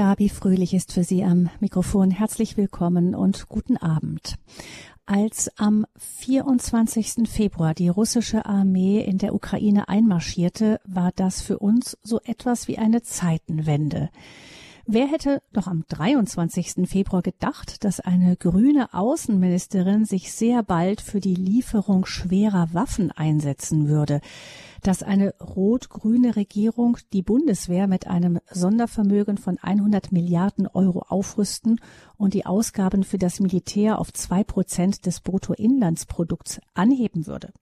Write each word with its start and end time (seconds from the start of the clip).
Gabi 0.00 0.30
Fröhlich 0.30 0.72
ist 0.72 0.94
für 0.94 1.04
Sie 1.04 1.22
am 1.24 1.50
Mikrofon. 1.60 2.10
Herzlich 2.10 2.56
willkommen 2.56 3.14
und 3.14 3.50
guten 3.50 3.76
Abend. 3.76 4.36
Als 5.04 5.50
am 5.58 5.84
24. 5.98 7.28
Februar 7.28 7.74
die 7.74 7.90
russische 7.90 8.46
Armee 8.46 9.02
in 9.02 9.18
der 9.18 9.34
Ukraine 9.34 9.90
einmarschierte, 9.90 10.80
war 10.86 11.12
das 11.14 11.42
für 11.42 11.58
uns 11.58 11.98
so 12.02 12.18
etwas 12.24 12.66
wie 12.66 12.78
eine 12.78 13.02
Zeitenwende. 13.02 14.08
Wer 14.86 15.06
hätte 15.06 15.42
noch 15.52 15.66
am 15.66 15.84
23. 15.88 16.88
Februar 16.88 17.22
gedacht, 17.22 17.84
dass 17.84 18.00
eine 18.00 18.36
grüne 18.36 18.94
Außenministerin 18.94 20.04
sich 20.04 20.32
sehr 20.32 20.62
bald 20.62 21.00
für 21.00 21.20
die 21.20 21.34
Lieferung 21.34 22.06
schwerer 22.06 22.68
Waffen 22.72 23.10
einsetzen 23.10 23.88
würde? 23.88 24.20
Dass 24.82 25.02
eine 25.02 25.34
rot-grüne 25.38 26.36
Regierung 26.36 26.96
die 27.12 27.22
Bundeswehr 27.22 27.86
mit 27.86 28.06
einem 28.06 28.40
Sondervermögen 28.50 29.36
von 29.36 29.58
100 29.58 30.12
Milliarden 30.12 30.66
Euro 30.66 31.00
aufrüsten 31.08 31.80
und 32.16 32.32
die 32.32 32.46
Ausgaben 32.46 33.04
für 33.04 33.18
das 33.18 33.40
Militär 33.40 33.98
auf 33.98 34.12
zwei 34.12 34.42
Prozent 34.44 35.04
des 35.04 35.20
Bruttoinlandsprodukts 35.20 36.60
anheben 36.72 37.26
würde? 37.26 37.52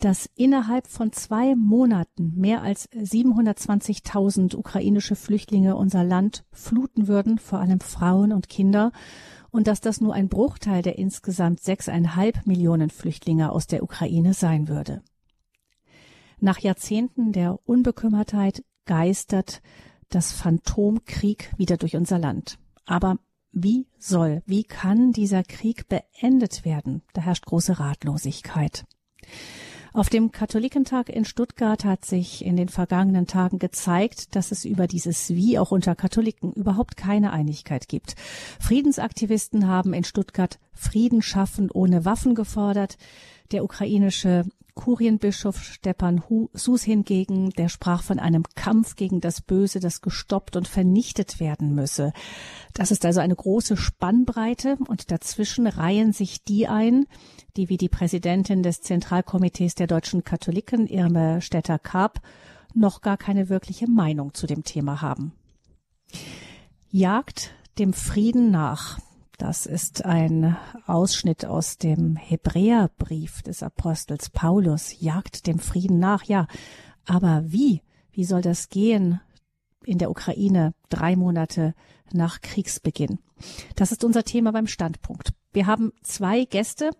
Dass 0.00 0.28
innerhalb 0.34 0.86
von 0.86 1.12
zwei 1.12 1.54
Monaten 1.54 2.32
mehr 2.36 2.62
als 2.62 2.90
720.000 2.90 4.56
ukrainische 4.56 5.16
Flüchtlinge 5.16 5.76
unser 5.76 6.04
Land 6.04 6.44
fluten 6.52 7.08
würden, 7.08 7.38
vor 7.38 7.60
allem 7.60 7.80
Frauen 7.80 8.32
und 8.32 8.48
Kinder, 8.48 8.92
und 9.50 9.66
dass 9.68 9.80
das 9.80 10.00
nur 10.00 10.14
ein 10.14 10.28
Bruchteil 10.28 10.82
der 10.82 10.98
insgesamt 10.98 11.60
sechseinhalb 11.60 12.46
Millionen 12.46 12.90
Flüchtlinge 12.90 13.52
aus 13.52 13.66
der 13.66 13.82
Ukraine 13.82 14.34
sein 14.34 14.68
würde. 14.68 15.02
Nach 16.40 16.58
Jahrzehnten 16.58 17.32
der 17.32 17.58
Unbekümmertheit 17.64 18.64
geistert 18.84 19.62
das 20.08 20.32
Phantomkrieg 20.32 21.52
wieder 21.56 21.76
durch 21.76 21.96
unser 21.96 22.18
Land. 22.18 22.58
Aber 22.84 23.18
wie 23.52 23.86
soll, 23.98 24.42
wie 24.46 24.64
kann 24.64 25.12
dieser 25.12 25.44
Krieg 25.44 25.88
beendet 25.88 26.64
werden? 26.64 27.02
Da 27.12 27.22
herrscht 27.22 27.46
große 27.46 27.78
Ratlosigkeit. 27.78 28.84
Auf 29.92 30.08
dem 30.08 30.32
Katholikentag 30.32 31.08
in 31.08 31.24
Stuttgart 31.24 31.84
hat 31.84 32.04
sich 32.04 32.44
in 32.44 32.56
den 32.56 32.68
vergangenen 32.68 33.28
Tagen 33.28 33.60
gezeigt, 33.60 34.34
dass 34.34 34.50
es 34.50 34.64
über 34.64 34.88
dieses 34.88 35.30
Wie 35.30 35.56
auch 35.56 35.70
unter 35.70 35.94
Katholiken 35.94 36.52
überhaupt 36.52 36.96
keine 36.96 37.32
Einigkeit 37.32 37.86
gibt. 37.86 38.16
Friedensaktivisten 38.58 39.68
haben 39.68 39.92
in 39.92 40.02
Stuttgart 40.02 40.58
Frieden 40.72 41.22
schaffen 41.22 41.70
ohne 41.70 42.04
Waffen 42.04 42.34
gefordert. 42.34 42.98
Der 43.52 43.62
ukrainische 43.62 44.46
Kurienbischof 44.74 45.62
Stepan 45.62 46.22
Sus 46.52 46.82
hingegen, 46.82 47.50
der 47.50 47.68
sprach 47.68 48.02
von 48.02 48.18
einem 48.18 48.42
Kampf 48.54 48.96
gegen 48.96 49.20
das 49.20 49.40
Böse, 49.40 49.80
das 49.80 50.00
gestoppt 50.00 50.56
und 50.56 50.66
vernichtet 50.68 51.38
werden 51.40 51.74
müsse. 51.74 52.12
Das 52.72 52.90
ist 52.90 53.04
also 53.04 53.20
eine 53.20 53.36
große 53.36 53.76
Spannbreite 53.76 54.76
und 54.88 55.10
dazwischen 55.10 55.66
reihen 55.66 56.12
sich 56.12 56.44
die 56.44 56.66
ein, 56.66 57.06
die 57.56 57.68
wie 57.68 57.76
die 57.76 57.88
Präsidentin 57.88 58.62
des 58.62 58.80
Zentralkomitees 58.80 59.74
der 59.74 59.86
deutschen 59.86 60.24
Katholiken, 60.24 60.86
Irme 60.86 61.40
Stetter-Karp, 61.40 62.20
noch 62.74 63.00
gar 63.00 63.16
keine 63.16 63.48
wirkliche 63.48 63.88
Meinung 63.88 64.34
zu 64.34 64.46
dem 64.46 64.64
Thema 64.64 65.00
haben. 65.00 65.32
Jagd 66.90 67.54
dem 67.78 67.92
Frieden 67.92 68.50
nach. 68.50 68.98
Das 69.38 69.66
ist 69.66 70.04
ein 70.04 70.56
Ausschnitt 70.86 71.44
aus 71.44 71.76
dem 71.76 72.16
Hebräerbrief 72.16 73.42
des 73.42 73.62
Apostels 73.62 74.30
Paulus. 74.30 75.00
Jagt 75.00 75.46
dem 75.46 75.58
Frieden 75.58 75.98
nach, 75.98 76.24
ja. 76.24 76.46
Aber 77.04 77.42
wie? 77.44 77.82
Wie 78.12 78.24
soll 78.24 78.42
das 78.42 78.68
gehen 78.68 79.20
in 79.84 79.98
der 79.98 80.10
Ukraine 80.10 80.72
drei 80.88 81.16
Monate 81.16 81.74
nach 82.12 82.40
Kriegsbeginn? 82.40 83.18
Das 83.74 83.90
ist 83.90 84.04
unser 84.04 84.22
Thema 84.22 84.52
beim 84.52 84.68
Standpunkt. 84.68 85.32
Wir 85.54 85.68
haben 85.68 85.92
zwei 86.02 86.46
Gäste 86.46 86.90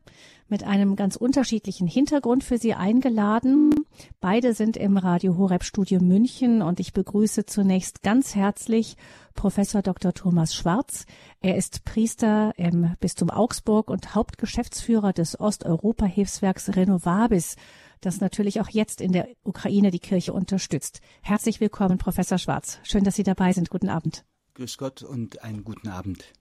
mit 0.46 0.62
einem 0.62 0.94
ganz 0.94 1.16
unterschiedlichen 1.16 1.88
Hintergrund 1.88 2.44
für 2.44 2.56
Sie 2.56 2.72
eingeladen. 2.72 3.74
Beide 4.20 4.54
sind 4.54 4.76
im 4.76 4.96
Radio 4.96 5.36
Horeb 5.36 5.64
Studio 5.64 6.00
München 6.00 6.62
und 6.62 6.78
ich 6.78 6.92
begrüße 6.92 7.46
zunächst 7.46 8.02
ganz 8.02 8.36
herzlich 8.36 8.96
Professor 9.34 9.82
Dr. 9.82 10.14
Thomas 10.14 10.54
Schwarz. 10.54 11.04
Er 11.40 11.56
ist 11.56 11.84
Priester 11.84 12.52
im 12.56 12.94
Bistum 13.00 13.28
Augsburg 13.28 13.90
und 13.90 14.14
Hauptgeschäftsführer 14.14 15.12
des 15.12 15.40
Osteuropa-Hilfswerks 15.40 16.76
Renovabis, 16.76 17.56
das 18.00 18.20
natürlich 18.20 18.60
auch 18.60 18.68
jetzt 18.68 19.00
in 19.00 19.10
der 19.10 19.26
Ukraine 19.42 19.90
die 19.90 19.98
Kirche 19.98 20.32
unterstützt. 20.32 21.00
Herzlich 21.22 21.60
willkommen, 21.60 21.98
Professor 21.98 22.38
Schwarz. 22.38 22.78
Schön, 22.84 23.02
dass 23.02 23.16
Sie 23.16 23.24
dabei 23.24 23.52
sind. 23.52 23.68
Guten 23.68 23.88
Abend. 23.88 24.24
Grüß 24.54 24.78
Gott 24.78 25.02
und 25.02 25.42
einen 25.42 25.64
guten 25.64 25.88
Abend. 25.88 26.32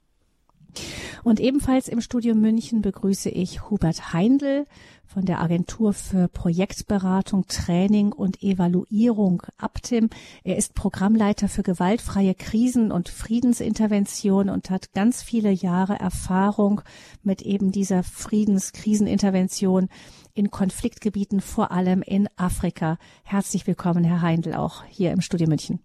Und 1.24 1.40
ebenfalls 1.40 1.88
im 1.88 2.02
Studio 2.02 2.36
München 2.36 2.82
begrüße 2.82 3.30
ich 3.30 3.70
Hubert 3.70 4.14
Heindl 4.14 4.66
von 5.06 5.26
der 5.26 5.42
Agentur 5.42 5.94
für 5.94 6.28
Projektberatung, 6.28 7.46
Training 7.48 8.12
und 8.12 8.42
Evaluierung 8.42 9.44
Aptim. 9.58 10.10
Er 10.44 10.58
ist 10.58 10.74
Programmleiter 10.74 11.48
für 11.48 11.64
gewaltfreie 11.64 12.34
Krisen- 12.34 12.92
und 12.92 13.10
Friedensintervention 13.10 14.50
und 14.50 14.70
hat 14.70 14.92
ganz 14.94 15.22
viele 15.22 15.52
Jahre 15.52 16.00
Erfahrung 16.00 16.82
mit 17.22 17.44
eben 17.44 17.72
dieser 17.72 18.04
Friedenskrisenintervention 18.04 19.90
in 20.34 20.50
Konfliktgebieten, 20.50 21.42
vor 21.42 21.72
allem 21.72 22.02
in 22.02 22.28
Afrika. 22.36 22.98
Herzlich 23.24 23.68
willkommen, 23.68 24.04
Herr 24.04 24.22
Heindl, 24.22 24.56
auch 24.56 24.84
hier 24.90 25.12
im 25.12 25.22
Studio 25.22 25.48
München. 25.48 25.80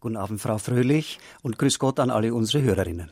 Guten 0.00 0.16
Abend, 0.16 0.40
Frau 0.40 0.58
Fröhlich, 0.58 1.18
und 1.42 1.58
grüß 1.58 1.78
Gott 1.78 1.98
an 1.98 2.10
alle 2.10 2.34
unsere 2.34 2.62
Hörerinnen. 2.62 3.10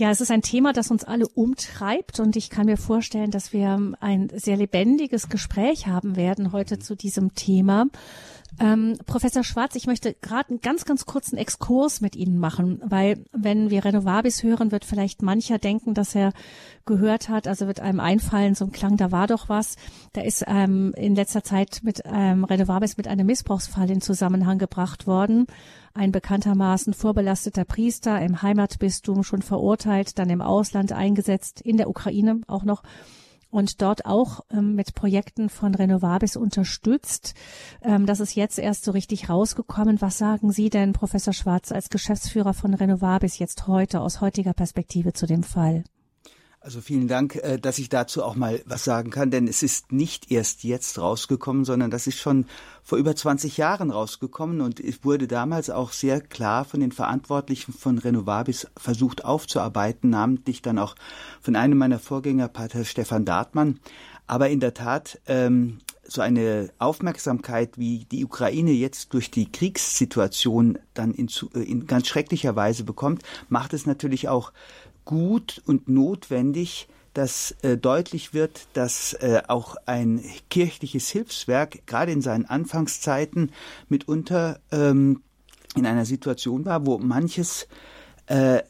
Ja, 0.00 0.10
es 0.10 0.22
ist 0.22 0.30
ein 0.30 0.40
Thema, 0.40 0.72
das 0.72 0.90
uns 0.90 1.04
alle 1.04 1.28
umtreibt 1.28 2.20
und 2.20 2.34
ich 2.34 2.48
kann 2.48 2.64
mir 2.64 2.78
vorstellen, 2.78 3.30
dass 3.30 3.52
wir 3.52 3.92
ein 4.00 4.30
sehr 4.34 4.56
lebendiges 4.56 5.28
Gespräch 5.28 5.88
haben 5.88 6.16
werden 6.16 6.52
heute 6.52 6.78
zu 6.78 6.94
diesem 6.94 7.34
Thema. 7.34 7.84
Ähm, 8.58 8.96
Professor 9.04 9.44
Schwarz, 9.44 9.74
ich 9.74 9.86
möchte 9.86 10.14
gerade 10.14 10.48
einen 10.48 10.62
ganz, 10.62 10.86
ganz 10.86 11.04
kurzen 11.04 11.36
Exkurs 11.36 12.00
mit 12.00 12.16
Ihnen 12.16 12.38
machen, 12.38 12.80
weil 12.82 13.22
wenn 13.32 13.68
wir 13.68 13.84
Renovabis 13.84 14.42
hören, 14.42 14.72
wird 14.72 14.86
vielleicht 14.86 15.20
mancher 15.20 15.58
denken, 15.58 15.92
dass 15.92 16.14
er 16.14 16.32
gehört 16.86 17.28
hat, 17.28 17.46
also 17.46 17.66
wird 17.66 17.80
einem 17.80 18.00
einfallen, 18.00 18.54
so 18.54 18.64
ein 18.64 18.72
Klang, 18.72 18.96
da 18.96 19.12
war 19.12 19.26
doch 19.26 19.50
was. 19.50 19.76
Da 20.14 20.22
ist 20.22 20.44
ähm, 20.46 20.94
in 20.96 21.14
letzter 21.14 21.44
Zeit 21.44 21.80
mit 21.82 22.00
ähm, 22.06 22.44
Renovabis 22.44 22.96
mit 22.96 23.06
einem 23.06 23.26
Missbrauchsfall 23.26 23.90
in 23.90 24.00
Zusammenhang 24.00 24.56
gebracht 24.56 25.06
worden 25.06 25.46
ein 25.94 26.12
bekanntermaßen 26.12 26.94
vorbelasteter 26.94 27.64
Priester 27.64 28.20
im 28.20 28.42
Heimatbistum 28.42 29.22
schon 29.22 29.42
verurteilt, 29.42 30.18
dann 30.18 30.30
im 30.30 30.40
Ausland 30.40 30.92
eingesetzt, 30.92 31.60
in 31.60 31.76
der 31.76 31.88
Ukraine 31.88 32.40
auch 32.46 32.64
noch 32.64 32.82
und 33.50 33.82
dort 33.82 34.06
auch 34.06 34.40
ähm, 34.50 34.74
mit 34.74 34.94
Projekten 34.94 35.48
von 35.48 35.74
Renovabis 35.74 36.36
unterstützt. 36.36 37.34
Ähm, 37.82 38.06
das 38.06 38.20
ist 38.20 38.34
jetzt 38.34 38.58
erst 38.58 38.84
so 38.84 38.92
richtig 38.92 39.28
rausgekommen. 39.28 40.00
Was 40.00 40.18
sagen 40.18 40.52
Sie 40.52 40.70
denn, 40.70 40.92
Professor 40.92 41.32
Schwarz, 41.32 41.72
als 41.72 41.90
Geschäftsführer 41.90 42.54
von 42.54 42.74
Renovabis 42.74 43.38
jetzt 43.38 43.66
heute 43.66 44.00
aus 44.00 44.20
heutiger 44.20 44.52
Perspektive 44.52 45.12
zu 45.12 45.26
dem 45.26 45.42
Fall? 45.42 45.84
Also 46.62 46.82
vielen 46.82 47.08
Dank, 47.08 47.36
äh, 47.36 47.58
dass 47.58 47.78
ich 47.78 47.88
dazu 47.88 48.22
auch 48.22 48.34
mal 48.34 48.60
was 48.66 48.84
sagen 48.84 49.10
kann, 49.10 49.30
denn 49.30 49.48
es 49.48 49.62
ist 49.62 49.92
nicht 49.92 50.30
erst 50.30 50.62
jetzt 50.62 50.98
rausgekommen, 50.98 51.64
sondern 51.64 51.90
das 51.90 52.06
ist 52.06 52.18
schon 52.18 52.44
vor 52.82 52.98
über 52.98 53.16
20 53.16 53.56
Jahren 53.56 53.90
rausgekommen 53.90 54.60
und 54.60 54.78
es 54.78 55.02
wurde 55.02 55.26
damals 55.26 55.70
auch 55.70 55.92
sehr 55.92 56.20
klar 56.20 56.66
von 56.66 56.80
den 56.80 56.92
Verantwortlichen 56.92 57.72
von 57.72 57.96
Renovabis 57.96 58.66
versucht 58.76 59.24
aufzuarbeiten, 59.24 60.10
namentlich 60.10 60.60
dann 60.60 60.78
auch 60.78 60.96
von 61.40 61.56
einem 61.56 61.78
meiner 61.78 61.98
Vorgänger, 61.98 62.48
Pater 62.48 62.84
Stefan 62.84 63.24
Dartmann. 63.24 63.80
Aber 64.26 64.50
in 64.50 64.60
der 64.60 64.74
Tat, 64.74 65.18
ähm, 65.28 65.78
so 66.04 66.20
eine 66.20 66.70
Aufmerksamkeit, 66.78 67.78
wie 67.78 68.04
die 68.04 68.24
Ukraine 68.24 68.72
jetzt 68.72 69.14
durch 69.14 69.30
die 69.30 69.50
Kriegssituation 69.50 70.78
dann 70.92 71.14
in, 71.14 71.28
äh, 71.54 71.60
in 71.60 71.86
ganz 71.86 72.08
schrecklicher 72.08 72.54
Weise 72.54 72.84
bekommt, 72.84 73.22
macht 73.48 73.72
es 73.72 73.86
natürlich 73.86 74.28
auch 74.28 74.52
gut 75.10 75.60
und 75.66 75.88
notwendig, 75.88 76.86
dass 77.14 77.50
äh, 77.62 77.76
deutlich 77.76 78.32
wird, 78.32 78.68
dass 78.74 79.12
äh, 79.14 79.42
auch 79.48 79.74
ein 79.86 80.22
kirchliches 80.50 81.08
Hilfswerk 81.08 81.84
gerade 81.84 82.12
in 82.12 82.22
seinen 82.22 82.44
Anfangszeiten 82.44 83.50
mitunter 83.88 84.60
ähm, 84.70 85.22
in 85.74 85.84
einer 85.84 86.04
Situation 86.04 86.64
war, 86.64 86.86
wo 86.86 86.98
manches 86.98 87.66
äh, 88.26 88.62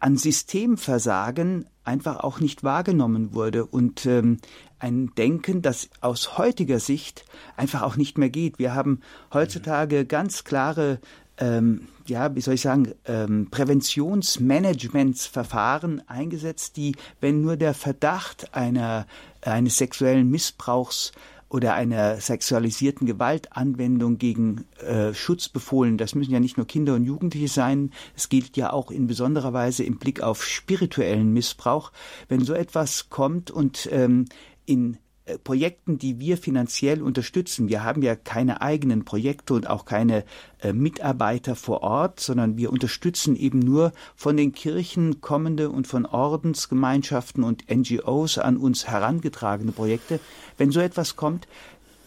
an 0.00 0.16
Systemversagen 0.16 1.68
einfach 1.84 2.18
auch 2.24 2.40
nicht 2.40 2.64
wahrgenommen 2.64 3.32
wurde 3.32 3.66
und 3.66 4.04
ähm, 4.04 4.38
ein 4.80 5.12
Denken, 5.16 5.62
das 5.62 5.90
aus 6.00 6.38
heutiger 6.38 6.80
Sicht 6.80 7.24
einfach 7.56 7.82
auch 7.82 7.94
nicht 7.94 8.18
mehr 8.18 8.30
geht. 8.30 8.58
Wir 8.58 8.74
haben 8.74 9.00
heutzutage 9.32 10.06
ganz 10.06 10.42
klare 10.42 10.98
ähm, 11.38 11.86
ja, 12.10 12.34
wie 12.34 12.40
soll 12.40 12.54
ich 12.54 12.62
sagen, 12.62 12.92
ähm, 13.06 13.48
Präventionsmanagementsverfahren 13.50 16.08
eingesetzt, 16.08 16.76
die, 16.76 16.96
wenn 17.20 17.42
nur 17.42 17.56
der 17.56 17.74
Verdacht 17.74 18.54
einer, 18.54 19.06
eines 19.42 19.78
sexuellen 19.78 20.30
Missbrauchs 20.30 21.12
oder 21.48 21.74
einer 21.74 22.20
sexualisierten 22.20 23.06
Gewaltanwendung 23.06 24.18
gegen 24.18 24.64
äh, 24.84 25.14
Schutzbefohlen, 25.14 25.96
das 25.96 26.14
müssen 26.14 26.32
ja 26.32 26.40
nicht 26.40 26.56
nur 26.56 26.66
Kinder 26.66 26.94
und 26.94 27.04
Jugendliche 27.04 27.48
sein, 27.48 27.92
es 28.16 28.28
gilt 28.28 28.56
ja 28.56 28.72
auch 28.72 28.90
in 28.90 29.06
besonderer 29.06 29.52
Weise 29.52 29.84
im 29.84 29.98
Blick 29.98 30.22
auf 30.22 30.44
spirituellen 30.44 31.32
Missbrauch. 31.32 31.92
Wenn 32.28 32.40
so 32.40 32.52
etwas 32.52 33.10
kommt 33.10 33.50
und 33.50 33.88
ähm, 33.92 34.26
in 34.64 34.98
Projekten, 35.42 35.98
die 35.98 36.20
wir 36.20 36.36
finanziell 36.36 37.02
unterstützen. 37.02 37.68
Wir 37.68 37.82
haben 37.82 38.02
ja 38.02 38.14
keine 38.14 38.60
eigenen 38.60 39.04
Projekte 39.04 39.54
und 39.54 39.68
auch 39.68 39.84
keine 39.84 40.24
äh, 40.60 40.72
Mitarbeiter 40.72 41.56
vor 41.56 41.82
Ort, 41.82 42.20
sondern 42.20 42.56
wir 42.56 42.70
unterstützen 42.70 43.34
eben 43.34 43.58
nur 43.58 43.92
von 44.14 44.36
den 44.36 44.52
Kirchen 44.52 45.20
kommende 45.20 45.70
und 45.70 45.88
von 45.88 46.06
Ordensgemeinschaften 46.06 47.42
und 47.42 47.64
NGOs 47.68 48.38
an 48.38 48.56
uns 48.56 48.86
herangetragene 48.86 49.72
Projekte. 49.72 50.20
Wenn 50.58 50.70
so 50.70 50.80
etwas 50.80 51.16
kommt, 51.16 51.48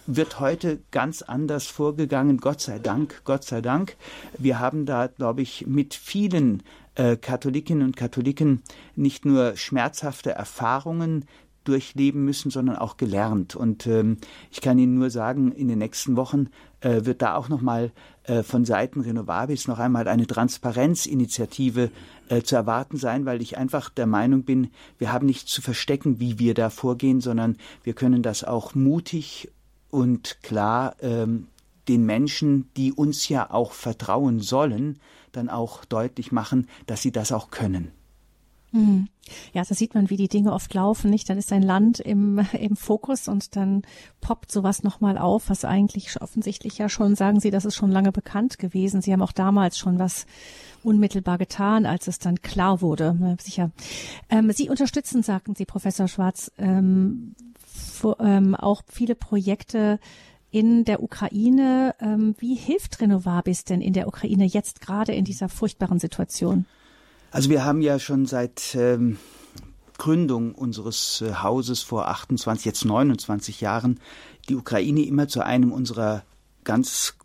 wird 0.08 0.40
heute 0.40 0.80
ganz 0.92 1.22
anders 1.22 1.68
vorgegangen. 1.68 2.38
Gott 2.38 2.62
sei 2.62 2.80
Dank, 2.80 3.22
Gott 3.26 3.44
sei 3.44 3.62
Dank. 3.62 3.96
Wir 4.38 4.60
haben 4.60 4.86
da, 4.86 5.08
glaube 5.08 5.42
ich, 5.42 5.68
mit 5.68 5.94
vielen 5.94 6.64
äh, 6.96 7.16
Katholikinnen 7.16 7.86
und 7.86 7.98
Katholiken 7.98 8.64
nicht 8.96 9.26
nur 9.26 9.56
schmerzhafte 9.56 10.32
Erfahrungen 10.32 11.26
durchleben 11.70 12.26
müssen, 12.26 12.50
sondern 12.50 12.76
auch 12.78 12.98
gelernt. 12.98 13.56
Und 13.56 13.86
ähm, 13.86 14.18
ich 14.52 14.60
kann 14.60 14.80
Ihnen 14.80 14.96
nur 14.96 15.12
sagen, 15.12 15.52
in 15.52 15.68
den 15.68 15.78
nächsten 15.78 16.16
Wochen 16.16 16.48
äh, 16.82 17.06
wird 17.06 17.22
da 17.22 17.36
auch 17.36 17.48
nochmal 17.48 17.92
äh, 18.24 18.42
von 18.42 18.66
Seiten 18.66 19.02
Renovabis 19.02 19.68
noch 19.68 19.78
einmal 19.78 20.08
eine 20.08 20.26
Transparenzinitiative 20.26 21.92
äh, 22.28 22.42
zu 22.42 22.56
erwarten 22.56 22.98
sein, 22.98 23.26
weil 23.26 23.42
ich 23.42 23.58
einfach 23.58 23.90
der 23.90 24.08
Meinung 24.08 24.44
bin, 24.44 24.72
wir 24.98 25.14
haben 25.14 25.28
nichts 25.28 25.52
zu 25.52 25.62
verstecken, 25.62 26.20
wie 26.20 26.40
wir 26.40 26.56
da 26.56 26.72
vorgehen, 26.72 27.22
sondern 27.22 27.58
wir 27.84 27.94
können 27.94 28.24
das 28.24 28.44
auch 28.44 28.74
mutig 28.74 29.52
und 29.92 30.42
klar 30.42 30.96
ähm, 31.02 31.48
den 31.88 32.06
Menschen, 32.06 32.70
die 32.78 32.94
uns 32.94 33.30
ja 33.30 33.52
auch 33.52 33.74
vertrauen 33.74 34.40
sollen, 34.40 35.00
dann 35.32 35.50
auch 35.50 35.86
deutlich 35.86 36.32
machen, 36.32 36.68
dass 36.88 37.04
sie 37.04 37.12
das 37.12 37.32
auch 37.32 37.52
können. 37.52 37.92
Mhm. 38.72 39.08
Ja, 39.54 39.64
da 39.64 39.76
sieht 39.76 39.94
man, 39.94 40.10
wie 40.10 40.18
die 40.18 40.28
Dinge 40.28 40.54
oft 40.54 40.74
laufen, 40.74 41.10
nicht? 41.10 41.30
Dann 41.30 41.38
ist 41.38 41.52
ein 41.54 41.62
Land 41.62 42.00
im, 42.00 42.40
im 42.60 42.76
Fokus 42.76 43.28
und 43.28 43.56
dann 43.56 43.84
poppt 44.22 44.52
sowas 44.52 44.84
nochmal 44.84 45.18
auf, 45.18 45.50
was 45.50 45.66
eigentlich 45.66 46.22
offensichtlich 46.22 46.78
ja 46.78 46.90
schon, 46.90 47.16
sagen 47.16 47.40
Sie, 47.40 47.52
das 47.52 47.66
ist 47.66 47.76
schon 47.76 47.92
lange 47.92 48.12
bekannt 48.12 48.60
gewesen. 48.60 49.02
Sie 49.02 49.14
haben 49.14 49.22
auch 49.22 49.32
damals 49.32 49.78
schon 49.78 50.00
was 50.00 50.26
unmittelbar 50.84 51.38
getan, 51.38 51.86
als 51.86 52.08
es 52.08 52.20
dann 52.20 52.42
klar 52.42 52.82
wurde. 52.82 53.38
Sicher. 53.42 53.72
Ähm, 54.30 54.52
Sie 54.52 54.70
unterstützen, 54.70 55.24
sagten 55.24 55.56
Sie, 55.56 55.66
Professor 55.66 56.08
Schwarz, 56.08 56.52
ähm, 56.58 57.36
vor, 57.66 58.20
ähm, 58.20 58.56
auch 58.56 58.82
viele 58.88 59.16
Projekte 59.16 60.00
in 60.52 60.86
der 60.86 61.04
Ukraine. 61.04 61.96
Ähm, 62.00 62.36
wie 62.40 62.56
hilft 62.56 63.02
Renovabis 63.02 63.66
denn 63.66 63.82
in 63.82 63.94
der 63.94 64.08
Ukraine 64.08 64.46
jetzt 64.46 64.82
gerade 64.82 65.14
in 65.14 65.26
dieser 65.26 65.50
furchtbaren 65.50 66.00
Situation? 66.00 66.66
Also 67.32 67.50
wir 67.50 67.64
haben 67.64 67.82
ja 67.82 68.00
schon 68.00 68.26
seit 68.26 68.76
ähm, 68.76 69.18
Gründung 69.98 70.56
unseres 70.56 71.22
äh, 71.22 71.34
Hauses 71.36 71.82
vor 71.82 72.08
28, 72.08 72.66
jetzt 72.66 72.86
29 72.86 73.62
Jahren 73.62 74.00
die 74.48 74.56
Ukraine 74.56 75.06
immer 75.06 75.28
zu 75.28 75.46
einem 75.46 75.72
unserer 75.72 76.24
ganz 76.64 77.16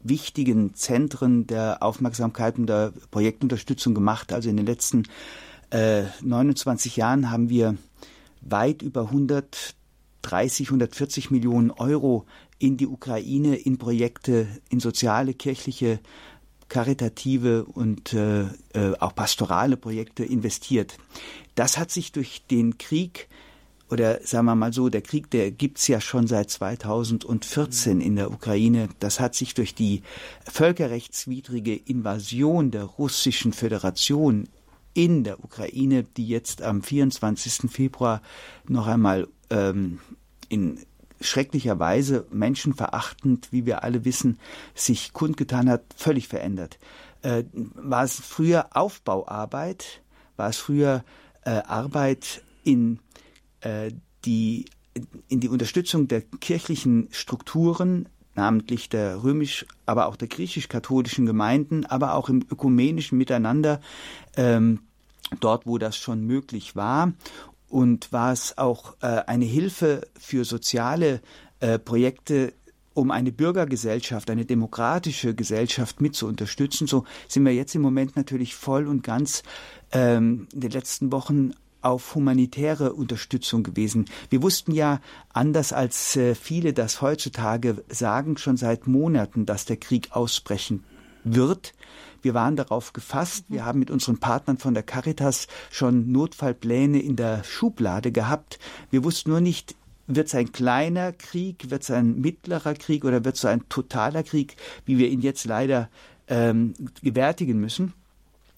wichtigen 0.00 0.74
Zentren 0.74 1.46
der 1.46 1.82
Aufmerksamkeit 1.82 2.58
und 2.58 2.66
der 2.66 2.92
Projektunterstützung 3.10 3.94
gemacht. 3.94 4.32
Also 4.32 4.48
in 4.48 4.56
den 4.56 4.66
letzten 4.66 5.04
äh, 5.70 6.04
29 6.22 6.96
Jahren 6.96 7.30
haben 7.30 7.48
wir 7.48 7.76
weit 8.40 8.82
über 8.82 9.02
130, 9.02 10.68
140 10.68 11.30
Millionen 11.30 11.70
Euro 11.70 12.26
in 12.58 12.76
die 12.76 12.86
Ukraine, 12.86 13.56
in 13.56 13.78
Projekte, 13.78 14.48
in 14.70 14.80
soziale, 14.80 15.34
kirchliche 15.34 16.00
karitative 16.68 17.64
und 17.64 18.12
äh, 18.12 18.42
äh, 18.42 18.94
auch 18.98 19.14
pastorale 19.14 19.76
Projekte 19.76 20.24
investiert. 20.24 20.98
Das 21.54 21.78
hat 21.78 21.90
sich 21.90 22.12
durch 22.12 22.44
den 22.46 22.78
Krieg 22.78 23.28
oder 23.88 24.20
sagen 24.24 24.46
wir 24.46 24.56
mal 24.56 24.72
so, 24.72 24.88
der 24.88 25.00
Krieg, 25.00 25.30
der 25.30 25.52
gibt's 25.52 25.86
ja 25.86 26.00
schon 26.00 26.26
seit 26.26 26.50
2014 26.50 28.00
in 28.00 28.16
der 28.16 28.32
Ukraine. 28.32 28.88
Das 28.98 29.20
hat 29.20 29.36
sich 29.36 29.54
durch 29.54 29.74
die 29.74 30.02
völkerrechtswidrige 30.44 31.76
Invasion 31.76 32.72
der 32.72 32.82
russischen 32.82 33.52
Föderation 33.52 34.48
in 34.92 35.22
der 35.22 35.44
Ukraine, 35.44 36.02
die 36.02 36.26
jetzt 36.26 36.62
am 36.62 36.82
24. 36.82 37.70
Februar 37.70 38.22
noch 38.66 38.88
einmal 38.88 39.28
ähm, 39.50 40.00
in 40.48 40.80
schrecklicherweise 41.20 42.26
menschenverachtend, 42.30 43.48
wie 43.52 43.66
wir 43.66 43.82
alle 43.82 44.04
wissen, 44.04 44.38
sich 44.74 45.12
kundgetan 45.12 45.68
hat, 45.70 45.82
völlig 45.96 46.28
verändert. 46.28 46.78
Äh, 47.22 47.44
war 47.52 48.04
es 48.04 48.20
früher 48.20 48.76
Aufbauarbeit, 48.76 50.02
war 50.36 50.50
es 50.50 50.58
früher 50.58 51.04
äh, 51.44 51.50
Arbeit 51.50 52.42
in 52.64 53.00
äh, 53.60 53.92
die 54.24 54.66
in 55.28 55.40
die 55.40 55.50
Unterstützung 55.50 56.08
der 56.08 56.22
kirchlichen 56.22 57.08
Strukturen, 57.10 58.08
namentlich 58.34 58.88
der 58.88 59.22
römisch, 59.22 59.66
aber 59.84 60.06
auch 60.06 60.16
der 60.16 60.28
griechisch-katholischen 60.28 61.26
Gemeinden, 61.26 61.84
aber 61.84 62.14
auch 62.14 62.30
im 62.30 62.42
ökumenischen 62.50 63.18
Miteinander, 63.18 63.80
ähm, 64.36 64.80
dort, 65.40 65.66
wo 65.66 65.76
das 65.76 65.96
schon 65.96 66.24
möglich 66.24 66.76
war 66.76 67.12
und 67.68 68.12
war 68.12 68.32
es 68.32 68.58
auch 68.58 68.94
äh, 69.00 69.06
eine 69.26 69.44
Hilfe 69.44 70.06
für 70.18 70.44
soziale 70.44 71.20
äh, 71.60 71.78
Projekte, 71.78 72.52
um 72.94 73.10
eine 73.10 73.32
Bürgergesellschaft, 73.32 74.30
eine 74.30 74.46
demokratische 74.46 75.34
Gesellschaft 75.34 76.00
mit 76.00 76.14
zu 76.14 76.26
unterstützen. 76.26 76.86
So 76.86 77.04
sind 77.28 77.44
wir 77.44 77.52
jetzt 77.52 77.74
im 77.74 77.82
Moment 77.82 78.16
natürlich 78.16 78.54
voll 78.54 78.86
und 78.86 79.02
ganz 79.02 79.42
ähm, 79.92 80.48
in 80.52 80.60
den 80.60 80.70
letzten 80.70 81.12
Wochen 81.12 81.52
auf 81.82 82.14
humanitäre 82.14 82.94
Unterstützung 82.94 83.62
gewesen. 83.62 84.06
Wir 84.30 84.42
wussten 84.42 84.72
ja, 84.72 85.00
anders 85.32 85.72
als 85.72 86.16
äh, 86.16 86.34
viele 86.34 86.72
das 86.72 87.00
heutzutage 87.00 87.84
sagen, 87.88 88.38
schon 88.38 88.56
seit 88.56 88.86
Monaten, 88.86 89.46
dass 89.46 89.66
der 89.66 89.76
Krieg 89.76 90.08
ausbrechen 90.12 90.82
wird. 91.22 91.74
Wir 92.26 92.34
waren 92.34 92.56
darauf 92.56 92.92
gefasst. 92.92 93.44
Wir 93.46 93.64
haben 93.64 93.78
mit 93.78 93.88
unseren 93.88 94.18
Partnern 94.18 94.58
von 94.58 94.74
der 94.74 94.82
Caritas 94.82 95.46
schon 95.70 96.10
Notfallpläne 96.10 97.00
in 97.00 97.14
der 97.14 97.44
Schublade 97.44 98.10
gehabt. 98.10 98.58
Wir 98.90 99.04
wussten 99.04 99.30
nur 99.30 99.40
nicht, 99.40 99.76
wird 100.08 100.26
es 100.26 100.34
ein 100.34 100.50
kleiner 100.50 101.12
Krieg, 101.12 101.70
wird 101.70 101.84
es 101.84 101.90
ein 101.92 102.20
mittlerer 102.20 102.74
Krieg 102.74 103.04
oder 103.04 103.24
wird 103.24 103.36
es 103.36 103.42
so 103.42 103.46
ein 103.46 103.68
totaler 103.68 104.24
Krieg, 104.24 104.56
wie 104.86 104.98
wir 104.98 105.08
ihn 105.08 105.20
jetzt 105.20 105.44
leider 105.44 105.88
ähm, 106.26 106.74
gewärtigen 107.00 107.60
müssen. 107.60 107.92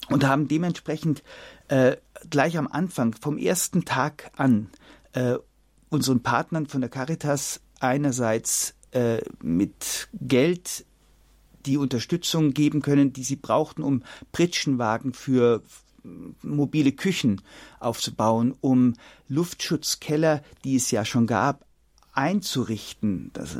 Und 0.09 0.25
haben 0.25 0.47
dementsprechend 0.47 1.21
äh, 1.67 1.95
gleich 2.31 2.57
am 2.57 2.65
Anfang, 2.65 3.13
vom 3.13 3.37
ersten 3.37 3.85
Tag 3.85 4.31
an, 4.35 4.71
äh, 5.13 5.35
unseren 5.89 6.23
Partnern 6.23 6.65
von 6.65 6.81
der 6.81 6.89
Caritas 6.89 7.61
einerseits 7.79 8.73
äh, 8.93 9.19
mit 9.43 10.09
Geld 10.13 10.85
die 11.69 11.77
Unterstützung 11.77 12.53
geben 12.53 12.81
können, 12.81 13.13
die 13.13 13.23
sie 13.23 13.35
brauchten, 13.35 13.83
um 13.83 14.01
Pritschenwagen 14.31 15.13
für 15.13 15.61
mobile 16.41 16.91
Küchen 16.91 17.41
aufzubauen, 17.79 18.55
um 18.59 18.95
Luftschutzkeller, 19.27 20.41
die 20.63 20.77
es 20.77 20.89
ja 20.89 21.05
schon 21.05 21.27
gab, 21.27 21.65
einzurichten. 22.13 23.31
Das, 23.33 23.57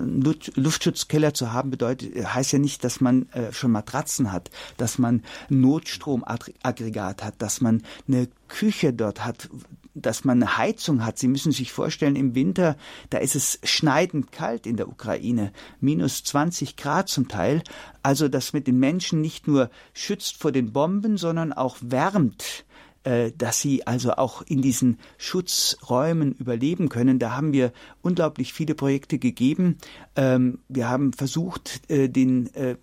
Luftschutzkeller 0.56 1.34
zu 1.34 1.54
haben 1.54 1.70
bedeutet, 1.70 2.16
heißt 2.16 2.52
ja 2.52 2.60
nicht, 2.60 2.84
dass 2.84 3.02
man 3.02 3.30
äh, 3.30 3.54
schon 3.54 3.72
Matratzen 3.72 4.32
hat, 4.32 4.50
dass 4.78 4.98
man 4.98 5.24
Notstromaggregat 5.50 7.24
hat, 7.24 7.36
dass 7.42 7.62
man 7.62 7.84
eine 8.08 8.28
Küche 8.48 8.94
dort 8.94 9.24
hat, 9.24 9.50
dass 9.94 10.24
man 10.24 10.42
eine 10.42 10.58
Heizung 10.58 11.06
hat. 11.06 11.18
Sie 11.18 11.28
müssen 11.28 11.52
sich 11.52 11.72
vorstellen, 11.72 12.16
im 12.16 12.36
Winter, 12.36 12.76
da 13.10 13.20
ist 13.20 13.36
es 13.36 13.60
schneidend 13.64 14.32
kalt 14.32 14.66
in 14.66 14.78
der 14.78 14.88
Ukraine, 14.88 15.52
minus 15.80 16.24
20 16.24 16.76
Grad 16.76 17.10
zum 17.10 17.28
Teil. 17.28 17.62
Also 18.04 18.28
das 18.28 18.54
mit 18.54 18.68
den 18.68 18.80
Menschen 18.80 19.22
nicht 19.22 19.48
nur 19.48 19.70
schützt 19.94 20.38
vor 20.38 20.52
den 20.52 20.74
Bomben, 20.74 21.18
sondern 21.18 21.54
auch 21.54 21.78
wärmt 21.82 22.44
äh, 22.44 22.69
dass 23.04 23.62
sie 23.62 23.88
also 23.88 24.14
auch 24.14 24.42
in 24.42 24.62
diesen 24.62 25.00
Schutzräumen 25.18 26.34
überleben 26.34 26.90
können. 26.90 27.18
Da 27.18 27.36
haben 27.36 27.54
wir 27.54 27.72
unglaublich 28.02 28.54
viele 28.54 28.76
Projekte 28.76 29.20
gegeben. 29.20 29.78
Ähm, 30.20 30.60
wir 30.68 30.90
haben 30.90 31.14
versucht, 31.14 31.80
äh, 31.90 32.10
den 32.10 32.54
äh, 32.54 32.76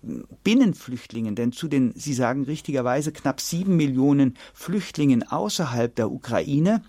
Binnenflüchtlingen, 0.43 1.35
denn 1.35 1.51
zu 1.51 1.67
den, 1.67 1.93
Sie 1.95 2.13
sagen 2.13 2.45
richtigerweise, 2.45 3.11
knapp 3.11 3.41
sieben 3.41 3.77
Millionen 3.77 4.33
Flüchtlingen 4.55 5.21
außerhalb 5.21 5.93
der 5.93 6.09
Ukraine 6.09 6.81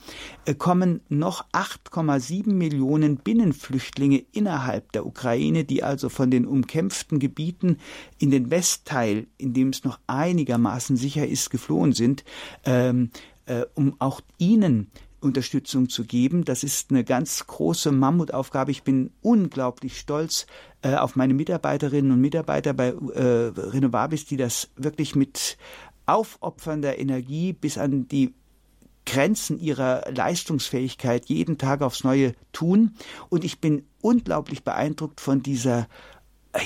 kommen 0.57 1.03
noch 1.11 1.45
8,7 1.51 2.51
Millionen 2.51 3.19
Binnenflüchtlinge 3.19 4.25
innerhalb 4.33 4.91
der 4.93 5.05
Ukraine, 5.05 5.65
die 5.65 5.83
also 5.83 6.09
von 6.09 6.31
den 6.31 6.47
umkämpften 6.47 7.19
Gebieten 7.19 7.77
in 8.17 8.31
den 8.31 8.51
Westteil, 8.51 9.27
in 9.37 9.53
dem 9.53 9.69
es 9.69 9.85
noch 9.85 9.99
einigermaßen 10.07 10.97
sicher 10.97 11.27
ist, 11.27 11.51
geflohen 11.51 11.93
sind. 11.93 12.25
Ähm, 12.65 13.11
äh, 13.45 13.65
um 13.75 13.97
auch 13.99 14.23
ihnen 14.39 14.91
Unterstützung 15.21 15.89
zu 15.89 16.05
geben. 16.05 16.45
Das 16.45 16.63
ist 16.63 16.91
eine 16.91 17.05
ganz 17.05 17.47
große 17.47 17.93
Mammutaufgabe. 17.93 18.71
Ich 18.71 18.83
bin 18.83 19.11
unglaublich 19.21 19.99
stolz 19.99 20.47
äh, 20.83 20.95
auf 20.95 21.17
meine 21.17 21.35
Mitarbeiterinnen 21.35 22.13
und 22.13 22.21
Mitarbeiter 22.21 22.73
bei 22.73 22.89
äh, 22.89 23.53
Renovabis, 23.57 24.27
die 24.27 24.37
das 24.37 24.71
wirklich 24.77 25.15
mit 25.15 25.57
aufopfernder 26.07 26.99
Energie 26.99 27.53
bis 27.53 27.79
an 27.79 28.09
die 28.09 28.35
Grenzen 29.05 29.59
ihrer 29.59 30.05
Leistungsfähigkeit 30.11 31.27
jeden 31.27 31.57
Tag 31.59 31.81
aufs 31.83 32.05
Neue 32.05 32.35
tun. 32.53 32.95
Und 33.29 33.43
ich 33.43 33.59
bin 33.59 33.85
unglaublich 34.03 34.65
beeindruckt 34.65 35.21
von 35.21 35.43
dieser, 35.43 35.89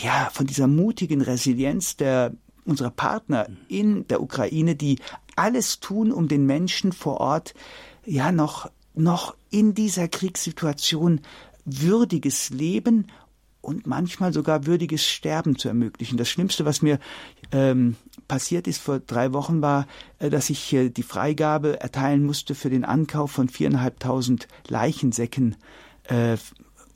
ja, 0.02 0.28
von 0.32 0.47
dieser 0.47 0.66
mutigen 0.66 1.23
Resilienz 1.23 1.97
der 1.97 2.32
unserer 2.64 2.90
Partner 2.90 3.49
in 3.68 4.06
der 4.09 4.23
Ukraine, 4.23 4.76
die 4.76 4.99
alles 5.37 5.80
tun, 5.80 6.12
um 6.12 6.28
den 6.28 6.47
Menschen 6.47 6.92
vor 6.92 7.21
Ort 7.21 7.54
ja 8.04 8.32
noch, 8.32 8.71
noch 8.94 9.37
in 9.50 9.75
dieser 9.75 10.09
Kriegssituation 10.09 11.21
würdiges 11.64 12.50
Leben 12.50 13.06
und 13.61 13.87
manchmal 13.87 14.32
sogar 14.32 14.66
würdiges 14.66 15.06
Sterben 15.06 15.56
zu 15.56 15.68
ermöglichen. 15.68 16.18
Das 16.18 16.28
Schlimmste, 16.28 16.64
was 16.64 16.82
mir 16.82 16.99
ähm, 17.52 17.97
passiert 18.28 18.66
ist 18.66 18.82
vor 18.82 18.99
drei 18.99 19.32
Wochen, 19.32 19.62
war, 19.62 19.87
äh, 20.18 20.30
dass 20.30 20.50
ich 20.50 20.73
äh, 20.73 20.90
die 20.90 21.04
Freigabe 21.04 21.80
erteilen 21.80 22.25
musste 22.25 22.54
für 22.54 22.71
den 22.71 22.85
Ankauf 22.85 23.30
von 23.30 23.49
viereinhalbtausend 23.49 24.49
Leichensäcken. 24.68 25.56
Äh, 26.04 26.37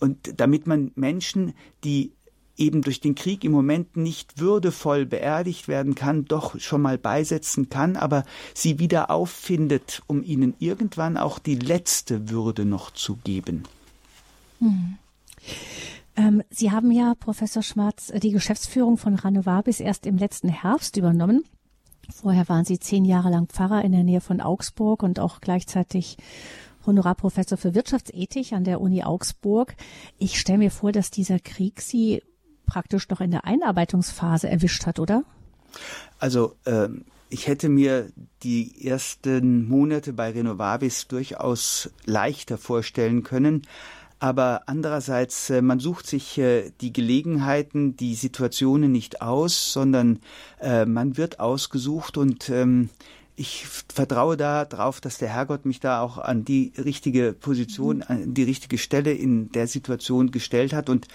und 0.00 0.40
damit 0.40 0.66
man 0.66 0.90
Menschen, 0.96 1.54
die 1.84 2.12
eben 2.56 2.82
durch 2.82 3.00
den 3.00 3.14
Krieg 3.14 3.44
im 3.44 3.52
Moment 3.52 3.96
nicht 3.96 4.40
würdevoll 4.40 5.06
beerdigt 5.06 5.68
werden 5.68 5.94
kann, 5.94 6.24
doch 6.24 6.58
schon 6.58 6.82
mal 6.82 6.98
beisetzen 6.98 7.68
kann, 7.68 7.96
aber 7.96 8.24
sie 8.54 8.78
wieder 8.78 9.10
auffindet, 9.10 10.02
um 10.06 10.22
ihnen 10.22 10.54
irgendwann 10.58 11.16
auch 11.16 11.38
die 11.38 11.56
letzte 11.56 12.30
Würde 12.30 12.64
noch 12.64 12.90
zu 12.90 13.16
geben. 13.16 13.64
Hm. 14.60 14.98
Ähm, 16.16 16.42
sie 16.50 16.70
haben 16.70 16.90
ja, 16.90 17.14
Professor 17.14 17.62
Schwarz, 17.62 18.12
die 18.22 18.32
Geschäftsführung 18.32 18.96
von 18.96 19.14
Ranovabis 19.14 19.80
erst 19.80 20.06
im 20.06 20.16
letzten 20.16 20.48
Herbst 20.48 20.96
übernommen. 20.96 21.44
Vorher 22.10 22.48
waren 22.48 22.64
Sie 22.64 22.78
zehn 22.78 23.04
Jahre 23.04 23.30
lang 23.30 23.48
Pfarrer 23.48 23.84
in 23.84 23.92
der 23.92 24.04
Nähe 24.04 24.20
von 24.20 24.40
Augsburg 24.40 25.02
und 25.02 25.18
auch 25.18 25.40
gleichzeitig 25.40 26.16
Honorarprofessor 26.86 27.58
für 27.58 27.74
Wirtschaftsethik 27.74 28.52
an 28.52 28.64
der 28.64 28.80
Uni 28.80 29.02
Augsburg. 29.02 29.74
Ich 30.18 30.38
stelle 30.38 30.58
mir 30.58 30.70
vor, 30.70 30.92
dass 30.92 31.10
dieser 31.10 31.40
Krieg 31.40 31.80
Sie 31.80 32.22
praktisch 32.66 33.08
noch 33.08 33.20
in 33.20 33.30
der 33.30 33.44
Einarbeitungsphase 33.44 34.48
erwischt 34.48 34.86
hat, 34.86 34.98
oder? 34.98 35.24
Also 36.18 36.56
äh, 36.64 36.88
ich 37.28 37.46
hätte 37.46 37.68
mir 37.68 38.10
die 38.42 38.86
ersten 38.86 39.68
Monate 39.68 40.12
bei 40.12 40.30
Renovabis 40.30 41.08
durchaus 41.08 41.90
leichter 42.04 42.58
vorstellen 42.58 43.22
können. 43.22 43.62
Aber 44.18 44.62
andererseits, 44.66 45.50
äh, 45.50 45.60
man 45.60 45.78
sucht 45.78 46.06
sich 46.06 46.38
äh, 46.38 46.72
die 46.80 46.92
Gelegenheiten, 46.92 47.96
die 47.96 48.14
Situationen 48.14 48.90
nicht 48.90 49.20
aus, 49.20 49.72
sondern 49.72 50.20
äh, 50.60 50.86
man 50.86 51.18
wird 51.18 51.38
ausgesucht 51.38 52.16
und 52.16 52.48
ähm, 52.48 52.88
ich 53.38 53.66
vertraue 53.66 54.38
da 54.38 54.64
drauf, 54.64 55.02
dass 55.02 55.18
der 55.18 55.28
Herrgott 55.28 55.66
mich 55.66 55.78
da 55.78 56.00
auch 56.00 56.16
an 56.16 56.46
die 56.46 56.72
richtige 56.78 57.34
Position, 57.34 58.02
an 58.02 58.32
die 58.32 58.44
richtige 58.44 58.78
Stelle 58.78 59.12
in 59.12 59.52
der 59.52 59.66
Situation 59.66 60.30
gestellt 60.30 60.72
hat. 60.72 60.88
Und 60.88 61.06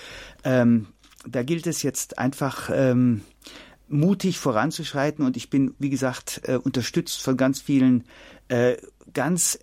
ähm, 0.43 0.86
da 1.27 1.43
gilt 1.43 1.67
es 1.67 1.83
jetzt 1.83 2.17
einfach 2.17 2.69
ähm, 2.73 3.21
mutig 3.87 4.39
voranzuschreiten 4.39 5.25
und 5.25 5.37
ich 5.37 5.49
bin, 5.49 5.75
wie 5.79 5.89
gesagt, 5.89 6.41
äh, 6.45 6.55
unterstützt 6.55 7.21
von 7.21 7.37
ganz 7.37 7.61
vielen 7.61 8.05
äh, 8.47 8.77
ganz 9.13 9.59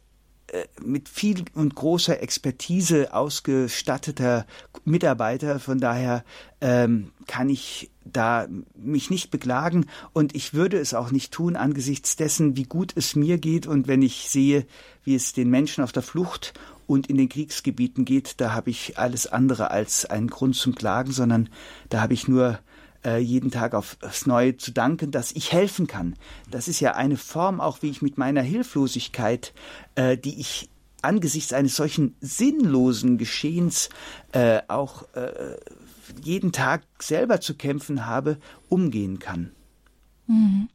äh, 0.48 0.64
mit 0.82 1.08
viel 1.08 1.44
und 1.54 1.74
großer 1.74 2.22
Expertise 2.22 3.12
ausgestatteter 3.12 4.46
Mitarbeiter. 4.84 5.60
Von 5.60 5.78
daher 5.78 6.24
ähm, 6.60 7.12
kann 7.26 7.50
ich 7.50 7.90
da 8.04 8.46
mich 8.74 9.10
nicht 9.10 9.30
beklagen 9.30 9.86
und 10.14 10.34
ich 10.34 10.54
würde 10.54 10.78
es 10.78 10.94
auch 10.94 11.10
nicht 11.10 11.32
tun 11.32 11.56
angesichts 11.56 12.16
dessen, 12.16 12.56
wie 12.56 12.64
gut 12.64 12.92
es 12.96 13.14
mir 13.14 13.36
geht 13.36 13.66
und 13.66 13.88
wenn 13.88 14.00
ich 14.00 14.30
sehe, 14.30 14.66
wie 15.04 15.14
es 15.14 15.34
den 15.34 15.50
Menschen 15.50 15.84
auf 15.84 15.92
der 15.92 16.02
Flucht 16.02 16.54
und 16.88 17.09
in 17.09 17.18
den 17.18 17.28
Kriegsgebieten 17.28 18.04
geht, 18.04 18.40
da 18.40 18.52
habe 18.54 18.71
ich 18.71 18.99
alles 18.99 19.26
andere 19.26 19.71
als 19.71 20.07
einen 20.07 20.28
Grund 20.28 20.57
zum 20.57 20.75
Klagen, 20.75 21.12
sondern 21.12 21.50
da 21.90 22.00
habe 22.00 22.14
ich 22.14 22.26
nur 22.26 22.59
äh, 23.04 23.18
jeden 23.18 23.50
Tag 23.50 23.75
aufs 23.75 24.26
Neue 24.26 24.57
zu 24.57 24.73
danken, 24.73 25.11
dass 25.11 25.30
ich 25.33 25.52
helfen 25.52 25.87
kann. 25.87 26.16
Das 26.50 26.66
ist 26.66 26.80
ja 26.80 26.95
eine 26.95 27.18
Form 27.18 27.61
auch, 27.61 27.83
wie 27.83 27.90
ich 27.90 28.00
mit 28.00 28.16
meiner 28.16 28.40
Hilflosigkeit, 28.40 29.52
äh, 29.95 30.16
die 30.16 30.40
ich 30.40 30.71
angesichts 31.02 31.52
eines 31.52 31.76
solchen 31.76 32.16
sinnlosen 32.21 33.18
Geschehens 33.18 33.90
äh, 34.33 34.62
auch 34.66 35.04
äh, 35.14 35.57
jeden 36.23 36.52
Tag 36.52 36.83
selber 37.00 37.40
zu 37.40 37.54
kämpfen 37.54 38.07
habe, 38.07 38.38
umgehen 38.71 39.18
kann. 39.18 39.52
Mhm. 40.26 40.68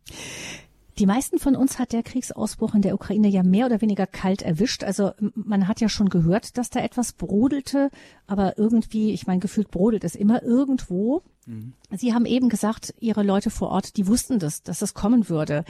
Die 1.00 1.08
meisten 1.08 1.40
von 1.40 1.56
uns 1.56 1.80
hat 1.80 1.92
der 1.92 2.04
Kriegsausbruch 2.04 2.76
in 2.76 2.84
der 2.84 2.94
Ukraine 2.94 3.28
ja 3.28 3.42
mehr 3.42 3.66
oder 3.66 3.82
weniger 3.82 4.06
kalt 4.06 4.44
erwischt. 4.44 4.84
Also 4.84 5.12
man 5.34 5.68
hat 5.68 5.82
ja 5.82 5.90
schon 5.90 6.10
gehört, 6.10 6.58
dass 6.58 6.70
da 6.70 6.82
etwas 6.82 7.14
brodelte, 7.14 7.90
aber 8.28 8.58
irgendwie, 8.60 9.12
ich 9.12 9.26
meine, 9.26 9.40
gefühlt 9.40 9.72
brodelt 9.72 10.04
es 10.04 10.16
immer 10.16 10.44
irgendwo. 10.44 11.24
Mhm. 11.48 11.74
Sie 11.92 12.14
haben 12.14 12.26
eben 12.26 12.48
gesagt, 12.48 12.94
Ihre 13.00 13.24
Leute 13.24 13.50
vor 13.50 13.70
Ort, 13.70 13.98
die 13.98 14.08
wussten 14.08 14.38
das, 14.38 14.62
dass 14.62 14.84
es 14.84 14.94
kommen 14.94 15.30
würde, 15.30 15.66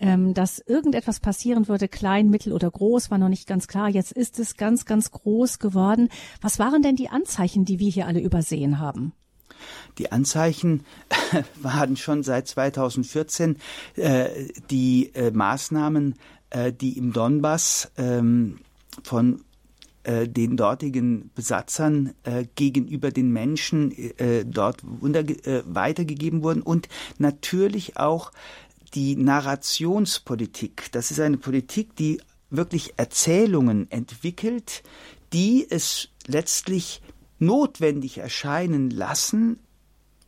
ähm, 0.00 0.34
dass 0.34 0.58
irgendetwas 0.58 1.20
passieren 1.20 1.68
würde, 1.68 1.86
klein, 1.86 2.28
mittel 2.28 2.52
oder 2.52 2.70
groß, 2.70 3.12
war 3.12 3.18
noch 3.18 3.28
nicht 3.28 3.46
ganz 3.46 3.68
klar. 3.68 3.88
Jetzt 3.88 4.12
ist 4.12 4.40
es 4.40 4.56
ganz, 4.56 4.86
ganz 4.86 5.12
groß 5.12 5.60
geworden. 5.60 6.08
Was 6.40 6.58
waren 6.58 6.82
denn 6.82 6.96
die 6.96 7.10
Anzeichen, 7.10 7.64
die 7.64 7.78
wir 7.78 7.90
hier 7.90 8.06
alle 8.06 8.20
übersehen 8.20 8.80
haben? 8.80 9.12
Die 9.98 10.12
Anzeichen 10.12 10.84
waren 11.62 11.96
schon 11.96 12.22
seit 12.22 12.48
2014 12.48 13.56
äh, 13.96 14.28
die 14.70 15.10
äh, 15.14 15.30
Maßnahmen, 15.30 16.14
äh, 16.50 16.72
die 16.72 16.98
im 16.98 17.12
Donbass 17.12 17.90
ähm, 17.96 18.58
von 19.02 19.44
äh, 20.04 20.28
den 20.28 20.56
dortigen 20.56 21.30
Besatzern 21.34 22.14
äh, 22.24 22.44
gegenüber 22.54 23.10
den 23.10 23.32
Menschen 23.32 23.90
äh, 24.18 24.44
dort 24.44 24.82
äh, 24.82 25.62
weitergegeben 25.66 26.42
wurden 26.42 26.62
und 26.62 26.88
natürlich 27.18 27.96
auch 27.96 28.30
die 28.94 29.16
Narrationspolitik. 29.16 30.92
Das 30.92 31.10
ist 31.10 31.20
eine 31.20 31.38
Politik, 31.38 31.96
die 31.96 32.20
wirklich 32.50 32.94
Erzählungen 32.96 33.90
entwickelt, 33.90 34.82
die 35.32 35.66
es 35.68 36.08
letztlich 36.26 37.02
notwendig 37.38 38.18
erscheinen 38.18 38.90
lassen, 38.90 39.58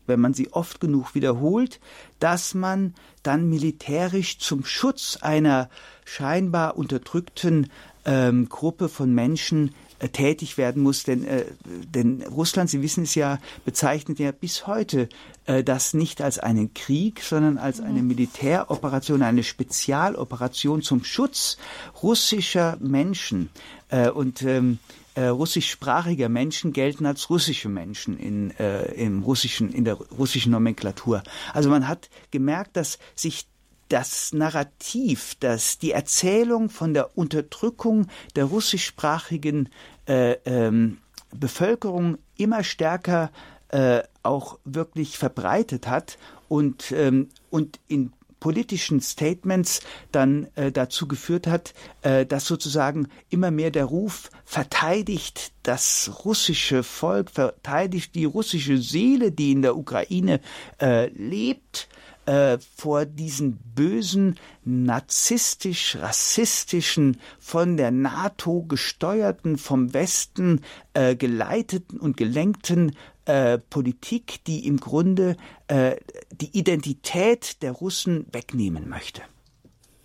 wenn 0.06 0.20
man 0.20 0.34
sie 0.34 0.52
oft 0.52 0.80
genug 0.80 1.14
wiederholt, 1.14 1.80
dass 2.20 2.54
man 2.54 2.94
dann 3.22 3.48
militärisch 3.48 4.38
zum 4.38 4.64
Schutz 4.64 5.18
einer 5.20 5.68
scheinbar 6.04 6.76
unterdrückten 6.76 7.70
ähm, 8.04 8.48
Gruppe 8.48 8.88
von 8.88 9.12
Menschen 9.12 9.74
äh, 9.98 10.08
tätig 10.08 10.58
werden 10.58 10.82
muss, 10.82 11.02
denn, 11.02 11.24
äh, 11.24 11.46
denn 11.64 12.22
Russland, 12.22 12.70
Sie 12.70 12.82
wissen 12.82 13.04
es 13.04 13.14
ja, 13.14 13.38
bezeichnet 13.64 14.18
ja 14.18 14.30
bis 14.30 14.66
heute 14.66 15.08
äh, 15.46 15.64
das 15.64 15.94
nicht 15.94 16.22
als 16.22 16.38
einen 16.38 16.74
Krieg, 16.74 17.22
sondern 17.22 17.58
als 17.58 17.80
eine 17.80 18.02
mhm. 18.02 18.08
Militäroperation, 18.08 19.22
eine 19.22 19.42
Spezialoperation 19.42 20.82
zum 20.82 21.02
Schutz 21.02 21.56
russischer 22.02 22.76
Menschen. 22.80 23.50
Äh, 23.88 24.10
und 24.10 24.42
ähm, 24.42 24.78
äh, 25.16 25.28
russischsprachiger 25.28 26.28
Menschen 26.28 26.72
gelten 26.72 27.06
als 27.06 27.30
russische 27.30 27.70
Menschen 27.70 28.18
in, 28.18 28.50
äh, 28.58 28.92
im 28.92 29.22
russischen, 29.22 29.72
in 29.72 29.84
der 29.84 29.94
russischen 29.94 30.52
Nomenklatur. 30.52 31.22
Also 31.54 31.70
man 31.70 31.88
hat 31.88 32.10
gemerkt, 32.30 32.76
dass 32.76 32.98
sich 33.14 33.48
das 33.88 34.32
Narrativ, 34.32 35.34
dass 35.40 35.78
die 35.78 35.92
Erzählung 35.92 36.68
von 36.68 36.92
der 36.92 37.16
Unterdrückung 37.16 38.08
der 38.34 38.44
russischsprachigen 38.44 39.70
äh, 40.06 40.32
ähm, 40.44 40.98
Bevölkerung 41.34 42.18
immer 42.36 42.62
stärker 42.62 43.30
äh, 43.68 44.02
auch 44.22 44.58
wirklich 44.64 45.16
verbreitet 45.16 45.86
hat 45.86 46.18
und, 46.48 46.92
ähm, 46.92 47.30
und 47.50 47.80
in 47.88 48.12
politischen 48.40 49.00
Statements 49.00 49.80
dann 50.12 50.48
äh, 50.54 50.72
dazu 50.72 51.08
geführt 51.08 51.46
hat, 51.46 51.74
äh, 52.02 52.26
dass 52.26 52.46
sozusagen 52.46 53.08
immer 53.28 53.50
mehr 53.50 53.70
der 53.70 53.86
Ruf 53.86 54.30
verteidigt 54.44 55.52
das 55.62 56.24
russische 56.24 56.82
Volk, 56.82 57.30
verteidigt 57.30 58.14
die 58.14 58.24
russische 58.24 58.78
Seele, 58.78 59.32
die 59.32 59.52
in 59.52 59.62
der 59.62 59.76
Ukraine 59.76 60.40
äh, 60.80 61.08
lebt, 61.08 61.88
äh, 62.26 62.58
vor 62.76 63.06
diesen 63.06 63.56
bösen, 63.74 64.38
narzisstisch-rassistischen, 64.64 67.18
von 67.38 67.76
der 67.76 67.92
NATO 67.92 68.64
gesteuerten, 68.64 69.58
vom 69.58 69.94
Westen 69.94 70.62
äh, 70.94 71.14
geleiteten 71.14 72.00
und 72.00 72.16
gelenkten 72.16 72.96
äh, 73.26 73.58
Politik, 73.58 74.44
die 74.46 74.66
im 74.66 74.78
Grunde 74.78 75.36
äh, 75.68 75.96
die 76.32 76.56
Identität 76.56 77.62
der 77.62 77.72
Russen 77.72 78.26
wegnehmen 78.32 78.88
möchte. 78.88 79.22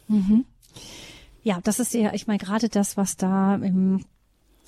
Mhm. 0.08 0.46
Ja, 1.44 1.60
das 1.64 1.80
ist 1.80 1.94
ja, 1.94 2.14
ich 2.14 2.28
meine, 2.28 2.40
gerade 2.40 2.70
das, 2.70 2.98
was 2.98 3.18
da 3.18 3.56
im, 3.56 4.06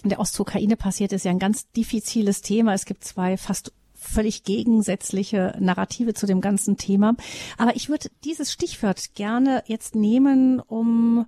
in 0.03 0.09
der 0.09 0.19
Ostukraine 0.19 0.75
passiert, 0.75 1.11
ist 1.11 1.25
ja 1.25 1.31
ein 1.31 1.39
ganz 1.39 1.69
diffiziles 1.71 2.41
Thema. 2.41 2.73
Es 2.73 2.85
gibt 2.85 3.03
zwei 3.03 3.37
fast 3.37 3.73
völlig 4.03 4.43
gegensätzliche 4.43 5.55
Narrative 5.59 6.13
zu 6.13 6.25
dem 6.25 6.41
ganzen 6.41 6.77
Thema. 6.77 7.15
Aber 7.57 7.75
ich 7.75 7.89
würde 7.89 8.09
dieses 8.23 8.51
Stichwort 8.51 9.15
gerne 9.15 9.63
jetzt 9.65 9.95
nehmen, 9.95 10.59
um 10.59 11.25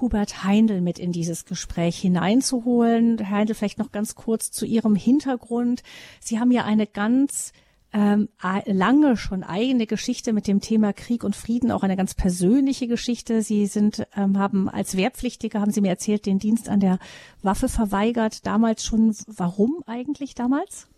Hubert 0.00 0.44
Heindl 0.44 0.80
mit 0.80 0.98
in 0.98 1.12
dieses 1.12 1.44
Gespräch 1.44 1.98
hineinzuholen. 1.98 3.18
Herr 3.18 3.38
Heindl, 3.38 3.54
vielleicht 3.54 3.78
noch 3.78 3.92
ganz 3.92 4.14
kurz 4.14 4.50
zu 4.50 4.66
Ihrem 4.66 4.96
Hintergrund. 4.96 5.82
Sie 6.20 6.40
haben 6.40 6.50
ja 6.50 6.64
eine 6.64 6.86
ganz 6.86 7.52
ähm, 7.92 8.28
lange 8.64 9.16
schon 9.16 9.42
eigene 9.42 9.86
Geschichte 9.86 10.32
mit 10.32 10.46
dem 10.46 10.60
Thema 10.60 10.92
Krieg 10.92 11.24
und 11.24 11.36
Frieden, 11.36 11.70
auch 11.70 11.82
eine 11.82 11.96
ganz 11.96 12.14
persönliche 12.14 12.86
Geschichte. 12.86 13.42
Sie 13.42 13.66
sind, 13.66 14.06
ähm, 14.16 14.38
haben 14.38 14.68
als 14.68 14.96
Wehrpflichtiger, 14.96 15.60
haben 15.60 15.72
Sie 15.72 15.82
mir 15.82 15.90
erzählt, 15.90 16.24
den 16.24 16.38
Dienst 16.38 16.68
an 16.68 16.80
der 16.80 16.98
Waffe 17.42 17.68
verweigert. 17.68 18.46
Damals 18.46 18.84
schon. 18.84 19.14
Warum 19.26 19.82
eigentlich 19.86 20.34
damals? 20.34 20.88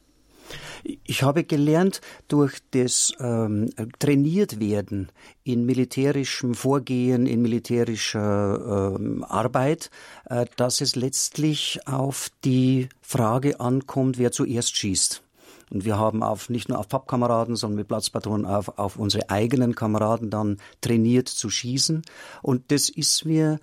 Ich 1.05 1.23
habe 1.23 1.45
gelernt 1.45 2.01
durch 2.29 2.59
das 2.73 3.13
ähm, 3.19 3.71
trainiert 3.99 4.61
werden 4.61 5.11
in 5.43 5.65
militärischem 5.65 6.55
Vorgehen, 6.55 7.27
in 7.27 7.43
militärischer 7.43 8.97
ähm, 8.99 9.25
Arbeit, 9.25 9.91
äh, 10.27 10.47
dass 10.57 10.81
es 10.81 10.97
letztlich 10.97 11.81
auf 11.87 12.31
die 12.45 12.89
Frage 13.01 13.61
ankommt, 13.61 14.19
wer 14.19 14.33
zuerst 14.33 14.77
schießt. 14.77 15.23
Und 15.71 15.85
wir 15.85 15.99
haben 15.99 16.23
auf, 16.23 16.51
nicht 16.51 16.69
nur 16.69 16.79
auf 16.79 16.89
Pappkameraden, 16.89 17.57
sondern 17.57 17.79
mit 17.79 17.89
Platzpatronen 17.89 18.47
auf, 18.47 18.79
auf 18.79 18.97
unsere 18.97 19.31
eigenen 19.31 19.75
Kameraden 19.75 20.31
dann 20.31 20.59
trainiert 20.81 21.29
zu 21.29 21.49
schießen. 21.49 22.03
Und 22.43 22.71
das 22.71 22.89
ist 22.89 23.25
mir 23.25 23.59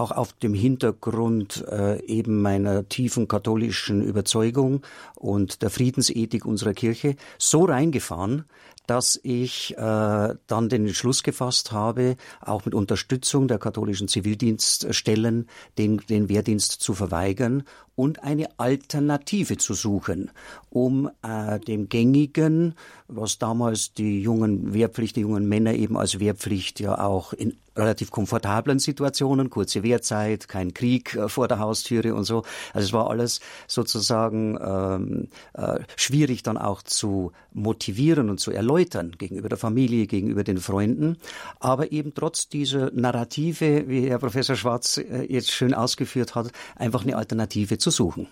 auch 0.00 0.10
auf 0.10 0.32
dem 0.34 0.54
Hintergrund 0.54 1.64
äh, 1.70 2.02
eben 2.04 2.42
meiner 2.42 2.88
tiefen 2.88 3.28
katholischen 3.28 4.02
Überzeugung 4.02 4.82
und 5.14 5.62
der 5.62 5.70
Friedensethik 5.70 6.44
unserer 6.44 6.74
Kirche 6.74 7.16
so 7.38 7.64
reingefahren, 7.64 8.44
dass 8.86 9.18
ich 9.22 9.76
äh, 9.76 10.34
dann 10.46 10.68
den 10.68 10.86
Entschluss 10.86 11.22
gefasst 11.22 11.72
habe, 11.72 12.16
auch 12.40 12.64
mit 12.64 12.74
Unterstützung 12.74 13.48
der 13.48 13.58
katholischen 13.58 14.08
Zivildienststellen 14.08 15.48
den, 15.78 15.98
den 16.08 16.28
Wehrdienst 16.28 16.82
zu 16.82 16.94
verweigern 16.94 17.64
und 17.96 18.22
eine 18.24 18.48
Alternative 18.58 19.56
zu 19.56 19.74
suchen, 19.74 20.30
um 20.70 21.10
äh, 21.22 21.60
dem 21.60 21.88
gängigen, 21.88 22.74
was 23.06 23.38
damals 23.38 23.94
die 23.94 24.20
jungen 24.20 24.74
Wehrpflicht, 24.74 25.16
die 25.16 25.20
jungen 25.20 25.48
Männer 25.48 25.74
eben 25.74 25.96
als 25.96 26.18
Wehrpflicht 26.18 26.80
ja 26.80 26.98
auch 26.98 27.32
in 27.32 27.56
relativ 27.76 28.10
komfortablen 28.10 28.78
Situationen, 28.78 29.50
kurze 29.50 29.82
Wehrzeit, 29.82 30.48
kein 30.48 30.74
Krieg 30.74 31.14
äh, 31.14 31.28
vor 31.28 31.48
der 31.48 31.60
Haustüre 31.60 32.14
und 32.14 32.24
so. 32.24 32.42
Also 32.72 32.86
es 32.86 32.92
war 32.92 33.10
alles 33.10 33.40
sozusagen 33.68 34.58
ähm, 34.60 35.28
äh, 35.54 35.80
schwierig 35.96 36.42
dann 36.42 36.58
auch 36.58 36.82
zu 36.82 37.32
motivieren 37.52 38.28
und 38.28 38.40
zu 38.40 38.50
erläutern 38.50 38.73
gegenüber 39.18 39.48
der 39.48 39.58
Familie, 39.58 40.06
gegenüber 40.06 40.44
den 40.44 40.58
Freunden. 40.58 41.16
Aber 41.60 41.92
eben 41.92 42.14
trotz 42.14 42.48
dieser 42.48 42.90
Narrative, 42.92 43.88
wie 43.88 44.08
Herr 44.08 44.18
Professor 44.18 44.56
Schwarz 44.56 44.98
äh, 44.98 45.26
jetzt 45.28 45.50
schön 45.50 45.74
ausgeführt 45.74 46.34
hat, 46.34 46.50
einfach 46.76 47.02
eine 47.04 47.16
Alternative 47.16 47.78
zu 47.78 47.90
suchen. 47.90 48.28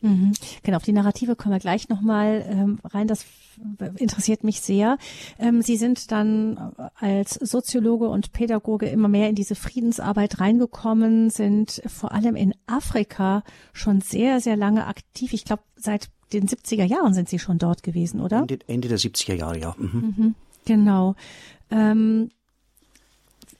Mhm. 0.00 0.32
Genau, 0.62 0.76
auf 0.76 0.84
die 0.84 0.92
Narrative 0.92 1.34
kommen 1.34 1.54
wir 1.54 1.58
gleich 1.58 1.88
nochmal 1.88 2.46
ähm, 2.48 2.78
rein. 2.84 3.08
Das 3.08 3.24
interessiert 3.96 4.44
mich 4.44 4.60
sehr. 4.60 4.96
Ähm, 5.38 5.62
Sie 5.62 5.76
sind 5.76 6.12
dann 6.12 6.72
als 6.94 7.34
Soziologe 7.34 8.08
und 8.08 8.32
Pädagoge 8.32 8.86
immer 8.86 9.08
mehr 9.08 9.28
in 9.28 9.34
diese 9.34 9.56
Friedensarbeit 9.56 10.40
reingekommen, 10.40 11.30
sind 11.30 11.82
vor 11.86 12.12
allem 12.12 12.36
in 12.36 12.54
Afrika 12.66 13.42
schon 13.72 14.00
sehr, 14.00 14.40
sehr 14.40 14.56
lange 14.56 14.86
aktiv. 14.86 15.32
Ich 15.32 15.44
glaube, 15.44 15.62
seit 15.74 16.10
den 16.32 16.46
70er 16.46 16.84
Jahren 16.84 17.14
sind 17.14 17.28
Sie 17.28 17.38
schon 17.38 17.58
dort 17.58 17.82
gewesen, 17.82 18.20
oder? 18.20 18.40
Ende, 18.40 18.58
Ende 18.66 18.88
der 18.88 18.98
70er 18.98 19.34
Jahre, 19.34 19.58
ja. 19.58 19.74
Mhm. 19.78 20.14
Mhm, 20.16 20.34
genau. 20.64 21.14
Ähm, 21.70 22.30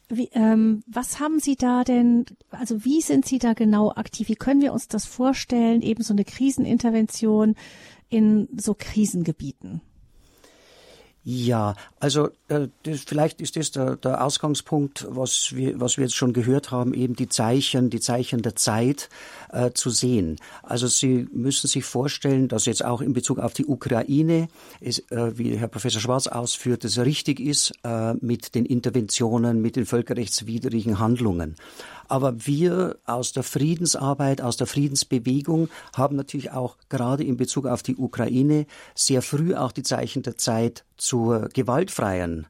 wie, 0.09 0.31
ähm, 0.33 0.83
was 0.87 1.21
haben 1.21 1.39
Sie 1.39 1.57
da 1.57 1.85
denn, 1.85 2.25
also 2.51 2.85
wie 2.85 3.03
sind 3.03 3.27
Sie 3.27 3.39
da 3.39 3.53
genau 3.53 3.92
aktiv? 3.92 4.29
Wie 4.29 4.37
können 4.37 4.62
wir 4.62 4.73
uns 4.73 4.88
das 4.88 5.05
vorstellen, 5.05 5.83
eben 5.83 6.03
so 6.03 6.14
eine 6.14 6.25
Krisenintervention 6.25 7.57
in 8.09 8.49
so 8.57 8.75
Krisengebieten? 8.75 9.83
Ja, 11.31 11.75
also 12.01 12.31
äh, 12.49 12.69
das, 12.85 13.01
vielleicht 13.01 13.43
ist 13.43 13.57
das 13.57 13.71
der, 13.71 13.97
der 13.97 14.25
Ausgangspunkt, 14.25 15.07
was 15.11 15.55
wir, 15.55 15.79
was 15.79 15.99
wir 15.99 16.05
jetzt 16.05 16.14
schon 16.17 16.33
gehört 16.33 16.71
haben, 16.71 16.95
eben 16.95 17.17
die 17.17 17.29
Zeichen, 17.29 17.91
die 17.91 18.01
Zeichen 18.01 18.41
der 18.41 18.57
Zeit 18.57 19.11
äh, 19.53 19.73
zu 19.73 19.91
sehen. 19.91 20.37
Also 20.62 20.87
Sie 20.87 21.29
müssen 21.31 21.67
sich 21.67 21.85
vorstellen, 21.85 22.49
dass 22.49 22.64
jetzt 22.64 22.83
auch 22.83 23.03
in 23.03 23.12
Bezug 23.12 23.41
auf 23.41 23.53
die 23.53 23.67
Ukraine, 23.67 24.49
es, 24.81 25.01
äh, 25.11 25.37
wie 25.37 25.55
Herr 25.55 25.69
Professor 25.69 26.01
Schwarz 26.01 26.29
ausführt, 26.29 26.83
es 26.87 26.99
richtig 26.99 27.41
ist 27.41 27.75
äh, 27.85 28.14
mit 28.14 28.55
den 28.55 28.64
Interventionen, 28.64 29.61
mit 29.61 29.77
den 29.77 29.85
völkerrechtswidrigen 29.85 30.99
Handlungen. 30.99 31.57
Aber 32.09 32.47
wir 32.47 32.99
aus 33.05 33.33
der 33.33 33.42
Friedensarbeit, 33.42 34.40
aus 34.40 34.57
der 34.57 34.66
Friedensbewegung 34.66 35.68
haben 35.94 36.16
natürlich 36.16 36.51
auch 36.51 36.77
gerade 36.88 37.25
in 37.25 37.37
Bezug 37.37 37.66
auf 37.66 37.83
die 37.83 37.97
Ukraine 37.97 38.66
sehr 38.94 39.23
früh 39.23 39.55
auch 39.55 39.73
die 39.73 39.83
Zeichen 39.83 40.23
der 40.23 40.37
Zeit 40.37 40.85
zur 40.97 41.49
gewaltfreien 41.51 42.47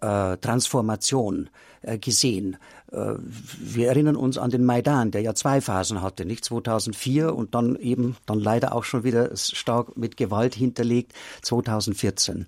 äh, 0.00 0.36
Transformation 0.38 1.50
äh, 1.82 1.98
gesehen. 1.98 2.56
Äh, 2.90 3.14
wir 3.58 3.88
erinnern 3.88 4.16
uns 4.16 4.38
an 4.38 4.50
den 4.50 4.64
Maidan, 4.64 5.10
der 5.10 5.22
ja 5.22 5.34
zwei 5.34 5.60
Phasen 5.60 6.02
hatte, 6.02 6.24
nicht 6.24 6.44
2004 6.44 7.34
und 7.34 7.54
dann 7.54 7.76
eben 7.76 8.16
dann 8.26 8.38
leider 8.38 8.74
auch 8.74 8.84
schon 8.84 9.04
wieder 9.04 9.36
stark 9.36 9.96
mit 9.96 10.16
Gewalt 10.16 10.54
hinterlegt 10.54 11.12
2014. 11.42 12.46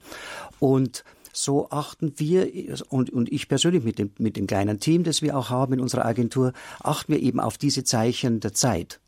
Und 0.60 1.04
so 1.34 1.68
achten 1.70 2.14
wir 2.16 2.48
und, 2.88 3.10
und 3.10 3.30
ich 3.32 3.48
persönlich 3.48 3.84
mit 3.84 3.98
dem, 3.98 4.10
mit 4.18 4.36
dem 4.36 4.46
kleinen 4.46 4.80
Team, 4.80 5.04
das 5.04 5.20
wir 5.20 5.36
auch 5.36 5.50
haben 5.50 5.74
in 5.74 5.80
unserer 5.80 6.06
Agentur, 6.06 6.52
achten 6.80 7.12
wir 7.12 7.22
eben 7.22 7.40
auf 7.40 7.58
diese 7.58 7.84
Zeichen 7.84 8.40
der 8.40 8.52
Zeit. 8.52 9.00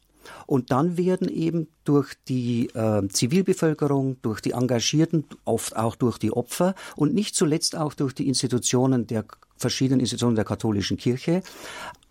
Und 0.46 0.72
dann 0.72 0.96
werden 0.96 1.28
eben 1.28 1.68
durch 1.84 2.14
die 2.28 2.66
äh, 2.74 3.06
Zivilbevölkerung, 3.08 4.16
durch 4.22 4.40
die 4.40 4.52
Engagierten, 4.52 5.24
oft 5.44 5.76
auch 5.76 5.94
durch 5.94 6.18
die 6.18 6.32
Opfer 6.32 6.74
und 6.96 7.14
nicht 7.14 7.36
zuletzt 7.36 7.76
auch 7.76 7.94
durch 7.94 8.12
die 8.12 8.26
Institutionen 8.26 9.06
der 9.06 9.24
verschiedenen 9.56 10.00
Institutionen 10.00 10.36
der 10.36 10.44
katholischen 10.44 10.96
Kirche, 10.96 11.42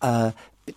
äh, 0.02 0.32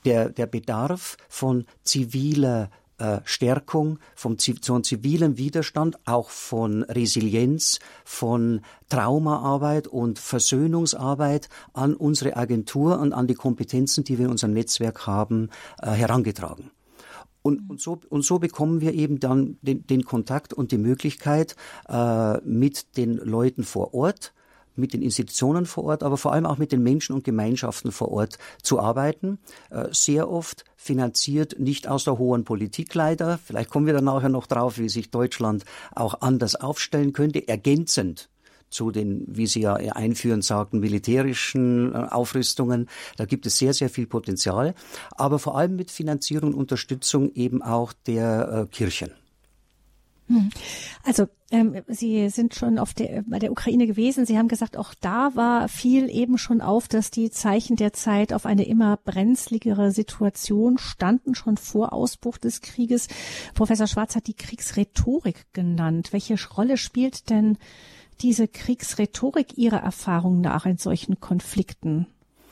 der, 0.05 0.29
der 0.31 0.46
Bedarf 0.46 1.16
von 1.29 1.64
ziviler 1.83 2.70
äh, 2.98 3.20
Stärkung, 3.24 3.98
vom, 4.14 4.37
von 4.38 4.84
zivilen 4.84 5.38
Widerstand, 5.38 5.98
auch 6.04 6.30
von 6.30 6.82
Resilienz, 6.82 7.78
von 8.04 8.61
Traumaarbeit 8.88 9.87
und 9.87 10.18
Versöhnungsarbeit 10.18 11.48
an 11.72 11.94
unsere 11.94 12.37
Agentur 12.37 12.98
und 12.98 13.12
an 13.12 13.26
die 13.26 13.34
Kompetenzen, 13.34 14.04
die 14.04 14.18
wir 14.18 14.26
in 14.26 14.30
unserem 14.32 14.52
Netzwerk 14.52 15.06
haben, 15.06 15.50
äh, 15.80 15.90
herangetragen. 15.90 16.70
Und, 17.42 17.70
und, 17.70 17.80
so, 17.80 18.00
und 18.08 18.22
so 18.22 18.38
bekommen 18.38 18.80
wir 18.80 18.94
eben 18.94 19.20
dann 19.20 19.58
den, 19.62 19.87
den 19.87 20.04
Kontakt 20.04 20.52
und 20.52 20.72
die 20.72 20.78
Möglichkeit, 20.78 21.56
äh, 21.88 22.38
mit 22.38 22.96
den 22.96 23.16
Leuten 23.16 23.62
vor 23.62 23.94
Ort 23.94 24.34
mit 24.78 24.92
den 24.92 25.02
Institutionen 25.02 25.66
vor 25.66 25.84
Ort, 25.84 26.02
aber 26.02 26.16
vor 26.16 26.32
allem 26.32 26.46
auch 26.46 26.58
mit 26.58 26.72
den 26.72 26.82
Menschen 26.82 27.14
und 27.14 27.24
Gemeinschaften 27.24 27.92
vor 27.92 28.10
Ort 28.10 28.38
zu 28.62 28.80
arbeiten. 28.80 29.38
Äh, 29.70 29.86
sehr 29.92 30.30
oft 30.30 30.64
finanziert 30.76 31.58
nicht 31.58 31.88
aus 31.88 32.04
der 32.04 32.18
hohen 32.18 32.44
Politik 32.44 32.94
leider. 32.94 33.38
Vielleicht 33.44 33.70
kommen 33.70 33.86
wir 33.86 33.94
dann 33.94 34.04
nachher 34.04 34.28
noch 34.28 34.46
drauf, 34.46 34.78
wie 34.78 34.88
sich 34.88 35.10
Deutschland 35.10 35.64
auch 35.94 36.20
anders 36.20 36.56
aufstellen 36.56 37.12
könnte, 37.12 37.46
ergänzend 37.46 38.30
zu 38.70 38.90
den, 38.90 39.24
wie 39.26 39.46
Sie 39.46 39.60
ja 39.60 39.74
einführend 39.74 40.44
sagten, 40.44 40.80
militärischen 40.80 41.92
äh, 41.92 41.96
Aufrüstungen. 42.10 42.88
Da 43.16 43.24
gibt 43.24 43.46
es 43.46 43.58
sehr, 43.58 43.74
sehr 43.74 43.90
viel 43.90 44.06
Potenzial, 44.06 44.74
aber 45.12 45.38
vor 45.38 45.56
allem 45.56 45.76
mit 45.76 45.90
Finanzierung 45.90 46.52
und 46.52 46.58
Unterstützung 46.58 47.32
eben 47.34 47.62
auch 47.62 47.92
der 48.06 48.66
äh, 48.66 48.74
Kirchen. 48.74 49.10
Hm. 50.28 50.50
Also 51.04 51.26
ähm, 51.50 51.82
Sie 51.88 52.28
sind 52.28 52.54
schon 52.54 52.78
auf 52.78 52.92
der, 52.92 53.24
bei 53.26 53.38
der 53.38 53.50
Ukraine 53.50 53.86
gewesen. 53.86 54.26
Sie 54.26 54.36
haben 54.36 54.48
gesagt, 54.48 54.76
auch 54.76 54.94
da 55.00 55.34
war 55.34 55.68
viel 55.68 56.10
eben 56.10 56.36
schon 56.36 56.60
auf, 56.60 56.86
dass 56.86 57.10
die 57.10 57.30
Zeichen 57.30 57.76
der 57.76 57.92
Zeit 57.94 58.32
auf 58.32 58.44
eine 58.44 58.66
immer 58.66 58.98
brenzligere 58.98 59.90
Situation 59.90 60.78
standen, 60.78 61.34
schon 61.34 61.56
vor 61.56 61.92
Ausbruch 61.92 62.36
des 62.36 62.60
Krieges. 62.60 63.08
Professor 63.54 63.86
Schwarz 63.86 64.14
hat 64.14 64.26
die 64.26 64.36
Kriegsrhetorik 64.36 65.46
genannt. 65.54 66.12
Welche 66.12 66.36
Rolle 66.56 66.76
spielt 66.76 67.30
denn 67.30 67.56
diese 68.20 68.48
Kriegsrhetorik 68.48 69.56
Ihrer 69.56 69.80
Erfahrung 69.80 70.40
nach 70.40 70.66
in 70.66 70.76
solchen 70.76 71.20
Konflikten? 71.20 72.06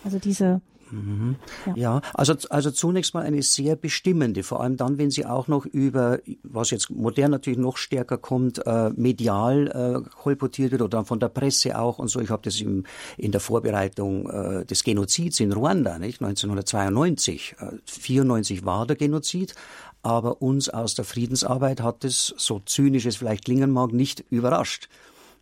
Also 0.04 0.18
diese 0.18 0.62
Mhm. 0.90 1.37
Ja. 1.66 1.75
ja, 1.77 2.01
also, 2.14 2.35
also 2.51 2.70
zunächst 2.70 3.14
mal 3.14 3.22
eine 3.22 3.42
sehr 3.42 3.77
bestimmende, 3.77 4.42
vor 4.42 4.61
allem 4.62 4.77
dann, 4.77 4.99
wenn 4.99 5.11
sie 5.11 5.27
auch 5.27 5.49
noch 5.49 5.66
über, 5.66 6.18
was 6.42 6.70
jetzt 6.70 6.90
modern 6.90 7.31
natürlich 7.31 7.59
noch 7.59 7.77
stärker 7.77 8.18
kommt, 8.18 8.64
äh, 8.66 8.90
medial 8.90 10.05
äh, 10.05 10.09
kolportiert 10.11 10.72
wird 10.72 10.83
oder 10.83 11.05
von 11.05 11.20
der 11.20 11.29
Presse 11.29 11.79
auch 11.79 11.99
und 11.99 12.09
so. 12.09 12.20
Ich 12.20 12.31
habe 12.31 12.42
das 12.42 12.61
im, 12.61 12.85
in 13.16 13.33
der 13.33 13.40
Vorbereitung 13.40 14.29
äh, 14.31 14.64
des 14.64 14.85
Genozids 14.85 15.40
in 15.40 15.53
Ruanda, 15.53 15.99
nicht 15.99 16.22
1992, 16.22 17.57
äh, 17.59 17.72
94 17.85 18.64
war 18.64 18.87
der 18.87 18.96
Genozid, 18.96 19.55
aber 20.03 20.40
uns 20.40 20.68
aus 20.68 20.94
der 20.94 21.05
Friedensarbeit 21.05 21.81
hat 21.83 22.05
es, 22.05 22.33
so 22.37 22.61
zynisch 22.64 23.07
es 23.07 23.16
vielleicht 23.16 23.44
klingen 23.44 23.70
mag, 23.70 23.92
nicht 23.92 24.25
überrascht. 24.31 24.88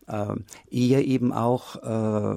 Äh, 0.07 0.37
eher 0.71 1.05
eben 1.07 1.33
auch 1.33 1.77
äh, 1.77 2.37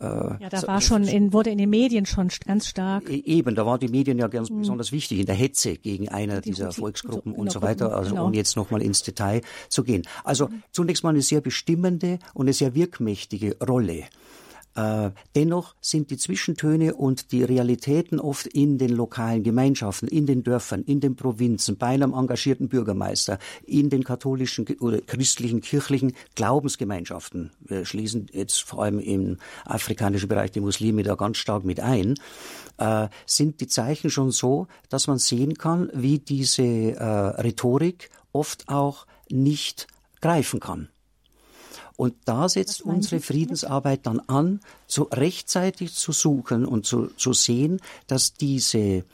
äh, 0.00 0.04
ja, 0.04 0.48
da 0.50 0.66
war 0.66 0.80
schon 0.80 1.04
in, 1.04 1.32
wurde 1.32 1.50
in 1.50 1.58
den 1.58 1.70
Medien 1.70 2.06
schon 2.06 2.28
ganz 2.46 2.66
stark. 2.66 3.08
E-, 3.08 3.22
eben, 3.24 3.54
da 3.54 3.66
waren 3.66 3.80
die 3.80 3.88
Medien 3.88 4.18
ja 4.18 4.28
ganz 4.28 4.50
mhm. 4.50 4.60
besonders 4.60 4.92
wichtig 4.92 5.20
in 5.20 5.26
der 5.26 5.34
Hetze 5.34 5.76
gegen 5.76 6.08
eine 6.08 6.40
die 6.40 6.50
dieser 6.50 6.72
Volksgruppen 6.72 7.34
so, 7.34 7.40
und 7.40 7.52
so 7.52 7.62
weiter, 7.62 7.94
also 7.94 8.10
genau. 8.10 8.26
ohne 8.26 8.36
jetzt 8.36 8.56
nochmal 8.56 8.82
ins 8.82 9.02
Detail 9.02 9.42
zu 9.68 9.84
gehen. 9.84 10.02
Also 10.24 10.48
mhm. 10.48 10.62
zunächst 10.72 11.04
mal 11.04 11.10
eine 11.10 11.22
sehr 11.22 11.40
bestimmende 11.40 12.18
und 12.34 12.46
eine 12.46 12.52
sehr 12.52 12.74
wirkmächtige 12.74 13.56
Rolle 13.66 14.04
äh, 14.74 15.10
dennoch 15.34 15.74
sind 15.80 16.10
die 16.10 16.16
Zwischentöne 16.16 16.94
und 16.94 17.32
die 17.32 17.44
Realitäten 17.44 18.18
oft 18.18 18.46
in 18.46 18.78
den 18.78 18.90
lokalen 18.90 19.42
Gemeinschaften, 19.42 20.08
in 20.08 20.26
den 20.26 20.42
Dörfern, 20.42 20.82
in 20.82 21.00
den 21.00 21.16
Provinzen, 21.16 21.76
bei 21.76 21.88
einem 21.88 22.14
engagierten 22.14 22.68
Bürgermeister, 22.68 23.38
in 23.66 23.90
den 23.90 24.04
katholischen 24.04 24.66
oder 24.80 25.00
christlichen, 25.00 25.60
kirchlichen 25.60 26.14
Glaubensgemeinschaften. 26.34 27.50
Wir 27.60 27.84
schließen 27.84 28.28
jetzt 28.32 28.62
vor 28.62 28.84
allem 28.84 28.98
im 28.98 29.38
afrikanischen 29.64 30.28
Bereich 30.28 30.52
die 30.52 30.60
Muslime 30.60 31.02
da 31.02 31.14
ganz 31.14 31.36
stark 31.38 31.64
mit 31.64 31.80
ein. 31.80 32.14
Äh, 32.78 33.08
sind 33.26 33.60
die 33.60 33.68
Zeichen 33.68 34.10
schon 34.10 34.30
so, 34.30 34.68
dass 34.88 35.06
man 35.06 35.18
sehen 35.18 35.54
kann, 35.54 35.90
wie 35.92 36.18
diese 36.18 36.62
äh, 36.62 37.04
Rhetorik 37.04 38.10
oft 38.32 38.68
auch 38.68 39.06
nicht 39.28 39.86
greifen 40.20 40.60
kann. 40.60 40.88
Und 41.96 42.14
da 42.24 42.48
setzt 42.48 42.82
unsere 42.82 43.20
Friedensarbeit 43.20 44.06
dann 44.06 44.20
an, 44.20 44.60
so 44.86 45.04
rechtzeitig 45.04 45.94
zu 45.94 46.12
suchen 46.12 46.64
und 46.64 46.86
zu, 46.86 47.08
zu 47.16 47.32
sehen, 47.32 47.80
dass 48.06 48.34
diese 48.34 49.04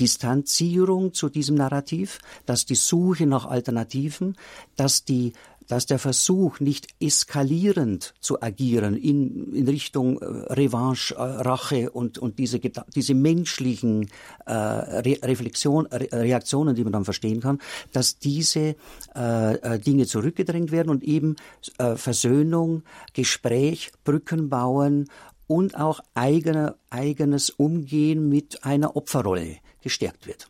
Distanzierung 0.00 1.12
zu 1.12 1.28
diesem 1.28 1.56
Narrativ, 1.56 2.18
dass 2.46 2.66
die 2.66 2.76
Suche 2.76 3.26
nach 3.26 3.46
Alternativen, 3.46 4.36
dass 4.76 5.04
die 5.04 5.32
dass 5.68 5.86
der 5.86 5.98
Versuch, 5.98 6.60
nicht 6.60 6.88
eskalierend 6.98 8.14
zu 8.20 8.42
agieren 8.42 8.96
in, 8.96 9.52
in 9.54 9.68
Richtung 9.68 10.20
äh, 10.20 10.24
Revanche, 10.52 11.14
äh, 11.14 11.20
Rache 11.20 11.90
und, 11.90 12.18
und 12.18 12.38
diese, 12.38 12.58
diese 12.58 13.14
menschlichen 13.14 14.08
äh, 14.46 14.52
Re 14.52 15.18
Reflexion, 15.22 15.86
Re 15.86 16.08
Reaktionen, 16.10 16.74
die 16.74 16.84
man 16.84 16.92
dann 16.92 17.04
verstehen 17.04 17.40
kann, 17.40 17.58
dass 17.92 18.18
diese 18.18 18.76
äh, 19.14 19.54
äh, 19.54 19.78
Dinge 19.78 20.06
zurückgedrängt 20.06 20.72
werden 20.72 20.88
und 20.90 21.04
eben 21.04 21.36
äh, 21.78 21.96
Versöhnung, 21.96 22.82
Gespräch, 23.12 23.92
Brücken 24.04 24.48
bauen 24.48 25.08
und 25.46 25.78
auch 25.78 26.00
eigene, 26.14 26.76
eigenes 26.90 27.50
Umgehen 27.50 28.28
mit 28.28 28.64
einer 28.64 28.96
Opferrolle 28.96 29.56
gestärkt 29.82 30.26
wird. 30.26 30.48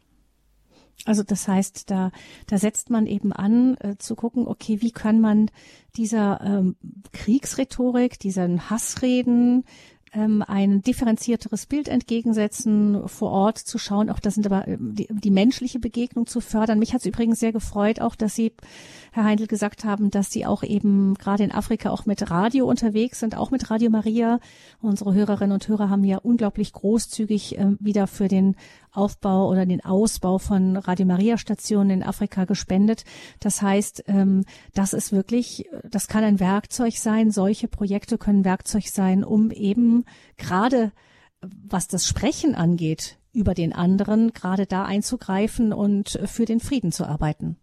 Also 1.08 1.22
das 1.22 1.48
heißt, 1.48 1.90
da, 1.90 2.12
da 2.48 2.58
setzt 2.58 2.90
man 2.90 3.06
eben 3.06 3.32
an, 3.32 3.78
äh, 3.80 3.96
zu 3.96 4.14
gucken, 4.14 4.46
okay, 4.46 4.82
wie 4.82 4.90
kann 4.90 5.22
man 5.22 5.50
dieser 5.96 6.38
ähm, 6.42 6.76
Kriegsrhetorik, 7.12 8.18
diesen 8.18 8.68
Hassreden, 8.68 9.64
ähm, 10.12 10.44
ein 10.46 10.82
differenzierteres 10.82 11.64
Bild 11.64 11.88
entgegensetzen, 11.88 13.08
vor 13.08 13.30
Ort 13.30 13.56
zu 13.56 13.78
schauen, 13.78 14.10
auch 14.10 14.20
das 14.20 14.34
sind 14.34 14.44
aber 14.44 14.68
ähm, 14.68 14.94
die, 14.94 15.08
die 15.10 15.30
menschliche 15.30 15.78
Begegnung 15.78 16.26
zu 16.26 16.42
fördern. 16.42 16.78
Mich 16.78 16.92
hat 16.92 17.00
es 17.00 17.06
übrigens 17.06 17.40
sehr 17.40 17.52
gefreut, 17.52 18.02
auch 18.02 18.14
dass 18.14 18.34
Sie, 18.34 18.52
Herr 19.12 19.24
Heindl, 19.24 19.46
gesagt 19.46 19.84
haben, 19.84 20.10
dass 20.10 20.30
Sie 20.30 20.46
auch 20.46 20.62
eben 20.62 21.14
gerade 21.14 21.44
in 21.44 21.52
Afrika 21.52 21.90
auch 21.90 22.06
mit 22.06 22.30
Radio 22.30 22.66
unterwegs 22.66 23.20
sind, 23.20 23.36
auch 23.36 23.50
mit 23.50 23.70
Radio 23.70 23.90
Maria. 23.90 24.40
Unsere 24.80 25.14
Hörerinnen 25.14 25.52
und 25.52 25.66
Hörer 25.68 25.90
haben 25.90 26.04
ja 26.04 26.18
unglaublich 26.18 26.72
großzügig 26.72 27.58
äh, 27.58 27.76
wieder 27.80 28.06
für 28.06 28.28
den 28.28 28.56
Aufbau 28.92 29.48
oder 29.48 29.66
den 29.66 29.84
Ausbau 29.84 30.38
von 30.38 30.76
Radio 30.76 31.06
Maria 31.06 31.38
Stationen 31.38 31.90
in 31.90 32.02
Afrika 32.02 32.44
gespendet. 32.44 33.04
Das 33.40 33.62
heißt, 33.62 34.04
ähm, 34.06 34.44
das 34.74 34.92
ist 34.92 35.12
wirklich, 35.12 35.68
das 35.84 36.08
kann 36.08 36.24
ein 36.24 36.40
Werkzeug 36.40 36.96
sein. 36.96 37.30
Solche 37.30 37.68
Projekte 37.68 38.18
können 38.18 38.44
Werkzeug 38.44 38.88
sein, 38.88 39.24
um 39.24 39.50
eben 39.50 40.04
gerade 40.36 40.92
was 41.40 41.88
das 41.88 42.06
Sprechen 42.06 42.54
angeht 42.54 43.18
über 43.32 43.54
den 43.54 43.72
anderen, 43.72 44.32
gerade 44.32 44.66
da 44.66 44.84
einzugreifen 44.84 45.72
und 45.72 46.18
für 46.24 46.44
den 46.44 46.60
Frieden 46.60 46.92
zu 46.92 47.06
arbeiten. 47.06 47.56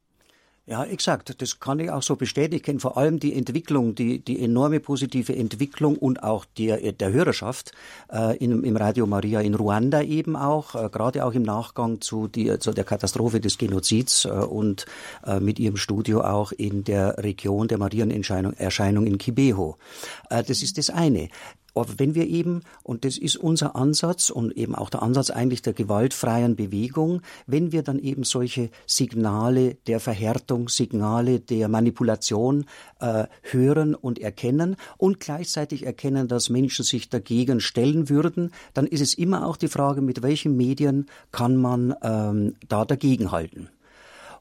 Ja, 0.67 0.83
exakt. 0.83 1.39
Das 1.43 1.59
kann 1.59 1.79
ich 1.79 1.91
auch 1.91 2.01
so 2.01 2.15
bestätigen. 2.15 2.79
Vor 2.79 2.97
allem 2.97 3.19
die 3.19 3.35
Entwicklung, 3.35 3.93
die, 3.93 4.17
die 4.17 4.43
enorme 4.43 4.79
positive 4.79 5.35
Entwicklung 5.35 5.95
und 5.95 6.23
auch 6.23 6.43
der, 6.57 6.91
der 6.91 7.11
Hörerschaft 7.11 7.71
äh, 8.11 8.35
in, 8.37 8.63
im 8.63 8.75
Radio 8.75 9.05
Maria 9.05 9.41
in 9.41 9.53
Ruanda 9.53 10.01
eben 10.01 10.35
auch, 10.35 10.73
äh, 10.73 10.89
gerade 10.89 11.23
auch 11.23 11.33
im 11.33 11.43
Nachgang 11.43 12.01
zu, 12.01 12.27
die, 12.27 12.57
zu 12.57 12.73
der 12.73 12.83
Katastrophe 12.83 13.39
des 13.39 13.59
Genozids 13.59 14.25
äh, 14.25 14.29
und 14.29 14.87
äh, 15.23 15.39
mit 15.39 15.59
ihrem 15.59 15.77
Studio 15.77 16.21
auch 16.21 16.51
in 16.51 16.83
der 16.83 17.19
Region 17.19 17.67
der 17.67 17.77
Marienerscheinung 17.77 19.05
in 19.05 19.19
Kibeho. 19.19 19.77
Äh, 20.31 20.43
das 20.43 20.63
ist 20.63 20.79
das 20.79 20.89
eine. 20.89 21.29
Aber 21.75 21.93
wenn 21.97 22.15
wir 22.15 22.25
eben, 22.27 22.61
und 22.83 23.03
das 23.03 23.17
ist 23.17 23.35
unser 23.35 23.75
Ansatz 23.75 24.29
und 24.29 24.55
eben 24.57 24.75
auch 24.75 24.89
der 24.89 25.03
Ansatz 25.03 25.29
eigentlich 25.29 25.61
der 25.61 25.73
gewaltfreien 25.73 26.55
Bewegung, 26.55 27.21
wenn 27.47 27.73
wir 27.73 27.83
dann 27.83 27.99
eben 27.99 28.23
solche 28.23 28.69
Signale 28.87 29.75
der 29.85 29.99
Verhärtung, 29.99 30.69
Signale 30.69 31.41
der 31.41 31.67
Manipulation 31.67 32.65
äh, 33.01 33.25
hören 33.41 33.93
und 33.93 34.19
erkennen 34.19 34.77
und 34.97 35.19
gleichzeitig 35.19 35.85
erkennen, 35.85 36.29
dass 36.29 36.49
Menschen 36.49 36.85
sich 36.85 37.09
dagegen 37.09 37.59
stellen 37.59 38.09
würden, 38.09 38.51
dann 38.73 38.87
ist 38.87 39.01
es 39.01 39.13
immer 39.13 39.45
auch 39.45 39.57
die 39.57 39.67
Frage, 39.67 40.01
mit 40.01 40.23
welchen 40.23 40.55
Medien 40.55 41.07
kann 41.31 41.57
man 41.57 41.93
ähm, 42.01 42.55
da 42.67 42.85
dagegenhalten. 42.85 43.69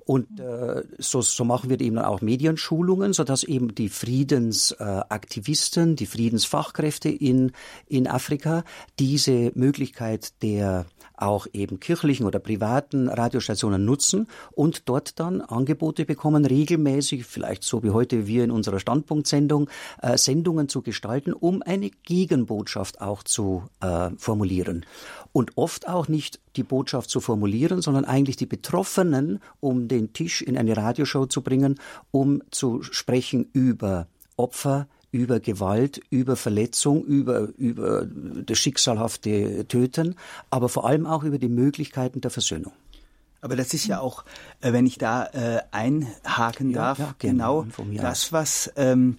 Und 0.04 0.38
äh, 0.38 0.82
so, 0.98 1.22
so 1.22 1.44
machen 1.44 1.70
wir 1.70 1.80
eben 1.80 1.98
auch 1.98 2.20
Medienschulungen, 2.20 3.12
so 3.12 3.24
dass 3.24 3.42
eben 3.42 3.74
die 3.74 3.88
Friedensaktivisten, 3.88 5.96
die 5.96 6.06
Friedensfachkräfte 6.06 7.08
in, 7.08 7.52
in 7.86 8.06
Afrika 8.06 8.64
diese 8.98 9.50
Möglichkeit 9.54 10.42
der 10.42 10.86
auch 11.16 11.46
eben 11.52 11.80
kirchlichen 11.80 12.26
oder 12.26 12.38
privaten 12.38 13.08
Radiostationen 13.08 13.84
nutzen 13.84 14.28
und 14.52 14.88
dort 14.88 15.20
dann 15.20 15.40
Angebote 15.40 16.04
bekommen, 16.04 16.44
regelmäßig, 16.44 17.24
vielleicht 17.24 17.62
so 17.62 17.82
wie 17.82 17.90
heute 17.90 18.26
wir 18.26 18.44
in 18.44 18.50
unserer 18.50 18.80
Standpunktsendung, 18.80 19.68
äh, 20.02 20.18
Sendungen 20.18 20.68
zu 20.68 20.82
gestalten, 20.82 21.32
um 21.32 21.62
eine 21.62 21.90
Gegenbotschaft 21.90 23.00
auch 23.00 23.22
zu 23.22 23.64
äh, 23.80 24.10
formulieren. 24.16 24.84
Und 25.34 25.58
oft 25.58 25.88
auch 25.88 26.06
nicht 26.06 26.38
die 26.54 26.62
Botschaft 26.62 27.10
zu 27.10 27.20
formulieren, 27.20 27.82
sondern 27.82 28.04
eigentlich 28.04 28.36
die 28.36 28.46
Betroffenen 28.46 29.40
um 29.58 29.88
den 29.88 30.12
Tisch 30.12 30.40
in 30.40 30.56
eine 30.56 30.76
Radioshow 30.76 31.26
zu 31.26 31.42
bringen, 31.42 31.80
um 32.12 32.40
zu 32.52 32.84
sprechen 32.84 33.50
über 33.52 34.06
Opfer, 34.36 34.86
über 35.10 35.40
Gewalt, 35.40 36.00
über 36.08 36.36
Verletzung, 36.36 37.04
über, 37.04 37.48
über 37.56 38.06
das 38.06 38.58
schicksalhafte 38.58 39.66
Töten, 39.66 40.14
aber 40.50 40.68
vor 40.68 40.86
allem 40.86 41.04
auch 41.04 41.24
über 41.24 41.38
die 41.38 41.48
Möglichkeiten 41.48 42.20
der 42.20 42.30
Versöhnung. 42.30 42.72
Aber 43.40 43.56
das 43.56 43.74
ist 43.74 43.86
ja 43.86 44.00
auch, 44.00 44.24
äh, 44.62 44.72
wenn 44.72 44.86
ich 44.86 44.98
da 44.98 45.26
äh, 45.26 45.60
einhaken 45.72 46.70
ja, 46.70 46.76
darf, 46.76 46.98
ja, 46.98 47.14
genau 47.18 47.66
das, 47.92 48.32
was 48.32 48.72
ähm, 48.76 49.18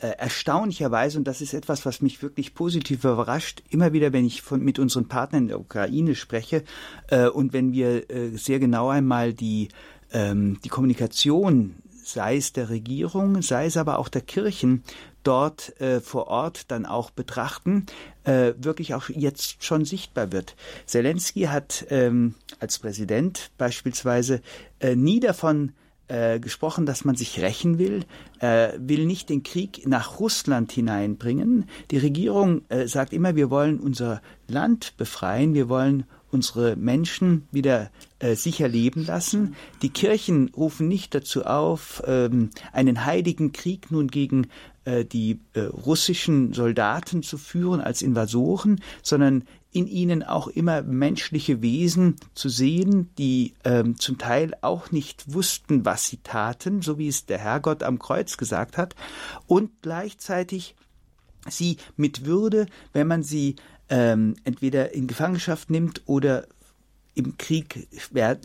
äh, 0.00 0.08
erstaunlicherweise, 0.18 1.18
und 1.18 1.24
das 1.24 1.40
ist 1.40 1.54
etwas, 1.54 1.86
was 1.86 2.00
mich 2.00 2.22
wirklich 2.22 2.54
positiv 2.54 3.04
überrascht, 3.04 3.62
immer 3.70 3.92
wieder, 3.92 4.12
wenn 4.12 4.26
ich 4.26 4.42
von, 4.42 4.62
mit 4.62 4.78
unseren 4.78 5.08
Partnern 5.08 5.42
in 5.42 5.48
der 5.48 5.60
Ukraine 5.60 6.14
spreche 6.14 6.64
äh, 7.08 7.28
und 7.28 7.52
wenn 7.52 7.72
wir 7.72 8.10
äh, 8.10 8.36
sehr 8.36 8.58
genau 8.58 8.88
einmal 8.88 9.32
die, 9.32 9.68
ähm, 10.12 10.58
die 10.64 10.68
Kommunikation 10.68 11.76
sei 12.06 12.36
es 12.36 12.52
der 12.52 12.70
Regierung, 12.70 13.42
sei 13.42 13.66
es 13.66 13.76
aber 13.76 13.98
auch 13.98 14.08
der 14.08 14.20
Kirchen, 14.20 14.84
dort 15.24 15.78
äh, 15.80 16.00
vor 16.00 16.28
Ort 16.28 16.70
dann 16.70 16.86
auch 16.86 17.10
betrachten, 17.10 17.86
äh, 18.22 18.52
wirklich 18.58 18.94
auch 18.94 19.08
jetzt 19.08 19.64
schon 19.64 19.84
sichtbar 19.84 20.30
wird. 20.30 20.54
Zelensky 20.86 21.42
hat 21.42 21.84
ähm, 21.90 22.34
als 22.60 22.78
Präsident 22.78 23.50
beispielsweise 23.58 24.40
äh, 24.78 24.94
nie 24.94 25.18
davon 25.18 25.72
äh, 26.08 26.38
gesprochen, 26.40 26.86
dass 26.86 27.04
man 27.04 27.16
sich 27.16 27.40
rächen 27.40 27.78
will, 27.78 28.04
äh, 28.40 28.72
will 28.78 29.06
nicht 29.06 29.28
den 29.28 29.42
Krieg 29.42 29.86
nach 29.86 30.20
Russland 30.20 30.72
hineinbringen. 30.72 31.66
Die 31.90 31.98
Regierung 31.98 32.62
äh, 32.68 32.86
sagt 32.86 33.12
immer, 33.12 33.36
wir 33.36 33.50
wollen 33.50 33.80
unser 33.80 34.22
Land 34.48 34.96
befreien, 34.96 35.54
wir 35.54 35.68
wollen 35.68 36.04
unsere 36.30 36.76
Menschen 36.76 37.48
wieder 37.50 37.90
äh, 38.18 38.34
sicher 38.34 38.68
leben 38.68 39.06
lassen. 39.06 39.56
Die 39.82 39.90
Kirchen 39.90 40.50
rufen 40.56 40.88
nicht 40.88 41.14
dazu 41.14 41.44
auf, 41.44 42.02
ähm, 42.06 42.50
einen 42.72 43.04
heiligen 43.04 43.52
Krieg 43.52 43.90
nun 43.90 44.08
gegen 44.08 44.48
äh, 44.84 45.04
die 45.04 45.40
äh, 45.54 45.60
russischen 45.60 46.52
Soldaten 46.52 47.22
zu 47.22 47.38
führen 47.38 47.80
als 47.80 48.02
Invasoren, 48.02 48.80
sondern 49.02 49.44
in 49.76 49.86
ihnen 49.86 50.22
auch 50.22 50.48
immer 50.48 50.80
menschliche 50.80 51.60
Wesen 51.60 52.16
zu 52.34 52.48
sehen, 52.48 53.10
die 53.18 53.52
ähm, 53.62 53.98
zum 53.98 54.16
Teil 54.16 54.56
auch 54.62 54.90
nicht 54.90 55.34
wussten, 55.34 55.84
was 55.84 56.06
sie 56.06 56.16
taten, 56.16 56.80
so 56.80 56.96
wie 56.96 57.08
es 57.08 57.26
der 57.26 57.36
Herrgott 57.36 57.82
am 57.82 57.98
Kreuz 57.98 58.38
gesagt 58.38 58.78
hat, 58.78 58.94
und 59.46 59.70
gleichzeitig 59.82 60.76
sie 61.46 61.76
mit 61.96 62.24
Würde, 62.24 62.66
wenn 62.94 63.06
man 63.06 63.22
sie 63.22 63.56
ähm, 63.90 64.34
entweder 64.44 64.94
in 64.94 65.06
Gefangenschaft 65.06 65.68
nimmt 65.68 66.02
oder 66.06 66.46
im 67.16 67.38
Krieg 67.38 67.88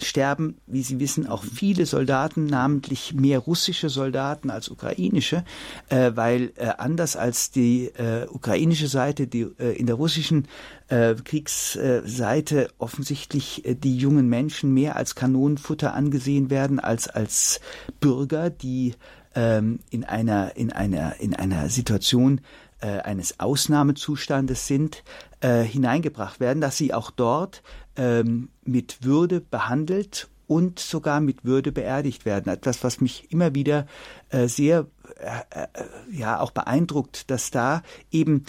sterben, 0.01 0.55
wie 0.65 0.81
Sie 0.81 1.01
wissen, 1.01 1.27
auch 1.27 1.43
viele 1.43 1.85
Soldaten, 1.85 2.45
namentlich 2.45 3.13
mehr 3.13 3.39
russische 3.39 3.89
Soldaten 3.89 4.49
als 4.49 4.69
ukrainische, 4.69 5.43
äh, 5.89 6.11
weil 6.15 6.53
äh, 6.55 6.67
anders 6.77 7.17
als 7.17 7.51
die 7.51 7.87
äh, 7.87 8.27
ukrainische 8.29 8.87
Seite, 8.87 9.27
die 9.27 9.41
äh, 9.59 9.75
in 9.77 9.87
der 9.87 9.95
russischen 9.95 10.47
äh, 10.87 11.15
Kriegsseite 11.15 12.69
offensichtlich 12.77 13.65
äh, 13.65 13.75
die 13.75 13.97
jungen 13.97 14.29
Menschen 14.29 14.73
mehr 14.73 14.95
als 14.95 15.15
Kanonenfutter 15.15 15.93
angesehen 15.93 16.49
werden 16.49 16.79
als 16.79 17.09
als 17.09 17.59
Bürger, 17.99 18.49
die 18.49 18.93
ähm, 19.35 19.79
in 19.89 20.05
einer 20.05 20.55
in 20.55 20.71
einer 20.71 21.19
in 21.19 21.35
einer 21.35 21.69
Situation 21.69 22.41
eines 22.83 23.39
Ausnahmezustandes 23.39 24.65
sind, 24.65 25.03
hineingebracht 25.39 26.39
werden, 26.39 26.61
dass 26.61 26.77
sie 26.77 26.95
auch 26.95 27.11
dort 27.11 27.61
ähm, 27.95 28.49
mit 28.63 29.03
Würde 29.03 29.41
behandelt 29.41 30.29
und 30.47 30.79
sogar 30.79 31.21
mit 31.21 31.45
Würde 31.45 31.71
beerdigt 31.71 32.25
werden. 32.25 32.51
Etwas, 32.51 32.83
was 32.83 32.99
mich 32.99 33.31
immer 33.31 33.55
wieder 33.55 33.87
äh, 34.29 34.47
sehr 34.47 34.87
äh, 35.17 35.61
äh, 35.61 35.67
ja 36.11 36.39
auch 36.39 36.51
beeindruckt, 36.51 37.31
dass 37.31 37.51
da 37.51 37.83
eben 38.11 38.45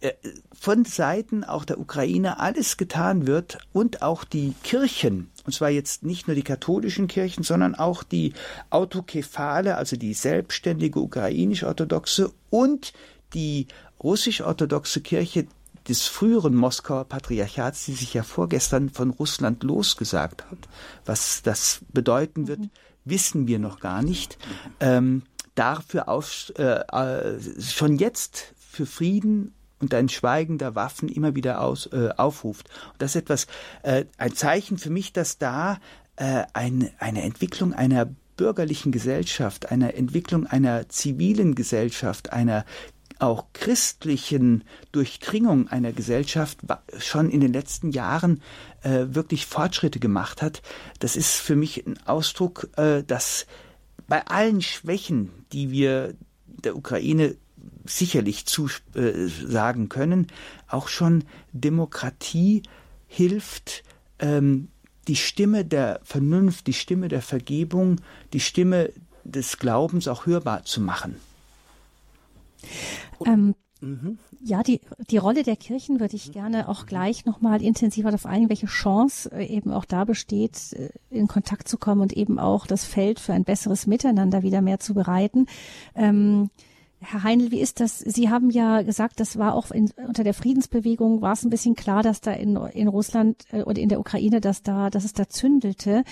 äh, 0.00 0.12
von 0.52 0.84
Seiten 0.84 1.44
auch 1.44 1.64
der 1.64 1.78
Ukraine 1.78 2.40
alles 2.40 2.76
getan 2.76 3.26
wird 3.26 3.58
und 3.72 4.02
auch 4.02 4.24
die 4.24 4.54
Kirchen, 4.62 5.30
und 5.44 5.52
zwar 5.52 5.70
jetzt 5.70 6.02
nicht 6.02 6.26
nur 6.26 6.34
die 6.34 6.42
katholischen 6.42 7.06
Kirchen, 7.06 7.44
sondern 7.44 7.74
auch 7.74 8.02
die 8.02 8.32
autokephale, 8.70 9.76
also 9.76 9.96
die 9.96 10.14
selbstständige 10.14 10.98
ukrainisch-orthodoxe 10.98 12.32
und 12.50 12.92
die 13.34 13.66
russisch-orthodoxe 14.02 15.00
Kirche 15.02 15.46
des 15.88 16.06
früheren 16.06 16.54
Moskauer 16.54 17.04
Patriarchats, 17.04 17.84
die 17.84 17.92
sich 17.92 18.14
ja 18.14 18.22
vorgestern 18.22 18.90
von 18.90 19.10
Russland 19.10 19.62
losgesagt 19.62 20.44
hat. 20.50 20.68
Was 21.04 21.42
das 21.42 21.80
bedeuten 21.92 22.48
wird, 22.48 22.60
mhm. 22.60 22.70
wissen 23.04 23.46
wir 23.46 23.58
noch 23.58 23.80
gar 23.80 24.02
nicht. 24.02 24.38
Ähm, 24.80 25.22
dafür 25.54 26.08
auf, 26.08 26.52
äh, 26.56 26.80
äh, 26.80 27.40
schon 27.60 27.96
jetzt 27.96 28.54
für 28.56 28.86
Frieden 28.86 29.54
und 29.80 29.94
ein 29.94 30.08
Schweigen 30.08 30.58
der 30.58 30.74
Waffen 30.74 31.08
immer 31.08 31.34
wieder 31.34 31.60
aus, 31.60 31.86
äh, 31.86 32.10
aufruft. 32.16 32.68
Und 32.92 33.02
das 33.02 33.12
ist 33.12 33.22
etwas, 33.22 33.46
äh, 33.82 34.06
ein 34.16 34.34
Zeichen 34.34 34.78
für 34.78 34.90
mich, 34.90 35.12
dass 35.12 35.38
da 35.38 35.78
äh, 36.16 36.44
ein, 36.52 36.90
eine 36.98 37.22
Entwicklung 37.22 37.72
einer 37.72 38.08
bürgerlichen 38.36 38.92
Gesellschaft, 38.92 39.70
einer 39.70 39.94
Entwicklung 39.94 40.46
einer 40.46 40.88
zivilen 40.88 41.54
Gesellschaft, 41.54 42.32
einer 42.32 42.64
auch 43.18 43.46
christlichen 43.52 44.64
Durchdringung 44.92 45.68
einer 45.68 45.92
Gesellschaft 45.92 46.58
schon 46.98 47.30
in 47.30 47.40
den 47.40 47.52
letzten 47.52 47.90
Jahren 47.90 48.42
äh, 48.82 49.06
wirklich 49.08 49.46
Fortschritte 49.46 50.00
gemacht 50.00 50.42
hat. 50.42 50.62
Das 50.98 51.16
ist 51.16 51.36
für 51.36 51.56
mich 51.56 51.86
ein 51.86 51.98
Ausdruck, 52.06 52.68
äh, 52.76 53.02
dass 53.02 53.46
bei 54.08 54.26
allen 54.26 54.60
Schwächen, 54.60 55.30
die 55.52 55.70
wir 55.70 56.14
der 56.46 56.76
Ukraine 56.76 57.36
sicherlich 57.86 58.46
zusagen 58.46 59.84
äh, 59.84 59.88
können, 59.88 60.26
auch 60.68 60.88
schon 60.88 61.24
Demokratie 61.52 62.62
hilft, 63.06 63.84
ähm, 64.18 64.68
die 65.08 65.16
Stimme 65.16 65.64
der 65.64 66.00
Vernunft, 66.02 66.66
die 66.66 66.72
Stimme 66.72 67.08
der 67.08 67.22
Vergebung, 67.22 68.00
die 68.32 68.40
Stimme 68.40 68.90
des 69.22 69.58
Glaubens 69.58 70.08
auch 70.08 70.26
hörbar 70.26 70.64
zu 70.64 70.80
machen. 70.80 71.16
Ähm, 73.24 73.54
mhm. 73.80 74.18
Ja, 74.40 74.62
die, 74.62 74.80
die 75.10 75.16
Rolle 75.16 75.42
der 75.42 75.56
Kirchen 75.56 76.00
würde 76.00 76.16
ich 76.16 76.32
gerne 76.32 76.68
auch 76.68 76.86
gleich 76.86 77.24
nochmal 77.24 77.62
intensiver 77.62 78.10
darauf 78.10 78.26
eingehen, 78.26 78.50
welche 78.50 78.66
Chance 78.66 79.30
äh, 79.32 79.46
eben 79.46 79.72
auch 79.72 79.84
da 79.84 80.04
besteht, 80.04 80.72
äh, 80.74 80.90
in 81.10 81.28
Kontakt 81.28 81.68
zu 81.68 81.78
kommen 81.78 82.00
und 82.00 82.12
eben 82.12 82.38
auch 82.38 82.66
das 82.66 82.84
Feld 82.84 83.20
für 83.20 83.32
ein 83.32 83.44
besseres 83.44 83.86
Miteinander 83.86 84.42
wieder 84.42 84.60
mehr 84.60 84.80
zu 84.80 84.94
bereiten. 84.94 85.46
Ähm, 85.94 86.50
Herr 87.04 87.22
Heinl, 87.22 87.50
wie 87.50 87.60
ist 87.60 87.80
das? 87.80 87.98
Sie 87.98 88.30
haben 88.30 88.50
ja 88.50 88.82
gesagt, 88.82 89.20
das 89.20 89.36
war 89.38 89.54
auch 89.54 89.70
in, 89.70 89.90
unter 89.96 90.24
der 90.24 90.34
Friedensbewegung 90.34 91.20
war 91.20 91.32
es 91.32 91.44
ein 91.44 91.50
bisschen 91.50 91.74
klar, 91.74 92.02
dass 92.02 92.20
da 92.20 92.32
in, 92.32 92.56
in 92.56 92.88
Russland 92.88 93.44
äh, 93.52 93.62
oder 93.62 93.80
in 93.80 93.88
der 93.88 94.00
Ukraine, 94.00 94.40
dass 94.40 94.62
da, 94.62 94.90
dass 94.90 95.04
es 95.04 95.12
da 95.12 95.28
zündelte. 95.28 96.04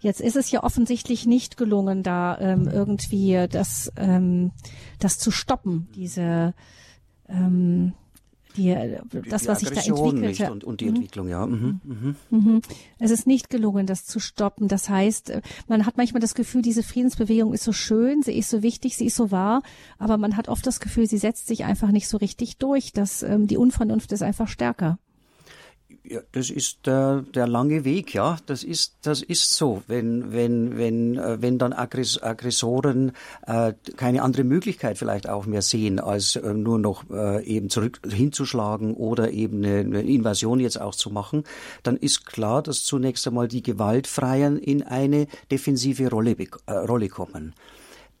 Jetzt 0.00 0.20
ist 0.20 0.36
es 0.36 0.50
ja 0.50 0.62
offensichtlich 0.62 1.26
nicht 1.26 1.56
gelungen, 1.56 2.02
da 2.02 2.38
ähm, 2.38 2.68
irgendwie 2.68 3.46
das, 3.50 3.92
ähm, 3.96 4.50
das 4.98 5.18
zu 5.18 5.30
stoppen, 5.30 5.88
diese 5.94 6.54
ähm, 7.28 7.92
die, 8.60 9.28
das, 9.28 9.46
was 9.46 9.60
sich 9.60 9.70
da 9.70 9.80
entwickelte. 9.80 10.52
Und, 10.52 10.64
und 10.64 10.80
die 10.80 10.86
mhm. 10.86 10.94
Entwicklung, 10.96 11.28
ja. 11.28 11.46
Mhm. 11.46 11.80
Mhm. 11.84 12.16
mhm. 12.30 12.62
Es 12.98 13.10
ist 13.10 13.26
nicht 13.26 13.50
gelungen, 13.50 13.86
das 13.86 14.04
zu 14.04 14.20
stoppen. 14.20 14.68
Das 14.68 14.88
heißt, 14.88 15.32
man 15.68 15.86
hat 15.86 15.96
manchmal 15.96 16.20
das 16.20 16.34
Gefühl, 16.34 16.62
diese 16.62 16.82
Friedensbewegung 16.82 17.52
ist 17.52 17.64
so 17.64 17.72
schön, 17.72 18.22
sie 18.22 18.36
ist 18.36 18.50
so 18.50 18.62
wichtig, 18.62 18.96
sie 18.96 19.06
ist 19.06 19.16
so 19.16 19.30
wahr, 19.30 19.62
aber 19.98 20.18
man 20.18 20.36
hat 20.36 20.48
oft 20.48 20.66
das 20.66 20.80
Gefühl, 20.80 21.06
sie 21.06 21.18
setzt 21.18 21.46
sich 21.46 21.64
einfach 21.64 21.90
nicht 21.90 22.08
so 22.08 22.16
richtig 22.16 22.58
durch. 22.58 22.92
Dass 22.92 23.22
ähm, 23.22 23.46
die 23.46 23.56
Unvernunft 23.56 24.12
ist 24.12 24.22
einfach 24.22 24.48
stärker. 24.48 24.98
Ja, 26.02 26.20
das 26.32 26.48
ist 26.48 26.86
der, 26.86 27.22
der 27.34 27.46
lange 27.46 27.84
Weg, 27.84 28.14
ja. 28.14 28.38
Das 28.46 28.64
ist, 28.64 28.94
das 29.02 29.20
ist 29.20 29.54
so. 29.54 29.82
Wenn, 29.86 30.32
wenn, 30.32 30.78
wenn, 30.78 31.18
äh, 31.18 31.42
wenn 31.42 31.58
dann 31.58 31.74
Aggress 31.74 32.22
Aggressoren 32.22 33.12
äh, 33.46 33.74
keine 33.96 34.22
andere 34.22 34.44
Möglichkeit 34.44 34.96
vielleicht 34.96 35.28
auch 35.28 35.44
mehr 35.44 35.60
sehen, 35.60 36.00
als 36.00 36.36
äh, 36.36 36.54
nur 36.54 36.78
noch 36.78 37.04
äh, 37.10 37.44
eben 37.44 37.68
zurück 37.68 38.00
hinzuschlagen 38.08 38.94
oder 38.94 39.30
eben 39.30 39.58
eine, 39.58 39.80
eine 39.80 40.02
Invasion 40.02 40.58
jetzt 40.58 40.80
auch 40.80 40.94
zu 40.94 41.10
machen, 41.10 41.44
dann 41.82 41.98
ist 41.98 42.24
klar, 42.24 42.62
dass 42.62 42.82
zunächst 42.82 43.26
einmal 43.26 43.48
die 43.48 43.62
Gewaltfreien 43.62 44.58
in 44.58 44.82
eine 44.82 45.26
defensive 45.50 46.08
Rolle, 46.08 46.34
äh, 46.66 46.72
Rolle 46.72 47.08
kommen. 47.08 47.54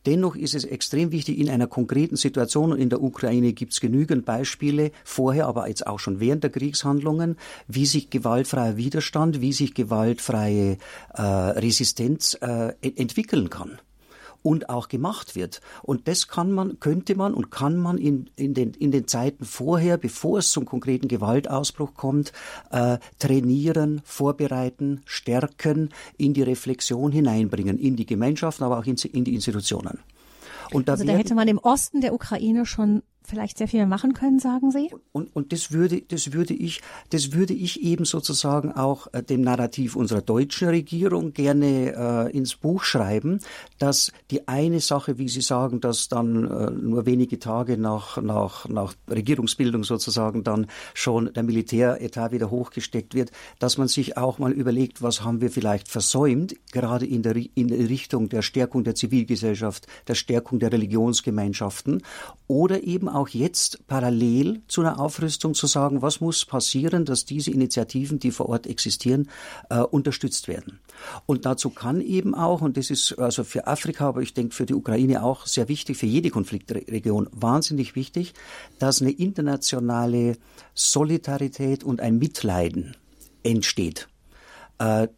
Dennoch 0.06 0.36
ist 0.36 0.54
es 0.54 0.64
extrem 0.64 1.12
wichtig 1.12 1.38
in 1.38 1.50
einer 1.50 1.66
konkreten 1.66 2.16
Situation, 2.16 2.72
und 2.72 2.78
in 2.78 2.88
der 2.88 3.02
Ukraine 3.02 3.52
gibt 3.52 3.72
es 3.72 3.80
genügend 3.80 4.24
Beispiele, 4.24 4.92
vorher, 5.04 5.46
aber 5.46 5.68
jetzt 5.68 5.86
auch 5.86 5.98
schon 5.98 6.20
während 6.20 6.42
der 6.42 6.50
Kriegshandlungen, 6.50 7.36
wie 7.68 7.86
sich 7.86 8.10
gewaltfreier 8.10 8.76
Widerstand, 8.76 9.40
wie 9.40 9.52
sich 9.52 9.74
gewaltfreie 9.74 10.78
äh, 11.14 11.22
Resistenz 11.22 12.38
äh, 12.40 12.72
entwickeln 12.80 13.50
kann 13.50 13.78
und 14.42 14.68
auch 14.68 14.88
gemacht 14.88 15.36
wird. 15.36 15.60
Und 15.82 16.08
das 16.08 16.28
kann 16.28 16.52
man, 16.52 16.80
könnte 16.80 17.14
man 17.14 17.34
und 17.34 17.50
kann 17.50 17.76
man 17.76 17.98
in, 17.98 18.30
in, 18.36 18.54
den, 18.54 18.72
in 18.74 18.90
den 18.90 19.06
Zeiten 19.06 19.44
vorher, 19.44 19.96
bevor 19.96 20.38
es 20.38 20.50
zum 20.50 20.64
konkreten 20.64 21.08
Gewaltausbruch 21.08 21.94
kommt, 21.94 22.32
äh, 22.70 22.98
trainieren, 23.18 24.00
vorbereiten, 24.04 25.02
stärken, 25.04 25.90
in 26.16 26.34
die 26.34 26.42
Reflexion 26.42 27.12
hineinbringen, 27.12 27.78
in 27.78 27.96
die 27.96 28.06
Gemeinschaften, 28.06 28.64
aber 28.64 28.78
auch 28.78 28.86
in, 28.86 28.96
in 29.12 29.24
die 29.24 29.34
Institutionen. 29.34 29.98
Und 30.72 30.88
da 30.88 30.92
also 30.92 31.04
da 31.04 31.12
hätte 31.12 31.34
man 31.34 31.48
im 31.48 31.58
Osten 31.58 32.00
der 32.00 32.14
Ukraine 32.14 32.64
schon 32.64 33.02
vielleicht 33.22 33.58
sehr 33.58 33.68
viel 33.68 33.86
machen 33.86 34.14
können, 34.14 34.38
sagen 34.38 34.70
Sie? 34.70 34.90
Und, 35.12 35.34
und 35.34 35.52
das 35.52 35.72
würde, 35.72 36.02
das 36.02 36.32
würde 36.32 36.54
ich, 36.54 36.80
das 37.10 37.32
würde 37.32 37.54
ich 37.54 37.82
eben 37.82 38.04
sozusagen 38.04 38.72
auch 38.72 39.06
äh, 39.12 39.22
dem 39.22 39.42
Narrativ 39.42 39.96
unserer 39.96 40.22
deutschen 40.22 40.68
Regierung 40.68 41.32
gerne 41.32 42.28
äh, 42.30 42.36
ins 42.36 42.56
Buch 42.56 42.82
schreiben, 42.82 43.40
dass 43.78 44.12
die 44.30 44.48
eine 44.48 44.80
Sache, 44.80 45.18
wie 45.18 45.28
Sie 45.28 45.40
sagen, 45.40 45.80
dass 45.80 46.08
dann 46.08 46.44
äh, 46.44 46.70
nur 46.70 47.06
wenige 47.06 47.38
Tage 47.38 47.78
nach, 47.78 48.20
nach, 48.20 48.68
nach 48.68 48.94
Regierungsbildung 49.08 49.84
sozusagen 49.84 50.42
dann 50.42 50.66
schon 50.94 51.32
der 51.32 51.42
Militäretat 51.42 52.32
wieder 52.32 52.50
hochgesteckt 52.50 53.14
wird, 53.14 53.30
dass 53.58 53.78
man 53.78 53.88
sich 53.88 54.16
auch 54.16 54.38
mal 54.38 54.52
überlegt, 54.52 55.02
was 55.02 55.22
haben 55.22 55.40
wir 55.40 55.50
vielleicht 55.50 55.88
versäumt, 55.88 56.54
gerade 56.72 57.06
in 57.06 57.22
der, 57.22 57.36
in 57.54 57.72
Richtung 57.72 58.28
der 58.28 58.42
Stärkung 58.42 58.84
der 58.84 58.94
Zivilgesellschaft, 58.94 59.86
der 60.08 60.14
Stärkung 60.14 60.58
der 60.58 60.72
Religionsgemeinschaften 60.72 62.02
oder 62.46 62.82
eben 62.82 63.08
auch 63.08 63.19
jetzt 63.28 63.86
parallel 63.86 64.62
zu 64.68 64.80
einer 64.80 65.00
Aufrüstung 65.00 65.54
zu 65.54 65.66
sagen, 65.66 66.02
was 66.02 66.20
muss 66.20 66.44
passieren, 66.44 67.04
dass 67.04 67.24
diese 67.24 67.50
Initiativen, 67.50 68.18
die 68.18 68.30
vor 68.30 68.48
Ort 68.48 68.66
existieren, 68.66 69.28
äh, 69.68 69.80
unterstützt 69.80 70.48
werden. 70.48 70.80
Und 71.26 71.46
dazu 71.46 71.70
kann 71.70 72.00
eben 72.00 72.34
auch, 72.34 72.60
und 72.60 72.76
das 72.76 72.90
ist 72.90 73.18
also 73.18 73.44
für 73.44 73.66
Afrika, 73.66 74.08
aber 74.08 74.22
ich 74.22 74.34
denke 74.34 74.54
für 74.54 74.66
die 74.66 74.74
Ukraine 74.74 75.22
auch 75.22 75.46
sehr 75.46 75.68
wichtig, 75.68 75.96
für 75.96 76.06
jede 76.06 76.30
Konfliktregion 76.30 77.28
wahnsinnig 77.32 77.94
wichtig, 77.94 78.34
dass 78.78 79.00
eine 79.00 79.10
internationale 79.10 80.36
Solidarität 80.74 81.84
und 81.84 82.00
ein 82.00 82.18
Mitleiden 82.18 82.96
entsteht 83.42 84.08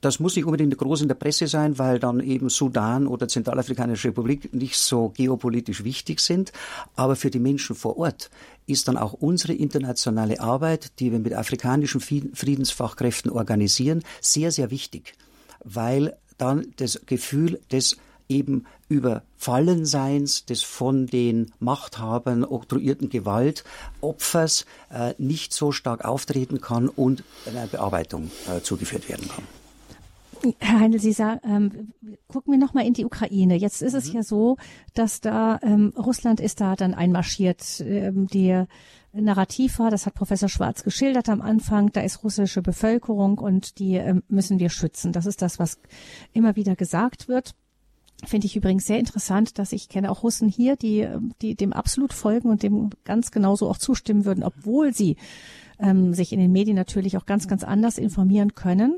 das 0.00 0.18
muss 0.18 0.34
nicht 0.34 0.44
unbedingt 0.44 0.76
groß 0.76 1.02
in 1.02 1.08
der 1.08 1.14
Presse 1.14 1.46
sein, 1.46 1.78
weil 1.78 2.00
dann 2.00 2.18
eben 2.18 2.48
Sudan 2.48 3.06
oder 3.06 3.28
Zentralafrikanische 3.28 4.08
Republik 4.08 4.52
nicht 4.52 4.76
so 4.76 5.10
geopolitisch 5.10 5.84
wichtig 5.84 6.18
sind. 6.18 6.52
Aber 6.96 7.14
für 7.14 7.30
die 7.30 7.38
Menschen 7.38 7.76
vor 7.76 7.96
Ort 7.96 8.28
ist 8.66 8.88
dann 8.88 8.96
auch 8.96 9.12
unsere 9.12 9.52
internationale 9.52 10.40
Arbeit, 10.40 10.98
die 10.98 11.12
wir 11.12 11.20
mit 11.20 11.34
afrikanischen 11.34 12.00
Friedensfachkräften 12.00 13.30
organisieren, 13.30 14.02
sehr, 14.20 14.50
sehr 14.50 14.72
wichtig, 14.72 15.14
weil 15.62 16.16
dann 16.38 16.66
das 16.76 17.00
Gefühl 17.06 17.60
des 17.70 17.98
eben 18.32 18.64
Überfallenseins 18.88 20.46
des 20.46 20.62
von 20.62 21.06
den 21.06 21.52
Machthabern 21.60 22.44
oktroyierten 22.44 23.08
Gewaltopfers 23.08 24.66
äh, 24.90 25.14
nicht 25.18 25.52
so 25.52 25.72
stark 25.72 26.04
auftreten 26.04 26.60
kann 26.60 26.88
und 26.88 27.24
einer 27.46 27.66
Bearbeitung 27.66 28.30
äh, 28.48 28.60
zugeführt 28.60 29.08
werden 29.08 29.28
kann. 29.28 29.44
Herr 30.58 30.80
Heindl, 30.80 30.98
Sie 30.98 31.12
sagen, 31.12 31.40
ähm, 31.44 32.16
gucken 32.26 32.52
wir 32.52 32.58
nochmal 32.58 32.84
in 32.84 32.94
die 32.94 33.04
Ukraine. 33.04 33.56
Jetzt 33.56 33.80
ist 33.80 33.94
es 33.94 34.08
mhm. 34.08 34.14
ja 34.14 34.22
so, 34.24 34.56
dass 34.94 35.20
da 35.20 35.60
ähm, 35.62 35.92
Russland 35.96 36.40
ist 36.40 36.60
da 36.60 36.74
dann 36.74 36.94
einmarschiert. 36.94 37.80
Ähm, 37.80 38.26
die 38.26 38.64
Narrativ 39.12 39.78
war, 39.78 39.90
das 39.90 40.06
hat 40.06 40.14
Professor 40.14 40.48
Schwarz 40.48 40.84
geschildert 40.84 41.28
am 41.28 41.42
Anfang, 41.42 41.92
da 41.92 42.00
ist 42.00 42.24
russische 42.24 42.62
Bevölkerung 42.62 43.38
und 43.38 43.78
die 43.78 43.94
ähm, 43.96 44.22
müssen 44.28 44.58
wir 44.58 44.70
schützen. 44.70 45.12
Das 45.12 45.26
ist 45.26 45.42
das, 45.42 45.58
was 45.58 45.78
immer 46.32 46.56
wieder 46.56 46.76
gesagt 46.76 47.28
wird. 47.28 47.54
Finde 48.24 48.46
ich 48.46 48.56
übrigens 48.56 48.86
sehr 48.86 48.98
interessant, 48.98 49.58
dass 49.58 49.72
ich 49.72 49.88
kenne 49.88 50.10
auch 50.10 50.22
Russen 50.22 50.48
hier, 50.48 50.76
die, 50.76 51.08
die 51.40 51.54
dem 51.56 51.72
absolut 51.72 52.12
folgen 52.12 52.50
und 52.50 52.62
dem 52.62 52.90
ganz 53.04 53.30
genauso 53.32 53.68
auch 53.68 53.78
zustimmen 53.78 54.24
würden, 54.24 54.44
obwohl 54.44 54.94
sie 54.94 55.16
ähm, 55.78 56.14
sich 56.14 56.32
in 56.32 56.38
den 56.38 56.52
Medien 56.52 56.76
natürlich 56.76 57.16
auch 57.16 57.26
ganz, 57.26 57.48
ganz 57.48 57.64
anders 57.64 57.98
informieren 57.98 58.54
können. 58.54 58.96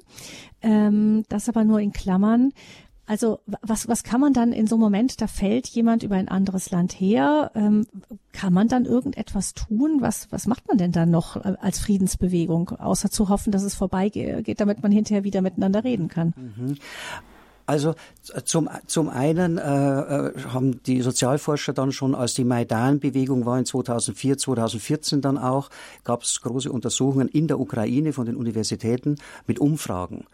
Ähm, 0.62 1.24
das 1.28 1.48
aber 1.48 1.64
nur 1.64 1.80
in 1.80 1.92
Klammern. 1.92 2.52
Also 3.06 3.40
was, 3.60 3.86
was 3.86 4.02
kann 4.02 4.20
man 4.20 4.32
dann 4.32 4.52
in 4.52 4.66
so 4.66 4.76
einem 4.76 4.82
Moment, 4.82 5.20
da 5.20 5.26
fällt 5.26 5.66
jemand 5.68 6.02
über 6.02 6.16
ein 6.16 6.28
anderes 6.28 6.70
Land 6.70 6.92
her, 6.92 7.50
ähm, 7.54 7.86
kann 8.32 8.52
man 8.52 8.68
dann 8.68 8.86
irgendetwas 8.86 9.52
tun? 9.52 9.98
Was, 10.00 10.32
was 10.32 10.46
macht 10.46 10.66
man 10.68 10.78
denn 10.78 10.92
dann 10.92 11.10
noch 11.10 11.36
äh, 11.36 11.54
als 11.60 11.78
Friedensbewegung, 11.80 12.70
außer 12.70 13.10
zu 13.10 13.28
hoffen, 13.28 13.52
dass 13.52 13.62
es 13.62 13.74
vorbeigeht, 13.74 14.60
damit 14.60 14.82
man 14.82 14.92
hinterher 14.92 15.24
wieder 15.24 15.42
miteinander 15.42 15.84
reden 15.84 16.08
kann? 16.08 16.32
Mhm. 16.36 16.76
Also 17.66 17.94
zum, 18.44 18.68
zum 18.86 19.08
einen 19.08 19.56
äh, 19.58 19.62
äh, 19.62 20.32
haben 20.52 20.82
die 20.82 21.00
Sozialforscher 21.00 21.72
dann 21.72 21.92
schon, 21.92 22.14
als 22.14 22.34
die 22.34 22.44
Maidan-Bewegung 22.44 23.46
war 23.46 23.58
in 23.58 23.64
2004, 23.64 24.36
2014 24.38 25.20
dann 25.22 25.38
auch, 25.38 25.70
gab 26.04 26.22
es 26.22 26.42
große 26.42 26.70
Untersuchungen 26.70 27.28
in 27.28 27.48
der 27.48 27.58
Ukraine 27.58 28.12
von 28.12 28.26
den 28.26 28.36
Universitäten 28.36 29.16
mit 29.46 29.58
Umfragen. 29.58 30.26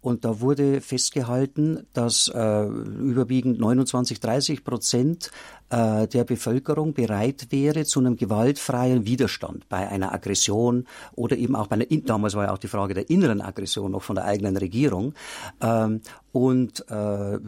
Und 0.00 0.24
da 0.24 0.40
wurde 0.40 0.80
festgehalten, 0.80 1.84
dass 1.92 2.28
äh, 2.28 2.66
überwiegend 2.66 3.58
29, 3.58 4.20
30 4.20 4.62
Prozent 4.62 5.32
äh, 5.70 6.06
der 6.06 6.24
Bevölkerung 6.24 6.94
bereit 6.94 7.48
wäre 7.50 7.84
zu 7.84 8.00
einem 8.00 8.16
gewaltfreien 8.16 9.06
Widerstand 9.06 9.68
bei 9.68 9.88
einer 9.88 10.12
Aggression 10.12 10.86
oder 11.14 11.36
eben 11.36 11.56
auch 11.56 11.66
bei 11.66 11.74
einer, 11.76 11.86
damals 11.86 12.34
war 12.34 12.44
ja 12.44 12.52
auch 12.52 12.58
die 12.58 12.68
Frage 12.68 12.94
der 12.94 13.10
inneren 13.10 13.40
Aggression 13.40 13.92
noch 13.92 14.02
von 14.02 14.16
der 14.16 14.24
eigenen 14.26 14.56
Regierung. 14.56 15.14
Ähm, 15.60 16.00
und 16.32 16.84
äh, 16.90 17.38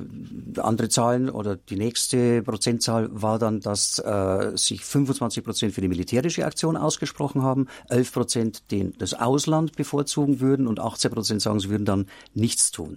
andere 0.61 0.89
Zahlen 0.89 1.29
oder 1.29 1.57
die 1.57 1.77
nächste 1.77 2.43
Prozentzahl 2.43 3.09
war 3.13 3.39
dann, 3.39 3.61
dass 3.61 3.99
äh, 3.99 4.53
sich 4.57 4.85
25 4.85 5.45
Prozent 5.45 5.75
für 5.75 5.83
die 5.83 5.89
militärische 5.89 6.47
Aktion 6.47 6.77
ausgesprochen 6.77 7.43
haben, 7.43 7.67
11 7.91 8.13
Prozent 8.13 8.71
den, 8.71 8.95
das 8.99 9.13
Ausland 9.13 9.77
bevorzugen 9.77 10.41
würden 10.41 10.67
und 10.67 10.81
18 10.81 11.11
Prozent 11.11 11.43
sagen, 11.43 11.61
sie 11.61 11.69
würden 11.69 11.85
dann 11.85 12.07
nichts 12.35 12.71
tun. 12.71 12.97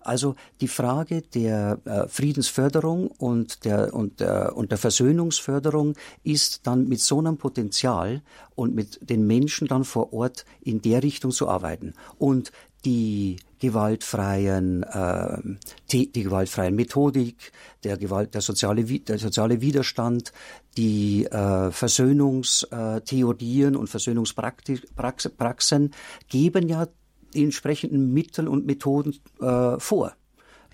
Also 0.00 0.36
die 0.60 0.68
Frage 0.68 1.22
der 1.22 1.78
äh, 1.84 2.08
Friedensförderung 2.08 3.08
und 3.08 3.64
der, 3.64 3.94
und, 3.94 4.20
der, 4.20 4.56
und 4.56 4.70
der 4.70 4.78
Versöhnungsförderung 4.78 5.94
ist 6.22 6.66
dann 6.66 6.88
mit 6.88 7.00
so 7.00 7.18
einem 7.18 7.36
Potenzial 7.36 8.22
und 8.54 8.74
mit 8.74 8.98
den 9.02 9.26
Menschen 9.26 9.68
dann 9.68 9.84
vor 9.84 10.12
Ort 10.12 10.44
in 10.60 10.82
der 10.82 11.02
Richtung 11.02 11.30
zu 11.30 11.48
arbeiten. 11.48 11.94
Und 12.18 12.52
die 12.84 13.36
gewaltfreien, 13.58 14.84
äh, 14.84 15.38
die, 15.90 16.12
die 16.12 16.22
gewaltfreien 16.22 16.76
Methodik, 16.76 17.50
der 17.84 17.96
Gewalt, 17.96 18.34
der 18.34 18.40
soziale, 18.40 18.84
der 18.84 19.18
soziale 19.18 19.60
Widerstand, 19.60 20.32
die 20.76 21.26
äh, 21.26 21.72
Versöhnungstheorien 21.72 23.74
und 23.74 23.88
Versöhnungspraxen 23.88 25.92
geben 26.28 26.68
ja 26.68 26.86
die 27.34 27.44
entsprechenden 27.44 28.12
Mittel 28.12 28.48
und 28.48 28.66
Methoden 28.66 29.14
äh, 29.40 29.78
vor. 29.78 30.14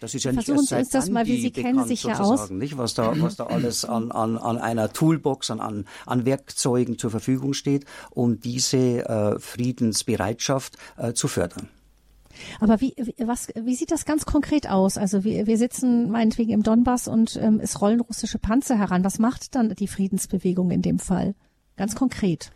Das 0.01 0.15
ist 0.15 0.25
ja 0.25 0.33
nicht 0.33 0.45
Versuchen 0.45 0.67
Sie 0.67 0.75
uns 0.75 0.91
das 0.91 1.09
mal, 1.09 1.27
wie 1.27 1.41
Sie 1.41 1.51
kennen 1.51 1.85
sich 1.87 2.03
ja 2.03 2.19
aus. 2.19 2.51
Nicht, 2.51 2.77
was, 2.77 2.95
da, 2.95 3.15
was 3.21 3.37
da 3.37 3.47
alles 3.47 3.85
an, 3.85 4.11
an, 4.13 4.37
an 4.37 4.59
einer 4.59 4.93
Toolbox, 4.93 5.51
an, 5.51 5.87
an 6.05 6.25
Werkzeugen 6.27 6.99
zur 6.99 7.11
Verfügung 7.11 7.55
steht, 7.55 7.87
um 8.11 8.41
diese 8.41 9.09
äh, 9.09 9.39
Friedensbereitschaft 9.39 10.77
äh, 10.97 11.13
zu 11.15 11.29
fördern. 11.29 11.69
Aber 12.61 12.81
wie, 12.81 12.95
was, 13.19 13.49
wie 13.55 13.75
sieht 13.75 13.93
das 13.93 14.05
ganz 14.05 14.27
konkret 14.27 14.69
aus? 14.69 14.99
Also 14.99 15.25
wir, 15.25 15.47
wir 15.47 15.57
sitzen 15.57 16.11
meinetwegen 16.11 16.51
im 16.51 16.63
Donbass 16.63 17.07
und 17.07 17.37
ähm, 17.37 17.61
es 17.63 17.81
rollen 17.81 18.01
russische 18.01 18.39
Panzer 18.39 18.77
heran. 18.77 19.05
Was 19.05 19.19
macht 19.19 19.55
dann 19.55 19.71
die 19.71 19.89
Friedensbewegung 19.89 20.71
in 20.71 20.83
dem 20.83 20.99
Fall? 20.99 21.35
Ganz 21.77 21.95
konkret. 21.95 22.51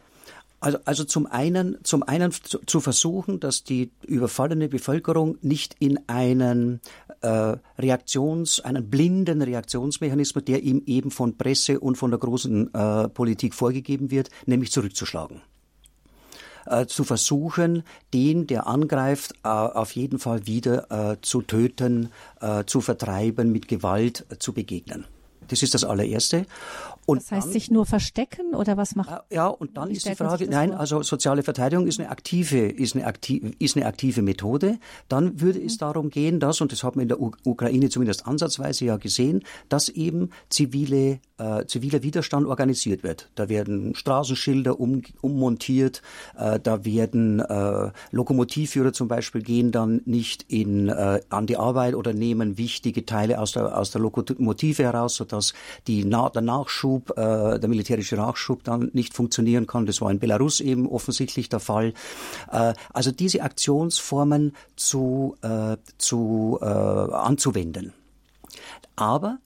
Also, 0.60 0.78
also 0.84 1.04
zum 1.04 1.26
einen, 1.26 1.78
zum 1.84 2.02
einen 2.02 2.32
zu, 2.32 2.58
zu, 2.66 2.80
versuchen, 2.80 3.38
dass 3.38 3.62
die 3.62 3.92
überfallene 4.06 4.68
Bevölkerung 4.68 5.38
nicht 5.40 5.76
in 5.78 6.00
einen 6.08 6.80
äh, 7.20 7.56
Reaktions, 7.78 8.60
einen 8.60 8.90
blinden 8.90 9.40
Reaktionsmechanismus, 9.40 10.44
der 10.44 10.62
ihm 10.64 10.82
eben 10.86 11.12
von 11.12 11.36
Presse 11.36 11.78
und 11.78 11.96
von 11.96 12.10
der 12.10 12.18
großen 12.18 12.74
äh, 12.74 13.08
Politik 13.08 13.54
vorgegeben 13.54 14.10
wird, 14.10 14.30
nämlich 14.46 14.72
zurückzuschlagen 14.72 15.42
äh, 16.66 16.86
zu 16.86 17.04
versuchen, 17.04 17.84
den, 18.12 18.46
der 18.46 18.66
angreift, 18.66 19.34
äh, 19.44 19.48
auf 19.48 19.92
jeden 19.92 20.18
Fall 20.18 20.46
wieder 20.46 21.12
äh, 21.12 21.16
zu 21.22 21.42
töten, 21.42 22.10
zu 22.66 22.80
vertreiben, 22.80 23.50
mit 23.50 23.66
Gewalt 23.66 24.24
zu 24.38 24.52
begegnen. 24.52 25.06
Das 25.48 25.62
ist 25.62 25.74
das 25.74 25.82
allererste. 25.82 26.46
Und 27.08 27.22
das 27.22 27.30
heißt, 27.30 27.46
dann, 27.46 27.52
sich 27.54 27.70
nur 27.70 27.86
verstecken 27.86 28.54
oder 28.54 28.76
was 28.76 28.94
macht? 28.94 29.10
Äh, 29.30 29.36
ja, 29.36 29.46
und 29.46 29.78
dann 29.78 29.90
ist 29.90 30.06
die 30.06 30.14
Frage, 30.14 30.46
nein, 30.46 30.72
vor? 30.72 30.80
also 30.80 31.02
soziale 31.02 31.42
Verteidigung 31.42 31.86
ist 31.86 31.98
eine 31.98 32.10
aktive, 32.10 32.68
ist 32.68 32.94
eine 32.94 33.06
aktive, 33.06 33.52
ist 33.58 33.76
eine 33.76 33.86
aktive 33.86 34.20
Methode. 34.20 34.78
Dann 35.08 35.40
würde 35.40 35.58
mhm. 35.58 35.66
es 35.66 35.78
darum 35.78 36.10
gehen, 36.10 36.38
dass, 36.38 36.60
und 36.60 36.70
das 36.70 36.84
hat 36.84 36.96
man 36.96 37.04
in 37.04 37.08
der 37.08 37.18
U 37.18 37.32
Ukraine 37.44 37.88
zumindest 37.88 38.26
ansatzweise 38.26 38.84
ja 38.84 38.98
gesehen, 38.98 39.42
dass 39.70 39.88
eben 39.88 40.28
zivile, 40.50 41.20
äh, 41.38 41.66
ziviler 41.66 42.02
Widerstand 42.02 42.46
organisiert 42.46 43.02
wird. 43.02 43.30
Da 43.34 43.48
werden 43.48 43.94
Straßenschilder 43.94 44.78
um, 44.78 45.02
ummontiert, 45.20 46.02
äh, 46.36 46.58
da 46.60 46.84
werden 46.84 47.40
äh, 47.40 47.90
Lokomotivführer 48.10 48.92
zum 48.92 49.08
Beispiel 49.08 49.42
gehen 49.42 49.72
dann 49.72 50.02
nicht 50.04 50.44
in, 50.48 50.88
äh, 50.88 51.20
an 51.30 51.46
die 51.46 51.56
Arbeit 51.56 51.94
oder 51.94 52.12
nehmen 52.12 52.58
wichtige 52.58 53.06
Teile 53.06 53.40
aus 53.40 53.52
der, 53.52 53.76
aus 53.76 53.90
der 53.90 54.00
Lokomotive 54.00 54.82
heraus, 54.82 55.16
sodass 55.16 55.54
die, 55.86 56.04
na, 56.04 56.28
der 56.28 56.42
Nachschub 56.42 57.10
äh, 57.16 57.58
der 57.58 57.68
militärische 57.68 58.16
Nachschub 58.16 58.64
dann 58.64 58.90
nicht 58.92 59.14
funktionieren 59.14 59.66
kann. 59.66 59.86
Das 59.86 60.00
war 60.00 60.10
in 60.10 60.18
Belarus 60.18 60.60
eben 60.60 60.88
offensichtlich 60.88 61.48
der 61.48 61.60
Fall. 61.60 61.94
Äh, 62.50 62.74
also 62.92 63.10
diese 63.10 63.42
Aktionsformen 63.42 64.54
zu, 64.76 65.36
äh, 65.42 65.76
zu 65.98 66.58
äh, 66.60 66.64
anzuwenden. 66.64 67.92
Aber 68.96 69.38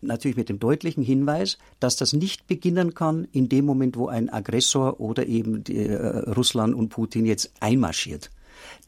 natürlich 0.00 0.36
mit 0.36 0.48
dem 0.48 0.58
deutlichen 0.58 1.02
Hinweis, 1.02 1.58
dass 1.78 1.96
das 1.96 2.12
nicht 2.12 2.46
beginnen 2.46 2.94
kann 2.94 3.26
in 3.32 3.48
dem 3.48 3.64
Moment, 3.64 3.96
wo 3.96 4.08
ein 4.08 4.30
Aggressor 4.30 5.00
oder 5.00 5.26
eben 5.26 5.64
die, 5.64 5.76
äh, 5.76 6.18
Russland 6.30 6.74
und 6.74 6.88
Putin 6.88 7.26
jetzt 7.26 7.52
einmarschiert. 7.60 8.30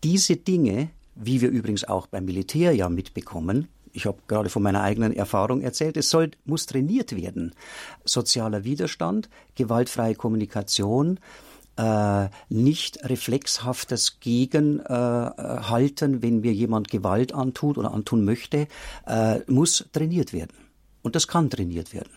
Diese 0.03 0.37
Dinge, 0.37 0.91
wie 1.15 1.41
wir 1.41 1.51
übrigens 1.51 1.85
auch 1.85 2.07
beim 2.07 2.25
Militär 2.25 2.73
ja 2.73 2.89
mitbekommen, 2.89 3.69
ich 3.93 4.07
habe 4.07 4.19
gerade 4.27 4.49
von 4.49 4.63
meiner 4.63 4.83
eigenen 4.83 5.13
Erfahrung 5.13 5.61
erzählt, 5.61 5.97
es 5.97 6.09
soll, 6.09 6.31
muss 6.45 6.67
trainiert 6.67 7.15
werden. 7.15 7.53
Sozialer 8.05 8.65
Widerstand, 8.65 9.29
gewaltfreie 9.55 10.15
Kommunikation, 10.15 11.21
äh, 11.77 12.29
nicht 12.49 13.05
reflexhaftes 13.05 14.21
Gegenhalten, 14.21 16.15
äh, 16.15 16.23
wenn 16.23 16.41
mir 16.41 16.53
jemand 16.53 16.91
Gewalt 16.91 17.35
antut 17.35 17.79
oder 17.79 17.93
antun 17.93 18.25
möchte, 18.25 18.67
äh, 19.07 19.41
muss 19.47 19.89
trainiert 19.93 20.33
werden. 20.33 20.53
Und 21.03 21.17
das 21.17 21.29
kann 21.29 21.51
trainiert 21.51 21.93
werden. 21.93 22.13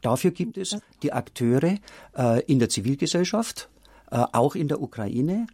Dafür 0.00 0.30
gibt 0.30 0.58
es 0.58 0.76
die 1.02 1.12
Akteure 1.12 1.78
äh, 2.16 2.42
in 2.44 2.58
der 2.58 2.68
Zivilgesellschaft, 2.68 3.70
äh, 4.10 4.24
auch 4.32 4.54
in 4.54 4.68
der 4.68 4.82
Ukraine. 4.82 5.46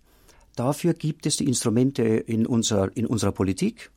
Dafür 0.57 0.93
gibt 0.93 1.25
es 1.27 1.37
die 1.37 1.47
Instrumente 1.47 2.03
in, 2.03 2.47
unser, 2.47 2.95
in 2.97 3.07
unserer 3.07 3.33
Politik. 3.33 3.93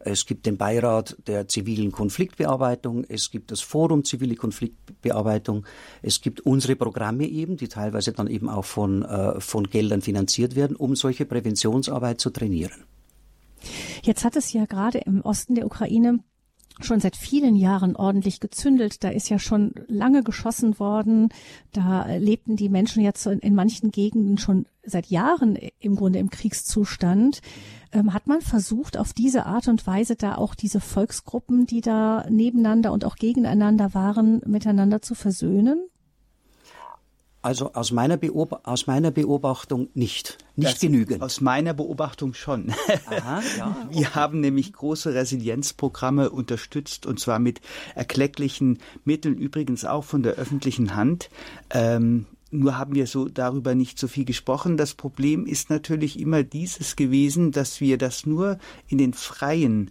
Es 0.00 0.26
gibt 0.26 0.46
den 0.46 0.56
Beirat 0.56 1.16
der 1.26 1.48
zivilen 1.48 1.92
Konfliktbearbeitung, 1.92 3.04
es 3.08 3.30
gibt 3.30 3.50
das 3.50 3.60
Forum 3.60 4.04
zivile 4.04 4.36
Konfliktbearbeitung, 4.36 5.66
es 6.02 6.20
gibt 6.20 6.40
unsere 6.40 6.76
Programme 6.76 7.26
eben, 7.26 7.56
die 7.56 7.68
teilweise 7.68 8.12
dann 8.12 8.28
eben 8.28 8.48
auch 8.48 8.64
von, 8.64 9.02
äh, 9.02 9.40
von 9.40 9.68
Geldern 9.68 10.00
finanziert 10.00 10.54
werden, 10.54 10.76
um 10.76 10.94
solche 10.94 11.26
Präventionsarbeit 11.26 12.20
zu 12.20 12.30
trainieren. 12.30 12.84
Jetzt 14.02 14.24
hat 14.24 14.36
es 14.36 14.52
ja 14.52 14.66
gerade 14.66 14.98
im 14.98 15.20
Osten 15.22 15.56
der 15.56 15.66
Ukraine 15.66 16.20
schon 16.80 17.00
seit 17.00 17.16
vielen 17.16 17.56
Jahren 17.56 17.96
ordentlich 17.96 18.40
gezündelt. 18.40 19.02
Da 19.04 19.08
ist 19.08 19.28
ja 19.28 19.38
schon 19.38 19.72
lange 19.88 20.22
geschossen 20.22 20.78
worden. 20.78 21.28
Da 21.72 22.06
lebten 22.16 22.56
die 22.56 22.68
Menschen 22.68 23.02
jetzt 23.02 23.26
in, 23.26 23.38
in 23.40 23.54
manchen 23.54 23.90
Gegenden 23.90 24.38
schon 24.38 24.66
seit 24.84 25.06
Jahren 25.06 25.58
im 25.78 25.96
Grunde 25.96 26.18
im 26.18 26.30
Kriegszustand. 26.30 27.40
Ähm, 27.92 28.12
hat 28.12 28.26
man 28.26 28.40
versucht, 28.40 28.96
auf 28.96 29.12
diese 29.12 29.46
Art 29.46 29.68
und 29.68 29.86
Weise 29.86 30.16
da 30.16 30.36
auch 30.36 30.54
diese 30.54 30.80
Volksgruppen, 30.80 31.66
die 31.66 31.80
da 31.80 32.26
nebeneinander 32.28 32.92
und 32.92 33.04
auch 33.04 33.16
gegeneinander 33.16 33.94
waren, 33.94 34.40
miteinander 34.46 35.02
zu 35.02 35.14
versöhnen? 35.14 35.88
Also 37.48 37.72
aus 37.72 37.92
meiner, 37.92 38.18
Beob 38.18 38.60
aus 38.64 38.86
meiner 38.86 39.10
Beobachtung 39.10 39.88
nicht. 39.94 40.36
Nicht 40.54 40.74
das 40.74 40.80
genügend. 40.80 41.22
Aus 41.22 41.40
meiner 41.40 41.72
Beobachtung 41.72 42.34
schon. 42.34 42.74
Aha, 43.06 43.42
ja. 43.56 43.88
Wir 43.90 44.14
haben 44.14 44.40
nämlich 44.40 44.74
große 44.74 45.14
Resilienzprogramme 45.14 46.28
unterstützt 46.28 47.06
und 47.06 47.18
zwar 47.18 47.38
mit 47.38 47.62
erklecklichen 47.94 48.80
Mitteln, 49.06 49.38
übrigens 49.38 49.86
auch 49.86 50.04
von 50.04 50.22
der 50.22 50.34
öffentlichen 50.34 50.94
Hand. 50.94 51.30
Ähm, 51.70 52.26
nur 52.50 52.76
haben 52.76 52.94
wir 52.94 53.06
so 53.06 53.30
darüber 53.30 53.74
nicht 53.74 53.98
so 53.98 54.08
viel 54.08 54.26
gesprochen. 54.26 54.76
Das 54.76 54.92
Problem 54.92 55.46
ist 55.46 55.70
natürlich 55.70 56.20
immer 56.20 56.42
dieses 56.42 56.96
gewesen, 56.96 57.50
dass 57.50 57.80
wir 57.80 57.96
das 57.96 58.26
nur 58.26 58.58
in 58.88 58.98
den 58.98 59.14
freien 59.14 59.90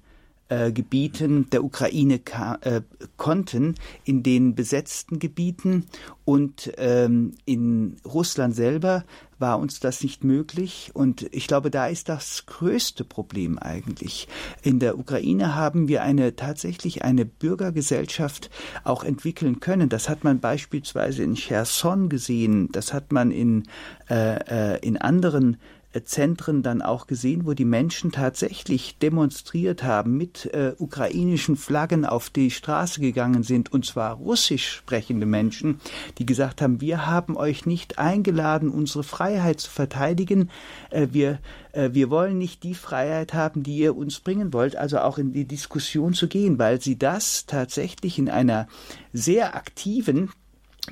äh, 0.50 0.72
Gebieten 0.72 1.50
der 1.50 1.64
Ukraine 1.64 2.22
äh, 2.62 2.82
konnten, 3.18 3.76
in 4.04 4.24
den 4.24 4.56
besetzten 4.56 5.20
Gebieten 5.20 5.86
und 6.26 6.72
ähm, 6.78 7.34
in 7.46 7.98
Russland 8.06 8.56
selber 8.56 9.04
war 9.40 9.60
uns 9.60 9.80
das 9.80 10.02
nicht 10.04 10.24
möglich. 10.24 10.92
Und 10.94 11.28
ich 11.32 11.48
glaube, 11.48 11.70
da 11.70 11.88
ist 11.88 12.10
das 12.10 12.46
größte 12.48 13.04
Problem 13.04 13.60
eigentlich. 13.60 14.28
In 14.64 14.80
der 14.80 14.98
Ukraine 14.98 15.56
haben 15.56 15.88
wir 15.88 16.02
eine 16.02 16.36
tatsächlich 16.36 17.04
eine 17.04 17.26
Bürgergesellschaft 17.26 18.50
auch 18.84 19.04
entwickeln 19.04 19.60
können. 19.60 19.90
Das 19.90 20.10
hat 20.10 20.24
man 20.24 20.40
beispielsweise 20.40 21.24
in 21.24 21.36
Cherson 21.36 22.10
gesehen. 22.10 22.70
Das 22.72 22.94
hat 22.94 23.12
man 23.12 23.32
in, 23.32 23.64
äh, 24.10 24.76
äh 24.76 24.80
in 24.80 24.98
anderen 24.98 25.58
Zentren 26.04 26.64
dann 26.64 26.82
auch 26.82 27.08
gesehen, 27.08 27.46
wo 27.46 27.54
die 27.54 27.66
Menschen 27.66 28.12
tatsächlich 28.12 28.98
demonstriert 28.98 29.84
haben, 29.84 30.18
mit 30.18 30.46
äh, 30.54 30.74
ukrainischen 30.78 31.56
Flaggen 31.56 32.06
auf 32.06 32.30
die 32.30 32.52
Straße 32.52 33.00
gegangen 33.00 33.44
sind, 33.44 33.72
und 33.72 33.86
zwar 33.86 34.16
russisch 34.16 34.70
sprechende 34.70 35.26
Menschen, 35.26 35.80
die 36.18 36.26
gesagt 36.26 36.62
haben, 36.62 36.82
wir 36.82 37.08
haben 37.08 37.36
euch 37.38 37.66
nicht 37.66 38.00
eingeladen, 38.00 38.70
unsere 38.70 39.04
Freiheit 39.04 39.60
zu 39.60 39.72
verteidigen. 39.72 40.50
Äh, 40.90 41.08
wir, 41.12 41.40
äh, 41.72 41.90
wir 41.94 42.10
wollen 42.10 42.38
nicht 42.38 42.64
die 42.64 42.76
Freiheit 42.76 43.34
haben, 43.34 43.64
die 43.64 43.78
ihr 43.78 43.96
uns 43.96 44.20
bringen 44.20 44.54
wollt, 44.54 44.76
also 44.76 45.00
auch 45.00 45.18
in 45.18 45.32
die 45.32 45.46
Diskussion 45.46 46.14
zu 46.14 46.28
gehen, 46.28 46.60
weil 46.60 46.82
sie 46.82 47.00
das 47.00 47.46
tatsächlich 47.46 48.20
in 48.20 48.30
einer 48.30 48.68
sehr 49.14 49.56
aktiven 49.56 50.30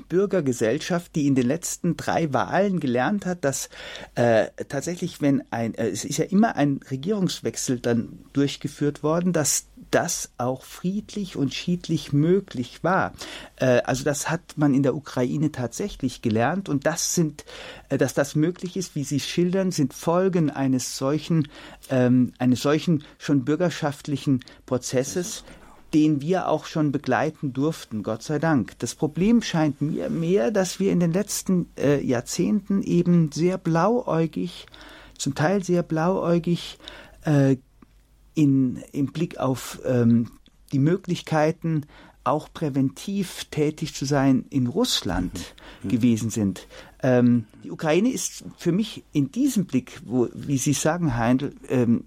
Bürgergesellschaft, 0.10 1.16
die 1.16 1.28
in 1.28 1.36
den 1.36 1.48
letzten 1.48 1.98
drei 1.98 2.34
Wahlen 2.34 2.80
gelernt 2.80 3.26
hat, 3.26 3.44
dass 3.46 3.70
äh, 4.16 4.48
tatsächlich, 4.68 5.22
wenn 5.22 5.44
ein, 5.52 5.74
äh, 5.76 5.90
es 5.90 6.06
ist 6.06 6.18
ja 6.18 6.26
immer 6.26 6.56
ein 6.56 6.80
Regierungswechsel 6.90 7.80
dann 7.80 8.20
durchgeführt 8.34 9.04
worden, 9.04 9.34
dass 9.34 9.68
das 9.92 10.32
auch 10.38 10.64
friedlich 10.64 11.38
und 11.38 11.54
schiedlich 11.54 12.12
möglich 12.12 12.84
war. 12.84 13.14
Äh, 13.56 13.82
also 13.86 14.04
das 14.04 14.30
hat 14.30 14.58
man 14.58 14.74
in 14.74 14.84
der 14.84 14.96
Ukraine 14.96 15.52
tatsächlich 15.52 16.22
gelernt 16.22 16.70
und 16.70 16.86
das 16.86 17.16
sind, 17.16 17.46
äh, 17.90 17.98
dass 17.98 18.14
das 18.14 18.36
möglich 18.36 18.78
ist, 18.78 18.96
wie 18.96 19.04
Sie 19.04 19.20
schildern, 19.20 19.72
sind 19.72 19.94
Folgen 19.94 20.50
eines 20.50 20.98
solchen, 20.98 21.48
ähm, 21.90 22.34
eines 22.40 22.62
solchen 22.62 23.04
schon 23.18 23.46
bürgerschaftlichen 23.46 24.44
Prozesses, 24.66 25.44
den 25.94 26.22
wir 26.22 26.50
auch 26.50 26.66
schon 26.66 26.92
begleiten 26.92 27.54
durften, 27.54 28.04
Gott 28.04 28.24
sei 28.24 28.40
Dank. 28.40 28.78
Das 28.80 28.96
Problem 28.96 29.42
scheint 29.42 29.82
mir 29.82 30.10
mehr, 30.10 30.52
dass 30.52 30.80
wir 30.80 30.92
in 30.92 31.00
den 31.00 31.14
letzten 31.14 31.70
äh, 31.78 32.04
Jahrzehnten 32.04 32.84
eben 32.84 33.32
sehr 33.32 33.58
blauäugig, 33.58 34.66
zum 35.18 35.36
Teil 35.36 35.64
sehr 35.64 35.84
blauäugig 35.84 36.78
äh, 37.24 37.58
in, 38.34 38.84
im 38.92 39.08
Blick 39.08 39.38
auf 39.38 39.80
ähm, 39.86 40.32
die 40.72 40.80
Möglichkeiten 40.80 41.86
auch 42.26 42.52
präventiv 42.52 43.46
tätig 43.46 43.94
zu 43.94 44.06
sein 44.06 44.46
in 44.50 44.68
Russland 44.68 45.56
mhm. 45.84 45.90
gewesen 45.90 46.30
sind. 46.32 46.68
Ähm, 47.06 47.46
die 47.64 47.70
Ukraine 47.70 48.10
ist 48.10 48.44
für 48.58 48.72
mich 48.72 49.04
in 49.12 49.32
diesem 49.32 49.66
Blick, 49.66 50.02
wo, 50.06 50.28
wie 50.34 50.58
Sie 50.58 50.74
sagen, 50.74 51.16
Heindl, 51.16 51.54
ähm, 51.70 52.06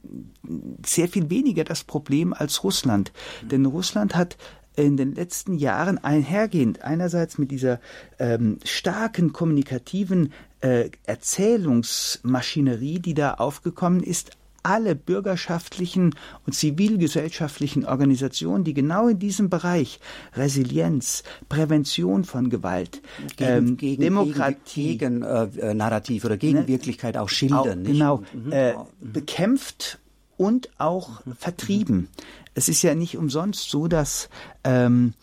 sehr 0.85 1.07
viel 1.07 1.31
weniger 1.31 1.63
das 1.63 1.85
Problem 1.85 2.33
als 2.33 2.65
Russland. 2.65 3.13
Mhm. 3.45 3.49
Denn 3.49 3.67
Russland 3.67 4.17
hat 4.17 4.37
in 4.75 4.97
den 4.97 5.15
letzten 5.15 5.55
Jahren 5.57 5.99
einhergehend 5.99 6.83
einerseits 6.83 7.39
mit 7.39 7.53
dieser 7.53 7.79
ähm, 8.19 8.59
starken 8.65 9.33
kommunikativen 9.33 10.33
äh, 10.63 10.91
Erzählungsmaschinerie, 11.05 12.99
die 12.99 13.15
da 13.15 13.35
aufgekommen 13.35 14.03
ist, 14.03 14.33
alle 14.63 14.95
bürgerschaftlichen 14.95 16.15
und 16.47 16.53
zivilgesellschaftlichen 16.53 17.85
Organisationen, 17.85 18.65
die 18.65 18.75
genau 18.75 19.09
in 19.09 19.19
diesem 19.19 19.51
Bereich 19.51 20.01
Resilienz, 20.35 21.23
Prävention 21.49 22.25
von 22.25 22.51
Gewalt, 22.51 23.03
gegen, 23.37 23.51
ähm, 23.51 23.77
gegen, 23.77 24.03
Demokratie, 24.03 24.99
gegen, 24.99 25.23
äh, 25.23 25.75
Narrativ 25.75 26.25
oder 26.25 26.37
gegen 26.37 26.61
ne, 26.61 26.69
Wirklichkeit 26.69 27.17
auch 27.17 27.29
schildern, 27.29 27.83
auch, 27.83 27.91
genau, 27.91 28.23
mhm. 28.33 28.53
äh, 28.53 28.75
bekämpft 29.01 29.99
und 30.37 30.71
auch 30.79 31.25
mhm. 31.25 31.35
vertrieben. 31.35 32.09
Es 32.55 32.69
ist 32.69 32.83
ja 32.83 32.95
nicht 32.95 33.17
umsonst 33.17 33.71
so, 33.71 33.89
dass 33.89 34.29
ähm, 34.65 35.15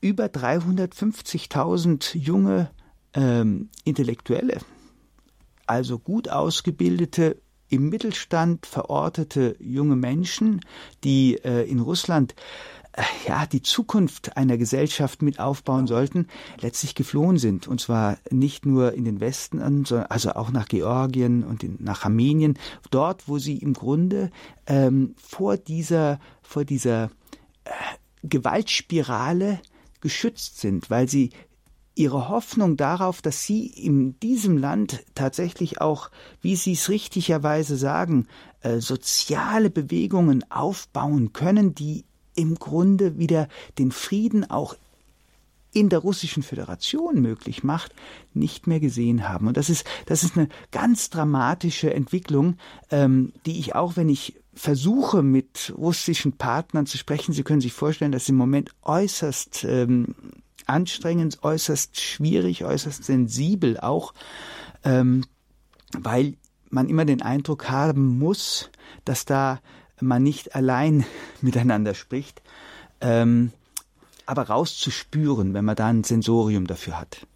über 0.00 0.26
350.000 0.26 2.16
junge 2.16 2.70
ähm, 3.14 3.68
Intellektuelle, 3.84 4.58
also 5.66 5.98
gut 5.98 6.28
ausgebildete 6.28 7.36
im 7.68 7.88
Mittelstand 7.88 8.66
verortete 8.66 9.56
junge 9.60 9.96
Menschen, 9.96 10.60
die 11.04 11.36
äh, 11.44 11.68
in 11.68 11.80
Russland 11.80 12.34
äh, 12.92 13.02
ja, 13.26 13.46
die 13.46 13.62
Zukunft 13.62 14.36
einer 14.36 14.56
Gesellschaft 14.56 15.22
mit 15.22 15.38
aufbauen 15.38 15.86
sollten, 15.86 16.26
letztlich 16.60 16.94
geflohen 16.94 17.38
sind. 17.38 17.68
Und 17.68 17.80
zwar 17.80 18.18
nicht 18.30 18.66
nur 18.66 18.94
in 18.94 19.04
den 19.04 19.20
Westen, 19.20 19.58
sondern 19.84 20.06
also 20.06 20.32
auch 20.32 20.50
nach 20.50 20.66
Georgien 20.66 21.44
und 21.44 21.62
in, 21.62 21.76
nach 21.80 22.04
Armenien, 22.04 22.58
dort, 22.90 23.28
wo 23.28 23.38
sie 23.38 23.58
im 23.58 23.74
Grunde 23.74 24.30
ähm, 24.66 25.14
vor 25.16 25.56
dieser, 25.56 26.18
vor 26.42 26.64
dieser 26.64 27.10
äh, 27.64 27.70
Gewaltspirale 28.22 29.60
geschützt 30.00 30.60
sind, 30.60 30.90
weil 30.90 31.08
sie 31.08 31.30
ihre 31.98 32.28
Hoffnung 32.28 32.76
darauf, 32.76 33.20
dass 33.22 33.42
sie 33.42 33.66
in 33.66 34.18
diesem 34.20 34.56
Land 34.56 35.04
tatsächlich 35.14 35.80
auch, 35.80 36.10
wie 36.40 36.56
Sie 36.56 36.72
es 36.72 36.88
richtigerweise 36.88 37.76
sagen, 37.76 38.28
äh, 38.60 38.78
soziale 38.78 39.68
Bewegungen 39.68 40.44
aufbauen 40.50 41.32
können, 41.32 41.74
die 41.74 42.04
im 42.34 42.54
Grunde 42.54 43.18
wieder 43.18 43.48
den 43.78 43.90
Frieden 43.90 44.48
auch 44.48 44.76
in 45.72 45.88
der 45.88 45.98
russischen 45.98 46.42
Föderation 46.42 47.20
möglich 47.20 47.62
macht, 47.62 47.94
nicht 48.32 48.66
mehr 48.66 48.80
gesehen 48.80 49.28
haben. 49.28 49.48
Und 49.48 49.56
das 49.56 49.68
ist, 49.68 49.84
das 50.06 50.22
ist 50.22 50.36
eine 50.36 50.48
ganz 50.70 51.10
dramatische 51.10 51.92
Entwicklung, 51.92 52.56
ähm, 52.90 53.32
die 53.44 53.58
ich 53.58 53.74
auch, 53.74 53.96
wenn 53.96 54.08
ich 54.08 54.34
versuche, 54.54 55.22
mit 55.22 55.72
russischen 55.76 56.32
Partnern 56.32 56.86
zu 56.86 56.96
sprechen, 56.96 57.32
Sie 57.32 57.42
können 57.42 57.60
sich 57.60 57.72
vorstellen, 57.72 58.12
dass 58.12 58.28
im 58.28 58.36
Moment 58.36 58.70
äußerst 58.82 59.64
ähm, 59.64 60.14
anstrengend, 60.68 61.42
äußerst 61.42 62.00
schwierig, 62.00 62.64
äußerst 62.64 63.04
sensibel 63.04 63.78
auch, 63.78 64.14
ähm, 64.84 65.24
weil 65.98 66.34
man 66.70 66.88
immer 66.88 67.04
den 67.04 67.22
Eindruck 67.22 67.70
haben 67.70 68.18
muss, 68.18 68.70
dass 69.04 69.24
da 69.24 69.60
man 70.00 70.22
nicht 70.22 70.54
allein 70.54 71.04
miteinander 71.40 71.94
spricht, 71.94 72.42
ähm, 73.00 73.52
aber 74.26 74.42
rauszuspüren, 74.48 75.54
wenn 75.54 75.64
man 75.64 75.76
da 75.76 75.86
ein 75.86 76.04
Sensorium 76.04 76.66
dafür 76.66 77.00
hat. 77.00 77.26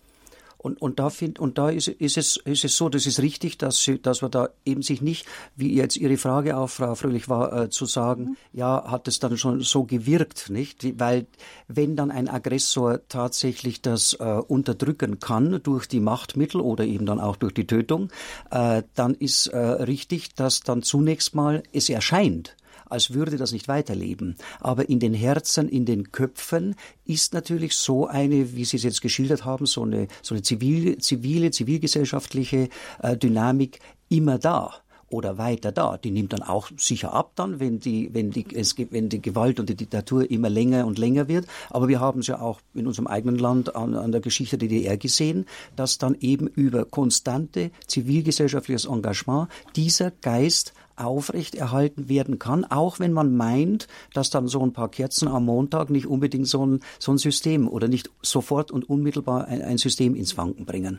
Und, 0.62 0.80
und 0.80 0.98
da, 0.98 1.10
find, 1.10 1.40
und 1.40 1.58
da 1.58 1.70
ist, 1.70 1.88
ist, 1.88 2.16
es, 2.16 2.36
ist 2.36 2.64
es 2.64 2.76
so, 2.76 2.88
das 2.88 3.06
ist 3.06 3.20
richtig, 3.20 3.58
dass, 3.58 3.82
sie, 3.82 4.00
dass 4.00 4.22
man 4.22 4.30
da 4.30 4.48
eben 4.64 4.82
sich 4.82 5.02
nicht, 5.02 5.26
wie 5.56 5.74
jetzt 5.74 5.96
Ihre 5.96 6.16
Frage 6.16 6.56
auch, 6.56 6.68
Frau 6.68 6.94
Fröhlich, 6.94 7.28
war, 7.28 7.64
äh, 7.64 7.70
zu 7.70 7.86
sagen, 7.86 8.24
mhm. 8.24 8.36
ja, 8.52 8.84
hat 8.86 9.08
es 9.08 9.18
dann 9.18 9.36
schon 9.36 9.60
so 9.60 9.84
gewirkt, 9.84 10.50
nicht? 10.50 10.98
Weil 11.00 11.26
wenn 11.68 11.96
dann 11.96 12.10
ein 12.10 12.28
Aggressor 12.28 13.00
tatsächlich 13.08 13.82
das 13.82 14.14
äh, 14.14 14.24
unterdrücken 14.24 15.18
kann 15.18 15.60
durch 15.62 15.86
die 15.88 16.00
Machtmittel 16.00 16.60
oder 16.60 16.84
eben 16.84 17.06
dann 17.06 17.20
auch 17.20 17.36
durch 17.36 17.54
die 17.54 17.66
Tötung, 17.66 18.10
äh, 18.50 18.82
dann 18.94 19.14
ist 19.14 19.48
äh, 19.48 19.58
richtig, 19.58 20.34
dass 20.34 20.60
dann 20.60 20.82
zunächst 20.82 21.34
mal 21.34 21.62
es 21.72 21.88
erscheint, 21.88 22.56
als 22.92 23.12
würde 23.12 23.36
das 23.36 23.52
nicht 23.52 23.68
weiterleben. 23.68 24.36
Aber 24.60 24.88
in 24.88 25.00
den 25.00 25.14
Herzen, 25.14 25.68
in 25.68 25.84
den 25.84 26.12
Köpfen 26.12 26.76
ist 27.04 27.34
natürlich 27.34 27.74
so 27.74 28.06
eine, 28.06 28.54
wie 28.54 28.64
Sie 28.64 28.76
es 28.76 28.82
jetzt 28.84 29.02
geschildert 29.02 29.44
haben, 29.44 29.66
so 29.66 29.82
eine, 29.82 30.08
so 30.22 30.34
eine 30.34 30.42
zivile, 30.42 30.98
zivile 30.98 31.50
zivilgesellschaftliche 31.50 32.68
äh, 33.02 33.16
Dynamik 33.16 33.80
immer 34.08 34.38
da. 34.38 34.72
oder 35.12 35.38
weiter 35.38 35.72
da. 35.72 35.98
Die 35.98 36.10
nimmt 36.10 36.32
dann 36.32 36.42
auch 36.42 36.70
sicher 36.76 37.12
ab 37.12 37.32
dann, 37.34 37.60
wenn 37.60 37.78
die, 37.78 38.10
wenn 38.12 38.30
die, 38.30 38.46
es, 38.54 38.76
wenn 38.78 39.08
die 39.08 39.20
Gewalt 39.20 39.60
und 39.60 39.68
die 39.68 39.74
Diktatur 39.74 40.30
immer 40.30 40.48
länger 40.50 40.86
und 40.86 40.98
länger 40.98 41.28
wird. 41.28 41.46
Aber 41.70 41.88
wir 41.88 42.00
haben 42.00 42.20
es 42.20 42.26
ja 42.26 42.40
auch 42.40 42.60
in 42.74 42.86
unserem 42.86 43.06
eigenen 43.06 43.38
Land 43.38 43.76
an, 43.76 43.94
an 43.94 44.12
der 44.12 44.20
Geschichte 44.20 44.58
der 44.58 44.68
DDR 44.68 44.96
gesehen, 44.96 45.46
dass 45.76 45.98
dann 45.98 46.16
eben 46.20 46.46
über 46.46 46.84
konstante 46.84 47.70
zivilgesellschaftliches 47.86 48.86
Engagement 48.86 49.48
dieser 49.76 50.10
Geist 50.10 50.72
aufrechterhalten 51.02 52.08
werden 52.08 52.38
kann, 52.38 52.64
auch 52.64 52.98
wenn 53.00 53.12
man 53.12 53.36
meint, 53.36 53.88
dass 54.14 54.30
dann 54.30 54.48
so 54.48 54.60
ein 54.64 54.72
paar 54.72 54.90
Kerzen 54.90 55.28
am 55.28 55.44
Montag 55.44 55.90
nicht 55.90 56.06
unbedingt 56.06 56.46
so 56.46 56.64
ein, 56.64 56.80
so 56.98 57.12
ein 57.12 57.18
System 57.18 57.68
oder 57.68 57.88
nicht 57.88 58.10
sofort 58.22 58.70
und 58.70 58.88
unmittelbar 58.88 59.46
ein, 59.46 59.62
ein 59.62 59.78
System 59.78 60.14
ins 60.14 60.36
Wanken 60.36 60.64
bringen. 60.66 60.98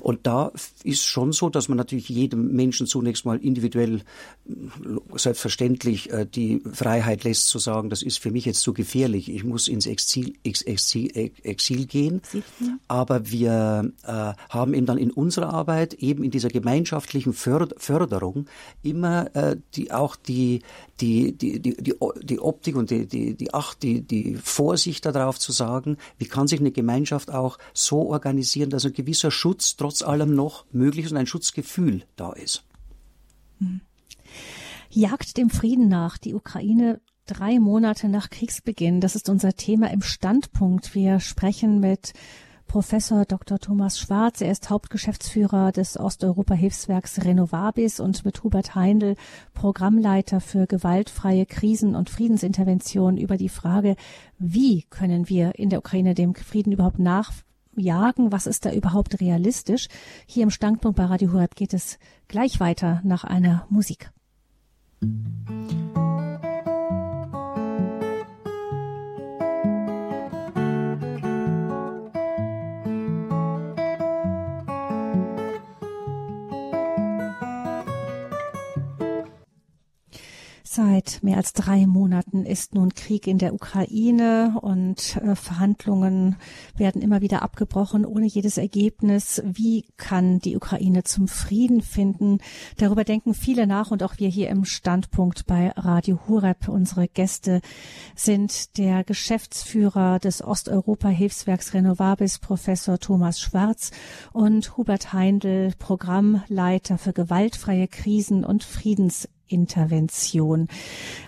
Und 0.00 0.26
da 0.26 0.52
ist 0.84 1.06
schon 1.06 1.32
so, 1.32 1.48
dass 1.48 1.68
man 1.68 1.78
natürlich 1.78 2.08
jedem 2.08 2.52
Menschen 2.52 2.86
zunächst 2.86 3.24
mal 3.24 3.38
individuell 3.38 4.02
selbstverständlich 5.14 6.10
äh, 6.10 6.26
die 6.26 6.62
Freiheit 6.72 7.24
lässt 7.24 7.48
zu 7.48 7.58
sagen, 7.58 7.90
das 7.90 8.02
ist 8.02 8.18
für 8.18 8.30
mich 8.30 8.44
jetzt 8.44 8.60
zu 8.60 8.72
gefährlich, 8.72 9.30
ich 9.30 9.44
muss 9.44 9.68
ins 9.68 9.86
Exil, 9.86 10.34
Exil, 10.42 11.32
Exil 11.42 11.86
gehen. 11.86 12.20
Aber 12.88 13.30
wir 13.30 13.92
äh, 14.04 14.32
haben 14.48 14.74
eben 14.74 14.86
dann 14.86 14.98
in 14.98 15.10
unserer 15.10 15.50
Arbeit, 15.52 15.94
eben 15.94 16.24
in 16.24 16.30
dieser 16.30 16.48
gemeinschaftlichen 16.48 17.32
Förderung, 17.32 18.46
immer 18.82 19.34
äh, 19.34 19.39
die 19.74 19.92
auch 19.92 20.16
die, 20.16 20.62
die, 21.00 21.32
die, 21.32 21.60
die, 21.60 21.74
die, 22.22 22.40
Optik 22.40 22.76
und 22.76 22.90
die, 22.90 23.06
die, 23.06 23.34
die 23.34 23.54
Acht, 23.54 23.82
die, 23.82 24.02
die 24.02 24.36
Vorsicht 24.36 25.04
darauf 25.06 25.38
zu 25.38 25.52
sagen, 25.52 25.96
wie 26.18 26.26
kann 26.26 26.46
sich 26.46 26.60
eine 26.60 26.72
Gemeinschaft 26.72 27.30
auch 27.30 27.58
so 27.74 28.08
organisieren, 28.10 28.70
dass 28.70 28.84
ein 28.84 28.92
gewisser 28.92 29.30
Schutz 29.30 29.76
trotz 29.76 30.02
allem 30.02 30.34
noch 30.34 30.64
möglich 30.72 31.06
ist 31.06 31.12
und 31.12 31.18
ein 31.18 31.26
Schutzgefühl 31.26 32.04
da 32.16 32.32
ist. 32.32 32.64
Hm. 33.58 33.80
Jagd 34.90 35.36
dem 35.36 35.50
Frieden 35.50 35.88
nach. 35.88 36.18
Die 36.18 36.34
Ukraine 36.34 37.00
drei 37.26 37.60
Monate 37.60 38.08
nach 38.08 38.28
Kriegsbeginn. 38.30 39.00
Das 39.00 39.14
ist 39.14 39.28
unser 39.28 39.54
Thema 39.54 39.90
im 39.90 40.02
Standpunkt. 40.02 40.94
Wir 40.94 41.20
sprechen 41.20 41.78
mit 41.78 42.12
Professor 42.70 43.24
Dr. 43.24 43.58
Thomas 43.58 43.98
Schwarz. 43.98 44.40
Er 44.40 44.52
ist 44.52 44.70
Hauptgeschäftsführer 44.70 45.72
des 45.72 45.98
Osteuropa-Hilfswerks 45.98 47.24
Renovabis 47.24 47.98
und 47.98 48.24
mit 48.24 48.44
Hubert 48.44 48.76
Heindl 48.76 49.16
Programmleiter 49.54 50.40
für 50.40 50.68
gewaltfreie 50.68 51.46
Krisen- 51.46 51.96
und 51.96 52.10
Friedensintervention 52.10 53.16
über 53.16 53.36
die 53.36 53.48
Frage, 53.48 53.96
wie 54.38 54.84
können 54.88 55.28
wir 55.28 55.58
in 55.58 55.68
der 55.68 55.80
Ukraine 55.80 56.14
dem 56.14 56.36
Frieden 56.36 56.72
überhaupt 56.72 57.00
nachjagen? 57.00 58.30
Was 58.30 58.46
ist 58.46 58.64
da 58.64 58.72
überhaupt 58.72 59.20
realistisch? 59.20 59.88
Hier 60.26 60.44
im 60.44 60.50
Standpunkt 60.50 60.96
bei 60.96 61.06
Radio 61.06 61.32
Horeb 61.32 61.56
geht 61.56 61.74
es 61.74 61.98
gleich 62.28 62.60
weiter 62.60 63.00
nach 63.02 63.24
einer 63.24 63.66
Musik. 63.68 64.12
Musik 65.00 65.90
Seit 80.72 81.24
mehr 81.24 81.36
als 81.36 81.52
drei 81.52 81.84
Monaten 81.88 82.46
ist 82.46 82.76
nun 82.76 82.94
Krieg 82.94 83.26
in 83.26 83.38
der 83.38 83.54
Ukraine 83.54 84.56
und 84.60 85.16
äh, 85.16 85.34
Verhandlungen 85.34 86.36
werden 86.76 87.02
immer 87.02 87.20
wieder 87.20 87.42
abgebrochen 87.42 88.06
ohne 88.06 88.26
jedes 88.26 88.56
Ergebnis. 88.56 89.42
Wie 89.44 89.84
kann 89.96 90.38
die 90.38 90.54
Ukraine 90.54 91.02
zum 91.02 91.26
Frieden 91.26 91.82
finden? 91.82 92.38
Darüber 92.76 93.02
denken 93.02 93.34
viele 93.34 93.66
nach 93.66 93.90
und 93.90 94.04
auch 94.04 94.18
wir 94.18 94.28
hier 94.28 94.48
im 94.48 94.64
Standpunkt 94.64 95.44
bei 95.48 95.70
Radio 95.70 96.20
Hureb. 96.28 96.68
Unsere 96.68 97.08
Gäste 97.08 97.62
sind 98.14 98.78
der 98.78 99.02
Geschäftsführer 99.02 100.20
des 100.20 100.40
Osteuropa-Hilfswerks 100.40 101.74
Renovabis, 101.74 102.38
Professor 102.38 103.00
Thomas 103.00 103.40
Schwarz 103.40 103.90
und 104.32 104.76
Hubert 104.76 105.12
Heindl, 105.12 105.72
Programmleiter 105.80 106.96
für 106.96 107.12
gewaltfreie 107.12 107.88
Krisen 107.88 108.44
und 108.44 108.62
Friedens 108.62 109.28
Intervention. 109.50 110.68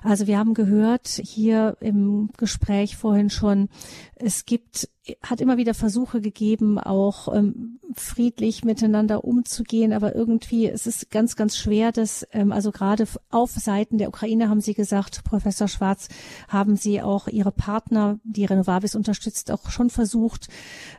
Also 0.03 0.27
wir 0.27 0.39
haben 0.39 0.55
gehört 0.55 1.09
hier 1.09 1.77
im 1.81 2.31
Gespräch 2.37 2.97
vorhin 2.97 3.31
schon, 3.31 3.69
es 4.15 4.45
gibt, 4.45 4.89
hat 5.23 5.41
immer 5.41 5.57
wieder 5.57 5.75
Versuche 5.75 6.21
gegeben, 6.21 6.79
auch 6.79 7.35
ähm, 7.35 7.81
friedlich 7.95 8.65
miteinander 8.65 9.25
umzugehen, 9.25 9.93
aber 9.93 10.15
irgendwie 10.15 10.69
es 10.69 10.87
ist 10.87 11.11
ganz, 11.11 11.35
ganz 11.35 11.57
schwer, 11.57 11.91
dass 11.91 12.27
ähm, 12.33 12.53
also 12.53 12.71
gerade 12.71 13.07
auf 13.31 13.51
Seiten 13.51 13.99
der 13.99 14.09
Ukraine 14.09 14.49
haben 14.49 14.61
Sie 14.61 14.75
gesagt, 14.75 15.25
Professor 15.25 15.67
Schwarz, 15.67 16.09
haben 16.49 16.77
Sie 16.77 17.03
auch 17.03 17.27
Ihre 17.27 17.51
Partner, 17.51 18.21
die 18.23 18.45
Renovavis 18.45 18.95
unterstützt, 18.95 19.51
auch 19.51 19.71
schon 19.71 19.91
versucht, 19.91 20.49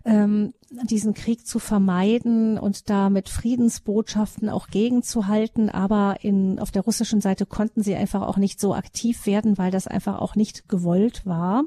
ähm, 0.04 0.54
diesen 0.84 1.14
Krieg 1.14 1.46
zu 1.46 1.60
vermeiden 1.60 2.58
und 2.58 2.90
da 2.90 3.10
mit 3.10 3.30
Friedensbotschaften 3.30 4.50
auch 4.50 4.68
gegenzuhalten. 4.68 5.70
Aber 5.70 6.18
in, 6.22 6.60
auf 6.60 6.72
der 6.72 6.82
russischen 6.82 7.22
Seite 7.22 7.46
konnten 7.46 7.84
sie 7.84 7.96
einfach 7.96 8.22
auch 8.22 8.38
nicht 8.38 8.60
so 8.60 8.74
aktiv 8.74 9.26
werden, 9.26 9.58
weil 9.58 9.72
das 9.72 9.88
einfach 9.88 10.20
auch 10.20 10.36
nicht 10.36 10.68
gewollt 10.68 11.26
war. 11.26 11.66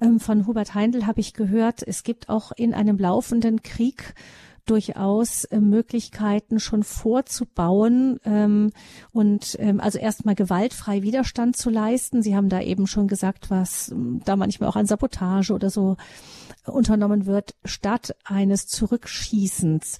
Ähm, 0.00 0.18
von 0.18 0.46
Hubert 0.46 0.74
Heindl 0.74 1.06
habe 1.06 1.20
ich 1.20 1.34
gehört, 1.34 1.51
es 1.86 2.02
gibt 2.02 2.28
auch 2.28 2.52
in 2.52 2.74
einem 2.74 2.98
laufenden 2.98 3.62
Krieg 3.62 4.14
durchaus 4.66 5.44
äh, 5.44 5.60
Möglichkeiten 5.60 6.60
schon 6.60 6.82
vorzubauen 6.84 8.20
ähm, 8.24 8.72
und 9.12 9.56
ähm, 9.58 9.80
also 9.80 9.98
erstmal 9.98 10.34
gewaltfrei 10.34 11.02
Widerstand 11.02 11.56
zu 11.56 11.70
leisten. 11.70 12.22
Sie 12.22 12.36
haben 12.36 12.48
da 12.48 12.60
eben 12.60 12.86
schon 12.86 13.08
gesagt, 13.08 13.50
was 13.50 13.90
ähm, 13.90 14.20
da 14.24 14.36
manchmal 14.36 14.68
auch 14.68 14.76
an 14.76 14.86
Sabotage 14.86 15.52
oder 15.52 15.70
so 15.70 15.96
unternommen 16.66 17.26
wird, 17.26 17.54
statt 17.64 18.14
eines 18.24 18.66
Zurückschießens. 18.68 19.98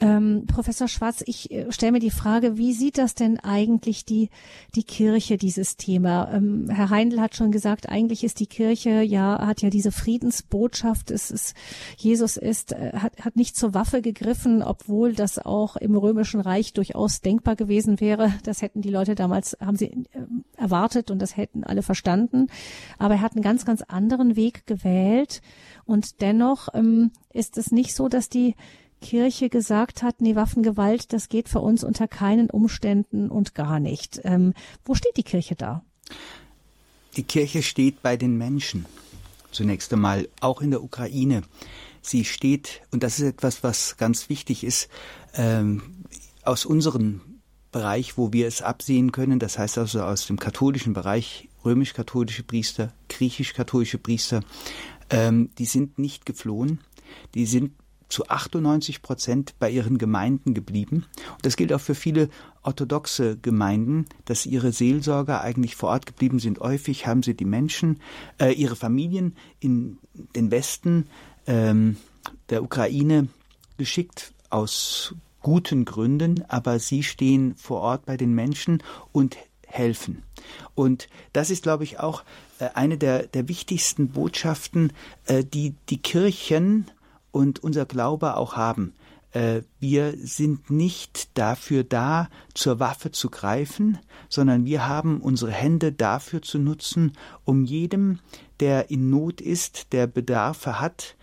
Ähm, 0.00 0.44
Professor 0.46 0.88
Schwarz, 0.88 1.22
ich 1.26 1.50
äh, 1.50 1.70
stelle 1.70 1.92
mir 1.92 2.00
die 2.00 2.10
Frage, 2.10 2.56
wie 2.56 2.72
sieht 2.72 2.96
das 2.96 3.14
denn 3.14 3.38
eigentlich 3.38 4.06
die, 4.06 4.30
die 4.74 4.84
Kirche, 4.84 5.36
dieses 5.36 5.76
Thema? 5.76 6.32
Ähm, 6.32 6.70
Herr 6.70 6.88
Heindl 6.88 7.20
hat 7.20 7.36
schon 7.36 7.52
gesagt, 7.52 7.90
eigentlich 7.90 8.24
ist 8.24 8.40
die 8.40 8.46
Kirche, 8.46 9.02
ja, 9.02 9.46
hat 9.46 9.60
ja 9.60 9.68
diese 9.68 9.92
Friedensbotschaft, 9.92 11.10
es 11.10 11.30
ist, 11.30 11.54
Jesus 11.98 12.38
ist, 12.38 12.72
äh, 12.72 12.92
hat, 12.94 13.12
hat 13.22 13.36
nicht 13.36 13.56
zur 13.56 13.74
Waffe 13.74 13.97
gegriffen, 14.02 14.62
obwohl 14.62 15.14
das 15.14 15.38
auch 15.38 15.76
im 15.76 15.96
Römischen 15.96 16.40
Reich 16.40 16.72
durchaus 16.72 17.20
denkbar 17.20 17.56
gewesen 17.56 18.00
wäre. 18.00 18.32
Das 18.44 18.62
hätten 18.62 18.82
die 18.82 18.90
Leute 18.90 19.14
damals, 19.14 19.56
haben 19.60 19.76
sie 19.76 19.86
äh, 19.86 20.04
erwartet 20.56 21.10
und 21.10 21.20
das 21.20 21.36
hätten 21.36 21.64
alle 21.64 21.82
verstanden. 21.82 22.48
Aber 22.98 23.14
er 23.14 23.20
hat 23.20 23.34
einen 23.34 23.42
ganz, 23.42 23.64
ganz 23.64 23.82
anderen 23.82 24.36
Weg 24.36 24.66
gewählt 24.66 25.42
und 25.84 26.20
dennoch 26.20 26.68
ähm, 26.74 27.10
ist 27.32 27.58
es 27.58 27.70
nicht 27.70 27.94
so, 27.94 28.08
dass 28.08 28.28
die 28.28 28.54
Kirche 29.00 29.48
gesagt 29.48 30.02
hat, 30.02 30.20
nee, 30.20 30.34
Waffengewalt, 30.34 31.12
das 31.12 31.28
geht 31.28 31.48
für 31.48 31.60
uns 31.60 31.84
unter 31.84 32.08
keinen 32.08 32.50
Umständen 32.50 33.30
und 33.30 33.54
gar 33.54 33.80
nicht. 33.80 34.20
Ähm, 34.24 34.54
wo 34.84 34.94
steht 34.94 35.16
die 35.16 35.22
Kirche 35.22 35.54
da? 35.54 35.82
Die 37.16 37.22
Kirche 37.22 37.62
steht 37.62 38.02
bei 38.02 38.16
den 38.16 38.36
Menschen. 38.36 38.86
Zunächst 39.50 39.92
einmal 39.92 40.28
auch 40.40 40.60
in 40.60 40.70
der 40.70 40.82
Ukraine. 40.82 41.42
Sie 42.02 42.24
steht, 42.24 42.82
und 42.90 43.02
das 43.02 43.18
ist 43.18 43.26
etwas, 43.26 43.62
was 43.62 43.96
ganz 43.96 44.28
wichtig 44.28 44.64
ist, 44.64 44.88
ähm, 45.34 45.82
aus 46.42 46.64
unserem 46.64 47.20
Bereich, 47.70 48.16
wo 48.16 48.32
wir 48.32 48.46
es 48.46 48.62
absehen 48.62 49.12
können, 49.12 49.38
das 49.38 49.58
heißt 49.58 49.78
also 49.78 50.02
aus 50.02 50.26
dem 50.26 50.38
katholischen 50.38 50.94
Bereich, 50.94 51.48
römisch-katholische 51.64 52.42
Priester, 52.42 52.92
griechisch-katholische 53.08 53.98
Priester, 53.98 54.42
ähm, 55.10 55.50
die 55.58 55.66
sind 55.66 55.98
nicht 55.98 56.24
geflohen, 56.24 56.80
die 57.34 57.46
sind 57.46 57.72
zu 58.08 58.26
98 58.26 59.02
Prozent 59.02 59.54
bei 59.58 59.70
ihren 59.70 59.98
Gemeinden 59.98 60.54
geblieben. 60.54 61.04
Und 61.34 61.44
das 61.44 61.56
gilt 61.56 61.72
auch 61.72 61.80
für 61.80 61.94
viele 61.94 62.30
orthodoxe 62.62 63.36
Gemeinden, 63.36 64.06
dass 64.24 64.46
ihre 64.46 64.72
Seelsorger 64.72 65.42
eigentlich 65.42 65.76
vor 65.76 65.90
Ort 65.90 66.06
geblieben 66.06 66.38
sind. 66.38 66.60
Häufig 66.60 67.06
haben 67.06 67.22
sie 67.22 67.34
die 67.34 67.44
Menschen, 67.44 68.00
äh, 68.38 68.52
ihre 68.52 68.76
Familien 68.76 69.36
in 69.60 69.98
den 70.34 70.50
Westen 70.50 71.06
ähm, 71.48 71.96
der 72.50 72.62
Ukraine 72.62 73.26
geschickt 73.78 74.32
aus 74.50 75.14
guten 75.40 75.84
Gründen, 75.84 76.44
aber 76.48 76.78
sie 76.78 77.02
stehen 77.02 77.56
vor 77.56 77.80
Ort 77.80 78.06
bei 78.06 78.16
den 78.16 78.34
Menschen 78.34 78.82
und 79.12 79.36
helfen. 79.66 80.22
Und 80.74 81.08
das 81.32 81.50
ist, 81.50 81.62
glaube 81.62 81.84
ich, 81.84 81.98
auch 81.98 82.22
äh, 82.58 82.68
eine 82.74 82.98
der, 82.98 83.26
der 83.26 83.48
wichtigsten 83.48 84.08
Botschaften, 84.08 84.92
äh, 85.26 85.44
die 85.44 85.74
die 85.88 85.98
Kirchen 85.98 86.90
und 87.32 87.62
unser 87.62 87.86
Glaube 87.86 88.36
auch 88.36 88.56
haben. 88.56 88.94
Äh, 89.32 89.62
wir 89.78 90.14
sind 90.16 90.70
nicht 90.70 91.36
dafür 91.36 91.84
da, 91.84 92.28
zur 92.54 92.80
Waffe 92.80 93.10
zu 93.10 93.30
greifen, 93.30 93.98
sondern 94.28 94.64
wir 94.64 94.86
haben 94.86 95.20
unsere 95.20 95.52
Hände 95.52 95.92
dafür 95.92 96.40
zu 96.42 96.58
nutzen, 96.58 97.12
um 97.44 97.64
jedem, 97.64 98.20
der 98.60 98.90
in 98.90 99.10
Not 99.10 99.40
ist, 99.40 99.92
der 99.92 100.06
Bedarfe 100.06 100.80
hat, 100.80 101.16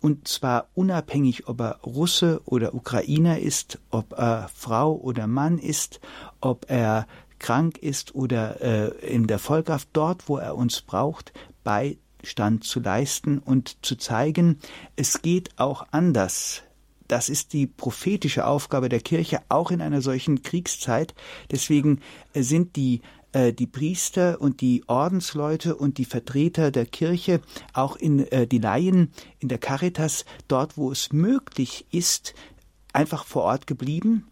und 0.00 0.26
zwar 0.26 0.68
unabhängig, 0.74 1.48
ob 1.48 1.60
er 1.60 1.80
Russe 1.84 2.40
oder 2.44 2.74
Ukrainer 2.74 3.38
ist, 3.38 3.78
ob 3.90 4.18
er 4.18 4.50
Frau 4.54 4.96
oder 4.96 5.26
Mann 5.26 5.58
ist, 5.58 6.00
ob 6.40 6.68
er 6.68 7.06
krank 7.40 7.78
ist 7.78 8.14
oder 8.14 8.60
äh, 8.60 8.88
in 9.06 9.26
der 9.26 9.40
Vollkraft, 9.40 9.88
dort, 9.92 10.28
wo 10.28 10.36
er 10.36 10.54
uns 10.56 10.82
braucht, 10.82 11.32
Beistand 11.64 12.62
zu 12.62 12.78
leisten 12.78 13.38
und 13.38 13.84
zu 13.84 13.96
zeigen, 13.96 14.60
es 14.94 15.22
geht 15.22 15.58
auch 15.58 15.86
anders. 15.90 16.62
Das 17.08 17.28
ist 17.28 17.52
die 17.54 17.66
prophetische 17.66 18.46
Aufgabe 18.46 18.88
der 18.88 19.00
Kirche, 19.00 19.40
auch 19.48 19.72
in 19.72 19.80
einer 19.80 20.00
solchen 20.00 20.42
Kriegszeit. 20.42 21.14
Deswegen 21.50 22.00
äh, 22.34 22.42
sind 22.42 22.76
die 22.76 23.00
äh, 23.32 23.52
die 23.52 23.66
Priester 23.66 24.40
und 24.40 24.60
die 24.60 24.82
Ordensleute 24.86 25.76
und 25.76 25.98
die 25.98 26.04
Vertreter 26.04 26.70
der 26.70 26.86
Kirche, 26.86 27.40
auch 27.72 27.96
in 27.96 28.26
äh, 28.30 28.46
die 28.46 28.58
Laien 28.58 29.12
in 29.38 29.48
der 29.48 29.58
Caritas, 29.58 30.24
dort 30.48 30.76
wo 30.76 30.90
es 30.90 31.12
möglich 31.12 31.86
ist, 31.90 32.34
einfach 32.92 33.24
vor 33.24 33.44
Ort 33.44 33.66
geblieben, 33.66 34.26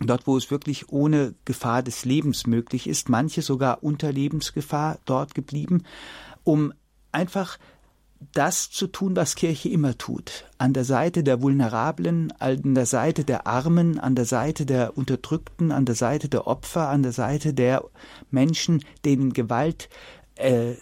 dort 0.00 0.26
wo 0.26 0.36
es 0.36 0.50
wirklich 0.50 0.88
ohne 0.90 1.34
Gefahr 1.44 1.82
des 1.82 2.04
Lebens 2.04 2.46
möglich 2.46 2.88
ist, 2.88 3.08
manche 3.08 3.42
sogar 3.42 3.82
unter 3.82 4.12
Lebensgefahr 4.12 4.98
dort 5.04 5.34
geblieben, 5.34 5.84
um 6.44 6.72
einfach 7.12 7.58
das 8.32 8.70
zu 8.70 8.86
tun, 8.86 9.16
was 9.16 9.34
Kirche 9.34 9.68
immer 9.68 9.96
tut. 9.98 10.44
An 10.58 10.72
der 10.72 10.84
Seite 10.84 11.22
der 11.22 11.42
Vulnerablen, 11.42 12.32
an 12.38 12.74
der 12.74 12.86
Seite 12.86 13.24
der 13.24 13.46
Armen, 13.46 13.98
an 13.98 14.14
der 14.14 14.24
Seite 14.24 14.66
der 14.66 14.96
Unterdrückten, 14.96 15.72
an 15.72 15.84
der 15.84 15.94
Seite 15.94 16.28
der 16.28 16.46
Opfer, 16.46 16.88
an 16.88 17.02
der 17.02 17.12
Seite 17.12 17.54
der 17.54 17.84
Menschen, 18.30 18.84
denen 19.04 19.32
Gewalt 19.32 19.88
äh, 20.36 20.74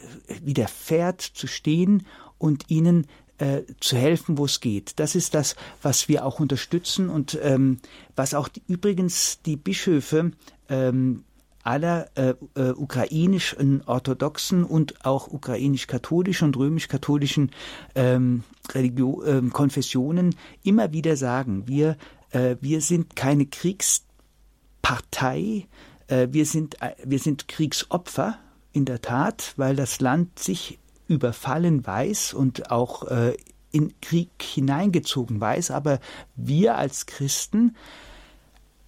widerfährt, 0.42 1.20
zu 1.20 1.46
stehen 1.46 2.06
und 2.38 2.70
ihnen 2.70 3.06
äh, 3.38 3.62
zu 3.80 3.96
helfen, 3.96 4.38
wo 4.38 4.44
es 4.44 4.60
geht. 4.60 4.98
Das 5.00 5.14
ist 5.14 5.34
das, 5.34 5.56
was 5.82 6.08
wir 6.08 6.24
auch 6.24 6.40
unterstützen 6.40 7.08
und 7.08 7.38
ähm, 7.42 7.78
was 8.14 8.34
auch 8.34 8.48
die, 8.48 8.62
übrigens 8.66 9.40
die 9.42 9.56
Bischöfe 9.56 10.32
ähm, 10.68 11.24
aller 11.62 12.08
äh, 12.16 12.34
äh, 12.54 12.72
ukrainischen 12.72 13.82
orthodoxen 13.86 14.64
und 14.64 15.04
auch 15.04 15.28
ukrainisch-katholischen 15.28 16.46
und 16.46 16.56
römisch-katholischen 16.56 17.50
ähm, 17.94 18.44
Religion, 18.72 19.26
äh, 19.26 19.42
Konfessionen 19.50 20.34
immer 20.62 20.92
wieder 20.92 21.16
sagen, 21.16 21.68
wir, 21.68 21.98
äh, 22.30 22.56
wir 22.60 22.80
sind 22.80 23.16
keine 23.16 23.46
Kriegspartei, 23.46 25.66
äh, 26.08 26.28
wir, 26.30 26.46
sind, 26.46 26.80
äh, 26.82 26.94
wir 27.04 27.18
sind 27.18 27.48
Kriegsopfer 27.48 28.38
in 28.72 28.84
der 28.84 29.02
Tat, 29.02 29.54
weil 29.56 29.74
das 29.76 30.00
Land 30.00 30.38
sich 30.38 30.78
überfallen 31.08 31.86
weiß 31.86 32.34
und 32.34 32.70
auch 32.70 33.08
äh, 33.08 33.36
in 33.72 33.94
Krieg 34.00 34.30
hineingezogen 34.40 35.40
weiß, 35.40 35.70
aber 35.70 36.00
wir 36.36 36.76
als 36.76 37.06
Christen 37.06 37.76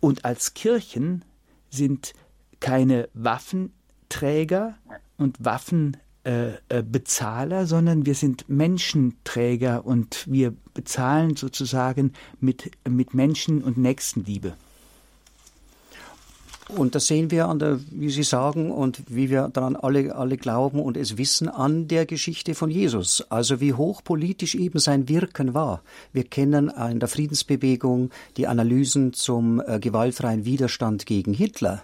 und 0.01 0.25
als 0.25 0.55
Kirchen 0.55 1.25
sind 1.71 2.15
keine 2.63 3.11
Waffenträger 3.13 4.77
und 5.19 5.45
Waffenbezahler, 5.45 7.61
äh, 7.61 7.67
sondern 7.67 8.07
wir 8.07 8.15
sind 8.15 8.49
Menschenträger 8.49 9.85
und 9.85 10.25
wir 10.31 10.55
bezahlen 10.73 11.37
sozusagen 11.37 12.15
mit, 12.41 12.71
mit 12.89 13.13
Menschen 13.15 13.63
und 13.63 13.77
Nächstenliebe. 13.77 14.55
Und 16.69 16.95
das 16.95 17.09
sehen 17.09 17.33
wir 17.33 17.49
an 17.49 17.59
der, 17.59 17.81
wie 17.91 18.09
Sie 18.09 18.23
sagen, 18.23 18.71
und 18.71 19.03
wie 19.09 19.29
wir 19.29 19.51
daran 19.53 19.77
alle, 19.77 20.15
alle 20.15 20.39
glauben 20.39 20.81
und 20.81 20.97
es 20.97 21.19
wissen, 21.19 21.49
an 21.49 21.89
der 21.89 22.07
Geschichte 22.07 22.55
von 22.55 22.71
Jesus. 22.71 23.27
Also 23.29 23.61
wie 23.61 23.75
hochpolitisch 23.75 24.55
eben 24.55 24.79
sein 24.79 25.09
Wirken 25.09 25.53
war. 25.53 25.83
Wir 26.13 26.25
kennen 26.25 26.73
in 26.91 27.01
der 27.01 27.09
Friedensbewegung 27.09 28.11
die 28.39 28.47
Analysen 28.47 29.13
zum 29.13 29.61
äh, 29.61 29.81
gewaltfreien 29.81 30.47
Widerstand 30.47 31.05
gegen 31.05 31.35
Hitler. 31.35 31.83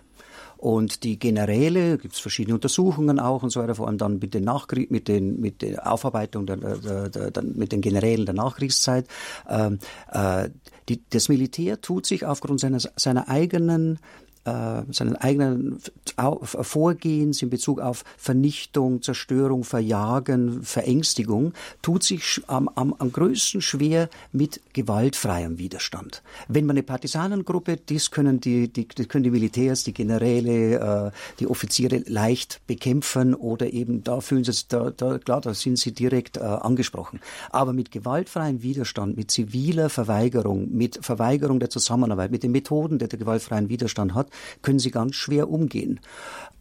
Und 0.58 1.04
die 1.04 1.18
Generäle, 1.18 1.98
gibt 1.98 2.14
es 2.14 2.20
verschiedene 2.20 2.54
Untersuchungen 2.54 3.20
auch 3.20 3.44
und 3.44 3.50
so 3.50 3.60
weiter, 3.60 3.76
vor 3.76 3.86
allem 3.86 3.96
dann 3.96 4.18
mit 4.18 4.34
den 4.34 4.44
Nachkrieg, 4.44 4.90
mit 4.90 5.06
den 5.06 5.40
mit 5.40 5.62
der 5.62 5.90
Aufarbeitung 5.90 6.46
der, 6.46 6.56
der, 6.56 7.30
der, 7.30 7.42
mit 7.44 7.70
den 7.70 7.80
Generälen 7.80 8.26
der 8.26 8.34
Nachkriegszeit. 8.34 9.06
Ähm, 9.48 9.78
äh, 10.12 10.50
die, 10.88 11.00
das 11.10 11.28
Militär 11.28 11.80
tut 11.80 12.06
sich 12.06 12.26
aufgrund 12.26 12.58
seiner, 12.58 12.80
seiner 12.96 13.28
eigenen 13.28 14.00
äh, 14.48 14.92
seinen 14.92 15.16
eigenen 15.16 15.80
Vorgehens 16.16 17.42
in 17.42 17.50
Bezug 17.50 17.80
auf 17.80 18.04
Vernichtung, 18.16 19.02
Zerstörung, 19.02 19.64
Verjagen, 19.64 20.62
Verängstigung, 20.62 21.52
tut 21.82 22.02
sich 22.02 22.40
am, 22.46 22.68
am, 22.68 22.94
am 22.98 23.12
größten 23.12 23.60
schwer 23.60 24.08
mit 24.32 24.60
gewaltfreiem 24.72 25.58
Widerstand. 25.58 26.22
Wenn 26.48 26.66
man 26.66 26.74
eine 26.74 26.82
Partisanengruppe, 26.82 27.78
das 27.86 28.10
können 28.10 28.40
die, 28.40 28.68
die, 28.68 28.88
das 28.88 29.08
können 29.08 29.24
die 29.24 29.30
Militärs, 29.30 29.84
die 29.84 29.94
Generäle, 29.94 31.08
äh, 31.08 31.10
die 31.40 31.46
Offiziere 31.46 32.02
leicht 32.06 32.60
bekämpfen 32.66 33.34
oder 33.34 33.72
eben 33.72 34.02
da 34.04 34.20
fühlen 34.20 34.44
sie 34.44 34.52
da, 34.68 34.90
da, 34.90 35.18
klar, 35.18 35.40
da 35.40 35.54
sind 35.54 35.78
sie 35.78 35.92
direkt 35.92 36.36
äh, 36.36 36.40
angesprochen. 36.40 37.20
Aber 37.50 37.72
mit 37.72 37.90
gewaltfreiem 37.90 38.62
Widerstand, 38.62 39.16
mit 39.16 39.30
ziviler 39.30 39.90
Verweigerung, 39.90 40.68
mit 40.70 40.98
Verweigerung 41.04 41.60
der 41.60 41.70
Zusammenarbeit, 41.70 42.30
mit 42.30 42.42
den 42.42 42.52
Methoden, 42.52 42.98
die 42.98 43.08
der 43.08 43.18
gewaltfreien 43.18 43.68
Widerstand 43.68 44.14
hat, 44.14 44.28
können 44.62 44.78
sie 44.78 44.90
ganz 44.90 45.14
schwer 45.14 45.48
umgehen. 45.48 46.00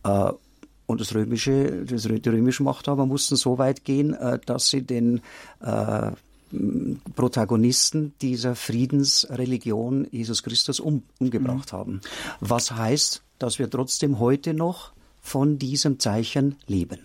Äh, 0.04 0.32
und 0.86 1.02
das 1.02 1.14
römische, 1.14 1.86
das, 1.86 2.04
die 2.04 2.30
römischen 2.30 2.64
Machthaber 2.64 3.06
mussten 3.06 3.36
so 3.36 3.58
weit 3.58 3.84
gehen, 3.84 4.14
äh, 4.14 4.40
dass 4.46 4.70
sie 4.70 4.84
den 4.84 5.22
äh, 5.60 6.12
Protagonisten 7.16 8.14
dieser 8.22 8.56
Friedensreligion 8.56 10.08
Jesus 10.12 10.44
Christus 10.44 10.80
um, 10.80 11.04
umgebracht 11.20 11.74
mhm. 11.74 11.78
haben. 11.78 12.02
Was 12.40 12.72
heißt, 12.72 13.22
dass 13.38 13.60
wir 13.60 13.70
trotzdem 13.70 14.20
heute 14.20 14.54
noch 14.54 14.94
von 15.22 15.60
diesem 15.60 16.00
Zeichen 16.00 16.56
leben. 16.68 17.00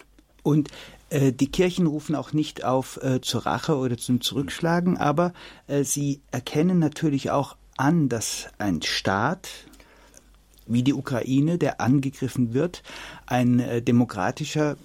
Und 0.44 0.70
äh, 1.10 1.32
die 1.32 1.50
Kirchen 1.50 1.86
rufen 1.86 2.14
auch 2.14 2.32
nicht 2.32 2.64
auf 2.64 3.02
äh, 3.02 3.20
zur 3.20 3.46
Rache 3.46 3.76
oder 3.76 3.98
zum 3.98 4.20
Zurückschlagen, 4.20 4.96
aber 4.96 5.32
äh, 5.66 5.82
sie 5.84 6.20
erkennen 6.30 6.78
natürlich 6.78 7.30
auch 7.30 7.56
an, 7.76 8.08
dass 8.08 8.48
ein 8.58 8.80
Staat, 8.82 9.48
wie 10.72 10.82
die 10.82 10.94
Ukraine, 10.94 11.58
der 11.58 11.80
angegriffen 11.80 12.54
wird, 12.54 12.82
ein 13.26 13.60
äh, 13.60 13.82
demokratischer 13.82 14.76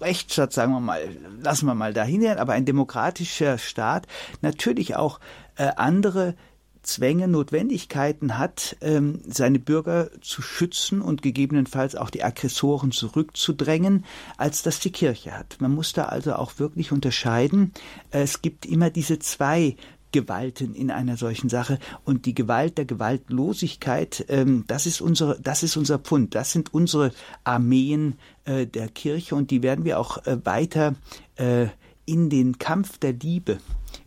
Rechtsstaat, 0.00 0.52
sagen 0.52 0.72
wir 0.72 0.80
mal, 0.80 1.00
lassen 1.42 1.66
wir 1.66 1.74
mal 1.74 1.92
dahin, 1.92 2.26
aber 2.26 2.52
ein 2.54 2.64
demokratischer 2.64 3.58
Staat 3.58 4.06
natürlich 4.40 4.96
auch 4.96 5.20
äh, 5.56 5.70
andere 5.76 6.34
Zwänge, 6.82 7.28
Notwendigkeiten 7.28 8.38
hat, 8.38 8.76
ähm, 8.80 9.20
seine 9.26 9.60
Bürger 9.60 10.10
zu 10.20 10.42
schützen 10.42 11.00
und 11.00 11.22
gegebenenfalls 11.22 11.94
auch 11.94 12.10
die 12.10 12.24
Aggressoren 12.24 12.90
zurückzudrängen, 12.90 14.04
als 14.36 14.62
das 14.62 14.80
die 14.80 14.90
Kirche 14.90 15.38
hat. 15.38 15.60
Man 15.60 15.72
muss 15.72 15.92
da 15.92 16.06
also 16.06 16.34
auch 16.34 16.58
wirklich 16.58 16.90
unterscheiden. 16.90 17.72
Es 18.10 18.42
gibt 18.42 18.66
immer 18.66 18.90
diese 18.90 19.20
zwei 19.20 19.76
Gewalten 20.12 20.74
in 20.74 20.90
einer 20.90 21.16
solchen 21.16 21.48
Sache. 21.48 21.78
Und 22.04 22.26
die 22.26 22.34
Gewalt 22.34 22.78
der 22.78 22.84
Gewaltlosigkeit, 22.84 24.24
ähm, 24.28 24.64
das 24.66 24.86
ist 24.86 25.00
unsere, 25.00 25.40
das 25.40 25.62
ist 25.62 25.76
unser 25.76 25.98
Pfund, 25.98 26.34
das 26.34 26.52
sind 26.52 26.72
unsere 26.72 27.12
Armeen 27.44 28.14
äh, 28.44 28.66
der 28.66 28.88
Kirche 28.88 29.34
und 29.34 29.50
die 29.50 29.62
werden 29.62 29.84
wir 29.84 29.98
auch 29.98 30.24
äh, 30.26 30.38
weiter 30.44 30.94
äh, 31.36 31.66
in 32.04 32.30
den 32.30 32.58
Kampf 32.58 32.98
der 32.98 33.12
Liebe 33.12 33.58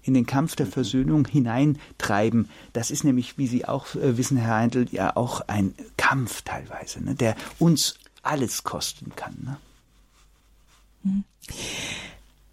in 0.02 0.14
den 0.14 0.26
Kampf 0.26 0.56
der 0.56 0.68
Versöhnung 0.68 1.28
hineintreiben. 1.28 2.50
Das 2.74 2.92
ist 2.92 3.04
nämlich, 3.04 3.38
wie 3.38 3.48
Sie 3.48 3.66
auch 3.66 3.96
äh, 3.96 4.18
wissen, 4.18 4.38
Herr 4.38 4.56
Heindl, 4.56 4.88
ja 4.92 5.16
auch 5.16 5.42
ein 5.48 5.74
Kampf 5.98 6.42
teilweise, 6.44 7.04
ne, 7.04 7.16
der 7.16 7.36
uns 7.60 7.98
alles 8.22 8.64
kosten 8.64 9.16
kann. 9.16 9.36
Ne? 9.44 9.58
Mhm. 11.04 11.24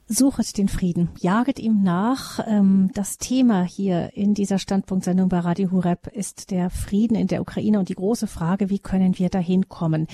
Suchet 0.09 0.59
den 0.59 0.69
Frieden, 0.69 1.11
jaget 1.21 1.59
ihm 1.59 1.83
nach. 1.83 2.41
Ähm, 2.47 2.91
das 2.95 3.19
Thema 3.19 3.63
hier 3.63 4.11
in 4.15 4.35
dieser 4.35 4.59
Standpunktsendung 4.59 5.29
bei 5.29 5.39
Radio 5.39 5.71
Hureb 5.71 6.09
ist 6.09 6.51
der 6.51 6.71
Frieden 6.71 7.15
in 7.15 7.29
der 7.29 7.41
Ukraine 7.41 7.79
und 7.79 7.89
die 7.89 7.95
große 7.95 8.27
Frage, 8.27 8.69
wie 8.69 8.79
können 8.79 9.19
wir 9.19 9.31
dahin 9.31 9.69
kommen? 9.69 10.07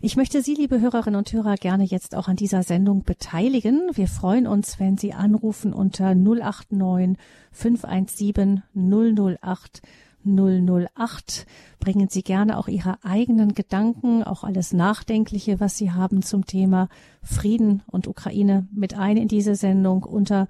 Ich 0.00 0.16
möchte 0.16 0.42
Sie, 0.42 0.54
liebe 0.54 0.80
Hörerinnen 0.80 1.18
und 1.18 1.32
Hörer, 1.32 1.56
gerne 1.56 1.84
jetzt 1.84 2.14
auch 2.14 2.28
an 2.28 2.36
dieser 2.36 2.62
Sendung 2.62 3.02
beteiligen. 3.04 3.90
Wir 3.94 4.06
freuen 4.06 4.46
uns, 4.46 4.78
wenn 4.80 4.96
Sie 4.96 5.12
anrufen 5.12 5.72
unter 5.72 6.14
089 6.14 7.18
517 7.52 8.62
008 8.74 9.82
008. 10.24 11.46
Bringen 11.80 12.08
Sie 12.08 12.22
gerne 12.22 12.58
auch 12.58 12.68
Ihre 12.68 13.02
eigenen 13.04 13.54
Gedanken, 13.54 14.22
auch 14.22 14.44
alles 14.44 14.72
Nachdenkliche, 14.72 15.60
was 15.60 15.76
Sie 15.76 15.90
haben 15.90 16.22
zum 16.22 16.46
Thema 16.46 16.88
Frieden 17.22 17.82
und 17.86 18.06
Ukraine 18.06 18.66
mit 18.72 18.98
ein 18.98 19.16
in 19.16 19.28
diese 19.28 19.54
Sendung 19.54 20.04
unter 20.04 20.48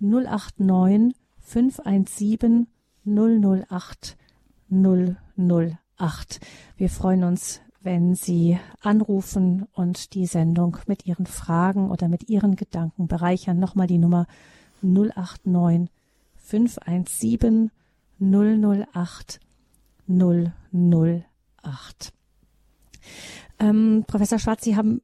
089 0.00 1.14
517 1.40 2.66
008 3.06 4.16
008. 4.70 6.40
Wir 6.76 6.90
freuen 6.90 7.24
uns, 7.24 7.60
wenn 7.82 8.14
Sie 8.14 8.58
anrufen 8.80 9.66
und 9.72 10.14
die 10.14 10.26
Sendung 10.26 10.78
mit 10.86 11.06
Ihren 11.06 11.26
Fragen 11.26 11.90
oder 11.90 12.08
mit 12.08 12.28
Ihren 12.28 12.56
Gedanken 12.56 13.06
bereichern. 13.08 13.58
Nochmal 13.58 13.86
die 13.86 13.98
Nummer 13.98 14.26
089 14.82 15.90
517 16.36 17.70
008 17.70 17.83
008. 18.20 19.40
Ähm, 23.58 24.04
Professor 24.06 24.38
Schwarz, 24.38 24.64
Sie 24.64 24.76
haben 24.76 25.00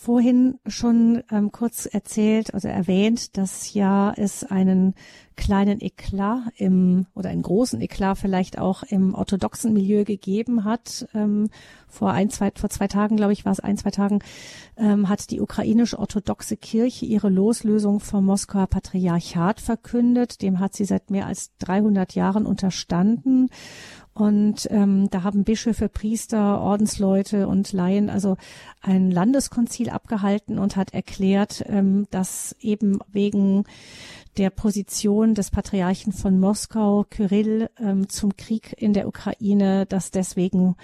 vorhin 0.00 0.58
schon 0.66 1.22
ähm, 1.30 1.52
kurz 1.52 1.84
erzählt, 1.84 2.54
also 2.54 2.68
erwähnt, 2.68 3.36
dass 3.36 3.74
ja 3.74 4.14
es 4.16 4.44
einen 4.44 4.94
kleinen 5.36 5.80
Eklat 5.80 6.52
im 6.56 7.06
oder 7.14 7.28
einen 7.28 7.42
großen 7.42 7.80
Eklat 7.80 8.16
vielleicht 8.16 8.58
auch 8.58 8.82
im 8.82 9.14
orthodoxen 9.14 9.74
Milieu 9.74 10.04
gegeben 10.04 10.64
hat. 10.64 11.06
Ähm, 11.14 11.50
vor 11.86 12.12
ein, 12.12 12.30
zwei, 12.30 12.50
vor 12.54 12.70
zwei 12.70 12.88
Tagen, 12.88 13.16
glaube 13.16 13.32
ich, 13.32 13.44
war 13.44 13.52
es 13.52 13.60
ein, 13.60 13.76
zwei 13.76 13.90
Tagen, 13.90 14.20
ähm, 14.78 15.08
hat 15.08 15.30
die 15.30 15.40
ukrainisch-orthodoxe 15.40 16.56
Kirche 16.56 17.04
ihre 17.04 17.28
Loslösung 17.28 18.00
vom 18.00 18.24
Moskauer 18.24 18.68
Patriarchat 18.68 19.60
verkündet. 19.60 20.40
Dem 20.40 20.60
hat 20.60 20.74
sie 20.74 20.84
seit 20.86 21.10
mehr 21.10 21.26
als 21.26 21.50
300 21.58 22.14
Jahren 22.14 22.46
unterstanden. 22.46 23.50
Und 24.20 24.68
ähm, 24.70 25.08
da 25.08 25.22
haben 25.22 25.44
Bischöfe, 25.44 25.88
Priester, 25.88 26.60
Ordensleute 26.60 27.48
und 27.48 27.72
Laien 27.72 28.10
also 28.10 28.36
ein 28.82 29.10
Landeskonzil 29.10 29.88
abgehalten 29.88 30.58
und 30.58 30.76
hat 30.76 30.92
erklärt, 30.92 31.64
ähm, 31.66 32.06
dass 32.10 32.54
eben 32.60 32.98
wegen 33.10 33.64
der 34.36 34.50
Position 34.50 35.34
des 35.34 35.50
Patriarchen 35.50 36.12
von 36.12 36.38
Moskau, 36.38 37.06
Kyrill, 37.08 37.70
ähm, 37.78 38.10
zum 38.10 38.36
Krieg 38.36 38.74
in 38.76 38.92
der 38.92 39.08
Ukraine, 39.08 39.86
dass 39.86 40.10
deswegen 40.10 40.76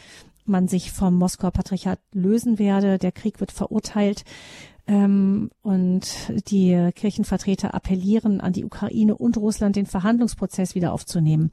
man 0.46 0.66
sich 0.66 0.90
vom 0.90 1.18
Moskauer 1.18 1.50
Patriarchat 1.50 2.00
lösen 2.14 2.58
werde. 2.58 2.96
Der 2.96 3.12
Krieg 3.12 3.40
wird 3.40 3.52
verurteilt. 3.52 4.24
Ähm, 4.86 5.50
und 5.60 6.06
die 6.50 6.90
Kirchenvertreter 6.94 7.74
appellieren 7.74 8.40
an 8.40 8.54
die 8.54 8.64
Ukraine 8.64 9.14
und 9.14 9.36
Russland, 9.36 9.76
den 9.76 9.84
Verhandlungsprozess 9.84 10.74
wieder 10.74 10.94
aufzunehmen. 10.94 11.50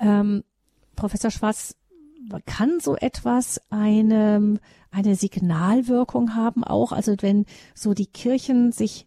Ähm, 0.00 0.42
Professor 1.00 1.30
Schwarz, 1.30 1.74
kann 2.44 2.78
so 2.78 2.94
etwas 2.94 3.58
eine, 3.70 4.60
eine 4.90 5.16
Signalwirkung 5.16 6.36
haben 6.36 6.62
auch? 6.62 6.92
Also 6.92 7.16
wenn 7.20 7.46
so 7.74 7.94
die 7.94 8.06
Kirchen 8.06 8.70
sich, 8.70 9.06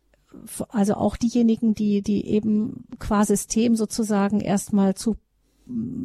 also 0.70 0.96
auch 0.96 1.16
diejenigen, 1.16 1.76
die, 1.76 2.02
die 2.02 2.26
eben 2.26 2.86
qua 2.98 3.24
System 3.24 3.76
sozusagen 3.76 4.40
erstmal 4.40 4.96
zu, 4.96 5.18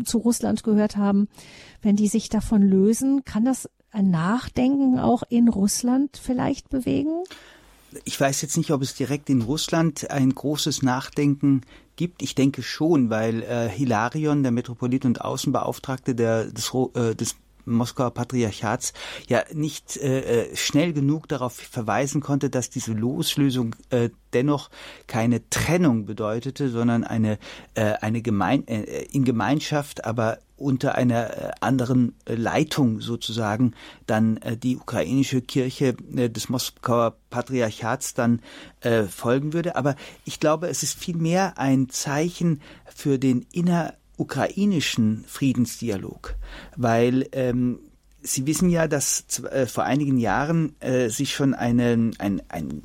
zu 0.04 0.18
Russland 0.18 0.62
gehört 0.62 0.98
haben, 0.98 1.28
wenn 1.80 1.96
die 1.96 2.08
sich 2.08 2.28
davon 2.28 2.60
lösen, 2.60 3.24
kann 3.24 3.46
das 3.46 3.70
ein 3.90 4.10
Nachdenken 4.10 4.98
auch 4.98 5.22
in 5.26 5.48
Russland 5.48 6.18
vielleicht 6.18 6.68
bewegen? 6.68 7.24
Ich 8.04 8.20
weiß 8.20 8.42
jetzt 8.42 8.56
nicht, 8.56 8.70
ob 8.70 8.82
es 8.82 8.94
direkt 8.94 9.30
in 9.30 9.42
Russland 9.42 10.10
ein 10.10 10.34
großes 10.34 10.82
Nachdenken 10.82 11.62
gibt. 11.96 12.22
Ich 12.22 12.34
denke 12.34 12.62
schon, 12.62 13.10
weil 13.10 13.42
äh, 13.42 13.68
Hilarion, 13.68 14.42
der 14.42 14.52
Metropolit 14.52 15.04
und 15.04 15.22
Außenbeauftragte 15.22 16.14
der, 16.14 16.46
des, 16.46 16.72
äh, 16.94 17.14
des 17.14 17.36
Moskauer 17.68 18.12
Patriarchats 18.12 18.92
ja 19.28 19.42
nicht 19.52 19.96
äh, 19.96 20.50
äh, 20.50 20.56
schnell 20.56 20.92
genug 20.92 21.28
darauf 21.28 21.54
verweisen 21.54 22.20
konnte, 22.20 22.50
dass 22.50 22.70
diese 22.70 22.92
Loslösung 22.92 23.74
äh, 23.90 24.10
dennoch 24.32 24.70
keine 25.06 25.48
Trennung 25.50 26.04
bedeutete, 26.04 26.68
sondern 26.68 27.04
eine 27.04 27.38
äh, 27.74 27.94
eine 28.00 28.22
Gemein 28.22 28.66
äh, 28.66 29.04
in 29.12 29.24
Gemeinschaft, 29.24 30.04
aber 30.04 30.38
unter 30.56 30.96
einer 30.96 31.30
äh, 31.30 31.50
anderen 31.60 32.14
äh, 32.24 32.34
Leitung 32.34 33.00
sozusagen 33.00 33.74
dann 34.06 34.40
die 34.62 34.76
ukrainische 34.76 35.40
Kirche 35.40 35.94
des 35.94 36.48
Moskauer 36.48 37.16
Patriarchats 37.30 38.14
dann 38.14 38.40
folgen 39.08 39.52
würde. 39.52 39.76
Aber 39.76 39.96
ich 40.24 40.40
glaube, 40.40 40.68
es 40.68 40.82
ist 40.82 40.98
vielmehr 40.98 41.58
ein 41.58 41.88
Zeichen 41.90 42.60
für 42.94 43.18
den 43.18 43.46
inner 43.52 43.94
ukrainischen 44.18 45.24
Friedensdialog, 45.26 46.36
weil 46.76 47.28
ähm, 47.32 47.80
Sie 48.20 48.46
wissen 48.46 48.68
ja, 48.68 48.88
dass 48.88 49.24
äh, 49.44 49.66
vor 49.66 49.84
einigen 49.84 50.18
Jahren 50.18 50.74
äh, 50.80 51.08
sich 51.08 51.34
schon 51.34 51.54
eine, 51.54 52.10
ein, 52.18 52.42
ein 52.48 52.82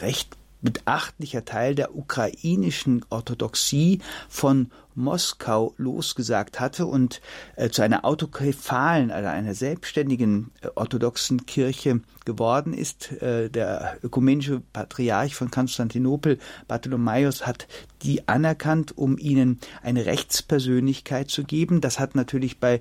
recht 0.00 0.36
beachtlicher 0.62 1.44
Teil 1.44 1.74
der 1.74 1.96
ukrainischen 1.96 3.04
Orthodoxie 3.10 4.00
von 4.28 4.70
Moskau 4.98 5.74
losgesagt 5.78 6.60
hatte 6.60 6.86
und 6.86 7.20
äh, 7.56 7.70
zu 7.70 7.82
einer 7.82 8.04
autokephalen, 8.04 9.10
also 9.10 9.28
einer 9.28 9.54
selbstständigen 9.54 10.50
äh, 10.60 10.68
orthodoxen 10.74 11.46
Kirche 11.46 12.00
geworden 12.24 12.74
ist. 12.74 13.12
Äh, 13.22 13.48
der 13.48 13.96
ökumenische 14.02 14.60
Patriarch 14.72 15.34
von 15.34 15.50
Konstantinopel, 15.50 16.38
Bartholomäus, 16.66 17.46
hat 17.46 17.66
die 18.02 18.28
anerkannt, 18.28 18.96
um 18.96 19.16
ihnen 19.18 19.60
eine 19.82 20.04
Rechtspersönlichkeit 20.04 21.30
zu 21.30 21.44
geben. 21.44 21.80
Das 21.80 21.98
hat 21.98 22.14
natürlich 22.14 22.58
bei 22.58 22.80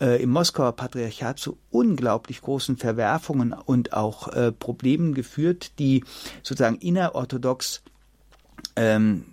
äh, 0.00 0.22
im 0.22 0.30
Moskauer 0.30 0.72
Patriarchat 0.72 1.38
zu 1.38 1.58
unglaublich 1.70 2.42
großen 2.42 2.76
Verwerfungen 2.76 3.52
und 3.52 3.92
auch 3.92 4.28
äh, 4.28 4.52
Problemen 4.52 5.14
geführt, 5.14 5.78
die 5.78 6.04
sozusagen 6.42 6.76
innerorthodox 6.76 7.82
ähm, 8.76 9.24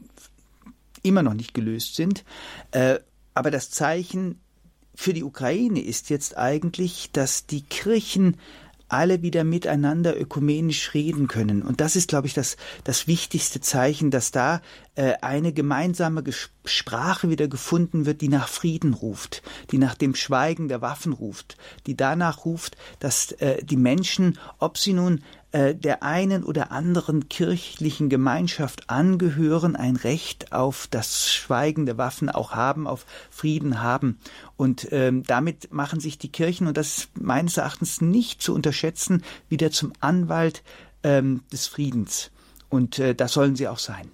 immer 1.03 1.23
noch 1.23 1.33
nicht 1.33 1.53
gelöst 1.53 1.95
sind. 1.95 2.23
Äh, 2.71 2.99
aber 3.33 3.51
das 3.51 3.69
Zeichen 3.69 4.39
für 4.95 5.13
die 5.13 5.23
Ukraine 5.23 5.81
ist 5.81 6.09
jetzt 6.09 6.37
eigentlich, 6.37 7.11
dass 7.11 7.45
die 7.45 7.61
Kirchen 7.61 8.37
alle 8.93 9.23
wieder 9.23 9.43
miteinander 9.43 10.19
ökumenisch 10.19 10.93
reden 10.93 11.27
können. 11.27 11.63
Und 11.63 11.81
das 11.81 11.95
ist, 11.95 12.09
glaube 12.09 12.27
ich, 12.27 12.35
das, 12.35 12.57
das 12.83 13.07
wichtigste 13.07 13.59
Zeichen, 13.59 14.11
dass 14.11 14.29
da 14.29 14.61
äh, 14.93 15.13
eine 15.21 15.51
gemeinsame 15.51 16.23
Sprache 16.63 17.29
wieder 17.29 17.47
gefunden 17.47 18.05
wird, 18.05 18.21
die 18.21 18.27
nach 18.29 18.47
Frieden 18.47 18.93
ruft, 18.93 19.41
die 19.71 19.79
nach 19.79 19.95
dem 19.95 20.13
Schweigen 20.13 20.67
der 20.67 20.81
Waffen 20.81 21.11
ruft, 21.11 21.57
die 21.87 21.97
danach 21.97 22.45
ruft, 22.45 22.77
dass 22.99 23.31
äh, 23.33 23.63
die 23.63 23.77
Menschen, 23.77 24.37
ob 24.59 24.77
sie 24.77 24.93
nun 24.93 25.23
äh, 25.53 25.75
der 25.75 26.01
einen 26.01 26.43
oder 26.43 26.71
anderen 26.71 27.29
kirchlichen 27.29 28.09
Gemeinschaft 28.09 28.89
angehören, 28.89 29.75
ein 29.75 29.95
Recht 29.95 30.51
auf 30.51 30.87
das 30.89 31.31
Schweigen 31.31 31.85
der 31.85 31.99
Waffen 31.99 32.31
auch 32.31 32.53
haben, 32.53 32.87
auf 32.87 33.05
Frieden 33.29 33.79
haben. 33.79 34.17
Und 34.57 34.87
ähm, 34.91 35.21
damit 35.21 35.71
machen 35.71 35.99
sich 35.99 36.17
die 36.17 36.31
Kirchen, 36.31 36.65
und 36.65 36.75
das 36.75 36.97
ist 36.97 37.21
meines 37.21 37.57
Erachtens 37.57 38.01
nicht 38.01 38.41
zu 38.41 38.55
unterschätzen, 38.55 39.23
wieder 39.47 39.69
zum 39.69 39.93
Anwalt 39.99 40.63
ähm, 41.03 41.43
des 41.51 41.67
Friedens. 41.67 42.31
Und 42.69 42.97
äh, 42.97 43.13
das 43.13 43.33
sollen 43.33 43.55
sie 43.55 43.67
auch 43.67 43.77
sein. 43.77 44.09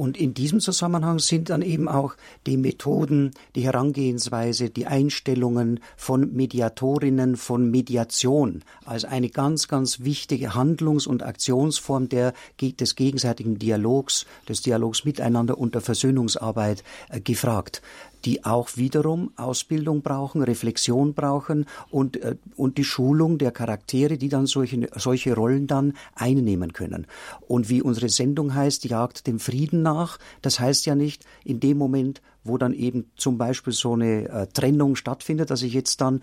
Und 0.00 0.16
in 0.16 0.32
diesem 0.32 0.60
Zusammenhang 0.60 1.18
sind 1.18 1.50
dann 1.50 1.60
eben 1.60 1.86
auch 1.86 2.14
die 2.46 2.56
Methoden, 2.56 3.32
die 3.54 3.64
Herangehensweise, 3.64 4.70
die 4.70 4.86
Einstellungen 4.86 5.80
von 5.94 6.32
Mediatorinnen, 6.32 7.36
von 7.36 7.70
Mediation 7.70 8.64
als 8.86 9.04
eine 9.04 9.28
ganz, 9.28 9.68
ganz 9.68 10.00
wichtige 10.00 10.54
Handlungs- 10.54 11.06
und 11.06 11.22
Aktionsform 11.22 12.08
der, 12.08 12.32
des 12.62 12.96
gegenseitigen 12.96 13.58
Dialogs, 13.58 14.24
des 14.48 14.62
Dialogs 14.62 15.04
miteinander 15.04 15.58
und 15.58 15.74
der 15.74 15.82
Versöhnungsarbeit 15.82 16.82
äh, 17.10 17.20
gefragt 17.20 17.82
die 18.24 18.44
auch 18.44 18.76
wiederum 18.76 19.32
Ausbildung 19.36 20.02
brauchen, 20.02 20.42
Reflexion 20.42 21.14
brauchen 21.14 21.66
und, 21.90 22.16
äh, 22.22 22.36
und 22.56 22.78
die 22.78 22.84
Schulung 22.84 23.38
der 23.38 23.52
Charaktere, 23.52 24.18
die 24.18 24.28
dann 24.28 24.46
solche, 24.46 24.88
solche 24.96 25.34
Rollen 25.34 25.66
dann 25.66 25.94
einnehmen 26.14 26.72
können. 26.72 27.06
Und 27.46 27.68
wie 27.68 27.82
unsere 27.82 28.08
Sendung 28.08 28.54
heißt, 28.54 28.84
Jagd 28.84 29.26
dem 29.26 29.38
Frieden 29.38 29.82
nach, 29.82 30.18
das 30.42 30.60
heißt 30.60 30.86
ja 30.86 30.94
nicht 30.94 31.24
in 31.44 31.60
dem 31.60 31.78
Moment, 31.78 32.20
wo 32.44 32.56
dann 32.58 32.72
eben 32.72 33.10
zum 33.16 33.38
Beispiel 33.38 33.72
so 33.72 33.92
eine 33.92 34.28
äh, 34.28 34.46
Trennung 34.46 34.96
stattfindet, 34.96 35.50
dass 35.50 35.62
ich 35.62 35.74
jetzt 35.74 36.00
dann 36.00 36.20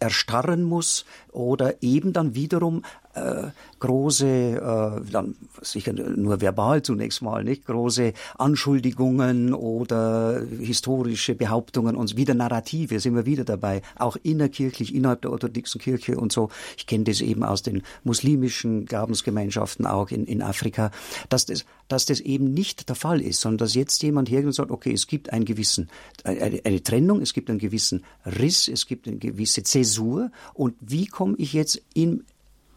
erstarren 0.00 0.62
muss 0.62 1.04
oder 1.36 1.82
eben 1.82 2.12
dann 2.14 2.34
wiederum 2.34 2.82
äh, 3.14 3.48
große, 3.78 4.26
äh, 4.26 5.10
dann 5.10 5.36
sicher 5.60 5.92
nur 5.92 6.40
verbal 6.40 6.82
zunächst 6.82 7.22
mal, 7.22 7.44
nicht 7.44 7.66
große 7.66 8.14
Anschuldigungen 8.38 9.52
oder 9.52 10.42
historische 10.60 11.34
Behauptungen 11.34 11.94
und 11.94 12.16
wieder 12.16 12.34
Narrative 12.34 13.00
sind 13.00 13.14
wir 13.14 13.26
wieder 13.26 13.44
dabei, 13.44 13.82
auch 13.98 14.16
innerkirchlich 14.22 14.94
innerhalb 14.94 15.22
der 15.22 15.32
orthodoxen 15.32 15.80
Kirche 15.80 16.16
und 16.16 16.32
so. 16.32 16.48
Ich 16.76 16.86
kenne 16.86 17.04
das 17.04 17.20
eben 17.20 17.42
aus 17.42 17.62
den 17.62 17.82
muslimischen 18.04 18.86
Glaubensgemeinschaften 18.86 19.86
auch 19.86 20.10
in, 20.10 20.24
in 20.24 20.40
Afrika, 20.40 20.90
dass 21.28 21.46
das, 21.46 21.64
dass 21.88 22.06
das 22.06 22.20
eben 22.20 22.54
nicht 22.54 22.88
der 22.88 22.96
Fall 22.96 23.20
ist, 23.20 23.40
sondern 23.42 23.58
dass 23.58 23.74
jetzt 23.74 24.02
jemand 24.02 24.30
hergeht 24.30 24.46
und 24.46 24.52
sagt, 24.52 24.70
okay, 24.70 24.92
es 24.92 25.06
gibt 25.06 25.32
einen 25.32 25.44
gewissen, 25.44 25.90
eine, 26.24 26.60
eine 26.64 26.82
Trennung, 26.82 27.20
es 27.20 27.34
gibt 27.34 27.50
einen 27.50 27.58
gewissen 27.58 28.04
Riss, 28.24 28.68
es 28.68 28.86
gibt 28.86 29.06
eine 29.06 29.18
gewisse 29.18 29.62
Zäsur 29.62 30.30
und 30.54 30.74
wie 30.80 31.06
komme 31.26 31.38
ich 31.38 31.54
jetzt 31.54 31.82
in 31.92 32.24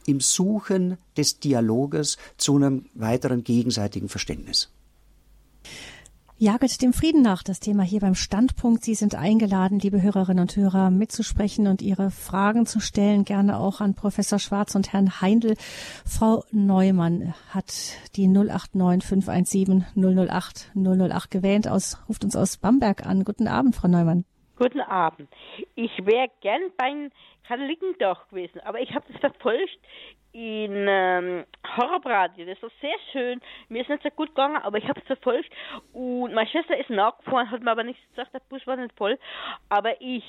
im 0.08 0.22
Suchen 0.22 0.98
des 1.16 1.40
Dialoges 1.40 2.18
zu 2.36 2.56
einem 2.56 2.90
weiteren 2.96 3.44
gegenseitigen 3.44 4.10
Verständnis. 4.10 4.74
Jaget 6.40 6.82
dem 6.82 6.94
Frieden 6.94 7.22
nach, 7.22 7.44
das 7.44 7.60
Thema 7.60 7.84
hier 7.84 8.00
beim 8.00 8.16
Standpunkt. 8.16 8.84
Sie 8.84 8.96
sind 8.96 9.14
eingeladen, 9.14 9.78
liebe 9.78 10.02
Hörerinnen 10.02 10.42
und 10.42 10.56
Hörer, 10.56 10.90
mitzusprechen 10.90 11.68
und 11.68 11.84
Ihre 11.84 12.10
Fragen 12.10 12.66
zu 12.66 12.80
stellen, 12.80 13.24
gerne 13.24 13.60
auch 13.60 13.82
an 13.82 13.94
Professor 13.94 14.40
Schwarz 14.40 14.74
und 14.74 14.94
Herrn 14.94 15.22
Heindl. 15.22 15.54
Frau 16.08 16.44
Neumann 16.52 17.36
hat 17.54 17.72
die 18.16 18.28
089 18.28 19.08
517 19.08 19.86
008 19.96 20.72
008 20.74 21.30
gewählt, 21.30 21.68
aus, 21.68 22.00
ruft 22.10 22.24
uns 22.24 22.36
aus 22.36 22.58
Bamberg 22.58 23.06
an. 23.06 23.26
Guten 23.26 23.48
Abend, 23.48 23.76
Frau 23.76 23.90
Neumann. 23.90 24.26
Guten 24.60 24.82
Abend. 24.82 25.30
Ich 25.76 25.92
wäre 26.04 26.28
gern 26.42 26.62
beim 26.78 27.12
Katholiken 27.50 27.96
doch 27.98 28.28
gewesen, 28.28 28.60
aber 28.62 28.80
ich 28.80 28.94
habe 28.94 29.06
das 29.12 29.20
verfolgt 29.20 29.80
in 30.34 30.86
ähm, 30.88 31.46
Horrobradio. 31.76 32.46
Das 32.46 32.62
war 32.62 32.70
sehr 32.80 32.96
schön. 33.12 33.42
Mir 33.70 33.82
ist 33.82 33.90
nicht 33.90 34.04
so 34.04 34.10
gut 34.12 34.30
gegangen, 34.30 34.58
aber 34.58 34.78
ich 34.78 34.88
habe 34.88 35.00
es 35.00 35.08
verfolgt. 35.08 35.50
Und 35.92 36.36
meine 36.36 36.48
Schwester 36.48 36.78
ist 36.78 36.92
nachgefahren, 36.92 37.50
hat 37.50 37.64
mir 37.64 37.72
aber 37.72 37.84
nichts 37.84 38.08
gesagt, 38.12 38.36
der 38.36 38.42
Bus 38.50 38.66
war 38.68 38.76
nicht 38.76 38.96
voll. 38.96 39.18
Aber 39.70 40.00
ich 40.00 40.24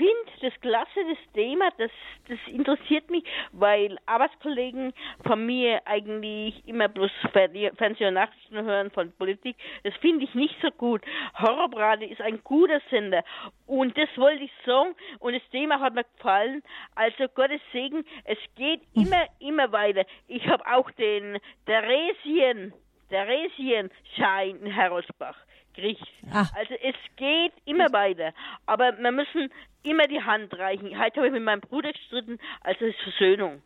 finde 0.00 0.30
das 0.40 0.58
klasse, 0.62 1.04
das 1.06 1.32
Thema, 1.34 1.68
das, 1.76 1.90
das 2.26 2.38
interessiert 2.46 3.10
mich, 3.10 3.22
weil 3.52 3.98
Arbeitskollegen 4.06 4.94
von 5.26 5.44
mir 5.44 5.82
eigentlich 5.84 6.66
immer 6.66 6.88
bloß 6.88 7.10
Fernseh- 7.32 8.06
und 8.06 8.14
Nachrichten 8.14 8.62
hören 8.62 8.90
von 8.90 9.12
Politik. 9.12 9.56
Das 9.84 9.94
finde 9.96 10.24
ich 10.24 10.34
nicht 10.34 10.56
so 10.62 10.70
gut. 10.70 11.02
Horrobradio 11.38 12.08
ist 12.08 12.22
ein 12.22 12.42
guter 12.42 12.80
Sender. 12.88 13.22
Und 13.66 13.96
das 13.98 14.08
wollte 14.16 14.44
ich 14.44 14.52
sagen. 14.64 14.94
Und 15.18 15.34
das 15.34 15.42
Thema 15.50 15.80
hat 15.80 15.94
mir 15.94 16.04
gefallen. 16.16 16.62
Also 16.94 17.28
Gottes 17.34 17.60
Segen, 17.72 18.04
es 18.24 18.38
geht 18.56 18.80
immer 18.94 19.26
immer 19.38 19.70
weiter. 19.70 20.04
Ich 20.28 20.46
habe 20.46 20.64
auch 20.66 20.90
den 20.92 21.38
Theresien, 21.66 22.72
Theresienschein 23.10 24.56
in 24.62 24.72
Heroldsbach 24.72 25.36
gekriegt. 25.74 26.06
Ach. 26.32 26.52
Also 26.54 26.74
es 26.74 26.94
geht 27.16 27.52
immer 27.64 27.92
weiter. 27.92 28.32
Aber 28.66 28.96
wir 28.98 29.12
müssen 29.12 29.50
immer 29.82 30.06
die 30.06 30.22
Hand 30.22 30.52
reichen. 30.54 30.98
Heute 30.98 31.16
habe 31.16 31.28
ich 31.28 31.32
mit 31.32 31.42
meinem 31.42 31.60
Bruder 31.60 31.92
gestritten, 31.92 32.38
also 32.60 32.84
es 32.84 32.94
ist 32.94 33.02
Versöhnung. 33.02 33.62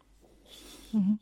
Mhm. 0.92 1.18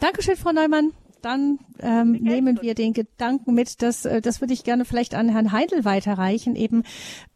Dankeschön, 0.00 0.36
Frau 0.36 0.52
Neumann 0.52 0.92
dann 1.22 1.58
ähm, 1.80 2.12
nehmen 2.12 2.60
wir 2.62 2.74
den 2.74 2.92
Gedanken 2.92 3.54
mit, 3.54 3.82
dass 3.82 4.04
äh, 4.04 4.20
das 4.20 4.40
würde 4.40 4.52
ich 4.52 4.64
gerne 4.64 4.84
vielleicht 4.84 5.14
an 5.14 5.28
Herrn 5.28 5.52
Heindl 5.52 5.84
weiterreichen. 5.84 6.56
Eben, 6.56 6.84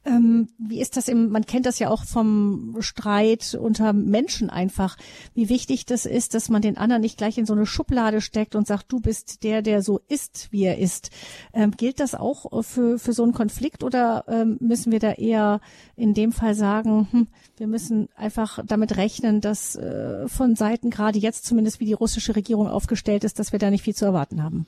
ähm, 0.04 0.48
wie 0.58 0.80
ist 0.80 0.96
das 0.96 1.08
im, 1.08 1.30
man 1.30 1.46
kennt 1.46 1.66
das 1.66 1.78
ja 1.78 1.88
auch 1.88 2.04
vom 2.04 2.76
Streit 2.80 3.56
unter 3.60 3.92
Menschen 3.92 4.50
einfach, 4.50 4.96
wie 5.34 5.48
wichtig 5.48 5.86
das 5.86 6.06
ist, 6.06 6.34
dass 6.34 6.48
man 6.48 6.62
den 6.62 6.76
anderen 6.76 7.02
nicht 7.02 7.18
gleich 7.18 7.38
in 7.38 7.46
so 7.46 7.52
eine 7.52 7.66
Schublade 7.66 8.20
steckt 8.20 8.54
und 8.54 8.66
sagt, 8.66 8.90
du 8.90 9.00
bist 9.00 9.44
der, 9.44 9.62
der 9.62 9.82
so 9.82 10.00
ist, 10.08 10.48
wie 10.50 10.64
er 10.64 10.78
ist. 10.78 11.10
Ähm, 11.52 11.72
gilt 11.72 12.00
das 12.00 12.14
auch 12.14 12.64
für, 12.64 12.98
für 12.98 13.12
so 13.12 13.22
einen 13.22 13.32
Konflikt 13.32 13.84
oder 13.84 14.24
ähm, 14.28 14.56
müssen 14.60 14.92
wir 14.92 14.98
da 14.98 15.12
eher 15.12 15.60
in 15.96 16.14
dem 16.14 16.32
Fall 16.32 16.54
sagen, 16.54 17.08
hm, 17.10 17.28
wir 17.56 17.66
müssen 17.66 18.08
einfach 18.16 18.58
damit 18.66 18.96
rechnen, 18.96 19.40
dass 19.40 19.76
äh, 19.76 20.26
von 20.26 20.56
Seiten 20.56 20.90
gerade 20.90 21.18
jetzt 21.18 21.44
zumindest 21.44 21.80
wie 21.80 21.86
die 21.86 21.92
russische 21.92 22.34
Regierung 22.34 22.66
aufgestellt 22.66 23.24
ist, 23.24 23.38
dass 23.38 23.52
wir 23.52 23.58
da 23.58 23.70
nicht 23.70 23.84
viel 23.84 23.94
zu 23.94 24.04
erwarten 24.04 24.42
haben? 24.42 24.66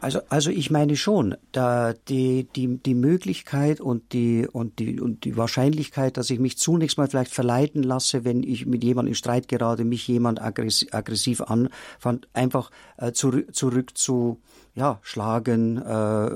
Also, 0.00 0.20
also 0.28 0.50
ich 0.50 0.70
meine 0.70 0.94
schon, 0.94 1.36
da 1.50 1.92
die, 1.92 2.46
die, 2.54 2.78
die 2.78 2.94
Möglichkeit 2.94 3.80
und 3.80 4.12
die, 4.12 4.46
und, 4.46 4.78
die, 4.78 5.00
und 5.00 5.24
die 5.24 5.36
Wahrscheinlichkeit, 5.36 6.16
dass 6.16 6.30
ich 6.30 6.38
mich 6.38 6.56
zunächst 6.56 6.98
mal 6.98 7.08
vielleicht 7.08 7.34
verleiten 7.34 7.82
lasse, 7.82 8.24
wenn 8.24 8.44
ich 8.44 8.64
mit 8.64 8.84
jemandem 8.84 9.12
in 9.12 9.14
Streit 9.16 9.48
gerade, 9.48 9.84
mich 9.84 10.06
jemand 10.06 10.40
aggressiv, 10.40 10.94
aggressiv 10.94 11.40
anfand, 11.40 12.28
einfach 12.32 12.70
äh, 12.96 13.10
zurück, 13.10 13.54
zurück 13.54 13.98
zu 13.98 14.40
ja, 14.78 15.00
schlagen, 15.02 15.78
äh, 15.78 16.30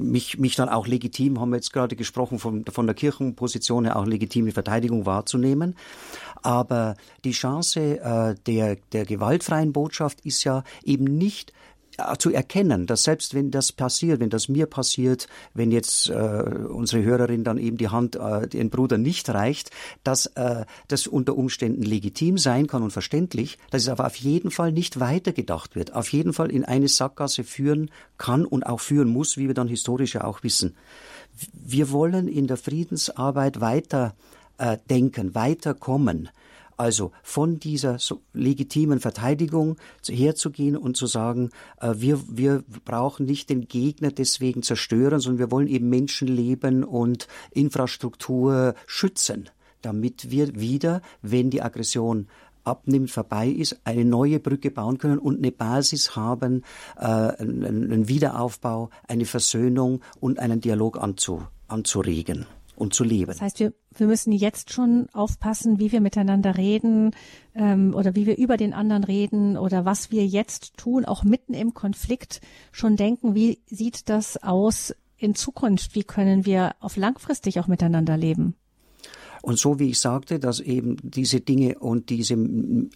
mich, 0.00 0.38
mich 0.38 0.54
dann 0.54 0.68
auch 0.68 0.86
legitim, 0.86 1.40
haben 1.40 1.50
wir 1.50 1.56
jetzt 1.56 1.72
gerade 1.72 1.96
gesprochen, 1.96 2.38
von, 2.38 2.64
von 2.66 2.86
der 2.86 2.94
Kirchenposition 2.94 3.84
her 3.84 3.96
auch 3.96 4.06
legitime 4.06 4.52
Verteidigung 4.52 5.06
wahrzunehmen. 5.06 5.74
Aber 6.42 6.94
die 7.24 7.32
Chance 7.32 8.00
äh, 8.00 8.36
der, 8.46 8.76
der 8.92 9.04
gewaltfreien 9.04 9.72
Botschaft 9.72 10.20
ist 10.20 10.44
ja 10.44 10.62
eben 10.84 11.04
nicht 11.04 11.52
zu 12.18 12.30
erkennen, 12.30 12.86
dass 12.86 13.04
selbst 13.04 13.34
wenn 13.34 13.50
das 13.50 13.72
passiert, 13.72 14.20
wenn 14.20 14.30
das 14.30 14.48
mir 14.48 14.66
passiert, 14.66 15.28
wenn 15.54 15.70
jetzt 15.70 16.08
äh, 16.08 16.12
unsere 16.12 17.02
Hörerin 17.02 17.44
dann 17.44 17.58
eben 17.58 17.76
die 17.76 17.88
Hand 17.88 18.16
äh, 18.16 18.46
den 18.48 18.70
Bruder 18.70 18.98
nicht 18.98 19.28
reicht, 19.30 19.70
dass 20.04 20.26
äh, 20.26 20.64
das 20.88 21.06
unter 21.06 21.36
Umständen 21.36 21.82
legitim 21.82 22.38
sein 22.38 22.66
kann 22.66 22.82
und 22.82 22.92
verständlich, 22.92 23.58
dass 23.70 23.82
es 23.82 23.88
aber 23.88 24.06
auf 24.06 24.16
jeden 24.16 24.50
Fall 24.50 24.72
nicht 24.72 25.00
weitergedacht 25.00 25.76
wird, 25.76 25.94
auf 25.94 26.12
jeden 26.12 26.32
Fall 26.32 26.50
in 26.50 26.64
eine 26.64 26.88
Sackgasse 26.88 27.44
führen 27.44 27.90
kann 28.18 28.44
und 28.44 28.66
auch 28.66 28.80
führen 28.80 29.08
muss, 29.08 29.36
wie 29.36 29.46
wir 29.46 29.54
dann 29.54 29.68
historisch 29.68 30.14
ja 30.14 30.24
auch 30.24 30.42
wissen. 30.42 30.76
Wir 31.52 31.90
wollen 31.90 32.28
in 32.28 32.46
der 32.46 32.56
Friedensarbeit 32.56 33.60
weiter 33.60 34.14
äh, 34.58 34.76
denken, 34.88 35.34
weiterkommen 35.34 36.28
also 36.80 37.12
von 37.22 37.58
dieser 37.60 37.98
legitimen 38.32 39.00
Verteidigung 39.00 39.76
herzugehen 40.08 40.78
und 40.78 40.96
zu 40.96 41.06
sagen, 41.06 41.50
äh, 41.78 41.92
wir, 41.98 42.22
wir 42.26 42.64
brauchen 42.86 43.26
nicht 43.26 43.50
den 43.50 43.68
Gegner 43.68 44.10
deswegen 44.10 44.62
zerstören, 44.62 45.20
sondern 45.20 45.40
wir 45.40 45.50
wollen 45.50 45.68
eben 45.68 45.90
Menschenleben 45.90 46.82
und 46.82 47.28
Infrastruktur 47.50 48.74
schützen, 48.86 49.50
damit 49.82 50.30
wir 50.30 50.58
wieder, 50.58 51.02
wenn 51.20 51.50
die 51.50 51.60
Aggression 51.60 52.28
abnimmt, 52.64 53.10
vorbei 53.10 53.48
ist, 53.48 53.78
eine 53.84 54.06
neue 54.06 54.40
Brücke 54.40 54.70
bauen 54.70 54.96
können 54.96 55.18
und 55.18 55.36
eine 55.36 55.52
Basis 55.52 56.16
haben, 56.16 56.62
äh, 56.96 57.04
einen 57.04 58.08
Wiederaufbau, 58.08 58.88
eine 59.06 59.26
Versöhnung 59.26 60.00
und 60.18 60.38
einen 60.38 60.62
Dialog 60.62 60.96
anzu, 60.96 61.42
anzuregen 61.68 62.46
und 62.80 62.94
zu 62.94 63.04
leben. 63.04 63.26
Das 63.26 63.42
heißt, 63.42 63.60
wir, 63.60 63.74
wir 63.94 64.06
müssen 64.06 64.32
jetzt 64.32 64.72
schon 64.72 65.08
aufpassen, 65.12 65.78
wie 65.78 65.92
wir 65.92 66.00
miteinander 66.00 66.56
reden 66.56 67.10
ähm, 67.54 67.94
oder 67.94 68.14
wie 68.14 68.26
wir 68.26 68.38
über 68.38 68.56
den 68.56 68.72
anderen 68.72 69.04
reden 69.04 69.58
oder 69.58 69.84
was 69.84 70.10
wir 70.10 70.26
jetzt 70.26 70.78
tun, 70.78 71.04
auch 71.04 71.22
mitten 71.22 71.52
im 71.52 71.74
Konflikt 71.74 72.40
schon 72.72 72.96
denken, 72.96 73.34
wie 73.34 73.60
sieht 73.66 74.08
das 74.08 74.42
aus 74.42 74.94
in 75.18 75.34
Zukunft? 75.34 75.94
Wie 75.94 76.04
können 76.04 76.46
wir 76.46 76.74
auf 76.80 76.96
langfristig 76.96 77.60
auch 77.60 77.66
miteinander 77.66 78.16
leben? 78.16 78.56
Und 79.42 79.58
so 79.58 79.78
wie 79.78 79.90
ich 79.90 80.00
sagte, 80.00 80.38
dass 80.38 80.60
eben 80.60 80.96
diese 81.02 81.40
Dinge 81.40 81.78
und 81.78 82.10
diese 82.10 82.36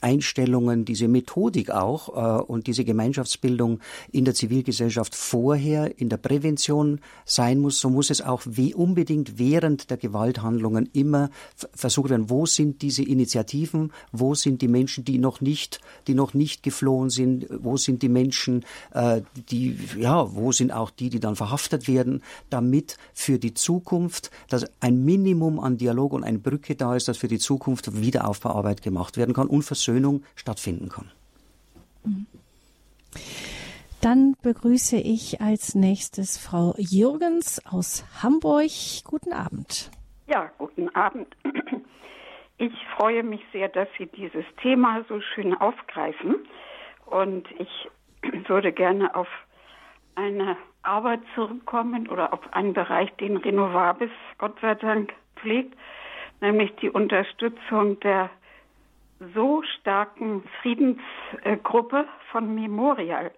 Einstellungen, 0.01 0.85
diese 0.85 1.09
Methodik 1.09 1.71
auch 1.71 2.09
äh, 2.41 2.43
und 2.43 2.67
diese 2.67 2.85
Gemeinschaftsbildung 2.85 3.81
in 4.13 4.25
der 4.25 4.35
Zivilgesellschaft 4.35 5.15
vorher 5.15 5.99
in 5.99 6.09
der 6.09 6.19
Prävention 6.19 7.01
sein 7.25 7.61
muss, 7.61 7.81
so 7.81 7.91
muss 7.91 8.11
es 8.11 8.21
auch 8.21 8.43
wie 8.45 8.75
unbedingt 8.75 9.39
während 9.39 9.91
der 9.91 9.97
Gewalthandlungen 9.97 10.89
immer 10.93 11.31
versucht 11.75 12.11
werden, 12.11 12.31
wo 12.31 12.47
sind 12.47 12.83
diese 12.83 13.03
Initiativen, 13.03 13.93
wo 14.13 14.35
sind 14.35 14.61
die 14.63 14.69
Menschen, 14.69 15.05
die 15.05 15.19
noch 15.19 15.41
nicht, 15.41 15.81
die 16.07 16.15
noch 16.15 16.35
nicht 16.35 16.63
geflohen 16.63 17.11
sind, 17.11 17.47
wo 17.51 17.77
sind 17.77 18.03
die 18.03 18.09
Menschen, 18.09 18.65
äh, 18.93 19.23
die, 19.51 19.79
ja, 19.99 20.35
wo 20.35 20.53
sind 20.53 20.73
auch 20.73 20.91
die, 20.91 21.09
die 21.11 21.21
dann 21.21 21.37
verhaftet 21.37 21.89
werden, 21.89 22.23
damit 22.51 22.97
für 23.13 23.39
die 23.39 23.55
Zukunft, 23.55 24.31
dass 24.49 24.67
ein 24.81 25.05
Minimum 25.05 25.59
an 25.59 25.77
Dialog 25.79 26.13
und 26.13 26.25
ein 26.25 26.34
eine 26.35 26.43
Brücke 26.43 26.75
da 26.75 26.97
ist, 26.97 27.09
dass 27.09 27.19
für 27.19 27.29
die 27.29 27.39
Zukunft 27.39 28.01
Wiederaufbauarbeit 28.01 28.83
gemacht 28.83 29.17
werden 29.17 29.35
kann 29.35 29.47
und 29.47 29.63
Versöhnung 29.63 30.25
stattfinden 30.35 30.89
kann. 30.89 31.11
Dann 34.01 34.37
begrüße 34.43 34.97
ich 34.97 35.41
als 35.41 35.75
nächstes 35.75 36.37
Frau 36.37 36.75
Jürgens 36.77 37.65
aus 37.65 38.05
Hamburg. 38.23 38.71
Guten 39.05 39.33
Abend. 39.33 39.91
Ja, 40.27 40.51
guten 40.59 40.89
Abend. 40.95 41.29
Ich 42.57 42.73
freue 42.97 43.25
mich 43.25 43.41
sehr, 43.53 43.69
dass 43.69 43.89
Sie 43.99 44.07
dieses 44.07 44.45
Thema 44.63 45.05
so 45.09 45.21
schön 45.21 45.55
aufgreifen. 45.55 46.37
Und 47.07 47.49
ich 47.59 48.49
würde 48.49 48.73
gerne 48.73 49.15
auf 49.17 49.27
eine 50.15 50.57
Arbeit 50.83 51.21
zurückkommen 51.35 52.09
oder 52.09 52.33
auf 52.33 52.53
einen 52.53 52.73
Bereich, 52.73 53.11
den 53.17 53.37
Renovabis 53.39 54.11
Gott 54.39 54.59
sei 54.61 54.77
Dank 54.77 55.13
pflegt 55.37 55.77
nämlich 56.41 56.75
die 56.77 56.91
Unterstützung 56.91 58.01
der 58.01 58.31
so 59.35 59.63
starken 59.81 60.43
Friedensgruppe 60.61 62.07
von 62.31 62.55
Memorial. 62.55 63.31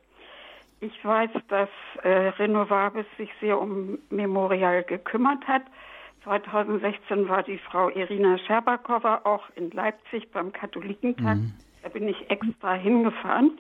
Ich 0.81 1.05
weiß, 1.05 1.31
dass 1.49 1.69
äh, 2.03 2.09
Renovabis 2.09 3.07
sich 3.17 3.31
sehr 3.41 3.61
um 3.61 3.99
Memorial 4.11 4.83
gekümmert 4.85 5.47
hat. 5.47 5.63
2016 6.25 7.29
war 7.29 7.43
die 7.43 7.59
Frau 7.59 7.89
Irina 7.89 8.37
Scherbakowa 8.39 9.21
auch 9.25 9.45
in 9.55 9.71
Leipzig 9.71 10.31
beim 10.33 10.53
Katholikentag. 10.53 11.37
Mhm. 11.37 11.53
Da 11.83 11.89
bin 11.89 12.09
ich 12.09 12.29
extra 12.29 12.75
hingefahren. 12.75 13.59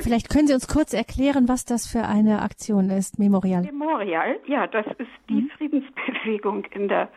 Vielleicht 0.00 0.28
können 0.28 0.46
Sie 0.46 0.52
uns 0.52 0.68
kurz 0.68 0.92
erklären, 0.92 1.48
was 1.48 1.64
das 1.64 1.86
für 1.86 2.04
eine 2.04 2.42
Aktion 2.42 2.90
ist, 2.90 3.18
Memorial. 3.18 3.62
Memorial, 3.62 4.36
ja, 4.46 4.66
das 4.66 4.86
ist 4.98 5.08
die 5.28 5.42
mhm. 5.42 5.50
Friedensbewegung 5.56 6.66
in 6.66 6.88
der 6.88 7.08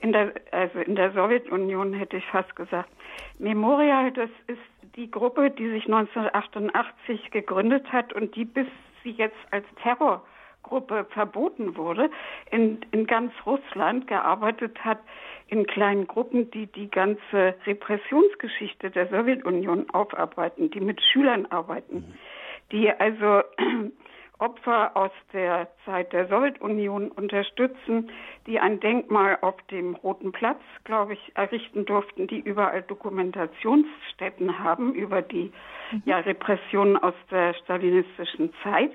in 0.00 0.12
der, 0.12 0.32
also 0.50 0.78
in 0.80 0.96
der 0.96 1.12
Sowjetunion 1.12 1.92
hätte 1.92 2.16
ich 2.16 2.26
fast 2.26 2.54
gesagt. 2.56 2.90
Memorial, 3.38 4.10
das 4.12 4.30
ist 4.46 4.58
die 4.96 5.10
Gruppe, 5.10 5.50
die 5.50 5.68
sich 5.70 5.86
1988 5.86 7.30
gegründet 7.30 7.92
hat 7.92 8.12
und 8.12 8.34
die 8.36 8.44
bis 8.44 8.66
sie 9.02 9.10
jetzt 9.10 9.36
als 9.50 9.64
Terror 9.82 10.22
Gruppe 10.62 11.06
verboten 11.10 11.76
wurde, 11.76 12.10
in, 12.50 12.80
in 12.90 13.06
ganz 13.06 13.32
Russland 13.46 14.06
gearbeitet 14.06 14.84
hat 14.84 14.98
in 15.48 15.66
kleinen 15.66 16.06
Gruppen, 16.06 16.50
die 16.50 16.66
die 16.66 16.90
ganze 16.90 17.54
Repressionsgeschichte 17.66 18.90
der 18.90 19.08
Sowjetunion 19.08 19.90
aufarbeiten, 19.90 20.70
die 20.70 20.80
mit 20.80 21.00
Schülern 21.02 21.46
arbeiten, 21.46 22.14
die 22.72 22.90
also 22.90 23.42
Opfer 24.40 24.96
aus 24.96 25.10
der 25.32 25.68
Zeit 25.84 26.12
der 26.12 26.26
Sowjetunion 26.28 27.10
unterstützen, 27.10 28.10
die 28.46 28.58
ein 28.58 28.80
Denkmal 28.80 29.38
auf 29.42 29.56
dem 29.70 29.94
Roten 29.94 30.32
Platz, 30.32 30.60
glaube 30.84 31.12
ich, 31.12 31.32
errichten 31.36 31.84
durften, 31.84 32.26
die 32.26 32.40
überall 32.40 32.82
Dokumentationsstätten 32.82 34.58
haben 34.58 34.94
über 34.94 35.22
die 35.22 35.52
mhm. 35.92 36.02
ja, 36.06 36.18
Repressionen 36.20 36.96
aus 36.96 37.14
der 37.30 37.54
stalinistischen 37.54 38.52
Zeit 38.62 38.92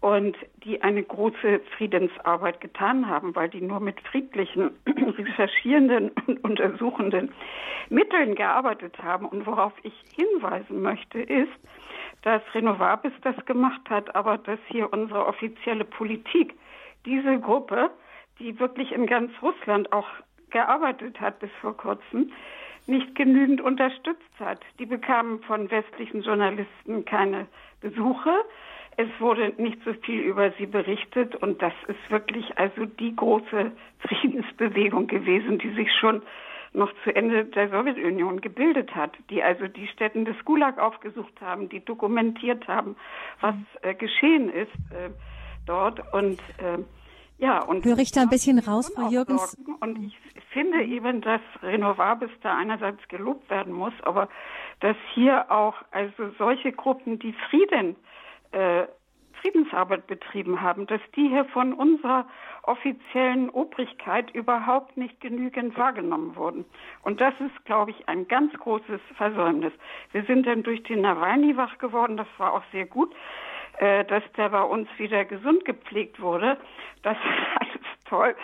und 0.00 0.36
die 0.64 0.80
eine 0.82 1.02
große 1.02 1.60
Friedensarbeit 1.76 2.60
getan 2.60 3.08
haben, 3.08 3.34
weil 3.34 3.48
die 3.48 3.60
nur 3.60 3.80
mit 3.80 4.00
friedlichen, 4.02 4.70
recherchierenden 4.86 6.10
und 6.26 6.44
untersuchenden 6.44 7.32
Mitteln 7.88 8.34
gearbeitet 8.34 8.96
haben. 9.02 9.26
Und 9.26 9.46
worauf 9.46 9.72
ich 9.82 9.94
hinweisen 10.14 10.82
möchte, 10.82 11.20
ist, 11.20 11.52
dass 12.22 12.42
Renovabis 12.54 13.12
das 13.22 13.36
gemacht 13.46 13.82
hat, 13.90 14.14
aber 14.14 14.38
dass 14.38 14.58
hier 14.68 14.92
unsere 14.92 15.26
offizielle 15.26 15.84
Politik 15.84 16.54
diese 17.04 17.38
Gruppe, 17.40 17.90
die 18.38 18.58
wirklich 18.60 18.92
in 18.92 19.06
ganz 19.06 19.32
Russland 19.42 19.92
auch 19.92 20.08
gearbeitet 20.50 21.20
hat 21.20 21.40
bis 21.40 21.50
vor 21.60 21.76
kurzem, 21.76 22.32
nicht 22.86 23.14
genügend 23.14 23.60
unterstützt 23.60 24.22
hat. 24.38 24.60
Die 24.78 24.86
bekamen 24.86 25.42
von 25.42 25.70
westlichen 25.70 26.22
Journalisten 26.22 27.04
keine 27.04 27.46
Besuche. 27.80 28.32
Es 28.98 29.08
wurde 29.20 29.52
nicht 29.58 29.78
so 29.84 29.92
viel 29.92 30.22
über 30.22 30.50
sie 30.58 30.66
berichtet 30.66 31.36
und 31.36 31.62
das 31.62 31.72
ist 31.86 32.10
wirklich 32.10 32.58
also 32.58 32.84
die 32.84 33.14
große 33.14 33.70
Friedensbewegung 34.00 35.06
gewesen, 35.06 35.58
die 35.58 35.72
sich 35.74 35.88
schon 36.00 36.20
noch 36.72 36.92
zu 37.04 37.14
Ende 37.14 37.44
der 37.44 37.70
Sowjetunion 37.70 38.40
gebildet 38.40 38.96
hat, 38.96 39.12
die 39.30 39.40
also 39.40 39.68
die 39.68 39.86
Städten 39.86 40.24
des 40.24 40.34
Gulag 40.44 40.78
aufgesucht 40.78 41.40
haben, 41.40 41.68
die 41.68 41.84
dokumentiert 41.84 42.66
haben, 42.66 42.96
was 43.40 43.54
äh, 43.82 43.94
geschehen 43.94 44.50
ist 44.52 44.74
äh, 44.90 45.10
dort. 45.64 46.02
Und 46.12 46.40
äh, 46.58 46.82
ja, 47.38 47.62
und 47.62 47.84
höre 47.84 47.98
ich 47.98 48.10
da 48.10 48.22
ein 48.22 48.30
bisschen 48.30 48.58
raus, 48.58 48.92
Frau 48.92 49.10
Jürgens. 49.10 49.56
Und 49.78 50.04
ich 50.04 50.18
finde 50.50 50.82
eben, 50.82 51.20
dass 51.20 51.40
Renovabis 51.62 52.30
da 52.42 52.56
einerseits 52.56 53.06
gelobt 53.06 53.48
werden 53.48 53.72
muss, 53.72 53.92
aber 54.02 54.28
dass 54.80 54.96
hier 55.14 55.52
auch 55.52 55.76
also 55.92 56.30
solche 56.36 56.72
Gruppen, 56.72 57.20
die 57.20 57.32
Frieden 57.48 57.94
äh, 58.52 58.86
Friedensarbeit 59.40 60.06
betrieben 60.06 60.60
haben, 60.60 60.86
dass 60.86 61.00
die 61.14 61.28
hier 61.28 61.44
von 61.46 61.72
unserer 61.72 62.26
offiziellen 62.62 63.50
Obrigkeit 63.50 64.30
überhaupt 64.32 64.96
nicht 64.96 65.20
genügend 65.20 65.76
wahrgenommen 65.78 66.36
wurden. 66.36 66.64
Und 67.02 67.20
das 67.20 67.34
ist, 67.40 67.64
glaube 67.64 67.92
ich, 67.92 68.08
ein 68.08 68.28
ganz 68.28 68.52
großes 68.54 69.00
Versäumnis. 69.16 69.72
Wir 70.12 70.24
sind 70.24 70.46
dann 70.46 70.62
durch 70.62 70.82
den 70.82 71.02
Nawalny 71.02 71.56
wach 71.56 71.78
geworden, 71.78 72.16
das 72.16 72.28
war 72.38 72.52
auch 72.52 72.64
sehr 72.72 72.86
gut, 72.86 73.14
äh, 73.78 74.04
dass 74.04 74.22
der 74.36 74.50
bei 74.50 74.62
uns 74.62 74.88
wieder 74.98 75.24
gesund 75.24 75.64
gepflegt 75.64 76.20
wurde. 76.20 76.58
Das 77.02 77.16
ist 77.16 77.60
alles 77.60 77.88
toll. 78.06 78.34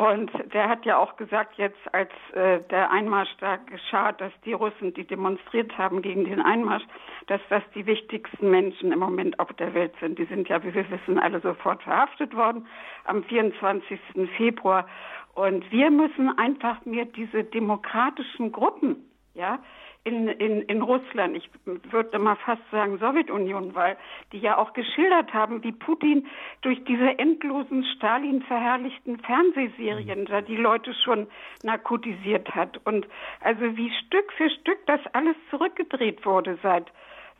Und 0.00 0.30
der 0.54 0.66
hat 0.66 0.86
ja 0.86 0.96
auch 0.96 1.18
gesagt, 1.18 1.58
jetzt 1.58 1.76
als 1.92 2.08
äh, 2.32 2.60
der 2.70 2.90
Einmarsch 2.90 3.36
da 3.38 3.56
geschah, 3.56 4.12
dass 4.12 4.32
die 4.46 4.54
Russen, 4.54 4.94
die 4.94 5.06
demonstriert 5.06 5.76
haben 5.76 6.00
gegen 6.00 6.24
den 6.24 6.40
Einmarsch, 6.40 6.84
dass 7.26 7.42
das 7.50 7.62
die 7.74 7.84
wichtigsten 7.84 8.48
Menschen 8.48 8.92
im 8.92 8.98
Moment 8.98 9.38
auf 9.38 9.52
der 9.58 9.74
Welt 9.74 9.92
sind. 10.00 10.18
Die 10.18 10.24
sind 10.24 10.48
ja, 10.48 10.64
wie 10.64 10.72
wir 10.72 10.90
wissen, 10.90 11.18
alle 11.18 11.40
sofort 11.40 11.82
verhaftet 11.82 12.34
worden 12.34 12.66
am 13.04 13.22
24. 13.24 14.00
Februar. 14.38 14.88
Und 15.34 15.70
wir 15.70 15.90
müssen 15.90 16.30
einfach 16.38 16.82
mehr 16.86 17.04
diese 17.04 17.44
demokratischen 17.44 18.52
Gruppen, 18.52 19.04
ja, 19.34 19.58
in, 20.04 20.28
in, 20.28 20.62
in 20.62 20.82
Russland, 20.82 21.36
ich 21.36 21.50
würde 21.64 22.18
mal 22.18 22.36
fast 22.36 22.62
sagen 22.70 22.98
Sowjetunion, 22.98 23.74
weil 23.74 23.96
die 24.32 24.38
ja 24.38 24.56
auch 24.56 24.72
geschildert 24.72 25.34
haben, 25.34 25.62
wie 25.62 25.72
Putin 25.72 26.26
durch 26.62 26.82
diese 26.84 27.18
endlosen 27.18 27.84
Stalin 27.96 28.42
verherrlichten 28.42 29.18
Fernsehserien 29.20 30.24
da 30.24 30.40
die 30.40 30.56
Leute 30.56 30.94
schon 30.94 31.26
narkotisiert 31.62 32.54
hat. 32.54 32.80
Und 32.84 33.06
also 33.40 33.76
wie 33.76 33.90
Stück 34.06 34.32
für 34.32 34.48
Stück 34.48 34.78
das 34.86 35.00
alles 35.12 35.36
zurückgedreht 35.50 36.24
wurde 36.24 36.58
seit 36.62 36.90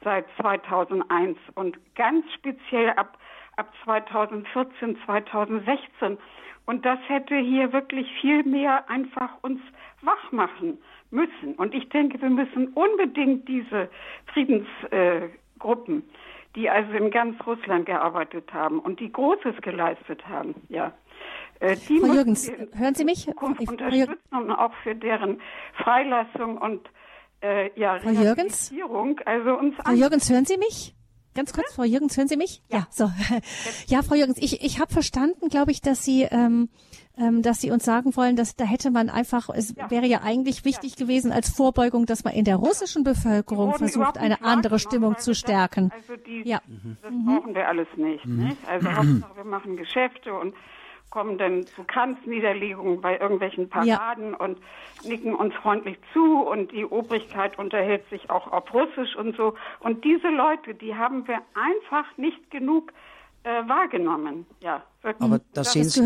seit 0.02 0.24
2001 0.40 1.38
und 1.54 1.78
ganz 1.94 2.24
speziell 2.32 2.90
ab 2.90 3.18
ab 3.60 3.72
2014, 3.84 4.98
2016 5.04 6.18
und 6.64 6.86
das 6.86 6.98
hätte 7.08 7.36
hier 7.36 7.72
wirklich 7.72 8.06
viel 8.20 8.42
mehr 8.44 8.88
einfach 8.88 9.30
uns 9.42 9.60
wach 10.02 10.32
machen 10.32 10.78
müssen. 11.10 11.54
Und 11.56 11.74
ich 11.74 11.88
denke, 11.90 12.20
wir 12.22 12.30
müssen 12.30 12.68
unbedingt 12.68 13.46
diese 13.48 13.90
Friedensgruppen, 14.32 15.98
äh, 15.98 16.02
die 16.56 16.70
also 16.70 16.92
in 16.92 17.10
ganz 17.10 17.36
Russland 17.46 17.84
gearbeitet 17.86 18.52
haben 18.54 18.78
und 18.78 18.98
die 19.00 19.12
Großes 19.12 19.60
geleistet 19.60 20.26
haben, 20.26 20.54
ja. 20.68 20.92
Äh, 21.58 21.76
die 21.88 21.98
Frau 21.98 22.14
Jürgens, 22.14 22.50
hören 22.72 22.94
Sie 22.94 23.04
mich? 23.04 23.28
Unterstützen 23.28 24.16
und 24.30 24.50
auch 24.50 24.72
für 24.82 24.94
deren 24.94 25.42
Freilassung 25.74 26.56
und 26.56 26.88
äh, 27.42 27.70
ja, 27.78 27.98
Frau 27.98 28.10
Jürgens? 28.10 28.72
Also 29.26 29.58
uns 29.58 29.74
Frau 29.76 29.92
Jürgens, 29.92 30.30
hören 30.30 30.46
Sie 30.46 30.56
mich? 30.56 30.94
Ganz 31.34 31.52
kurz, 31.52 31.74
Frau 31.74 31.84
Jürgens, 31.84 32.16
hören 32.16 32.28
Sie 32.28 32.36
mich? 32.36 32.62
Ja, 32.68 32.78
ja 32.78 32.86
so. 32.90 33.10
Ja, 33.86 34.02
Frau 34.02 34.14
Jürgens, 34.14 34.38
ich, 34.38 34.62
ich 34.64 34.80
habe 34.80 34.92
verstanden, 34.92 35.48
glaube 35.48 35.70
ich, 35.70 35.80
dass 35.80 36.04
Sie 36.04 36.22
ähm, 36.22 36.68
ähm, 37.20 37.42
dass 37.42 37.60
Sie 37.60 37.70
uns 37.70 37.84
sagen 37.84 38.16
wollen, 38.16 38.34
dass 38.34 38.56
da 38.56 38.64
hätte 38.64 38.90
man 38.90 39.10
einfach, 39.10 39.50
es 39.50 39.74
ja. 39.76 39.90
wäre 39.90 40.06
ja 40.06 40.22
eigentlich 40.22 40.64
wichtig 40.64 40.92
ja. 40.98 41.04
gewesen 41.04 41.32
als 41.32 41.50
Vorbeugung, 41.50 42.06
dass 42.06 42.24
man 42.24 42.32
in 42.32 42.44
der 42.44 42.56
russischen 42.56 43.04
Bevölkerung 43.04 43.74
versucht, 43.74 44.16
eine 44.16 44.42
andere 44.42 44.78
Stimmung 44.78 45.18
zu 45.18 45.34
stärken. 45.34 45.90
Also 45.92 46.16
die, 46.16 46.48
ja. 46.48 46.60
Das 47.02 47.10
mhm. 47.12 47.26
brauchen 47.26 47.54
wir 47.54 47.68
alles 47.68 47.88
nicht. 47.96 48.24
Mhm. 48.24 48.44
nicht? 48.48 48.68
Also 48.68 48.92
Hauptsache, 48.92 49.36
wir 49.36 49.44
machen 49.44 49.76
Geschäfte 49.76 50.32
und 50.32 50.54
kommen 51.10 51.38
dann 51.38 51.66
zu 51.66 51.84
Kranzniederlegungen 51.84 53.00
bei 53.00 53.18
irgendwelchen 53.18 53.68
Paraden 53.68 54.30
ja. 54.32 54.36
und 54.38 54.58
nicken 55.04 55.34
uns 55.34 55.54
freundlich 55.54 55.98
zu 56.12 56.42
und 56.42 56.72
die 56.72 56.84
Obrigkeit 56.84 57.58
unterhält 57.58 58.08
sich 58.10 58.30
auch 58.30 58.50
auf 58.52 58.72
Russisch 58.72 59.16
und 59.16 59.36
so. 59.36 59.54
Und 59.80 60.04
diese 60.04 60.28
Leute, 60.28 60.74
die 60.74 60.94
haben 60.94 61.26
wir 61.26 61.40
einfach 61.54 62.06
nicht 62.16 62.50
genug 62.50 62.92
äh, 63.42 63.68
wahrgenommen. 63.68 64.46
Ja, 64.60 64.82
aber 65.18 65.38
da 65.38 65.44
das 65.54 65.72
sehen 65.72 65.88
Sie, 65.88 66.04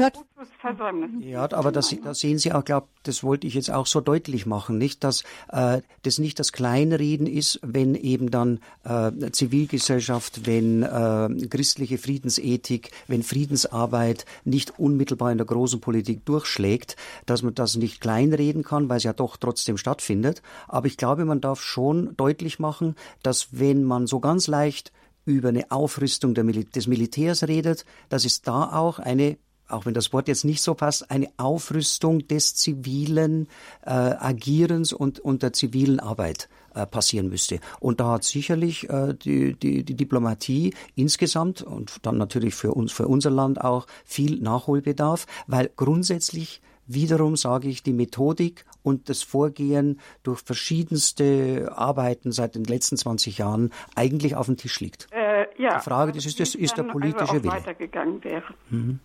ja, 1.20 1.52
aber 1.52 1.72
das, 1.72 1.96
da 2.02 2.14
sehen 2.14 2.38
Sie 2.38 2.52
auch, 2.52 2.64
glaube 2.64 2.86
das 3.02 3.24
wollte 3.24 3.46
ich 3.46 3.54
jetzt 3.54 3.70
auch 3.70 3.86
so 3.86 4.00
deutlich 4.00 4.46
machen, 4.46 4.78
nicht, 4.78 5.02
dass 5.02 5.24
äh, 5.50 5.80
das 6.02 6.18
nicht 6.18 6.38
das 6.38 6.52
Kleinreden 6.52 7.26
ist, 7.26 7.58
wenn 7.62 7.96
eben 7.96 8.30
dann 8.30 8.60
äh, 8.84 9.30
Zivilgesellschaft, 9.32 10.46
wenn 10.46 10.82
äh, 10.84 11.48
christliche 11.48 11.98
Friedensethik, 11.98 12.92
wenn 13.08 13.24
Friedensarbeit 13.24 14.26
nicht 14.44 14.78
unmittelbar 14.78 15.32
in 15.32 15.38
der 15.38 15.46
großen 15.46 15.80
Politik 15.80 16.24
durchschlägt, 16.24 16.96
dass 17.26 17.42
man 17.42 17.54
das 17.54 17.76
nicht 17.76 18.00
kleinreden 18.00 18.62
kann, 18.62 18.88
weil 18.88 18.98
es 18.98 19.04
ja 19.04 19.12
doch 19.12 19.36
trotzdem 19.36 19.76
stattfindet. 19.76 20.40
Aber 20.68 20.86
ich 20.86 20.96
glaube, 20.96 21.24
man 21.24 21.40
darf 21.40 21.60
schon 21.60 22.16
deutlich 22.16 22.60
machen, 22.60 22.94
dass 23.24 23.58
wenn 23.58 23.82
man 23.82 24.06
so 24.06 24.20
ganz 24.20 24.46
leicht 24.46 24.92
über 25.24 25.48
eine 25.48 25.70
Aufrüstung 25.70 26.34
Mil 26.34 26.64
des 26.64 26.86
Militärs 26.86 27.48
redet, 27.48 27.84
dass 28.08 28.24
es 28.24 28.42
da 28.42 28.72
auch 28.72 28.98
eine 28.98 29.38
auch 29.66 29.86
wenn 29.86 29.94
das 29.94 30.12
Wort 30.12 30.28
jetzt 30.28 30.44
nicht 30.44 30.62
so 30.62 30.74
passt, 30.74 31.10
eine 31.10 31.28
Aufrüstung 31.38 32.28
des 32.28 32.54
zivilen 32.54 33.48
äh, 33.82 33.90
Agierens 33.90 34.92
und, 34.92 35.20
und 35.20 35.42
der 35.42 35.54
zivilen 35.54 36.00
Arbeit 36.00 36.48
äh, 36.74 36.86
passieren 36.86 37.28
müsste. 37.28 37.60
Und 37.80 38.00
da 38.00 38.12
hat 38.12 38.24
sicherlich 38.24 38.88
äh, 38.90 39.14
die, 39.14 39.54
die, 39.54 39.84
die 39.84 39.94
Diplomatie 39.94 40.74
insgesamt 40.96 41.62
und 41.62 42.04
dann 42.04 42.18
natürlich 42.18 42.54
für 42.54 42.72
uns, 42.72 42.92
für 42.92 43.08
unser 43.08 43.30
Land 43.30 43.60
auch 43.60 43.86
viel 44.04 44.40
Nachholbedarf, 44.40 45.26
weil 45.46 45.70
grundsätzlich 45.74 46.60
Wiederum 46.86 47.36
sage 47.36 47.68
ich, 47.68 47.82
die 47.82 47.92
Methodik 47.92 48.64
und 48.82 49.08
das 49.08 49.22
Vorgehen 49.22 50.00
durch 50.22 50.40
verschiedenste 50.40 51.72
Arbeiten 51.74 52.32
seit 52.32 52.54
den 52.54 52.64
letzten 52.64 52.96
20 52.96 53.38
Jahren 53.38 53.72
eigentlich 53.96 54.36
auf 54.36 54.46
dem 54.46 54.56
Tisch 54.56 54.80
liegt. 54.80 55.08
Äh, 55.12 55.46
ja. 55.56 55.78
Die 55.78 55.84
Frage 55.84 56.12
das 56.12 56.26
ist, 56.26 56.40
das 56.40 56.54
ist 56.54 56.76
der 56.76 56.84
politische 56.84 57.32
also 57.32 57.42
Wille. 57.42 57.52
weitergegangen 57.52 58.22
wäre. 58.22 58.54
Mhm. 58.70 59.00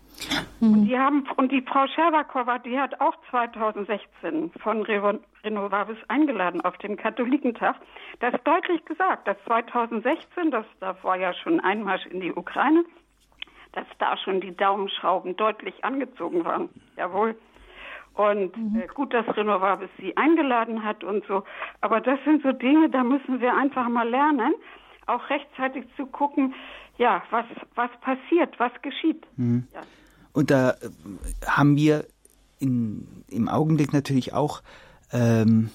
Und 0.59 0.85
die 0.85 0.97
haben 0.97 1.25
und 1.37 1.51
die 1.51 1.61
Frau 1.61 1.87
Scherbakowa, 1.87 2.59
die 2.59 2.77
hat 2.77 2.99
auch 2.99 3.15
2016 3.29 4.51
von 4.61 4.83
Renovavis 4.83 5.97
eingeladen 6.09 6.59
auf 6.61 6.77
dem 6.79 6.97
Katholikentag, 6.97 7.77
das 8.19 8.33
deutlich 8.43 8.83
gesagt, 8.83 9.27
dass 9.27 9.37
2016, 9.45 10.51
das 10.51 10.65
da 10.81 10.95
war 11.03 11.17
ja 11.17 11.33
schon 11.33 11.61
Einmarsch 11.61 12.05
in 12.07 12.19
die 12.19 12.33
Ukraine, 12.33 12.83
dass 13.71 13.85
da 13.99 14.17
schon 14.17 14.41
die 14.41 14.55
Daumenschrauben 14.55 15.37
deutlich 15.37 15.85
angezogen 15.85 16.43
waren. 16.43 16.69
Jawohl. 16.97 17.35
Und 18.13 18.55
mhm. 18.57 18.81
äh, 18.81 18.87
gut, 18.87 19.13
dass 19.13 19.25
Renovabis 19.35 19.89
sie 19.99 20.15
eingeladen 20.17 20.83
hat 20.83 21.03
und 21.03 21.25
so. 21.25 21.43
Aber 21.81 22.01
das 22.01 22.19
sind 22.25 22.43
so 22.43 22.51
Dinge, 22.51 22.89
da 22.89 23.03
müssen 23.03 23.39
wir 23.39 23.55
einfach 23.55 23.87
mal 23.87 24.07
lernen, 24.07 24.53
auch 25.05 25.29
rechtzeitig 25.29 25.85
zu 25.95 26.05
gucken, 26.05 26.53
ja, 26.97 27.23
was, 27.31 27.45
was 27.75 27.89
passiert, 28.01 28.59
was 28.59 28.71
geschieht. 28.81 29.25
Mhm. 29.37 29.67
Ja. 29.73 29.81
Und 30.33 30.51
da 30.51 30.71
äh, 30.71 30.75
haben 31.47 31.75
wir 31.77 32.05
in, 32.59 33.23
im 33.29 33.47
Augenblick 33.47 33.93
natürlich 33.93 34.33
auch 34.33 34.61
ähm, 35.11 35.69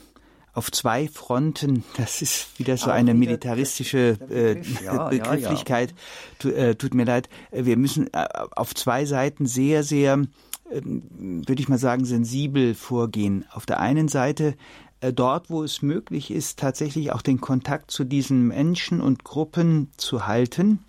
auf 0.52 0.70
zwei 0.70 1.08
Fronten, 1.08 1.84
das 1.96 2.22
ist 2.22 2.58
wieder 2.58 2.76
so 2.76 2.90
eine 2.90 3.14
militaristische 3.14 4.18
äh, 4.30 4.60
ja, 4.84 5.08
Begrifflichkeit, 5.08 5.94
ja, 6.42 6.50
ja. 6.50 6.56
Äh, 6.56 6.74
tut 6.76 6.94
mir 6.94 7.04
leid, 7.04 7.28
wir 7.50 7.76
müssen 7.76 8.12
äh, 8.12 8.26
auf 8.54 8.74
zwei 8.74 9.04
Seiten 9.04 9.46
sehr, 9.46 9.82
sehr, 9.82 10.14
äh, 10.14 10.26
würde 10.70 11.60
ich 11.60 11.68
mal 11.68 11.78
sagen, 11.78 12.04
sensibel 12.04 12.74
vorgehen. 12.74 13.44
Auf 13.50 13.66
der 13.66 13.80
einen 13.80 14.08
Seite 14.08 14.56
äh, 15.00 15.12
dort, 15.12 15.50
wo 15.50 15.62
es 15.62 15.82
möglich 15.82 16.30
ist, 16.30 16.58
tatsächlich 16.58 17.12
auch 17.12 17.22
den 17.22 17.40
Kontakt 17.40 17.90
zu 17.90 18.04
diesen 18.04 18.48
Menschen 18.48 19.00
und 19.00 19.24
Gruppen 19.24 19.90
zu 19.96 20.26
halten. 20.26 20.80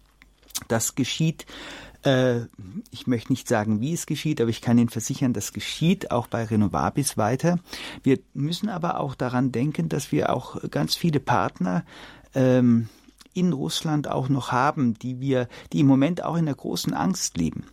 Das 0.67 0.95
geschieht 0.95 1.45
äh, 2.05 2.45
ich 2.91 3.07
möchte 3.07 3.33
nicht 3.33 3.47
sagen, 3.47 3.81
wie 3.81 3.93
es 3.93 4.05
geschieht, 4.05 4.39
aber 4.39 4.49
ich 4.49 4.61
kann 4.61 4.77
Ihnen 4.77 4.89
versichern, 4.89 5.33
das 5.33 5.53
geschieht 5.53 6.11
auch 6.11 6.27
bei 6.27 6.43
Renovabis 6.43 7.17
weiter. 7.17 7.59
Wir 8.03 8.19
müssen 8.33 8.69
aber 8.69 8.99
auch 8.99 9.15
daran 9.15 9.51
denken, 9.51 9.89
dass 9.89 10.11
wir 10.11 10.31
auch 10.31 10.61
ganz 10.69 10.95
viele 10.95 11.19
Partner 11.19 11.83
ähm, 12.35 12.89
in 13.35 13.53
Russland 13.53 14.07
auch 14.09 14.29
noch 14.29 14.51
haben, 14.51 14.95
die 14.95 15.19
wir, 15.19 15.47
die 15.71 15.81
im 15.81 15.87
Moment 15.87 16.23
auch 16.23 16.37
in 16.37 16.45
der 16.45 16.55
großen 16.55 16.93
Angst 16.93 17.37
leben. 17.37 17.65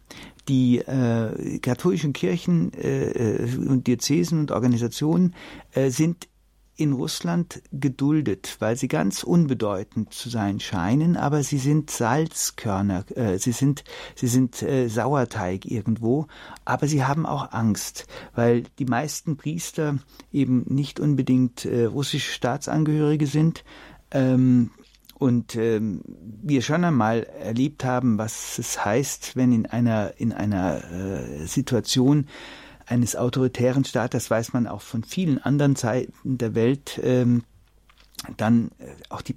Die 0.48 0.78
äh, 0.78 1.58
katholischen 1.60 2.12
Kirchen 2.12 2.72
äh, 2.74 3.44
äh 3.44 3.56
und 3.56 3.86
Diözesen 3.86 4.40
und 4.40 4.50
Organisationen 4.50 5.34
äh, 5.72 5.90
sind 5.90 6.28
in 6.74 6.92
Russland 6.92 7.62
geduldet, 7.70 8.56
weil 8.58 8.76
sie 8.76 8.88
ganz 8.88 9.22
unbedeutend 9.22 10.12
zu 10.12 10.30
sein 10.30 10.58
scheinen, 10.58 11.16
aber 11.16 11.42
sie 11.42 11.58
sind 11.58 11.90
Salzkörner, 11.90 13.04
äh, 13.14 13.38
sie 13.38 13.52
sind, 13.52 13.84
sie 14.14 14.26
sind 14.26 14.62
äh, 14.62 14.88
Sauerteig 14.88 15.66
irgendwo, 15.66 16.26
aber 16.64 16.88
sie 16.88 17.04
haben 17.04 17.26
auch 17.26 17.52
Angst, 17.52 18.06
weil 18.34 18.64
die 18.78 18.86
meisten 18.86 19.36
Priester 19.36 19.98
eben 20.32 20.64
nicht 20.66 20.98
unbedingt 20.98 21.64
äh, 21.66 21.84
russische 21.84 22.32
Staatsangehörige 22.32 23.26
sind. 23.26 23.64
Ähm, 24.10 24.70
und 25.22 25.54
ähm, 25.54 26.00
wir 26.42 26.62
schon 26.62 26.84
einmal 26.84 27.22
erlebt 27.22 27.84
haben, 27.84 28.18
was 28.18 28.58
es 28.58 28.84
heißt, 28.84 29.36
wenn 29.36 29.52
in 29.52 29.66
einer 29.66 30.14
in 30.16 30.32
einer 30.32 30.82
äh, 30.90 31.46
Situation 31.46 32.26
eines 32.86 33.14
autoritären 33.14 33.84
Staates, 33.84 34.32
weiß 34.32 34.52
man 34.52 34.66
auch 34.66 34.80
von 34.80 35.04
vielen 35.04 35.38
anderen 35.38 35.76
Zeiten 35.76 36.38
der 36.38 36.56
Welt, 36.56 37.00
ähm, 37.04 37.44
dann 38.36 38.72
äh, 38.80 38.86
auch 39.10 39.22
die 39.22 39.36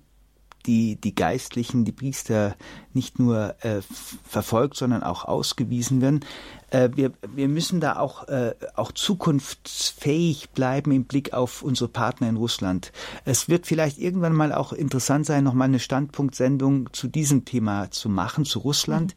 die, 0.65 0.95
die 0.95 1.15
Geistlichen, 1.15 1.85
die 1.85 1.91
Priester 1.91 2.55
nicht 2.93 3.19
nur 3.19 3.55
äh, 3.63 3.81
verfolgt, 4.23 4.77
sondern 4.77 5.03
auch 5.03 5.25
ausgewiesen 5.25 6.01
werden. 6.01 6.25
Äh, 6.69 6.89
wir, 6.95 7.11
wir 7.33 7.47
müssen 7.47 7.79
da 7.79 7.97
auch, 7.97 8.27
äh, 8.27 8.53
auch 8.75 8.91
zukunftsfähig 8.91 10.49
bleiben 10.51 10.91
im 10.91 11.05
Blick 11.05 11.33
auf 11.33 11.61
unsere 11.61 11.89
Partner 11.89 12.29
in 12.29 12.37
Russland. 12.37 12.91
Es 13.25 13.49
wird 13.49 13.67
vielleicht 13.67 13.97
irgendwann 13.97 14.33
mal 14.33 14.53
auch 14.53 14.73
interessant 14.73 15.25
sein, 15.25 15.43
nochmal 15.43 15.67
eine 15.67 15.79
Standpunktsendung 15.79 16.91
zu 16.93 17.07
diesem 17.07 17.45
Thema 17.45 17.91
zu 17.91 18.09
machen, 18.09 18.45
zu 18.45 18.59
Russland. 18.59 19.15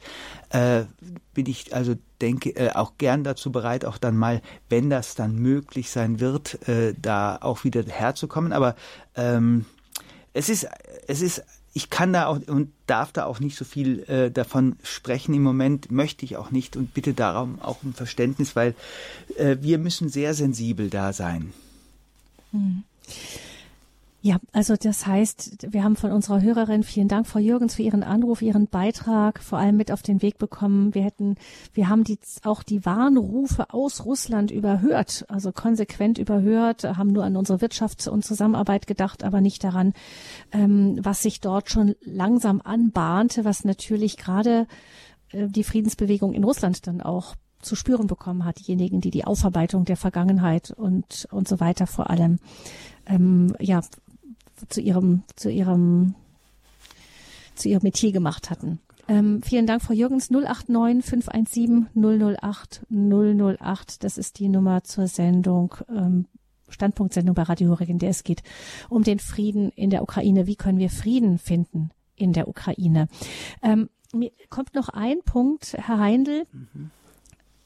Mhm. 0.52 0.58
Äh, 0.58 0.84
bin 1.34 1.46
ich 1.46 1.74
also 1.74 1.94
denke 2.20 2.50
äh, 2.50 2.72
auch 2.72 2.94
gern 2.98 3.22
dazu 3.22 3.52
bereit, 3.52 3.84
auch 3.84 3.98
dann 3.98 4.16
mal, 4.16 4.42
wenn 4.68 4.90
das 4.90 5.14
dann 5.14 5.36
möglich 5.36 5.90
sein 5.90 6.20
wird, 6.20 6.68
äh, 6.68 6.94
da 7.00 7.38
auch 7.40 7.64
wieder 7.64 7.84
herzukommen. 7.84 8.52
Aber 8.52 8.74
ähm, 9.14 9.66
es 10.32 10.48
ist, 10.48 10.68
es 11.08 11.20
ist 11.22 11.42
ich 11.74 11.90
kann 11.90 12.12
da 12.12 12.26
auch 12.26 12.40
und 12.46 12.72
darf 12.86 13.12
da 13.12 13.26
auch 13.26 13.40
nicht 13.40 13.56
so 13.56 13.64
viel 13.64 14.02
äh, 14.08 14.30
davon 14.30 14.76
sprechen 14.82 15.34
im 15.34 15.42
Moment, 15.42 15.92
möchte 15.92 16.24
ich 16.24 16.36
auch 16.36 16.50
nicht 16.50 16.76
und 16.76 16.94
bitte 16.94 17.14
darum 17.14 17.60
auch 17.60 17.82
um 17.82 17.94
Verständnis, 17.94 18.56
weil 18.56 18.74
äh, 19.36 19.58
wir 19.60 19.78
müssen 19.78 20.08
sehr 20.08 20.34
sensibel 20.34 20.90
da 20.90 21.12
sein. 21.12 21.52
Hm. 22.52 22.82
Ja, 24.28 24.36
also 24.52 24.76
das 24.76 25.06
heißt, 25.06 25.68
wir 25.72 25.82
haben 25.82 25.96
von 25.96 26.12
unserer 26.12 26.42
Hörerin 26.42 26.82
vielen 26.82 27.08
Dank, 27.08 27.26
Frau 27.26 27.38
Jürgens, 27.38 27.76
für 27.76 27.82
Ihren 27.82 28.02
Anruf, 28.02 28.42
Ihren 28.42 28.68
Beitrag, 28.68 29.42
vor 29.42 29.56
allem 29.56 29.78
mit 29.78 29.90
auf 29.90 30.02
den 30.02 30.20
Weg 30.20 30.36
bekommen. 30.36 30.94
Wir 30.94 31.02
hätten, 31.02 31.36
wir 31.72 31.88
haben 31.88 32.04
die, 32.04 32.18
auch 32.42 32.62
die 32.62 32.84
Warnrufe 32.84 33.72
aus 33.72 34.04
Russland 34.04 34.50
überhört, 34.50 35.24
also 35.28 35.50
konsequent 35.50 36.18
überhört, 36.18 36.84
haben 36.84 37.10
nur 37.10 37.24
an 37.24 37.38
unsere 37.38 37.62
Wirtschaft 37.62 38.06
und 38.06 38.22
Zusammenarbeit 38.22 38.86
gedacht, 38.86 39.24
aber 39.24 39.40
nicht 39.40 39.64
daran, 39.64 39.94
ähm, 40.52 40.98
was 41.00 41.22
sich 41.22 41.40
dort 41.40 41.70
schon 41.70 41.94
langsam 42.02 42.60
anbahnte, 42.60 43.46
was 43.46 43.64
natürlich 43.64 44.18
gerade 44.18 44.66
äh, 45.30 45.48
die 45.48 45.64
Friedensbewegung 45.64 46.34
in 46.34 46.44
Russland 46.44 46.86
dann 46.86 47.00
auch 47.00 47.34
zu 47.62 47.76
spüren 47.76 48.08
bekommen 48.08 48.44
hat, 48.44 48.58
diejenigen, 48.58 49.00
die 49.00 49.10
die 49.10 49.24
Aufarbeitung 49.24 49.86
der 49.86 49.96
Vergangenheit 49.96 50.70
und, 50.70 51.26
und 51.30 51.48
so 51.48 51.60
weiter 51.60 51.86
vor 51.86 52.10
allem 52.10 52.40
ähm, 53.06 53.56
ja, 53.58 53.80
zu 54.68 54.80
ihrem, 54.80 55.22
zu 55.36 55.50
ihrem, 55.50 56.14
zu 57.54 57.68
ihrem 57.68 57.82
Metier 57.82 58.12
gemacht 58.12 58.50
hatten. 58.50 58.80
Ähm, 59.08 59.40
vielen 59.42 59.66
Dank, 59.66 59.82
Frau 59.82 59.94
Jürgens. 59.94 60.30
089 60.30 61.04
517 61.04 61.88
008 61.94 62.82
008. 62.90 64.04
Das 64.04 64.18
ist 64.18 64.38
die 64.38 64.48
Nummer 64.48 64.84
zur 64.84 65.06
Sendung, 65.06 65.74
ähm, 65.88 66.26
Standpunktsendung 66.68 67.34
bei 67.34 67.42
Radio 67.42 67.70
Horeb, 67.70 67.88
in 67.88 67.98
der 67.98 68.10
es 68.10 68.22
geht 68.22 68.42
um 68.90 69.02
den 69.02 69.18
Frieden 69.18 69.70
in 69.70 69.88
der 69.88 70.02
Ukraine. 70.02 70.46
Wie 70.46 70.56
können 70.56 70.78
wir 70.78 70.90
Frieden 70.90 71.38
finden 71.38 71.90
in 72.16 72.34
der 72.34 72.48
Ukraine? 72.48 73.08
Ähm, 73.62 73.88
mir 74.12 74.30
kommt 74.50 74.74
noch 74.74 74.90
ein 74.90 75.20
Punkt, 75.24 75.74
Herr 75.78 75.98
Heindl. 75.98 76.44
Mhm 76.52 76.90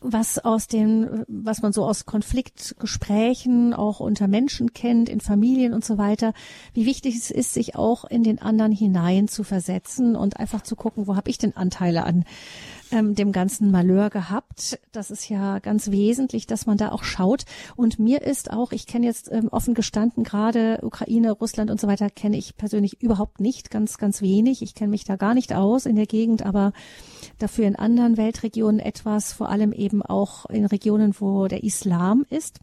was 0.03 0.39
aus 0.39 0.67
den, 0.67 1.25
was 1.29 1.63
man 1.63 1.73
so 1.73 1.85
aus 1.85 2.07
Konfliktgesprächen 2.07 3.75
auch 3.75 4.01
unter 4.01 4.29
Menschen 4.29 4.73
kennt, 4.73 5.09
in 5.09 5.21
Familien 5.21 5.75
und 5.75 5.85
so 5.85 5.99
weiter, 5.99 6.33
wie 6.75 6.87
wichtig 6.87 7.17
es 7.17 7.31
ist, 7.31 7.55
sich 7.55 7.77
auch 7.77 8.05
in 8.05 8.23
den 8.23 8.41
anderen 8.41 8.73
hinein 8.73 9.29
zu 9.29 9.45
versetzen 9.45 10.17
und 10.17 10.39
einfach 10.39 10.63
zu 10.63 10.77
gucken, 10.77 11.07
wo 11.07 11.17
habe 11.17 11.31
ich 11.31 11.39
denn 11.39 11.57
Anteile 11.57 12.05
an 12.05 12.25
ähm, 12.93 13.15
dem 13.15 13.33
ganzen 13.33 13.71
Malheur 13.71 14.11
gehabt. 14.11 14.79
Das 14.93 15.11
ist 15.11 15.29
ja 15.29 15.59
ganz 15.59 15.91
wesentlich, 15.91 16.47
dass 16.47 16.67
man 16.67 16.77
da 16.77 16.93
auch 16.93 17.03
schaut. 17.03 17.45
Und 17.75 17.99
mir 17.99 18.23
ist 18.23 18.53
auch, 18.53 18.73
ich 18.73 18.87
kenne 18.87 19.07
jetzt 19.07 19.33
ähm, 19.33 19.49
offen 19.51 19.75
gestanden 19.75 20.23
gerade 20.25 20.79
Ukraine, 20.83 21.33
Russland 21.33 21.71
und 21.71 21.81
so 21.81 21.89
weiter, 21.89 22.11
kenne 22.11 22.37
ich 22.37 22.57
persönlich 22.57 23.03
überhaupt 23.03 23.41
nicht, 23.41 23.71
ganz, 23.71 23.99
ganz 23.99 24.21
wenig. 24.21 24.63
Ich 24.63 24.75
kenne 24.75 24.91
mich 24.91 25.05
da 25.05 25.17
gar 25.17 25.35
nicht 25.35 25.55
aus 25.55 25.87
in 25.87 25.97
der 25.97 26.07
Gegend, 26.07 26.45
aber 26.45 26.73
dafür 27.39 27.67
in 27.67 27.77
anderen 27.77 28.17
Weltregionen 28.17 28.81
etwas, 28.81 29.33
vor 29.33 29.49
allem 29.49 29.73
eben 29.73 30.03
auch 30.03 30.47
in 30.47 30.67
Regionen, 30.67 31.15
wo 31.19 31.49
der 31.49 31.65
Islam 31.65 32.27
ist. 32.29 32.61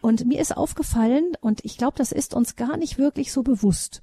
Und 0.00 0.26
mir 0.26 0.40
ist 0.40 0.56
aufgefallen, 0.56 1.32
und 1.40 1.64
ich 1.64 1.78
glaube, 1.78 1.94
das 1.96 2.12
ist 2.12 2.34
uns 2.34 2.56
gar 2.56 2.76
nicht 2.76 2.98
wirklich 2.98 3.32
so 3.32 3.42
bewusst, 3.42 4.02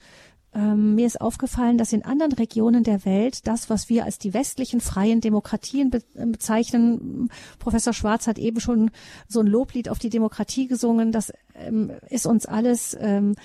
ähm, 0.54 0.96
mir 0.96 1.06
ist 1.06 1.22
aufgefallen, 1.22 1.78
dass 1.78 1.94
in 1.94 2.04
anderen 2.04 2.32
Regionen 2.34 2.84
der 2.84 3.06
Welt 3.06 3.46
das, 3.48 3.70
was 3.70 3.88
wir 3.88 4.06
als 4.06 4.18
die 4.18 4.34
westlichen 4.34 4.82
freien 4.82 5.22
Demokratien 5.22 5.92
be 5.92 6.02
äh, 6.16 6.26
bezeichnen, 6.26 7.30
Professor 7.60 7.94
Schwarz 7.94 8.26
hat 8.26 8.40
eben 8.40 8.60
schon 8.60 8.90
so 9.28 9.42
ein 9.42 9.48
Loblied 9.48 9.90
auf 9.90 10.00
die 10.00 10.10
Demokratie 10.10 10.68
gesungen, 10.68 11.12
das 11.12 11.32
ähm, 11.54 11.92
ist 12.10 12.26
uns 12.26 12.46
alles, 12.48 12.98
ähm, 13.00 13.36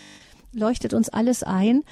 leuchtet 0.52 0.94
uns 0.94 1.10
alles 1.10 1.42
ein. 1.42 1.82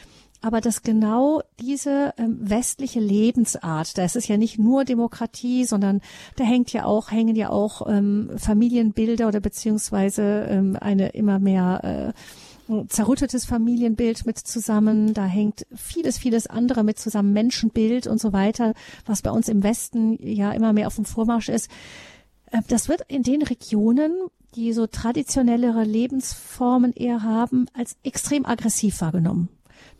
Aber 0.45 0.61
dass 0.61 0.83
genau 0.83 1.41
diese 1.61 2.15
ähm, 2.19 2.39
westliche 2.41 2.99
Lebensart, 2.99 3.97
da 3.97 4.05
ist 4.05 4.17
es 4.17 4.27
ja 4.27 4.37
nicht 4.37 4.59
nur 4.59 4.85
Demokratie, 4.85 5.65
sondern 5.65 6.01
da 6.35 6.43
hängt 6.43 6.73
ja 6.73 6.85
auch, 6.85 7.13
hängen 7.13 7.37
ja 7.37 7.51
auch 7.51 7.87
ähm, 7.89 8.29
Familienbilder 8.39 9.29
oder 9.29 9.39
beziehungsweise 9.39 10.47
ähm, 10.51 10.77
eine 10.81 11.11
immer 11.11 11.39
mehr 11.39 12.15
äh, 12.15 12.21
zerrüttetes 12.89 13.45
Familienbild 13.45 14.27
mit 14.27 14.39
zusammen, 14.39 15.15
da 15.15 15.25
hängt 15.25 15.67
vieles, 15.75 16.19
vieles 16.19 16.47
andere 16.47 16.85
mit 16.85 16.99
zusammen, 16.99 17.33
Menschenbild 17.33 18.07
und 18.07 18.21
so 18.21 18.33
weiter, 18.33 18.75
was 19.07 19.23
bei 19.23 19.31
uns 19.31 19.49
im 19.49 19.63
Westen 19.63 20.17
ja 20.21 20.53
immer 20.53 20.73
mehr 20.73 20.87
auf 20.87 20.97
dem 20.97 21.05
Vormarsch 21.05 21.49
ist. 21.49 21.71
Äh, 22.51 22.61
das 22.69 22.89
wird 22.89 23.03
in 23.09 23.23
den 23.23 23.43
Regionen, 23.43 24.13
die 24.55 24.73
so 24.73 24.87
traditionellere 24.87 25.85
Lebensformen 25.85 26.93
eher 26.93 27.23
haben, 27.23 27.67
als 27.75 27.97
extrem 28.03 28.45
aggressiv 28.45 29.01
wahrgenommen. 29.01 29.49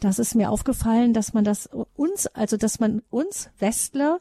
Das 0.03 0.19
ist 0.19 0.35
mir 0.35 0.51
aufgefallen, 0.51 1.15
dass 1.15 1.33
man 1.33 1.45
das 1.45 1.69
uns, 1.95 2.27
also 2.27 2.57
dass 2.57 2.81
man 2.81 3.03
uns 3.11 3.51
Westler, 3.61 4.19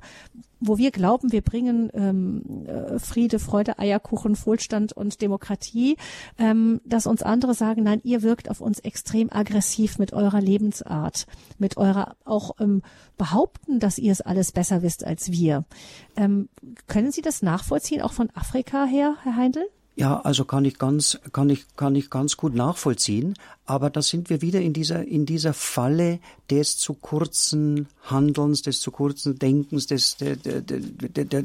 wo 0.60 0.78
wir 0.78 0.92
glauben, 0.92 1.32
wir 1.32 1.42
bringen 1.42 1.90
ähm, 1.96 2.68
äh, 2.68 3.00
Friede, 3.00 3.40
Freude, 3.40 3.80
Eierkuchen, 3.80 4.38
Wohlstand 4.46 4.94
und 4.94 5.24
Demokratie, 5.24 5.98
ähm, 6.38 6.82
dass 6.86 7.08
uns 7.08 7.24
andere 7.24 7.56
sagen, 7.56 7.82
nein, 7.82 8.00
ihr 8.04 8.22
wirkt 8.22 8.48
auf 8.48 8.62
uns 8.62 8.78
extrem 8.78 9.32
aggressiv 9.32 9.98
mit 9.98 10.14
eurer 10.14 10.40
Lebensart, 10.40 11.26
mit 11.58 11.78
eurer 11.78 12.16
auch 12.26 12.52
ähm, 12.60 12.84
behaupten, 13.18 13.80
dass 13.80 13.98
ihr 13.98 14.12
es 14.12 14.22
alles 14.22 14.52
besser 14.52 14.84
wisst 14.84 15.04
als 15.04 15.32
wir. 15.32 15.66
Ähm, 16.16 16.48
können 16.86 17.12
Sie 17.12 17.24
das 17.24 17.42
nachvollziehen, 17.42 18.04
auch 18.04 18.14
von 18.14 18.30
Afrika 18.36 18.86
her, 18.86 19.16
Herr 19.24 19.36
Heindl? 19.36 19.66
Ja, 19.96 20.22
also 20.22 20.46
kann 20.46 20.64
ich 20.64 20.78
ganz, 20.78 21.20
kann 21.34 21.50
ich, 21.50 21.76
kann 21.76 21.96
ich 21.96 22.10
ganz 22.10 22.38
gut 22.38 22.56
nachvollziehen. 22.56 23.34
Aber 23.72 23.90
da 23.90 24.02
sind 24.02 24.30
wir 24.30 24.42
wieder 24.42 24.60
in 24.60 24.74
dieser, 24.74 25.08
in 25.08 25.26
dieser 25.26 25.54
Falle 25.54 26.20
des 26.50 26.78
zu 26.78 26.94
kurzen 26.94 27.88
Handelns, 28.04 28.64
des 28.64 28.82
zu 28.82 28.92
kurzen 28.92 29.40
Denkens, 29.40 29.88
des, 29.88 30.18
der, 30.18 30.36
der, 30.36 30.60
der, 30.60 31.44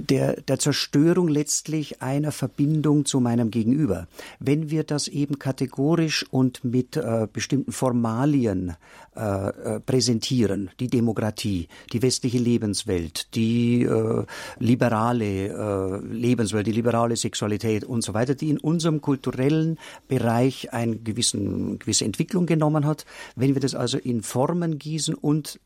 der, 0.00 0.42
der 0.42 0.58
Zerstörung 0.58 1.28
letztlich 1.28 2.02
einer 2.02 2.30
Verbindung 2.30 3.06
zu 3.06 3.20
meinem 3.20 3.50
Gegenüber. 3.50 4.06
Wenn 4.38 4.68
wir 4.68 4.84
das 4.84 5.08
eben 5.08 5.38
kategorisch 5.38 6.26
und 6.30 6.62
mit 6.62 6.98
äh, 6.98 7.26
bestimmten 7.32 7.72
Formalien 7.72 8.76
äh, 9.16 9.48
äh 9.48 9.80
präsentieren, 9.80 10.70
die 10.78 10.88
Demokratie, 10.88 11.68
die 11.92 12.02
westliche 12.02 12.38
Lebenswelt, 12.38 13.34
die 13.34 13.84
äh, 13.84 14.24
liberale 14.58 15.48
äh, 15.48 16.06
Lebenswelt, 16.06 16.66
die 16.66 16.72
liberale 16.72 17.16
Sexualität 17.16 17.84
und 17.84 18.02
so 18.02 18.12
weiter, 18.12 18.34
die 18.34 18.50
in 18.50 18.58
unserem 18.58 19.00
kulturellen 19.00 19.78
Bereich 20.06 20.49
eine 20.72 20.96
gewissen, 20.96 21.78
gewisse 21.78 22.04
Entwicklung 22.04 22.46
genommen 22.46 22.86
hat. 22.86 23.04
Wenn 23.36 23.54
wir 23.54 23.60
das 23.60 23.74
also 23.74 23.98
in 23.98 24.22
Formen 24.22 24.78
gießen 24.78 25.14
und 25.14 25.60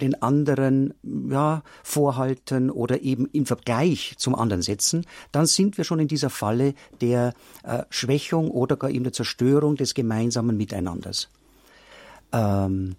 den 0.00 0.20
anderen 0.22 0.94
ja, 1.30 1.62
vorhalten 1.82 2.70
oder 2.70 3.02
eben 3.02 3.26
im 3.32 3.46
Vergleich 3.46 4.14
zum 4.18 4.34
anderen 4.34 4.62
setzen, 4.62 5.06
dann 5.32 5.46
sind 5.46 5.76
wir 5.78 5.84
schon 5.84 6.00
in 6.00 6.08
dieser 6.08 6.30
Falle 6.30 6.74
der 7.00 7.34
äh, 7.62 7.82
Schwächung 7.90 8.50
oder 8.50 8.76
gar 8.76 8.90
eben 8.90 9.04
der 9.04 9.12
Zerstörung 9.12 9.76
des 9.76 9.94
gemeinsamen 9.94 10.56
Miteinanders. 10.56 11.28
Ähm, 12.32 12.96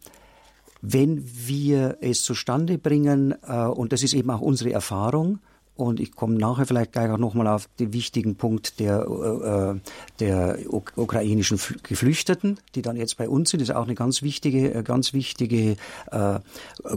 wenn 0.81 1.23
wir 1.47 1.97
es 2.01 2.23
zustande 2.23 2.77
bringen, 2.77 3.35
äh, 3.47 3.65
und 3.65 3.93
das 3.93 4.03
ist 4.03 4.13
eben 4.13 4.29
auch 4.29 4.41
unsere 4.41 4.71
Erfahrung, 4.71 5.39
und 5.77 5.99
ich 5.99 6.15
komme 6.15 6.35
nachher 6.35 6.65
vielleicht 6.65 6.91
gleich 6.91 7.09
auch 7.11 7.17
nochmal 7.17 7.47
auf 7.47 7.69
den 7.79 7.93
wichtigen 7.93 8.35
Punkt 8.35 8.79
der, 8.79 9.07
äh, 9.07 9.73
äh 9.73 9.79
der 10.19 10.57
ukrainischen 10.95 11.59
Geflüchteten, 11.83 12.59
die 12.73 12.81
dann 12.81 12.97
jetzt 12.97 13.17
bei 13.17 13.29
uns 13.29 13.51
sind. 13.51 13.61
Das 13.61 13.69
ist 13.69 13.75
auch 13.75 13.85
eine 13.85 13.93
ganz 13.93 14.23
wichtige, 14.23 14.73
äh, 14.73 14.83
ganz 14.83 15.13
wichtige 15.13 15.77
äh, 16.11 16.39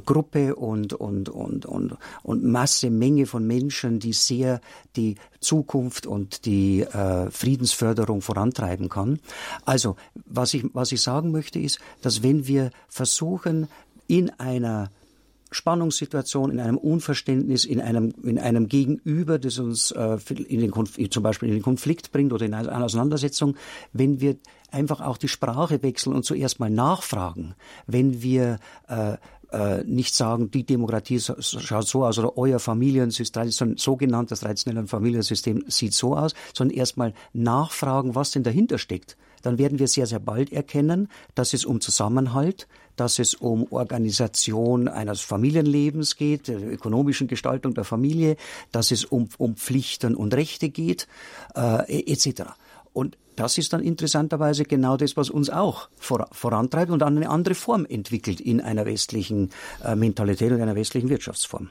Gruppe 0.06 0.56
und, 0.56 0.94
und, 0.94 1.28
und, 1.28 1.66
und, 1.66 1.96
und 2.22 2.44
Masse, 2.44 2.90
Menge 2.90 3.26
von 3.26 3.46
Menschen, 3.46 3.98
die 4.00 4.14
sehr 4.14 4.60
die 4.96 5.16
Zukunft 5.40 6.06
und 6.06 6.46
die 6.46 6.80
äh, 6.80 7.30
Friedensförderung 7.30 8.22
vorantreiben 8.22 8.88
kann. 8.88 9.20
Also, 9.64 9.96
was 10.26 10.54
ich, 10.54 10.64
was 10.72 10.92
ich 10.92 11.02
sagen 11.02 11.30
möchte, 11.30 11.58
ist, 11.58 11.78
dass 12.02 12.22
wenn 12.22 12.46
wir 12.46 12.70
versuchen, 12.88 13.68
in 14.06 14.30
einer 14.40 14.90
Spannungssituation, 15.50 16.50
in 16.50 16.60
einem 16.60 16.78
Unverständnis, 16.78 17.64
in 17.64 17.80
einem, 17.80 18.12
in 18.22 18.38
einem 18.38 18.68
Gegenüber, 18.68 19.38
das 19.38 19.58
uns 19.58 19.90
äh, 19.90 20.18
in 20.48 20.60
den 20.60 20.70
Konflikt, 20.70 21.12
zum 21.12 21.22
Beispiel 21.22 21.48
in 21.48 21.54
den 21.54 21.62
Konflikt 21.62 22.12
bringt 22.12 22.32
oder 22.32 22.46
in 22.46 22.54
eine 22.54 22.84
Auseinandersetzung, 22.84 23.56
wenn 23.92 24.20
wir 24.20 24.36
einfach 24.70 25.00
auch 25.00 25.16
die 25.16 25.28
Sprache 25.28 25.82
wechseln 25.82 26.14
und 26.14 26.24
zuerst 26.24 26.60
mal 26.60 26.70
nachfragen, 26.70 27.54
wenn 27.86 28.22
wir 28.22 28.58
äh, 28.88 29.16
äh, 29.52 29.82
nicht 29.84 30.14
sagen, 30.14 30.50
die 30.50 30.64
Demokratie 30.64 31.18
schaut 31.20 31.88
so 31.88 32.04
aus 32.04 32.18
oder 32.18 32.38
euer 32.38 32.60
Familiensystem, 32.60 33.76
sogenanntes 33.76 34.40
traditionelle 34.40 34.86
Familiensystem 34.86 35.64
sieht 35.66 35.92
so 35.92 36.16
aus, 36.16 36.34
sondern 36.54 36.76
erstmal 36.76 37.14
nachfragen, 37.32 38.14
was 38.14 38.30
denn 38.30 38.44
dahinter 38.44 38.78
steckt 38.78 39.16
dann 39.42 39.58
werden 39.58 39.78
wir 39.78 39.88
sehr, 39.88 40.06
sehr 40.06 40.18
bald 40.18 40.52
erkennen, 40.52 41.08
dass 41.34 41.52
es 41.54 41.64
um 41.64 41.80
Zusammenhalt, 41.80 42.68
dass 42.96 43.18
es 43.18 43.34
um 43.34 43.66
Organisation 43.70 44.88
eines 44.88 45.20
Familienlebens 45.20 46.16
geht, 46.16 46.48
der 46.48 46.60
ökonomischen 46.60 47.28
Gestaltung 47.28 47.74
der 47.74 47.84
Familie, 47.84 48.36
dass 48.72 48.90
es 48.90 49.04
um, 49.04 49.28
um 49.38 49.56
Pflichten 49.56 50.14
und 50.14 50.34
Rechte 50.34 50.68
geht, 50.68 51.08
äh, 51.56 52.12
etc. 52.12 52.42
Und 52.92 53.16
das 53.36 53.56
ist 53.56 53.72
dann 53.72 53.80
interessanterweise 53.80 54.64
genau 54.64 54.98
das, 54.98 55.16
was 55.16 55.30
uns 55.30 55.48
auch 55.48 55.88
vor, 55.96 56.28
vorantreibt 56.32 56.90
und 56.90 56.98
dann 56.98 57.16
eine 57.16 57.30
andere 57.30 57.54
Form 57.54 57.86
entwickelt 57.86 58.40
in 58.40 58.60
einer 58.60 58.84
westlichen 58.84 59.50
äh, 59.82 59.96
Mentalität 59.96 60.52
und 60.52 60.60
einer 60.60 60.76
westlichen 60.76 61.08
Wirtschaftsform. 61.08 61.70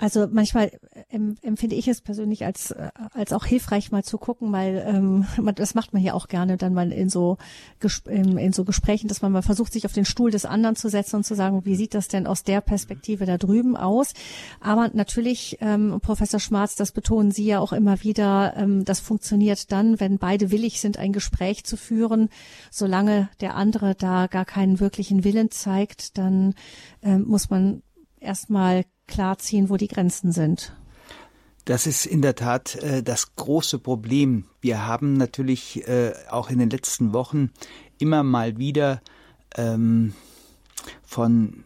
Also 0.00 0.26
manchmal 0.30 0.72
empfinde 1.10 1.76
ich 1.76 1.86
es 1.86 2.00
persönlich 2.00 2.46
als 2.46 2.74
als 3.12 3.34
auch 3.34 3.44
hilfreich 3.44 3.92
mal 3.92 4.02
zu 4.02 4.16
gucken, 4.16 4.50
weil 4.50 4.82
ähm, 4.86 5.26
das 5.54 5.74
macht 5.74 5.92
man 5.92 6.02
ja 6.02 6.14
auch 6.14 6.28
gerne 6.28 6.56
dann 6.56 6.72
mal 6.72 6.90
in 6.90 7.10
so 7.10 7.36
in 8.06 8.52
so 8.54 8.64
Gesprächen, 8.64 9.08
dass 9.08 9.20
man 9.20 9.30
mal 9.30 9.42
versucht, 9.42 9.74
sich 9.74 9.84
auf 9.84 9.92
den 9.92 10.06
Stuhl 10.06 10.30
des 10.30 10.46
anderen 10.46 10.74
zu 10.74 10.88
setzen 10.88 11.16
und 11.16 11.24
zu 11.24 11.34
sagen, 11.34 11.66
wie 11.66 11.76
sieht 11.76 11.92
das 11.92 12.08
denn 12.08 12.26
aus 12.26 12.44
der 12.44 12.62
Perspektive 12.62 13.26
da 13.26 13.36
drüben 13.36 13.76
aus? 13.76 14.14
Aber 14.60 14.90
natürlich, 14.94 15.58
ähm, 15.60 16.00
Professor 16.00 16.40
Schmarz, 16.40 16.76
das 16.76 16.92
betonen 16.92 17.30
Sie 17.30 17.44
ja 17.44 17.60
auch 17.60 17.74
immer 17.74 18.02
wieder, 18.02 18.54
ähm, 18.56 18.86
das 18.86 19.00
funktioniert 19.00 19.70
dann, 19.70 20.00
wenn 20.00 20.16
beide 20.16 20.50
willig 20.50 20.80
sind, 20.80 20.98
ein 20.98 21.12
Gespräch 21.12 21.64
zu 21.64 21.76
führen. 21.76 22.30
Solange 22.70 23.28
der 23.40 23.54
andere 23.54 23.94
da 23.94 24.28
gar 24.28 24.46
keinen 24.46 24.80
wirklichen 24.80 25.24
Willen 25.24 25.50
zeigt, 25.50 26.16
dann 26.16 26.54
ähm, 27.02 27.26
muss 27.26 27.50
man 27.50 27.82
erstmal 28.18 28.84
klarziehen, 29.10 29.68
wo 29.68 29.76
die 29.76 29.88
Grenzen 29.88 30.32
sind. 30.32 30.74
Das 31.66 31.86
ist 31.86 32.06
in 32.06 32.22
der 32.22 32.34
Tat 32.34 32.76
äh, 32.76 33.02
das 33.02 33.36
große 33.36 33.78
Problem. 33.78 34.44
Wir 34.60 34.86
haben 34.86 35.12
natürlich 35.12 35.86
äh, 35.86 36.12
auch 36.30 36.50
in 36.50 36.58
den 36.58 36.70
letzten 36.70 37.12
Wochen 37.12 37.50
immer 37.98 38.22
mal 38.22 38.56
wieder 38.56 39.02
ähm, 39.56 40.14
von 41.02 41.64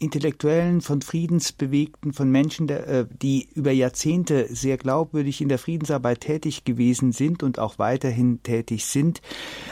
Intellektuellen, 0.00 0.80
von 0.80 1.02
Friedensbewegten, 1.02 2.14
von 2.14 2.30
Menschen, 2.30 2.68
äh, 2.70 3.06
die 3.10 3.48
über 3.54 3.70
Jahrzehnte 3.70 4.48
sehr 4.50 4.78
glaubwürdig 4.78 5.42
in 5.42 5.48
der 5.48 5.58
Friedensarbeit 5.58 6.22
tätig 6.22 6.64
gewesen 6.64 7.12
sind 7.12 7.42
und 7.42 7.58
auch 7.58 7.78
weiterhin 7.78 8.42
tätig 8.42 8.86
sind, 8.86 9.20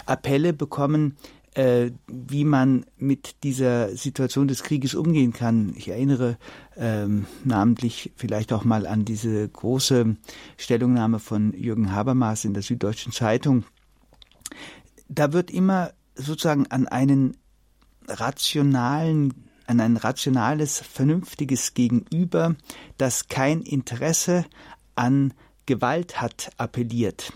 Appelle 0.06 0.52
bekommen, 0.52 1.16
äh, 1.54 1.90
wie 2.06 2.44
man 2.44 2.86
mit 2.96 3.42
dieser 3.42 3.94
Situation 3.96 4.48
des 4.48 4.62
Krieges 4.62 4.94
umgehen 4.94 5.32
kann. 5.32 5.72
Ich 5.76 5.88
erinnere 5.88 6.38
ähm, 6.76 7.26
namentlich 7.44 8.12
vielleicht 8.16 8.52
auch 8.52 8.64
mal 8.64 8.86
an 8.86 9.04
diese 9.04 9.48
große 9.48 10.16
Stellungnahme 10.56 11.18
von 11.18 11.52
Jürgen 11.54 11.92
Habermas 11.92 12.44
in 12.44 12.54
der 12.54 12.62
Süddeutschen 12.62 13.12
Zeitung. 13.12 13.64
Da 15.08 15.32
wird 15.32 15.50
immer 15.50 15.92
sozusagen 16.14 16.66
an 16.66 16.86
einen 16.86 17.36
rationalen 18.06 19.48
an 19.66 19.80
ein 19.80 19.98
rationales, 19.98 20.80
vernünftiges 20.80 21.74
Gegenüber, 21.74 22.56
das 22.96 23.28
kein 23.28 23.60
Interesse 23.60 24.46
an 24.94 25.34
Gewalt 25.66 26.22
hat, 26.22 26.50
appelliert. 26.56 27.34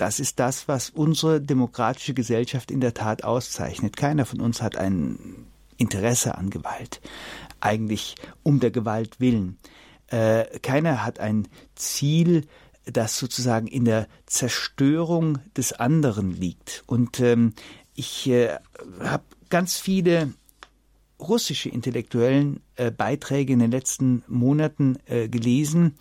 Das 0.00 0.18
ist 0.18 0.40
das, 0.40 0.66
was 0.66 0.88
unsere 0.88 1.42
demokratische 1.42 2.14
Gesellschaft 2.14 2.70
in 2.70 2.80
der 2.80 2.94
Tat 2.94 3.22
auszeichnet. 3.22 3.98
Keiner 3.98 4.24
von 4.24 4.40
uns 4.40 4.62
hat 4.62 4.76
ein 4.76 5.44
Interesse 5.76 6.38
an 6.38 6.48
Gewalt, 6.48 7.02
eigentlich 7.60 8.14
um 8.42 8.60
der 8.60 8.70
Gewalt 8.70 9.20
willen. 9.20 9.58
Äh, 10.06 10.58
keiner 10.60 11.04
hat 11.04 11.20
ein 11.20 11.48
Ziel, 11.74 12.46
das 12.86 13.18
sozusagen 13.18 13.66
in 13.66 13.84
der 13.84 14.08
Zerstörung 14.24 15.38
des 15.54 15.74
anderen 15.74 16.30
liegt. 16.30 16.82
Und 16.86 17.20
ähm, 17.20 17.52
ich 17.94 18.26
äh, 18.30 18.56
habe 19.00 19.24
ganz 19.50 19.76
viele 19.76 20.32
russische 21.18 21.68
intellektuellen 21.68 22.60
äh, 22.76 22.90
Beiträge 22.90 23.52
in 23.52 23.58
den 23.58 23.70
letzten 23.70 24.22
Monaten 24.28 24.96
äh, 25.04 25.28
gelesen, 25.28 25.96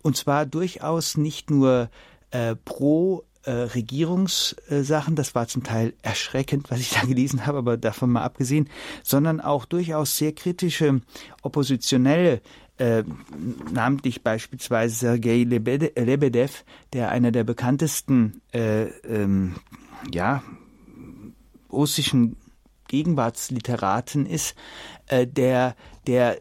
und 0.00 0.16
zwar 0.16 0.46
durchaus 0.46 1.18
nicht 1.18 1.50
nur 1.50 1.90
äh, 2.30 2.56
pro 2.56 3.24
äh, 3.44 3.50
Regierungssachen, 3.50 5.16
das 5.16 5.34
war 5.34 5.48
zum 5.48 5.62
Teil 5.62 5.94
erschreckend, 6.02 6.70
was 6.70 6.80
ich 6.80 6.90
da 6.90 7.00
gelesen 7.06 7.46
habe, 7.46 7.58
aber 7.58 7.76
davon 7.76 8.10
mal 8.10 8.22
abgesehen, 8.22 8.68
sondern 9.02 9.40
auch 9.40 9.64
durchaus 9.64 10.16
sehr 10.16 10.32
kritische 10.32 11.00
oppositionelle 11.42 12.40
äh, 12.78 13.04
namentlich 13.72 14.22
beispielsweise 14.22 14.96
Sergei 14.96 15.44
Lebedev, 15.44 16.64
der 16.92 17.10
einer 17.10 17.30
der 17.30 17.44
bekanntesten 17.44 18.40
äh, 18.52 18.84
ähm, 19.06 19.54
ja, 20.12 20.42
russischen 21.70 22.36
Gegenwartsliteraten 22.88 24.26
ist, 24.26 24.54
äh, 25.06 25.26
der, 25.26 25.76
der 26.06 26.40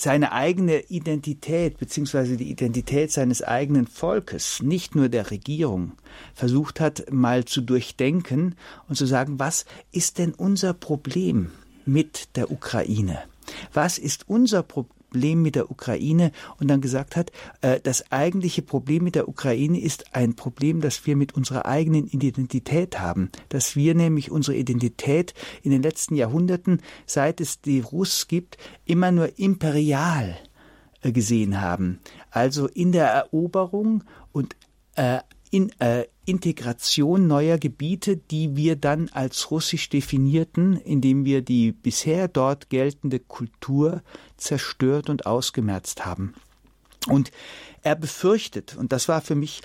seine 0.00 0.32
eigene 0.32 0.80
Identität 0.88 1.78
beziehungsweise 1.78 2.36
die 2.36 2.50
Identität 2.50 3.12
seines 3.12 3.42
eigenen 3.42 3.86
Volkes, 3.86 4.62
nicht 4.62 4.94
nur 4.94 5.08
der 5.08 5.30
Regierung, 5.30 5.92
versucht 6.34 6.80
hat, 6.80 7.12
mal 7.12 7.44
zu 7.44 7.60
durchdenken 7.60 8.54
und 8.88 8.94
zu 8.94 9.04
sagen, 9.04 9.38
was 9.38 9.66
ist 9.92 10.18
denn 10.18 10.32
unser 10.32 10.72
Problem 10.72 11.50
mit 11.84 12.36
der 12.36 12.50
Ukraine? 12.50 13.18
Was 13.72 13.98
ist 13.98 14.28
unser 14.28 14.62
Problem? 14.62 14.99
Problem 15.10 15.42
mit 15.42 15.56
der 15.56 15.70
Ukraine 15.70 16.30
und 16.58 16.68
dann 16.68 16.80
gesagt 16.80 17.16
hat, 17.16 17.32
äh, 17.62 17.80
das 17.80 18.12
eigentliche 18.12 18.62
Problem 18.62 19.04
mit 19.04 19.16
der 19.16 19.28
Ukraine 19.28 19.80
ist 19.80 20.14
ein 20.14 20.34
Problem, 20.34 20.80
das 20.80 21.04
wir 21.06 21.16
mit 21.16 21.34
unserer 21.34 21.66
eigenen 21.66 22.06
Identität 22.06 23.00
haben, 23.00 23.30
dass 23.48 23.74
wir 23.74 23.94
nämlich 23.94 24.30
unsere 24.30 24.56
Identität 24.56 25.34
in 25.62 25.72
den 25.72 25.82
letzten 25.82 26.14
Jahrhunderten, 26.14 26.80
seit 27.06 27.40
es 27.40 27.60
die 27.60 27.80
Russ 27.80 28.28
gibt, 28.28 28.56
immer 28.84 29.10
nur 29.10 29.38
imperial 29.38 30.36
äh, 31.02 31.12
gesehen 31.12 31.60
haben. 31.60 31.98
Also 32.30 32.68
in 32.68 32.92
der 32.92 33.08
Eroberung 33.08 34.04
und 34.32 34.54
äh, 34.94 35.18
in 35.50 35.72
äh, 35.80 36.04
Integration 36.24 37.26
neuer 37.26 37.58
Gebiete, 37.58 38.16
die 38.16 38.56
wir 38.56 38.76
dann 38.76 39.08
als 39.12 39.50
russisch 39.50 39.88
definierten, 39.88 40.76
indem 40.76 41.24
wir 41.24 41.42
die 41.42 41.72
bisher 41.72 42.28
dort 42.28 42.70
geltende 42.70 43.18
Kultur 43.18 44.02
zerstört 44.36 45.10
und 45.10 45.26
ausgemerzt 45.26 46.06
haben. 46.06 46.34
Und 47.08 47.32
er 47.82 47.96
befürchtet, 47.96 48.76
und 48.76 48.92
das 48.92 49.08
war 49.08 49.20
für 49.20 49.34
mich 49.34 49.62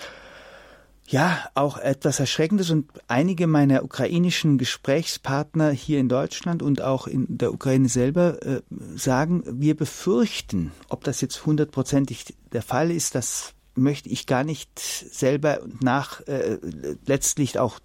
ja, 1.08 1.48
auch 1.54 1.78
etwas 1.78 2.18
Erschreckendes 2.18 2.70
und 2.70 2.90
einige 3.06 3.46
meiner 3.46 3.84
ukrainischen 3.84 4.58
Gesprächspartner 4.58 5.70
hier 5.70 6.00
in 6.00 6.08
Deutschland 6.08 6.62
und 6.62 6.82
auch 6.82 7.06
in 7.06 7.26
der 7.28 7.52
Ukraine 7.52 7.88
selber 7.88 8.42
äh, 8.44 8.62
sagen, 8.96 9.44
wir 9.46 9.76
befürchten, 9.76 10.72
ob 10.88 11.04
das 11.04 11.20
jetzt 11.20 11.46
hundertprozentig 11.46 12.34
der 12.52 12.62
Fall 12.62 12.90
ist, 12.90 13.14
das 13.14 13.54
möchte 13.76 14.08
ich 14.08 14.26
gar 14.26 14.44
nicht 14.44 14.78
selber 14.78 15.60
nach 15.80 16.20
äh, 16.26 16.58
letztlich 17.06 17.58
auch 17.58 17.78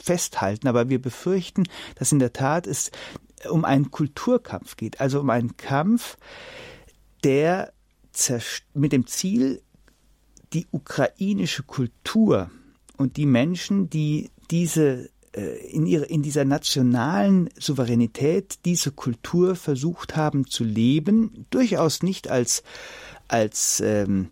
festhalten, 0.00 0.68
aber 0.68 0.88
wir 0.88 1.00
befürchten, 1.00 1.64
dass 1.96 2.12
in 2.12 2.18
der 2.18 2.32
Tat 2.32 2.66
es 2.66 2.90
um 3.48 3.64
einen 3.64 3.90
Kulturkampf 3.90 4.76
geht, 4.76 5.00
also 5.00 5.20
um 5.20 5.30
einen 5.30 5.56
Kampf, 5.56 6.16
der 7.24 7.72
mit 8.74 8.92
dem 8.92 9.06
Ziel, 9.06 9.62
die 10.52 10.66
ukrainische 10.70 11.62
Kultur 11.62 12.50
und 12.96 13.16
die 13.16 13.26
Menschen, 13.26 13.90
die 13.90 14.30
diese 14.50 15.10
äh, 15.32 15.70
in, 15.70 15.86
ihre, 15.86 16.06
in 16.06 16.22
dieser 16.22 16.44
nationalen 16.44 17.48
Souveränität 17.58 18.64
diese 18.64 18.90
Kultur 18.90 19.54
versucht 19.54 20.16
haben 20.16 20.46
zu 20.46 20.64
leben, 20.64 21.46
durchaus 21.50 22.02
nicht 22.02 22.28
als 22.28 22.62
als 23.28 23.80
ähm, 23.84 24.30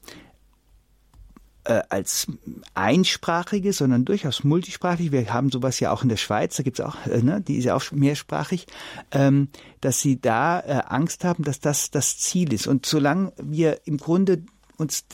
äh, 1.67 1.83
als 1.89 2.29
einsprachige, 2.75 3.73
sondern 3.73 4.05
durchaus 4.05 4.45
multisprachig. 4.45 5.13
Wir 5.13 5.33
haben 5.33 5.51
sowas 5.51 5.81
ja 5.81 5.93
auch 5.93 6.03
in 6.03 6.09
der 6.09 6.17
Schweiz, 6.17 6.57
da 6.57 6.63
gibt's 6.63 6.81
auch, 6.81 7.07
äh, 7.07 7.23
ne, 7.23 7.41
die 7.41 7.57
ist 7.57 7.65
ja 7.65 7.75
auch 7.75 7.91
mehrsprachig, 7.91 8.67
ähm, 9.11 9.49
dass 9.81 10.01
sie 10.01 10.21
da 10.21 10.61
äh, 10.61 10.83
Angst 10.87 11.25
haben, 11.25 11.43
dass 11.43 11.61
das 11.61 11.91
das 11.91 12.19
Ziel 12.19 12.53
ist. 12.53 12.67
Und 12.67 12.87
solange 12.87 13.33
wir 13.43 13.81
im 13.85 13.97
Grunde 13.97 14.43
uns 14.77 15.05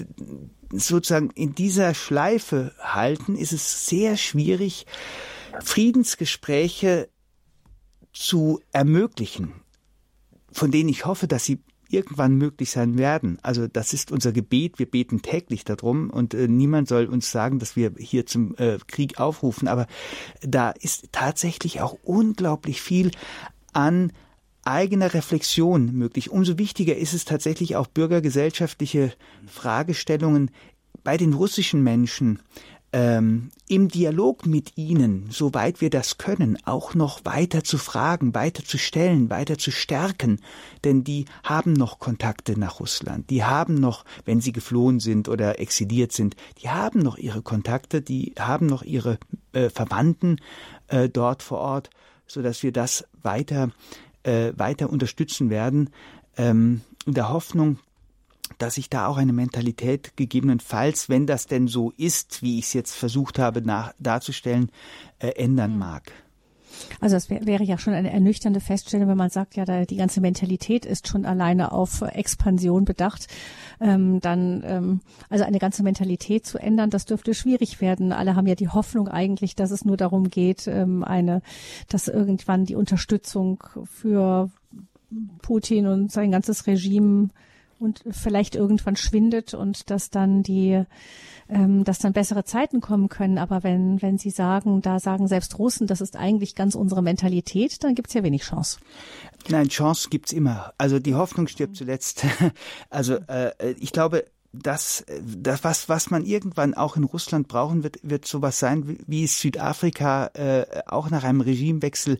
sozusagen 0.70 1.30
in 1.30 1.54
dieser 1.54 1.94
Schleife 1.94 2.74
halten, 2.78 3.36
ist 3.36 3.52
es 3.52 3.86
sehr 3.86 4.16
schwierig, 4.16 4.86
Friedensgespräche 5.62 7.08
zu 8.12 8.60
ermöglichen, 8.72 9.52
von 10.50 10.70
denen 10.70 10.88
ich 10.88 11.06
hoffe, 11.06 11.28
dass 11.28 11.44
sie 11.44 11.60
irgendwann 11.92 12.36
möglich 12.36 12.70
sein 12.70 12.98
werden. 12.98 13.38
Also 13.42 13.66
das 13.66 13.92
ist 13.92 14.12
unser 14.12 14.32
Gebet. 14.32 14.78
Wir 14.78 14.86
beten 14.86 15.22
täglich 15.22 15.64
darum 15.64 16.10
und 16.10 16.34
äh, 16.34 16.48
niemand 16.48 16.88
soll 16.88 17.06
uns 17.06 17.30
sagen, 17.30 17.58
dass 17.58 17.76
wir 17.76 17.92
hier 17.98 18.26
zum 18.26 18.54
äh, 18.56 18.78
Krieg 18.86 19.20
aufrufen. 19.20 19.68
Aber 19.68 19.86
da 20.40 20.70
ist 20.70 21.08
tatsächlich 21.12 21.80
auch 21.80 21.96
unglaublich 22.02 22.80
viel 22.80 23.10
an 23.72 24.12
eigener 24.64 25.12
Reflexion 25.14 25.92
möglich. 25.92 26.30
Umso 26.30 26.58
wichtiger 26.58 26.96
ist 26.96 27.14
es 27.14 27.24
tatsächlich 27.24 27.76
auch 27.76 27.86
bürgergesellschaftliche 27.86 29.12
Fragestellungen 29.46 30.50
bei 31.04 31.16
den 31.16 31.32
russischen 31.32 31.82
Menschen 31.82 32.38
ähm, 32.92 33.50
im 33.68 33.88
Dialog 33.88 34.46
mit 34.46 34.76
ihnen, 34.76 35.26
soweit 35.30 35.80
wir 35.80 35.90
das 35.90 36.18
können, 36.18 36.58
auch 36.64 36.94
noch 36.94 37.24
weiter 37.24 37.64
zu 37.64 37.78
fragen, 37.78 38.34
weiter 38.34 38.64
zu 38.64 38.78
stellen, 38.78 39.30
weiter 39.30 39.56
zu 39.56 39.70
stärken. 39.70 40.40
Denn 40.84 41.04
die 41.04 41.24
haben 41.42 41.72
noch 41.72 41.98
Kontakte 41.98 42.58
nach 42.58 42.80
Russland. 42.80 43.30
Die 43.30 43.44
haben 43.44 43.74
noch, 43.74 44.04
wenn 44.24 44.40
sie 44.40 44.52
geflohen 44.52 45.00
sind 45.00 45.28
oder 45.28 45.58
exiliert 45.58 46.12
sind, 46.12 46.36
die 46.62 46.68
haben 46.68 47.00
noch 47.00 47.16
ihre 47.16 47.42
Kontakte, 47.42 48.02
die 48.02 48.34
haben 48.38 48.66
noch 48.66 48.82
ihre 48.82 49.18
äh, 49.52 49.70
Verwandten 49.70 50.36
äh, 50.88 51.08
dort 51.08 51.42
vor 51.42 51.58
Ort, 51.58 51.90
so 52.26 52.42
dass 52.42 52.62
wir 52.62 52.72
das 52.72 53.04
weiter 53.22 53.70
äh, 54.22 54.52
weiter 54.56 54.90
unterstützen 54.90 55.50
werden, 55.50 55.90
ähm, 56.36 56.82
in 57.06 57.14
der 57.14 57.30
Hoffnung, 57.30 57.78
dass 58.58 58.74
sich 58.74 58.90
da 58.90 59.06
auch 59.06 59.16
eine 59.16 59.32
Mentalität 59.32 60.16
gegebenenfalls, 60.16 61.08
wenn 61.08 61.26
das 61.26 61.46
denn 61.46 61.68
so 61.68 61.92
ist, 61.96 62.42
wie 62.42 62.58
ich 62.58 62.66
es 62.66 62.72
jetzt 62.72 62.94
versucht 62.94 63.38
habe 63.38 63.62
nach, 63.62 63.94
darzustellen, 63.98 64.70
äh, 65.18 65.28
ändern 65.28 65.72
hm. 65.72 65.78
mag. 65.78 66.12
Also 67.00 67.16
es 67.16 67.30
wär, 67.30 67.46
wäre 67.46 67.64
ja 67.64 67.78
schon 67.78 67.94
eine 67.94 68.12
ernüchternde 68.12 68.60
Feststellung, 68.60 69.08
wenn 69.08 69.16
man 69.16 69.30
sagt, 69.30 69.56
ja, 69.56 69.64
da, 69.64 69.84
die 69.84 69.96
ganze 69.96 70.20
Mentalität 70.20 70.86
ist 70.86 71.08
schon 71.08 71.24
alleine 71.24 71.72
auf 71.72 72.02
Expansion 72.02 72.84
bedacht. 72.84 73.26
Ähm, 73.80 74.20
dann, 74.20 74.62
ähm, 74.64 75.00
also 75.28 75.44
eine 75.44 75.58
ganze 75.58 75.82
Mentalität 75.82 76.46
zu 76.46 76.58
ändern, 76.58 76.90
das 76.90 77.04
dürfte 77.04 77.34
schwierig 77.34 77.80
werden. 77.80 78.12
Alle 78.12 78.36
haben 78.36 78.46
ja 78.46 78.54
die 78.54 78.68
Hoffnung 78.68 79.08
eigentlich, 79.08 79.54
dass 79.54 79.70
es 79.70 79.84
nur 79.84 79.96
darum 79.96 80.30
geht, 80.30 80.66
ähm, 80.66 81.04
eine, 81.04 81.42
dass 81.88 82.08
irgendwann 82.08 82.64
die 82.64 82.76
Unterstützung 82.76 83.62
für 83.84 84.50
Putin 85.42 85.86
und 85.86 86.10
sein 86.10 86.30
ganzes 86.30 86.66
Regime 86.66 87.28
und 87.82 88.02
vielleicht 88.10 88.54
irgendwann 88.54 88.96
schwindet 88.96 89.54
und 89.54 89.90
dass 89.90 90.10
dann 90.10 90.42
die, 90.42 90.84
ähm, 91.48 91.84
dass 91.84 91.98
dann 91.98 92.12
bessere 92.12 92.44
Zeiten 92.44 92.80
kommen 92.80 93.08
können. 93.08 93.38
Aber 93.38 93.62
wenn, 93.62 94.00
wenn 94.00 94.18
Sie 94.18 94.30
sagen, 94.30 94.80
da 94.80 95.00
sagen 95.00 95.28
selbst 95.28 95.58
Russen, 95.58 95.86
das 95.86 96.00
ist 96.00 96.16
eigentlich 96.16 96.54
ganz 96.54 96.74
unsere 96.74 97.02
Mentalität, 97.02 97.82
dann 97.84 97.94
gibt 97.94 98.08
es 98.08 98.14
ja 98.14 98.22
wenig 98.22 98.42
Chance. 98.42 98.78
Nein, 99.48 99.68
Chance 99.68 100.08
gibt's 100.10 100.32
immer. 100.32 100.72
Also 100.78 100.98
die 100.98 101.14
Hoffnung 101.14 101.48
stirbt 101.48 101.76
zuletzt. 101.76 102.24
Also 102.90 103.14
äh, 103.26 103.72
ich 103.78 103.92
glaube, 103.92 104.24
das, 104.52 105.04
das 105.24 105.64
was, 105.64 105.88
was 105.88 106.10
man 106.10 106.24
irgendwann 106.24 106.74
auch 106.74 106.96
in 106.96 107.04
Russland 107.04 107.48
brauchen 107.48 107.82
wird, 107.82 107.98
wird 108.02 108.26
sowas 108.26 108.58
sein, 108.58 108.86
wie, 108.86 108.98
wie 109.06 109.24
es 109.24 109.40
Südafrika 109.40 110.26
äh, 110.34 110.66
auch 110.86 111.10
nach 111.10 111.24
einem 111.24 111.40
Regimewechsel 111.40 112.18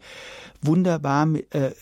wunderbar 0.63 1.29
äh, 1.51 1.73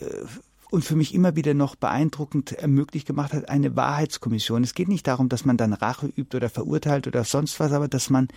und 0.71 0.85
für 0.85 0.97
mich 0.97 1.15
immer 1.15 1.37
wieder 1.37 1.55
noch 1.55 1.77
beeindruckend 1.77 2.57
möglich 2.67 3.05
gemacht 3.05 3.33
hat, 3.33 3.49
eine 3.49 3.77
Wahrheitskommission. 3.77 4.63
Es 4.63 4.75
geht 4.75 4.89
nicht 4.89 5.07
darum, 5.07 5.29
dass 5.29 5.45
man 5.45 5.57
dann 5.57 5.73
Rache 5.73 6.07
übt 6.17 6.37
oder 6.37 6.49
verurteilt 6.49 7.07
oder 7.07 7.25
sonst 7.25 7.59
was, 7.61 7.73
aber 7.73 7.89
dass 7.89 8.11
man 8.11 8.29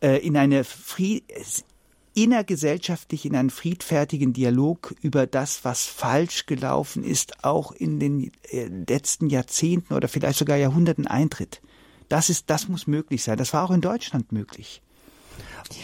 äh, 0.00 0.18
in 0.26 0.36
eine 0.36 0.64
Fried 0.64 1.24
innergesellschaftlich 2.14 3.26
in 3.26 3.34
einen 3.34 3.50
friedfertigen 3.50 4.32
Dialog 4.32 4.94
über 5.02 5.26
das, 5.26 5.64
was 5.64 5.84
falsch 5.84 6.46
gelaufen 6.46 7.02
ist, 7.02 7.44
auch 7.44 7.72
in 7.72 7.98
den 7.98 8.30
äh, 8.50 8.66
letzten 8.66 9.28
Jahrzehnten 9.28 9.94
oder 9.94 10.08
vielleicht 10.08 10.38
sogar 10.38 10.56
Jahrhunderten 10.56 11.08
eintritt. 11.08 11.60
Das 12.08 12.30
ist, 12.30 12.50
das 12.50 12.68
muss 12.68 12.86
möglich 12.86 13.22
sein. 13.22 13.36
Das 13.36 13.52
war 13.52 13.64
auch 13.64 13.72
in 13.72 13.80
Deutschland 13.80 14.30
möglich. 14.30 14.80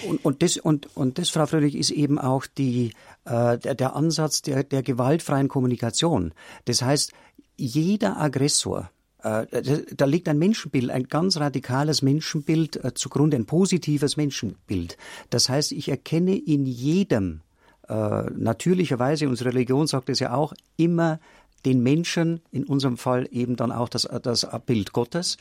Und, 0.06 0.24
und, 0.24 0.43
das, 0.43 0.56
und, 0.56 0.94
und 0.97 1.18
das, 1.18 1.31
Frau 1.31 1.47
Fröhlich, 1.47 1.74
ist 1.74 1.90
eben 1.90 2.18
auch 2.18 2.47
die, 2.47 2.93
äh, 3.24 3.59
der, 3.59 3.74
der 3.74 3.97
Ansatz 3.97 4.43
der, 4.43 4.64
der 4.64 4.82
gewaltfreien 4.82 5.48
Kommunikation. 5.48 6.32
Das 6.64 6.82
heißt, 6.82 7.12
jeder 7.56 8.18
Aggressor, 8.18 8.90
äh, 9.22 9.47
da 9.94 10.05
liegt 10.05 10.28
ein 10.28 10.39
Menschenbild, 10.39 10.90
ein 10.90 11.05
ganz 11.05 11.39
radikales 11.39 12.02
Menschenbild 12.02 12.82
äh, 12.85 12.94
zugrunde, 12.94 13.36
ein 13.36 13.47
positives 13.47 14.16
Menschenbild. 14.16 14.97
Das 15.31 15.48
heißt, 15.48 15.72
ich 15.72 15.89
erkenne 15.89 16.36
in 16.36 16.66
jedem, 16.66 17.43
äh, 17.89 18.22
natürlicherweise, 18.31 19.28
unsere 19.28 19.51
Religion 19.51 19.86
sagt 19.86 20.09
es 20.09 20.20
ja 20.20 20.35
auch, 20.35 20.55
immer 20.77 21.20
den 21.66 21.82
Menschen, 21.82 22.40
in 22.51 22.64
unserem 22.64 22.97
Fall 22.97 23.28
eben 23.31 23.56
dann 23.56 23.70
auch 23.72 23.90
das, 23.90 24.09
das 24.22 24.47
Bild 24.64 24.93
Gottes. 24.93 25.36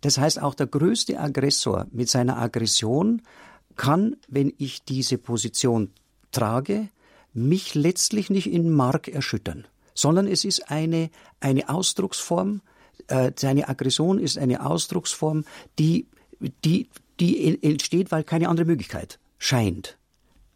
Das 0.00 0.18
heißt, 0.18 0.42
auch 0.42 0.54
der 0.54 0.66
größte 0.66 1.20
Aggressor 1.20 1.86
mit 1.92 2.08
seiner 2.08 2.38
Aggression 2.38 3.22
kann, 3.76 4.16
wenn 4.28 4.52
ich 4.58 4.82
diese 4.84 5.18
Position 5.18 5.90
trage, 6.32 6.88
mich 7.32 7.74
letztlich 7.74 8.30
nicht 8.30 8.50
in 8.50 8.70
Mark 8.70 9.08
erschüttern, 9.08 9.66
sondern 9.94 10.26
es 10.26 10.44
ist 10.44 10.70
eine, 10.70 11.10
eine 11.40 11.68
Ausdrucksform, 11.68 12.60
äh, 13.06 13.32
seine 13.36 13.68
Aggression 13.68 14.18
ist 14.18 14.38
eine 14.38 14.64
Ausdrucksform, 14.66 15.44
die, 15.78 16.06
die, 16.64 16.88
die 17.18 17.62
entsteht, 17.62 18.10
weil 18.10 18.24
keine 18.24 18.48
andere 18.48 18.66
Möglichkeit 18.66 19.18
scheint. 19.38 19.96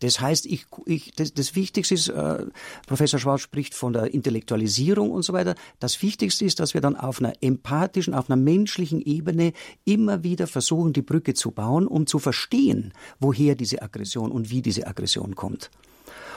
Das 0.00 0.20
heißt, 0.20 0.46
ich, 0.46 0.66
ich, 0.86 1.12
das, 1.12 1.34
das 1.34 1.54
Wichtigste 1.54 1.94
ist, 1.94 2.08
äh, 2.08 2.46
Professor 2.86 3.18
Schwarz 3.18 3.40
spricht 3.40 3.74
von 3.74 3.92
der 3.92 4.12
Intellektualisierung 4.12 5.10
und 5.10 5.22
so 5.22 5.32
weiter. 5.32 5.54
Das 5.78 6.02
Wichtigste 6.02 6.44
ist, 6.44 6.60
dass 6.60 6.74
wir 6.74 6.80
dann 6.80 6.96
auf 6.96 7.20
einer 7.20 7.32
empathischen, 7.40 8.14
auf 8.14 8.28
einer 8.28 8.40
menschlichen 8.40 9.00
Ebene 9.00 9.52
immer 9.84 10.22
wieder 10.22 10.46
versuchen, 10.46 10.92
die 10.92 11.02
Brücke 11.02 11.34
zu 11.34 11.52
bauen, 11.52 11.86
um 11.86 12.06
zu 12.06 12.18
verstehen, 12.18 12.92
woher 13.20 13.54
diese 13.54 13.82
Aggression 13.82 14.30
und 14.30 14.50
wie 14.50 14.62
diese 14.62 14.86
Aggression 14.86 15.34
kommt. 15.34 15.70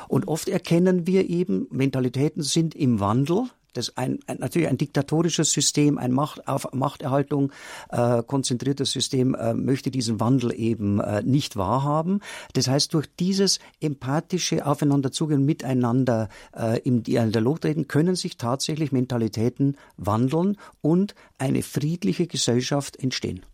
Und 0.08 0.28
oft 0.28 0.48
erkennen 0.48 1.06
wir 1.06 1.30
eben, 1.30 1.68
Mentalitäten 1.70 2.44
sind 2.44 2.76
im 2.76 3.00
Wandel. 3.00 3.50
Das 3.74 3.96
ein, 3.98 4.20
ein, 4.28 4.38
natürlich 4.40 4.68
ein 4.68 4.78
diktatorisches 4.78 5.52
System, 5.52 5.98
ein 5.98 6.12
Macht, 6.12 6.48
auf 6.48 6.68
Machterhaltung 6.74 7.52
äh, 7.90 8.24
konzentriertes 8.24 8.92
System 8.92 9.36
äh, 9.36 9.54
möchte 9.54 9.92
diesen 9.92 10.20
Wandel 10.20 10.54
eben 10.54 11.00
äh, 11.00 11.22
nicht 11.24 11.56
wahrhaben. 11.56 12.22
Das 12.54 12.68
heißt, 12.68 12.94
durch 12.94 13.08
dieses 13.20 13.60
empathische 13.80 14.66
Aufeinanderzugehen, 14.66 15.46
miteinander 15.46 16.30
äh, 16.56 16.80
im 16.82 17.04
Dialog 17.04 17.62
treten, 17.62 17.88
können 17.88 18.16
sich 18.16 18.38
tatsächlich 18.38 18.92
Mentalitäten 18.92 19.78
wandeln 19.98 20.58
und 20.82 21.16
eine 21.38 21.62
friedliche 21.62 22.28
Gesellschaft 22.28 22.98
entstehen. 22.98 23.46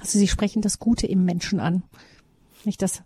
Also 0.00 0.18
Sie 0.18 0.28
sprechen 0.28 0.62
das 0.62 0.78
Gute 0.78 1.06
im 1.06 1.24
Menschen 1.24 1.60
an. 1.60 1.82
Nicht 2.64 2.82
das 2.82 3.02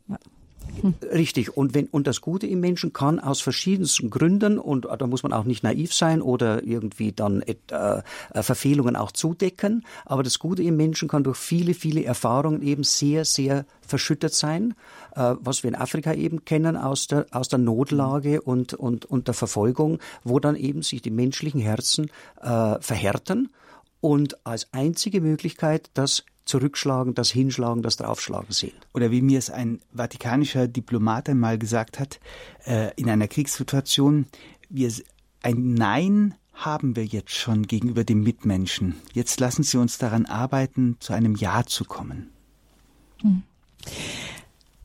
Richtig. 1.13 1.57
Und 1.57 1.75
wenn, 1.75 1.87
und 1.87 2.07
das 2.07 2.21
Gute 2.21 2.47
im 2.47 2.61
Menschen 2.61 2.93
kann 2.93 3.21
aus 3.21 3.41
verschiedensten 3.41 4.11
Gründen, 4.11 4.59
und 4.59 4.87
da 4.87 5.07
muss 5.07 5.23
man 5.23 5.33
auch 5.33 5.45
nicht 5.45 5.63
naiv 5.63 5.95
sein 5.95 6.23
oder 6.23 6.63
irgendwie 6.65 7.13
dann 7.13 7.43
äh, 7.43 8.03
Verfehlungen 8.43 8.97
auch 8.97 9.13
zudecken, 9.13 9.85
aber 10.05 10.23
das 10.23 10.39
Gute 10.39 10.63
im 10.63 10.77
Menschen 10.77 11.09
kann 11.09 11.25
durch 11.25 11.39
viele, 11.39 11.75
viele 11.75 12.05
Erfahrungen 12.05 12.63
eben 12.63 12.85
sehr, 12.85 13.25
sehr 13.25 13.65
verschüttet 13.87 14.35
sein, 14.35 14.75
äh, 15.15 15.35
was 15.41 15.63
wir 15.63 15.69
in 15.69 15.77
Afrika 15.77 16.15
eben 16.15 16.45
kennen 16.45 16.77
aus 16.77 17.07
der, 17.07 17.27
aus 17.31 17.49
der 17.49 17.59
Notlage 17.59 18.41
und, 18.41 18.75
und, 18.75 19.05
und 19.05 19.29
der 19.29 19.35
Verfolgung, 19.35 19.99
wo 20.25 20.41
dann 20.41 20.57
eben 20.57 20.83
sich 20.83 21.03
die 21.03 21.11
menschlichen 21.11 21.61
Herzen 21.61 22.11
äh, 22.41 22.81
verhärten 22.81 23.51
und 24.03 24.45
als 24.45 24.67
einzige 24.73 25.21
Möglichkeit 25.21 25.89
das 25.95 26.25
Zurückschlagen, 26.45 27.15
das 27.15 27.31
Hinschlagen, 27.31 27.83
das 27.83 27.97
Draufschlagen 27.97 28.53
sehen. 28.53 28.75
Oder 28.93 29.13
wie 29.13 29.23
mir 29.23 29.39
es 29.39 29.49
ein 29.49 29.81
vatikanischer 29.95 30.67
Diplomat 30.67 31.29
einmal 31.29 31.57
gesagt 31.57 32.01
hat, 32.01 32.19
äh, 32.67 32.91
in 32.97 33.09
einer 33.09 33.29
Kriegssituation, 33.29 34.27
wir, 34.69 34.93
ein 35.43 35.75
Nein 35.75 36.35
haben 36.53 36.97
wir 36.97 37.05
jetzt 37.05 37.31
schon 37.31 37.63
gegenüber 37.63 38.03
dem 38.03 38.25
Mitmenschen. 38.25 38.97
Jetzt 39.15 39.39
lassen 39.39 39.63
Sie 39.63 39.79
uns 39.79 39.99
daran 39.99 40.27
arbeiten, 40.27 40.97
zu 40.99 41.13
einem 41.13 41.37
Ja 41.37 41.63
zu 41.65 41.85
kommen. 41.85 42.29
Hm. 43.21 43.45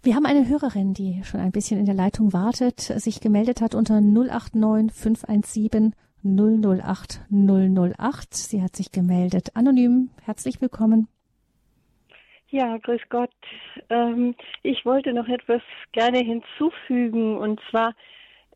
Wir 0.03 0.15
haben 0.15 0.27
eine 0.27 0.47
Hörerin, 0.47 0.93
die 0.93 1.23
schon 1.23 1.39
ein 1.39 1.51
bisschen 1.51 1.79
in 1.79 1.85
der 1.85 1.95
Leitung 1.95 2.33
wartet, 2.33 2.81
sich 2.81 3.19
gemeldet 3.19 3.61
hat 3.61 3.73
unter 3.73 3.99
089 3.99 4.95
517 4.95 5.95
008 6.35 7.21
008. 7.29 8.33
Sie 8.33 8.61
hat 8.61 8.75
sich 8.75 8.91
gemeldet. 8.91 9.55
Anonym. 9.55 10.09
Herzlich 10.23 10.61
willkommen. 10.61 11.07
Ja, 12.49 12.77
grüß 12.77 13.01
Gott. 13.09 13.33
Ähm, 13.89 14.35
ich 14.63 14.85
wollte 14.85 15.13
noch 15.13 15.27
etwas 15.27 15.61
gerne 15.91 16.19
hinzufügen 16.19 17.37
und 17.37 17.59
zwar, 17.69 17.93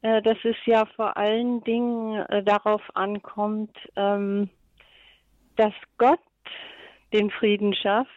äh, 0.02 0.22
dass 0.22 0.38
es 0.44 0.56
ja 0.66 0.86
vor 0.96 1.18
allen 1.18 1.64
Dingen 1.64 2.20
äh, 2.30 2.44
darauf 2.44 2.82
ankommt, 2.94 3.76
ähm, 3.96 4.50
dass 5.56 5.74
Gott 5.98 6.20
den 7.14 7.30
Frieden 7.32 7.74
schafft 7.74 8.10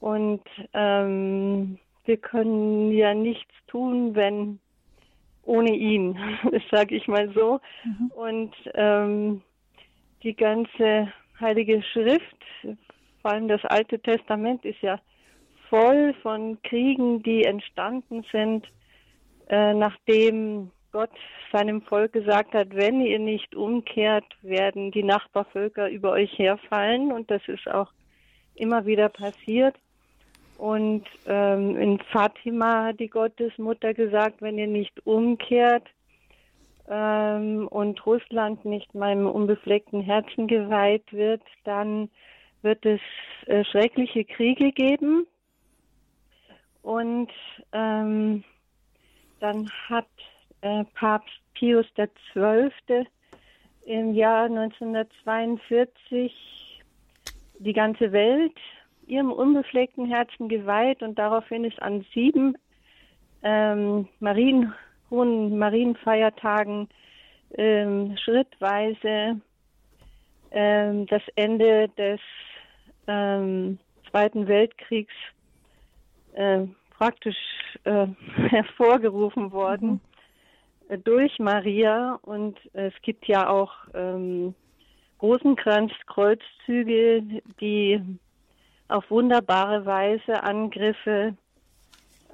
und 0.00 0.42
ähm, 0.74 1.78
wir 2.04 2.16
können 2.18 2.92
ja 2.92 3.14
nichts 3.14 3.54
tun, 3.66 4.14
wenn 4.14 4.60
ohne 5.48 5.74
ihn, 5.74 6.18
das 6.52 6.62
sage 6.70 6.94
ich 6.94 7.08
mal 7.08 7.32
so. 7.32 7.60
Mhm. 7.84 8.12
Und 8.14 8.54
ähm, 8.74 9.42
die 10.22 10.34
ganze 10.34 11.12
Heilige 11.40 11.82
Schrift 11.82 12.36
vor 13.22 13.32
allem 13.32 13.48
das 13.48 13.64
Alte 13.64 13.98
Testament 13.98 14.64
ist 14.64 14.80
ja 14.80 15.00
voll 15.68 16.14
von 16.22 16.60
Kriegen, 16.62 17.22
die 17.22 17.44
entstanden 17.44 18.24
sind, 18.32 18.66
äh, 19.48 19.74
nachdem 19.74 20.70
Gott 20.92 21.10
seinem 21.52 21.82
Volk 21.82 22.12
gesagt 22.12 22.54
hat, 22.54 22.74
wenn 22.74 23.00
ihr 23.00 23.18
nicht 23.18 23.54
umkehrt, 23.54 24.24
werden 24.42 24.90
die 24.90 25.02
Nachbarvölker 25.02 25.90
über 25.90 26.12
euch 26.12 26.38
herfallen. 26.38 27.12
Und 27.12 27.30
das 27.30 27.42
ist 27.48 27.68
auch 27.68 27.92
immer 28.54 28.86
wieder 28.86 29.08
passiert. 29.10 29.76
Und 30.58 31.04
ähm, 31.26 31.76
in 31.76 31.98
Fatima 32.10 32.86
hat 32.86 32.98
die 32.98 33.08
Gottesmutter 33.08 33.94
gesagt, 33.94 34.42
wenn 34.42 34.58
ihr 34.58 34.66
nicht 34.66 35.06
umkehrt 35.06 35.86
ähm, 36.88 37.68
und 37.68 38.04
Russland 38.04 38.64
nicht 38.64 38.92
meinem 38.92 39.28
unbefleckten 39.28 40.00
Herzen 40.00 40.48
geweiht 40.48 41.12
wird, 41.12 41.42
dann 41.62 42.10
wird 42.62 42.84
es 42.84 43.00
äh, 43.46 43.64
schreckliche 43.64 44.24
Kriege 44.24 44.72
geben. 44.72 45.28
Und 46.82 47.30
ähm, 47.72 48.42
dann 49.38 49.70
hat 49.88 50.08
äh, 50.62 50.82
Papst 50.94 51.40
Pius 51.54 51.86
XII. 51.94 53.06
im 53.84 54.12
Jahr 54.12 54.46
1942 54.46 56.32
die 57.60 57.72
ganze 57.72 58.10
Welt 58.10 58.58
ihrem 59.08 59.32
unbefleckten 59.32 60.06
Herzen 60.06 60.48
geweiht 60.48 61.02
und 61.02 61.18
daraufhin 61.18 61.64
ist 61.64 61.82
an 61.82 62.06
sieben 62.14 62.56
ähm, 63.42 64.08
Marien, 64.20 64.72
hohen 65.10 65.58
Marienfeiertagen 65.58 66.88
ähm, 67.54 68.16
schrittweise 68.22 69.40
ähm, 70.50 71.06
das 71.06 71.22
Ende 71.36 71.88
des 71.96 72.20
ähm, 73.06 73.78
Zweiten 74.10 74.48
Weltkriegs 74.48 75.14
äh, 76.34 76.66
praktisch 76.90 77.38
äh, 77.84 78.08
hervorgerufen 78.48 79.52
worden 79.52 80.00
mhm. 80.88 81.04
durch 81.04 81.38
Maria. 81.38 82.18
Und 82.22 82.58
es 82.72 82.94
gibt 83.02 83.26
ja 83.26 83.48
auch 83.48 83.72
ähm, 83.94 84.54
Rosenkranz-Kreuzzüge, 85.20 87.42
die 87.60 88.00
auf 88.88 89.10
wunderbare 89.10 89.84
Weise 89.86 90.42
Angriffe 90.42 91.34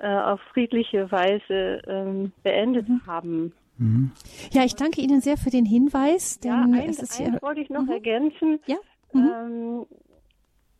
äh, 0.01 0.06
auf 0.09 0.40
friedliche 0.52 1.10
Weise 1.10 1.82
ähm, 1.86 2.32
beendet 2.43 2.89
mhm. 2.89 3.02
haben. 3.06 3.52
Mhm. 3.78 4.12
Ja, 4.52 4.64
ich 4.64 4.74
danke 4.74 5.01
Ihnen 5.01 5.20
sehr 5.20 5.36
für 5.36 5.51
den 5.51 5.64
Hinweis. 5.64 6.39
Denn 6.40 6.51
ja, 6.51 6.62
ein, 6.62 6.89
es 6.89 7.01
ist 7.01 7.20
eins 7.20 7.43
wollte 7.43 7.60
ich 7.60 7.70
noch 7.70 7.82
mhm. 7.82 7.90
ergänzen. 7.90 8.60
Ja. 8.66 8.76
Mhm. 9.12 9.31
Ähm, 9.32 9.86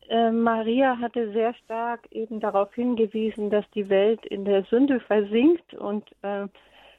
äh, 0.09 0.31
Maria 0.31 0.99
hatte 0.99 1.33
sehr 1.33 1.55
stark 1.55 2.07
eben 2.11 2.41
darauf 2.41 2.75
hingewiesen, 2.75 3.51
dass 3.51 3.65
die 3.75 3.89
Welt 3.89 4.25
in 4.27 4.45
der 4.45 4.65
Sünde 4.65 5.01
versinkt 5.01 5.75
und 5.75 6.05
äh, 6.23 6.47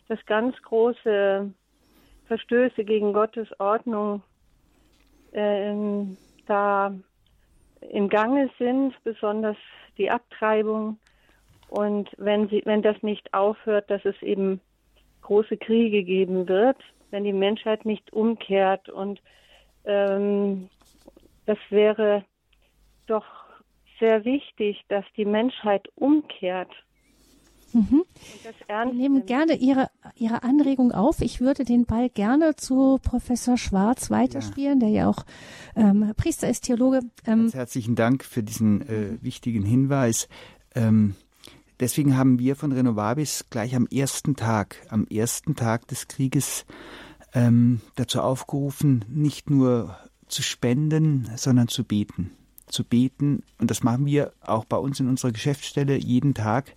dass 0.07 0.26
ganz 0.26 0.56
große 0.61 1.52
Verstöße 2.27 2.84
gegen 2.84 3.14
Gottes 3.14 3.47
Ordnung 3.60 4.22
äh, 5.31 5.73
da 6.47 6.93
im 7.81 8.10
Gange 8.10 8.49
sind, 8.57 8.93
besonders 9.03 9.57
die 9.97 10.10
Abtreibung. 10.10 10.99
Und 11.69 12.10
wenn, 12.18 12.47
sie, 12.49 12.61
wenn 12.65 12.81
das 12.81 13.02
nicht 13.02 13.34
aufhört, 13.34 13.89
dass 13.89 14.03
es 14.06 14.22
eben 14.22 14.61
große 15.22 15.57
Kriege 15.57 16.03
geben 16.03 16.47
wird, 16.47 16.77
wenn 17.11 17.23
die 17.23 17.34
Menschheit 17.34 17.85
nicht 17.85 18.14
umkehrt. 18.14 18.89
Und 18.89 19.22
ähm, 19.85 20.69
das 21.45 21.57
wäre 21.69 22.23
doch 23.07 23.26
sehr 23.99 24.26
wichtig, 24.26 24.84
dass 24.89 25.06
die 25.15 25.26
Menschheit 25.26 25.88
umkehrt. 25.95 26.72
Mhm. 27.73 28.03
Wir 28.67 28.85
nehmen 28.93 29.25
gerne 29.25 29.55
Ihre, 29.55 29.89
Ihre 30.15 30.43
Anregung 30.43 30.91
auf. 30.91 31.21
Ich 31.21 31.41
würde 31.41 31.65
den 31.65 31.85
Ball 31.85 32.09
gerne 32.09 32.55
zu 32.55 32.99
Professor 33.01 33.57
Schwarz 33.57 34.09
weiterspielen, 34.09 34.79
ja. 34.79 34.87
der 34.87 34.95
ja 34.95 35.09
auch 35.09 35.25
ähm, 35.75 36.13
Priester 36.15 36.49
ist, 36.49 36.63
Theologe. 36.63 37.01
Ähm, 37.25 37.49
herzlichen 37.51 37.95
Dank 37.95 38.23
für 38.23 38.43
diesen 38.43 38.81
äh, 38.81 39.17
wichtigen 39.21 39.63
Hinweis. 39.63 40.27
Ähm, 40.73 41.15
Deswegen 41.79 42.15
haben 42.15 42.39
wir 42.39 42.55
von 42.55 42.71
Renovabis 42.71 43.47
gleich 43.49 43.75
am 43.75 43.85
ersten 43.87 44.35
Tag, 44.35 44.77
am 44.89 45.05
ersten 45.07 45.55
Tag 45.55 45.87
des 45.89 46.07
Krieges 46.07 46.65
ähm, 47.33 47.81
dazu 47.95 48.21
aufgerufen, 48.21 49.03
nicht 49.09 49.49
nur 49.49 49.97
zu 50.27 50.41
spenden, 50.41 51.29
sondern 51.35 51.67
zu 51.67 51.83
beten. 51.83 52.31
Zu 52.67 52.83
beten, 52.85 53.43
und 53.59 53.69
das 53.69 53.83
machen 53.83 54.05
wir 54.05 54.31
auch 54.41 54.65
bei 54.65 54.77
uns 54.77 54.99
in 54.99 55.09
unserer 55.09 55.33
Geschäftsstelle 55.33 55.97
jeden 55.97 56.33
Tag. 56.33 56.73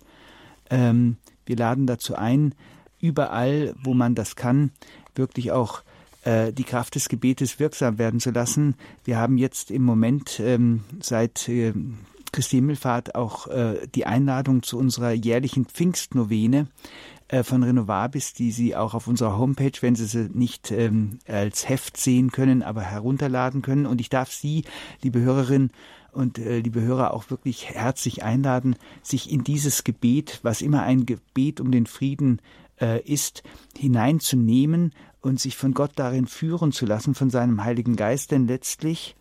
Ähm, 0.69 1.17
wir 1.45 1.55
laden 1.55 1.87
dazu 1.87 2.15
ein, 2.15 2.53
überall, 2.99 3.75
wo 3.83 3.93
man 3.93 4.15
das 4.15 4.35
kann, 4.35 4.71
wirklich 5.15 5.51
auch 5.51 5.83
äh, 6.23 6.51
die 6.53 6.63
Kraft 6.63 6.95
des 6.95 7.09
Gebetes 7.09 7.59
wirksam 7.59 7.97
werden 7.97 8.19
zu 8.19 8.31
lassen. 8.31 8.75
Wir 9.03 9.17
haben 9.17 9.37
jetzt 9.37 9.71
im 9.71 9.83
Moment 9.83 10.39
ähm, 10.39 10.83
seit 11.01 11.47
äh, 11.49 11.73
Christi 12.31 12.57
Himmelfahrt 12.57 13.15
auch 13.15 13.47
äh, 13.47 13.87
die 13.95 14.05
Einladung 14.05 14.61
zu 14.63 14.77
unserer 14.77 15.11
jährlichen 15.11 15.65
Pfingstnovene 15.65 16.67
äh, 17.29 17.43
von 17.43 17.63
Renovabis, 17.63 18.33
die 18.33 18.51
Sie 18.51 18.75
auch 18.75 18.93
auf 18.93 19.07
unserer 19.07 19.37
Homepage, 19.37 19.71
wenn 19.81 19.95
Sie 19.95 20.05
sie 20.05 20.29
nicht 20.33 20.71
ähm, 20.71 21.19
als 21.27 21.67
Heft 21.67 21.97
sehen 21.97 22.31
können, 22.31 22.61
aber 22.61 22.81
herunterladen 22.81 23.61
können. 23.61 23.85
Und 23.85 24.01
ich 24.01 24.09
darf 24.09 24.31
Sie, 24.31 24.65
liebe 25.01 25.19
Hörerinnen 25.21 25.71
und 26.11 26.37
äh, 26.37 26.59
liebe 26.59 26.81
Hörer, 26.81 27.13
auch 27.13 27.29
wirklich 27.29 27.69
herzlich 27.69 28.23
einladen, 28.23 28.75
sich 29.01 29.31
in 29.31 29.43
dieses 29.43 29.83
Gebet, 29.83 30.39
was 30.43 30.61
immer 30.61 30.83
ein 30.83 31.05
Gebet 31.05 31.59
um 31.59 31.71
den 31.71 31.85
Frieden 31.85 32.41
äh, 32.79 33.01
ist, 33.01 33.43
hineinzunehmen 33.77 34.93
und 35.21 35.39
sich 35.39 35.57
von 35.57 35.73
Gott 35.73 35.91
darin 35.95 36.27
führen 36.27 36.71
zu 36.71 36.85
lassen, 36.85 37.15
von 37.15 37.29
seinem 37.29 37.63
Heiligen 37.63 37.95
Geist, 37.95 38.31
denn 38.31 38.47
letztlich 38.47 39.15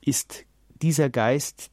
ist 0.00 0.44
dieser 0.80 1.10
Geist 1.10 1.70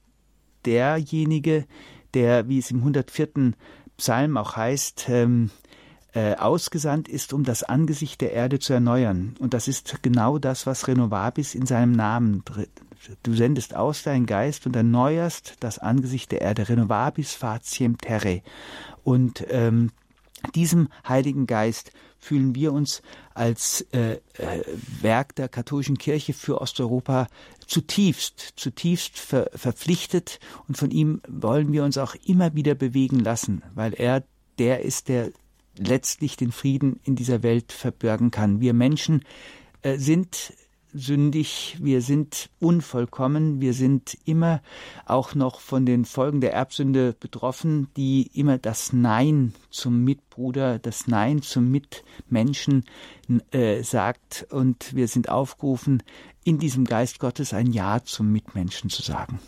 derjenige, 0.65 1.65
der, 2.13 2.47
wie 2.47 2.59
es 2.59 2.71
im 2.71 2.77
104. 2.79 3.53
Psalm 3.97 4.37
auch 4.37 4.55
heißt, 4.55 5.07
ähm, 5.09 5.51
äh, 6.13 6.35
ausgesandt 6.35 7.07
ist, 7.07 7.33
um 7.33 7.43
das 7.43 7.63
Angesicht 7.63 8.21
der 8.21 8.31
Erde 8.31 8.59
zu 8.59 8.73
erneuern. 8.73 9.35
Und 9.39 9.53
das 9.53 9.67
ist 9.67 10.01
genau 10.01 10.37
das, 10.39 10.65
was 10.65 10.87
Renovabis 10.87 11.55
in 11.55 11.65
seinem 11.65 11.91
Namen 11.91 12.43
tritt. 12.45 12.71
Du 13.23 13.33
sendest 13.33 13.75
aus 13.75 14.03
deinen 14.03 14.25
Geist 14.25 14.65
und 14.65 14.75
erneuerst 14.75 15.55
das 15.59 15.79
Angesicht 15.79 16.31
der 16.31 16.41
Erde. 16.41 16.67
Renovabis 16.67 17.33
faciem 17.33 17.97
terre. 17.97 18.41
Und 19.03 19.45
ähm, 19.49 19.91
diesem 20.55 20.89
Heiligen 21.07 21.47
Geist 21.47 21.91
fühlen 22.19 22.55
wir 22.55 22.73
uns 22.73 23.01
als 23.33 23.81
äh, 23.93 24.19
äh, 24.33 24.63
Werk 25.01 25.35
der 25.35 25.47
katholischen 25.47 25.97
Kirche 25.97 26.33
für 26.33 26.59
Osteuropa 26.59 27.27
zutiefst, 27.65 28.53
zutiefst 28.57 29.17
ver 29.17 29.49
verpflichtet 29.53 30.39
und 30.67 30.77
von 30.77 30.91
ihm 30.91 31.21
wollen 31.27 31.71
wir 31.71 31.83
uns 31.83 31.97
auch 31.97 32.15
immer 32.25 32.53
wieder 32.55 32.75
bewegen 32.75 33.19
lassen, 33.19 33.63
weil 33.73 33.93
er 33.93 34.23
der 34.57 34.83
ist, 34.83 35.07
der 35.07 35.31
letztlich 35.79 36.37
den 36.37 36.51
Frieden 36.51 36.99
in 37.03 37.15
dieser 37.15 37.43
Welt 37.43 37.71
verbürgen 37.71 38.31
kann. 38.31 38.61
Wir 38.61 38.73
Menschen 38.73 39.23
äh, 39.81 39.97
sind 39.97 40.53
sündig, 40.93 41.77
wir 41.79 42.01
sind 42.01 42.49
unvollkommen, 42.59 43.61
wir 43.61 43.73
sind 43.73 44.17
immer 44.25 44.61
auch 45.05 45.35
noch 45.35 45.59
von 45.59 45.85
den 45.85 46.05
Folgen 46.05 46.41
der 46.41 46.53
Erbsünde 46.53 47.15
betroffen, 47.19 47.87
die 47.95 48.29
immer 48.33 48.57
das 48.57 48.91
Nein 48.91 49.53
zum 49.69 50.03
Mitbruder, 50.03 50.79
das 50.79 51.07
Nein 51.07 51.41
zum 51.41 51.69
Mitmenschen 51.69 52.85
äh, 53.51 53.83
sagt. 53.83 54.47
Und 54.49 54.95
wir 54.95 55.07
sind 55.07 55.29
aufgerufen, 55.29 56.01
in 56.43 56.57
diesem 56.57 56.85
Geist 56.85 57.19
Gottes 57.19 57.53
ein 57.53 57.71
Ja 57.71 58.03
zum 58.03 58.31
Mitmenschen 58.31 58.89
zu 58.89 59.03
sagen. 59.03 59.39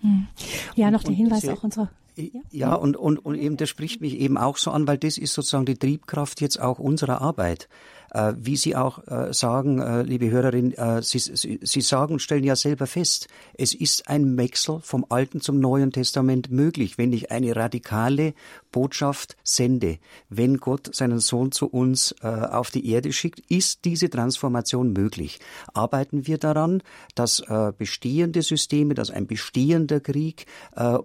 Hm. 0.00 0.26
Ja, 0.74 0.90
noch 0.90 1.02
der 1.02 1.14
Hinweis 1.14 1.46
auch 1.48 1.62
unserer 1.62 1.90
ja, 2.16 2.40
ja 2.50 2.74
und, 2.74 2.96
und, 2.96 3.18
und 3.18 3.34
eben 3.34 3.56
das 3.56 3.68
spricht 3.68 4.00
mich 4.00 4.18
eben 4.18 4.36
auch 4.36 4.56
so 4.56 4.70
an, 4.70 4.86
weil 4.86 4.98
das 4.98 5.18
ist 5.18 5.34
sozusagen 5.34 5.66
die 5.66 5.76
Triebkraft 5.76 6.40
jetzt 6.40 6.60
auch 6.60 6.78
unserer 6.78 7.20
Arbeit. 7.20 7.68
Äh, 8.14 8.34
wie 8.38 8.56
Sie 8.56 8.76
auch 8.76 9.06
äh, 9.08 9.34
sagen, 9.34 9.80
äh, 9.80 10.02
liebe 10.02 10.30
Hörerin, 10.30 10.74
Sie, 11.00 11.18
Sie, 11.18 11.58
Sie 11.60 11.80
sagen 11.80 12.14
und 12.14 12.20
stellen 12.20 12.44
ja 12.44 12.54
selber 12.54 12.86
fest, 12.86 13.26
es 13.58 13.74
ist 13.74 14.08
ein 14.08 14.36
Wechsel 14.36 14.78
vom 14.82 15.04
Alten 15.08 15.40
zum 15.40 15.58
Neuen 15.58 15.90
Testament 15.90 16.50
möglich, 16.50 16.96
wenn 16.96 17.12
ich 17.12 17.32
eine 17.32 17.56
radikale 17.56 18.34
Botschaft 18.74 19.36
sende. 19.44 19.98
Wenn 20.28 20.56
Gott 20.56 20.92
seinen 20.92 21.20
Sohn 21.20 21.52
zu 21.52 21.68
uns 21.68 22.20
auf 22.22 22.72
die 22.72 22.90
Erde 22.90 23.12
schickt, 23.12 23.38
ist 23.48 23.84
diese 23.84 24.10
Transformation 24.10 24.92
möglich. 24.92 25.38
Arbeiten 25.72 26.26
wir 26.26 26.38
daran, 26.38 26.82
dass 27.14 27.40
bestehende 27.78 28.42
Systeme, 28.42 28.94
dass 28.94 29.12
ein 29.12 29.28
bestehender 29.28 30.00
Krieg 30.00 30.46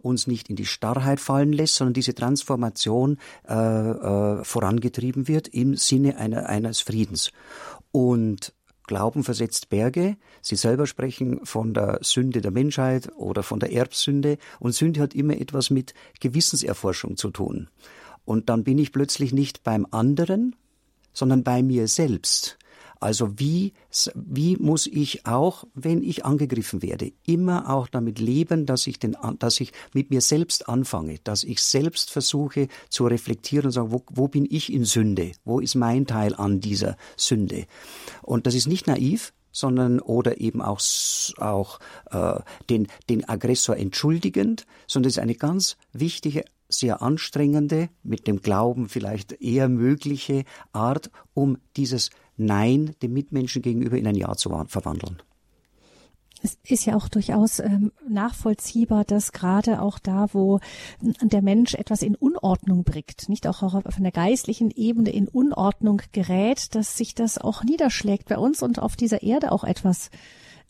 uns 0.01 0.25
nicht 0.25 0.49
in 0.49 0.55
die 0.55 0.65
Starrheit 0.65 1.19
fallen 1.19 1.53
lässt, 1.53 1.75
sondern 1.75 1.93
diese 1.93 2.15
Transformation 2.15 3.19
vorangetrieben 3.45 5.27
wird 5.27 5.47
im 5.47 5.75
Sinne 5.75 6.17
einer, 6.17 6.49
eines 6.49 6.81
Friedens. 6.81 7.31
Und 7.91 8.53
Glauben 8.89 9.23
versetzt 9.23 9.69
Berge. 9.69 10.17
Sie 10.41 10.55
selber 10.55 10.87
sprechen 10.87 11.45
von 11.45 11.75
der 11.75 11.99
Sünde 12.01 12.41
der 12.41 12.49
Menschheit 12.49 13.11
oder 13.17 13.43
von 13.43 13.59
der 13.59 13.71
Erbsünde. 13.71 14.39
Und 14.59 14.73
Sünde 14.73 14.99
hat 14.99 15.13
immer 15.13 15.39
etwas 15.39 15.69
mit 15.69 15.93
Gewissenserforschung 16.19 17.15
zu 17.15 17.29
tun. 17.29 17.69
Und 18.25 18.49
dann 18.49 18.63
bin 18.63 18.79
ich 18.79 18.91
plötzlich 18.91 19.31
nicht 19.31 19.63
beim 19.63 19.85
anderen, 19.91 20.55
sondern 21.13 21.43
bei 21.43 21.61
mir 21.61 21.87
selbst. 21.87 22.57
Also 22.99 23.39
wie, 23.39 23.73
wie 24.13 24.57
muss 24.57 24.85
ich 24.85 25.25
auch, 25.25 25.63
wenn 25.73 26.03
ich 26.03 26.25
angegriffen 26.25 26.81
werde, 26.81 27.13
immer 27.25 27.69
auch 27.69 27.87
damit 27.87 28.19
leben, 28.19 28.65
dass 28.65 28.87
ich, 28.87 28.99
den, 28.99 29.15
dass 29.39 29.61
ich 29.61 29.71
mit 29.93 30.09
mir 30.09 30.19
selbst 30.19 30.67
anfange, 30.67 31.19
dass 31.23 31.45
ich 31.45 31.61
selbst 31.61 32.11
versuche 32.11 32.67
zu 32.89 33.07
reflektieren 33.07 33.67
und 33.67 33.71
sagen, 33.71 33.91
wo, 33.91 34.03
wo 34.09 34.27
bin 34.27 34.45
ich 34.49 34.71
in 34.73 34.83
Sünde? 34.83 35.31
Wo 35.45 35.59
ist 35.59 35.75
mein 35.75 36.07
Teil 36.07 36.35
an 36.35 36.59
dieser 36.59 36.97
Sünde? 37.15 37.67
Und 38.21 38.47
das 38.47 38.55
ist 38.55 38.67
nicht 38.67 38.87
naiv, 38.87 39.33
sondern 39.51 39.99
oder 39.99 40.41
eben 40.41 40.61
auch, 40.61 40.81
auch 41.37 41.79
äh, 42.11 42.39
den, 42.69 42.87
den 43.09 43.27
Aggressor 43.27 43.77
entschuldigend, 43.77 44.65
sondern 44.87 45.09
es 45.09 45.17
ist 45.17 45.23
eine 45.23 45.35
ganz 45.35 45.77
wichtige 45.93 46.43
sehr 46.69 47.01
anstrengende, 47.01 47.89
mit 48.03 48.27
dem 48.27 48.41
Glauben 48.41 48.89
vielleicht 48.89 49.41
eher 49.41 49.67
mögliche 49.67 50.43
Art, 50.71 51.09
um 51.33 51.57
dieses 51.75 52.11
Nein 52.39 52.95
dem 53.01 53.13
Mitmenschen 53.13 53.61
gegenüber 53.61 53.97
in 53.97 54.07
ein 54.07 54.15
Ja 54.15 54.35
zu 54.35 54.49
verwandeln. 54.67 55.21
Es 56.41 56.57
ist 56.65 56.85
ja 56.85 56.95
auch 56.95 57.09
durchaus 57.09 57.59
ähm, 57.59 57.91
nachvollziehbar, 58.07 59.03
dass 59.03 59.33
gerade 59.33 59.81
auch 59.81 59.99
da, 59.99 60.27
wo 60.31 60.61
der 61.01 61.41
Mensch 61.41 61.73
etwas 61.73 62.01
in 62.01 62.15
Unordnung 62.15 62.85
bringt, 62.85 63.27
nicht 63.27 63.45
auch 63.45 63.61
auf 63.61 63.97
einer 63.97 64.11
geistlichen 64.11 64.71
Ebene 64.71 65.09
in 65.09 65.27
Unordnung 65.27 66.01
gerät, 66.13 66.75
dass 66.75 66.95
sich 66.95 67.13
das 67.13 67.37
auch 67.37 67.63
niederschlägt 67.63 68.29
bei 68.29 68.37
uns 68.37 68.63
und 68.63 68.79
auf 68.79 68.95
dieser 68.95 69.21
Erde 69.21 69.51
auch 69.51 69.65
etwas 69.65 70.11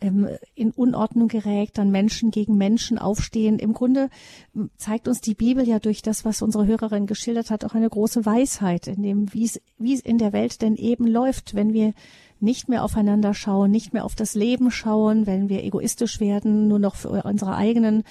ähm, 0.02 0.28
in 0.56 0.72
Unordnung 0.72 1.28
gerät, 1.28 1.72
dann 1.78 1.92
Menschen 1.92 2.32
gegen 2.32 2.58
Menschen 2.58 2.98
aufstehen. 2.98 3.60
Im 3.60 3.74
Grunde 3.74 4.10
ähm, 4.56 4.70
zeigt 4.78 5.08
uns 5.08 5.22
die 5.22 5.36
Bibel 5.36 5.68
ja 5.68 5.80
durch 5.80 6.02
das, 6.02 6.26
was 6.26 6.42
unsere 6.42 6.68
Hörerin 6.68 7.06
geschildert 7.06 7.50
hat, 7.50 7.66
auch 7.66 7.76
eine 7.76 7.90
große 7.90 8.26
Weisheit, 8.26 8.88
in 8.88 9.04
dem, 9.04 9.34
wie 9.34 9.46
es, 9.46 9.62
wie 9.78 9.94
es 9.94 10.02
in 10.02 10.18
der 10.18 10.34
Welt 10.34 10.62
denn 10.62 10.76
eben 10.76 11.08
läuft, 11.08 11.56
wenn 11.56 11.74
wir 11.74 11.94
nicht 12.40 12.70
mehr 12.70 12.84
aufeinander 12.84 13.34
schauen, 13.34 13.72
nicht 13.72 13.94
mehr 13.94 14.06
auf 14.06 14.16
das 14.16 14.34
Leben 14.34 14.72
schauen, 14.72 15.28
wenn 15.28 15.50
wir 15.50 15.64
egoistisch 15.64 16.20
werden, 16.20 16.68
nur 16.68 16.80
noch 16.80 16.96
für 16.96 17.10
unsere 17.24 17.56
eigenen 17.56 18.04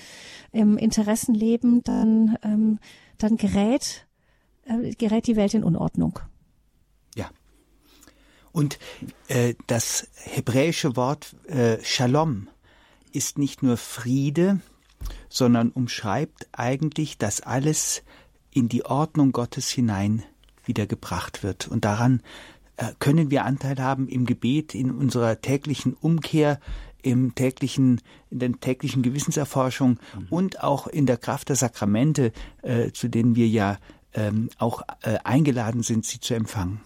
ähm, 0.52 0.76
Interessen 0.76 1.34
leben, 1.34 1.82
dann, 1.84 2.36
ähm, 2.42 2.78
dann 3.16 3.36
gerät, 3.36 4.06
äh, 4.66 4.90
gerät 4.94 5.26
die 5.26 5.36
Welt 5.36 5.54
in 5.54 5.64
Unordnung. 5.64 6.20
Und 8.52 8.78
äh, 9.28 9.54
das 9.66 10.08
hebräische 10.14 10.96
Wort 10.96 11.36
äh, 11.46 11.78
Shalom 11.82 12.48
ist 13.12 13.38
nicht 13.38 13.62
nur 13.62 13.76
Friede, 13.76 14.60
sondern 15.28 15.70
umschreibt 15.70 16.48
eigentlich, 16.52 17.18
dass 17.18 17.40
alles 17.40 18.02
in 18.52 18.68
die 18.68 18.84
Ordnung 18.84 19.32
Gottes 19.32 19.68
hinein 19.70 20.24
wiedergebracht 20.64 21.42
wird. 21.42 21.68
Und 21.68 21.84
daran 21.84 22.22
äh, 22.76 22.92
können 22.98 23.30
wir 23.30 23.44
Anteil 23.44 23.76
haben 23.78 24.08
im 24.08 24.26
Gebet, 24.26 24.74
in 24.74 24.90
unserer 24.90 25.40
täglichen 25.40 25.94
Umkehr, 25.94 26.60
im 27.02 27.34
täglichen, 27.34 28.00
in 28.30 28.38
der 28.38 28.52
täglichen 28.52 29.02
Gewissenserforschung 29.02 29.98
mhm. 30.14 30.26
und 30.30 30.62
auch 30.62 30.86
in 30.86 31.06
der 31.06 31.16
Kraft 31.16 31.48
der 31.48 31.56
Sakramente, 31.56 32.32
äh, 32.62 32.90
zu 32.92 33.08
denen 33.08 33.36
wir 33.36 33.48
ja 33.48 33.78
ähm, 34.14 34.50
auch 34.58 34.82
äh, 35.02 35.18
eingeladen 35.24 35.82
sind, 35.82 36.04
sie 36.04 36.20
zu 36.20 36.34
empfangen. 36.34 36.80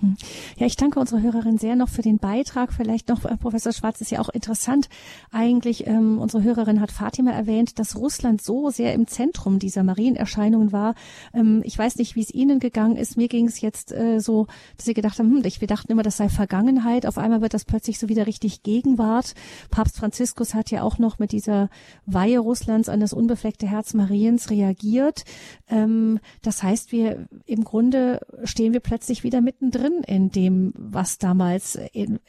Hm. 0.00 0.16
Ja, 0.56 0.66
ich 0.66 0.76
danke 0.76 0.98
unserer 0.98 1.20
Hörerin 1.20 1.58
sehr 1.58 1.76
noch 1.76 1.88
für 1.88 2.02
den 2.02 2.18
Beitrag. 2.18 2.72
Vielleicht 2.72 3.08
noch, 3.08 3.24
äh, 3.24 3.36
Professor 3.36 3.72
Schwarz, 3.72 4.00
ist 4.00 4.10
ja 4.10 4.20
auch 4.20 4.30
interessant. 4.30 4.88
Eigentlich, 5.30 5.86
ähm, 5.86 6.18
unsere 6.18 6.42
Hörerin 6.42 6.80
hat 6.80 6.90
Fatima 6.90 7.32
erwähnt, 7.32 7.78
dass 7.78 7.96
Russland 7.96 8.42
so 8.42 8.70
sehr 8.70 8.94
im 8.94 9.06
Zentrum 9.06 9.58
dieser 9.58 9.82
Marienerscheinungen 9.82 10.72
war. 10.72 10.94
Ähm, 11.34 11.62
ich 11.64 11.78
weiß 11.78 11.96
nicht, 11.96 12.16
wie 12.16 12.22
es 12.22 12.32
Ihnen 12.32 12.60
gegangen 12.60 12.96
ist. 12.96 13.16
Mir 13.16 13.28
ging 13.28 13.46
es 13.46 13.60
jetzt 13.60 13.92
äh, 13.92 14.20
so, 14.20 14.46
dass 14.76 14.86
Sie 14.86 14.94
gedacht 14.94 15.18
haben, 15.18 15.30
hm, 15.30 15.44
wir 15.44 15.68
dachten 15.68 15.92
immer, 15.92 16.02
das 16.02 16.16
sei 16.16 16.28
Vergangenheit. 16.28 17.04
Auf 17.04 17.18
einmal 17.18 17.42
wird 17.42 17.54
das 17.54 17.64
plötzlich 17.64 17.98
so 17.98 18.08
wieder 18.08 18.26
richtig 18.26 18.62
Gegenwart. 18.62 19.34
Papst 19.70 19.96
Franziskus 19.96 20.54
hat 20.54 20.70
ja 20.70 20.82
auch 20.82 20.98
noch 20.98 21.18
mit 21.18 21.32
dieser 21.32 21.68
Weihe 22.06 22.38
Russlands 22.38 22.88
an 22.88 23.00
das 23.00 23.12
unbefleckte 23.12 23.66
Herz 23.66 23.92
Mariens 23.92 24.50
reagiert. 24.50 25.24
Ähm, 25.68 26.20
das 26.42 26.62
heißt, 26.62 26.92
wir 26.92 27.28
im 27.44 27.64
Grunde 27.64 28.20
stehen 28.44 28.72
wir 28.72 28.80
plötzlich 28.80 29.24
wieder 29.24 29.40
mittendrin 29.40 29.89
drin 29.90 30.02
in 30.06 30.30
dem, 30.30 30.72
was 30.76 31.18
damals 31.18 31.78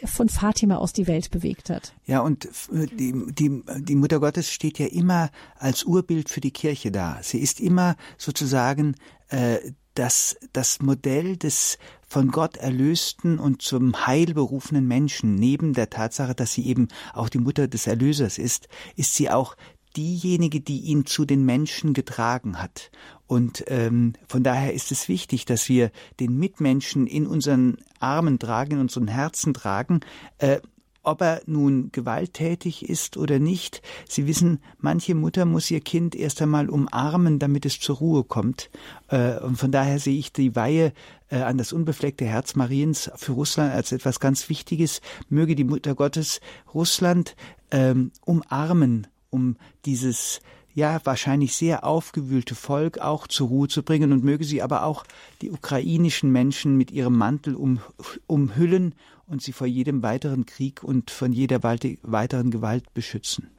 von 0.06 0.30
Fatima 0.30 0.78
aus 0.78 0.94
die 0.94 1.08
Welt 1.08 1.32
bewegt 1.32 1.70
hat. 1.70 1.94
Ja, 2.06 2.22
und 2.22 2.48
die, 2.72 3.14
die, 3.34 3.62
die 3.80 3.96
Mutter 3.96 4.20
Gottes 4.20 4.52
steht 4.52 4.80
ja 4.80 4.88
immer 4.88 5.30
als 5.58 5.84
Urbild 5.84 6.30
für 6.30 6.42
die 6.42 6.52
Kirche 6.52 6.92
da. 6.92 7.20
Sie 7.22 7.40
ist 7.40 7.60
immer 7.60 7.96
sozusagen 8.18 8.96
äh, 9.30 9.58
das, 9.94 10.38
das 10.54 10.82
Modell 10.82 11.38
des 11.38 11.78
von 12.08 12.30
Gott 12.30 12.58
erlösten 12.58 13.40
und 13.40 13.62
zum 13.62 14.06
Heil 14.06 14.34
berufenen 14.34 14.88
Menschen. 14.88 15.36
Neben 15.36 15.74
der 15.74 15.90
Tatsache, 15.90 16.36
dass 16.36 16.54
sie 16.54 16.66
eben 16.66 16.88
auch 17.14 17.30
die 17.30 17.40
Mutter 17.40 17.68
des 17.68 17.88
Erlösers 17.88 18.38
ist, 18.38 18.68
ist 18.96 19.16
sie 19.16 19.30
auch 19.30 19.56
diejenige, 19.96 20.62
die 20.62 20.82
ihn 20.82 21.06
zu 21.06 21.26
den 21.26 21.46
Menschen 21.46 21.94
getragen 21.94 22.62
hat. 22.62 22.92
Und 23.28 23.64
ähm, 23.68 24.14
von 24.28 24.44
daher 24.44 24.74
ist 24.74 24.92
es 24.92 25.08
wichtig, 25.08 25.46
dass 25.46 25.70
wir 25.70 25.92
den 26.20 26.38
Mitmenschen 26.38 27.08
in 27.08 27.28
unseren 27.28 27.78
Armen 28.00 28.40
tragen, 28.40 28.74
in 28.74 28.80
unseren 28.80 29.08
Herzen 29.08 29.54
tragen, 29.54 30.02
äh, 30.38 30.60
ob 31.04 31.22
er 31.22 31.42
nun 31.46 31.92
gewalttätig 31.92 32.88
ist 32.88 33.18
oder 33.18 33.40
nicht. 33.40 33.82
Sie 34.08 34.28
wissen, 34.28 34.60
manche 34.78 35.16
Mutter 35.16 35.46
muss 35.46 35.72
ihr 35.72 35.82
Kind 35.82 36.16
erst 36.16 36.42
einmal 36.42 36.70
umarmen, 36.70 37.40
damit 37.40 37.66
es 37.66 37.80
zur 37.80 37.98
Ruhe 37.98 38.24
kommt. 38.24 38.70
Äh, 39.08 39.40
und 39.40 39.58
von 39.58 39.72
daher 39.72 40.00
sehe 40.00 40.18
ich 40.18 40.32
die 40.32 40.56
Weihe 40.56 40.94
äh, 41.30 41.38
an 41.38 41.58
das 41.58 41.74
unbefleckte 41.74 42.26
Herz 42.26 42.56
Mariens 42.56 43.10
für 43.16 43.32
Russland 43.32 43.74
als 43.74 43.92
etwas 43.92 44.20
ganz 44.20 44.50
Wichtiges. 44.50 45.02
Möge 45.30 45.56
die 45.56 45.64
Mutter 45.64 45.96
Gottes 45.96 46.40
Russland 46.74 47.36
ähm, 47.72 48.12
umarmen, 48.26 49.08
um 49.32 49.58
dieses 49.86 50.42
ja 50.74 51.02
wahrscheinlich 51.04 51.56
sehr 51.56 51.84
aufgewühlte 51.84 52.56
Volk 52.56 53.00
auch 53.00 53.28
zur 53.28 53.48
Ruhe 53.48 53.68
zu 53.68 53.84
bringen 53.84 54.14
und 54.14 54.24
möge 54.24 54.44
sie 54.44 54.62
aber 54.62 54.84
auch 54.84 55.04
die 55.42 55.52
ukrainischen 55.52 56.32
Menschen 56.32 56.78
mit 56.78 56.92
ihrem 56.92 57.18
Mantel 57.18 57.56
um, 57.56 57.80
umhüllen 58.28 58.96
und 59.28 59.42
sie 59.42 59.52
vor 59.52 59.68
jedem 59.68 60.04
weiteren 60.04 60.46
Krieg 60.46 60.84
und 60.84 61.12
von 61.12 61.34
jeder 61.34 61.64
weiteren 61.64 62.52
Gewalt 62.52 62.94
beschützen. 62.94 63.50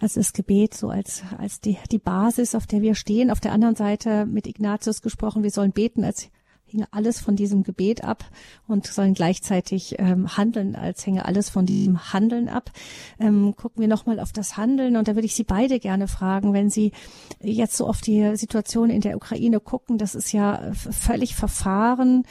Also 0.00 0.20
das 0.20 0.32
Gebet 0.32 0.74
so 0.74 0.88
als, 0.88 1.22
als 1.38 1.60
die, 1.60 1.78
die 1.90 1.98
Basis, 1.98 2.54
auf 2.54 2.66
der 2.66 2.82
wir 2.82 2.94
stehen. 2.94 3.30
Auf 3.30 3.40
der 3.40 3.52
anderen 3.52 3.76
Seite 3.76 4.26
mit 4.26 4.46
Ignatius 4.46 5.00
gesprochen, 5.00 5.42
wir 5.42 5.50
sollen 5.50 5.72
beten, 5.72 6.04
als 6.04 6.28
hinge 6.74 6.88
alles 6.90 7.20
von 7.20 7.36
diesem 7.36 7.62
Gebet 7.62 8.04
ab 8.04 8.24
und 8.66 8.86
sollen 8.86 9.14
gleichzeitig 9.14 9.94
ähm, 9.98 10.36
handeln, 10.36 10.74
als 10.74 11.06
hänge 11.06 11.24
alles 11.24 11.48
von 11.48 11.66
diesem 11.66 12.12
Handeln 12.12 12.48
ab. 12.48 12.72
Ähm, 13.18 13.54
gucken 13.56 13.80
wir 13.80 13.88
nochmal 13.88 14.18
auf 14.18 14.32
das 14.32 14.56
Handeln 14.56 14.96
und 14.96 15.06
da 15.06 15.14
würde 15.14 15.26
ich 15.26 15.34
Sie 15.34 15.44
beide 15.44 15.78
gerne 15.78 16.08
fragen, 16.08 16.52
wenn 16.52 16.70
Sie 16.70 16.92
jetzt 17.40 17.76
so 17.76 17.86
auf 17.86 18.00
die 18.00 18.36
Situation 18.36 18.90
in 18.90 19.00
der 19.00 19.16
Ukraine 19.16 19.60
gucken, 19.60 19.98
das 19.98 20.14
ist 20.14 20.32
ja 20.32 20.72
völlig 20.72 21.36
verfahren. 21.36 22.24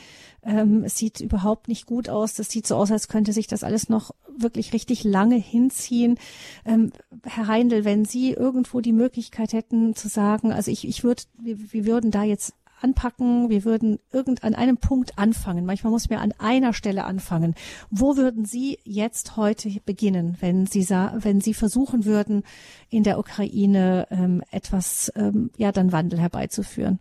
Ähm, 0.45 0.83
es 0.83 0.97
sieht 0.97 1.21
überhaupt 1.21 1.69
nicht 1.69 1.85
gut 1.85 2.09
aus. 2.09 2.33
Das 2.33 2.49
sieht 2.49 2.67
so 2.67 2.75
aus, 2.75 2.91
als 2.91 3.07
könnte 3.07 3.31
sich 3.31 3.47
das 3.47 3.63
alles 3.63 3.87
noch 3.87 4.11
wirklich 4.37 4.73
richtig 4.73 5.05
lange 5.05 5.35
hinziehen. 5.35 6.17
Ähm, 6.65 6.91
Herr 7.23 7.47
Heindl, 7.47 7.85
wenn 7.85 8.03
Sie 8.03 8.31
irgendwo 8.31 8.81
die 8.81 8.91
Möglichkeit 8.91 9.53
hätten 9.53 9.95
zu 9.95 10.09
sagen, 10.09 10.51
also 10.51 10.69
ich, 10.69 10.85
ich 10.85 11.05
würde, 11.05 11.23
wir, 11.39 11.71
wir 11.71 11.85
würden 11.85 12.11
da 12.11 12.23
jetzt 12.23 12.53
anpacken, 12.83 13.49
wir 13.49 13.65
würden 13.65 13.99
irgend 14.11 14.43
an 14.43 14.55
einem 14.55 14.77
Punkt 14.77 15.17
anfangen. 15.17 15.65
Manchmal 15.65 15.91
muss 15.91 16.09
man 16.09 16.19
an 16.19 16.33
einer 16.37 16.73
Stelle 16.73 17.05
anfangen. 17.05 17.55
Wo 17.89 18.17
würden 18.17 18.45
Sie 18.45 18.79
jetzt 18.83 19.37
heute 19.37 19.69
beginnen, 19.85 20.37
wenn 20.39 20.67
Sie 20.67 20.83
wenn 20.83 21.41
Sie 21.41 21.53
versuchen 21.53 22.05
würden, 22.05 22.43
in 22.89 23.03
der 23.03 23.17
Ukraine 23.17 24.07
ähm, 24.11 24.43
etwas, 24.51 25.11
ähm, 25.15 25.51
ja, 25.57 25.71
dann 25.71 25.91
Wandel 25.91 26.19
herbeizuführen? 26.19 26.99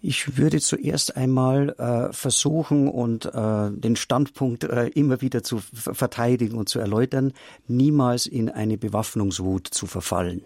Ich 0.00 0.36
würde 0.38 0.60
zuerst 0.60 1.16
einmal 1.16 1.70
äh, 1.78 2.12
versuchen 2.12 2.88
und 2.88 3.24
äh, 3.24 3.70
den 3.72 3.96
Standpunkt 3.96 4.62
äh, 4.62 4.86
immer 4.88 5.20
wieder 5.20 5.42
zu 5.42 5.58
verteidigen 5.58 6.58
und 6.58 6.68
zu 6.68 6.78
erläutern, 6.78 7.32
niemals 7.66 8.26
in 8.26 8.48
eine 8.48 8.78
Bewaffnungswut 8.78 9.66
zu 9.66 9.86
verfallen 9.86 10.42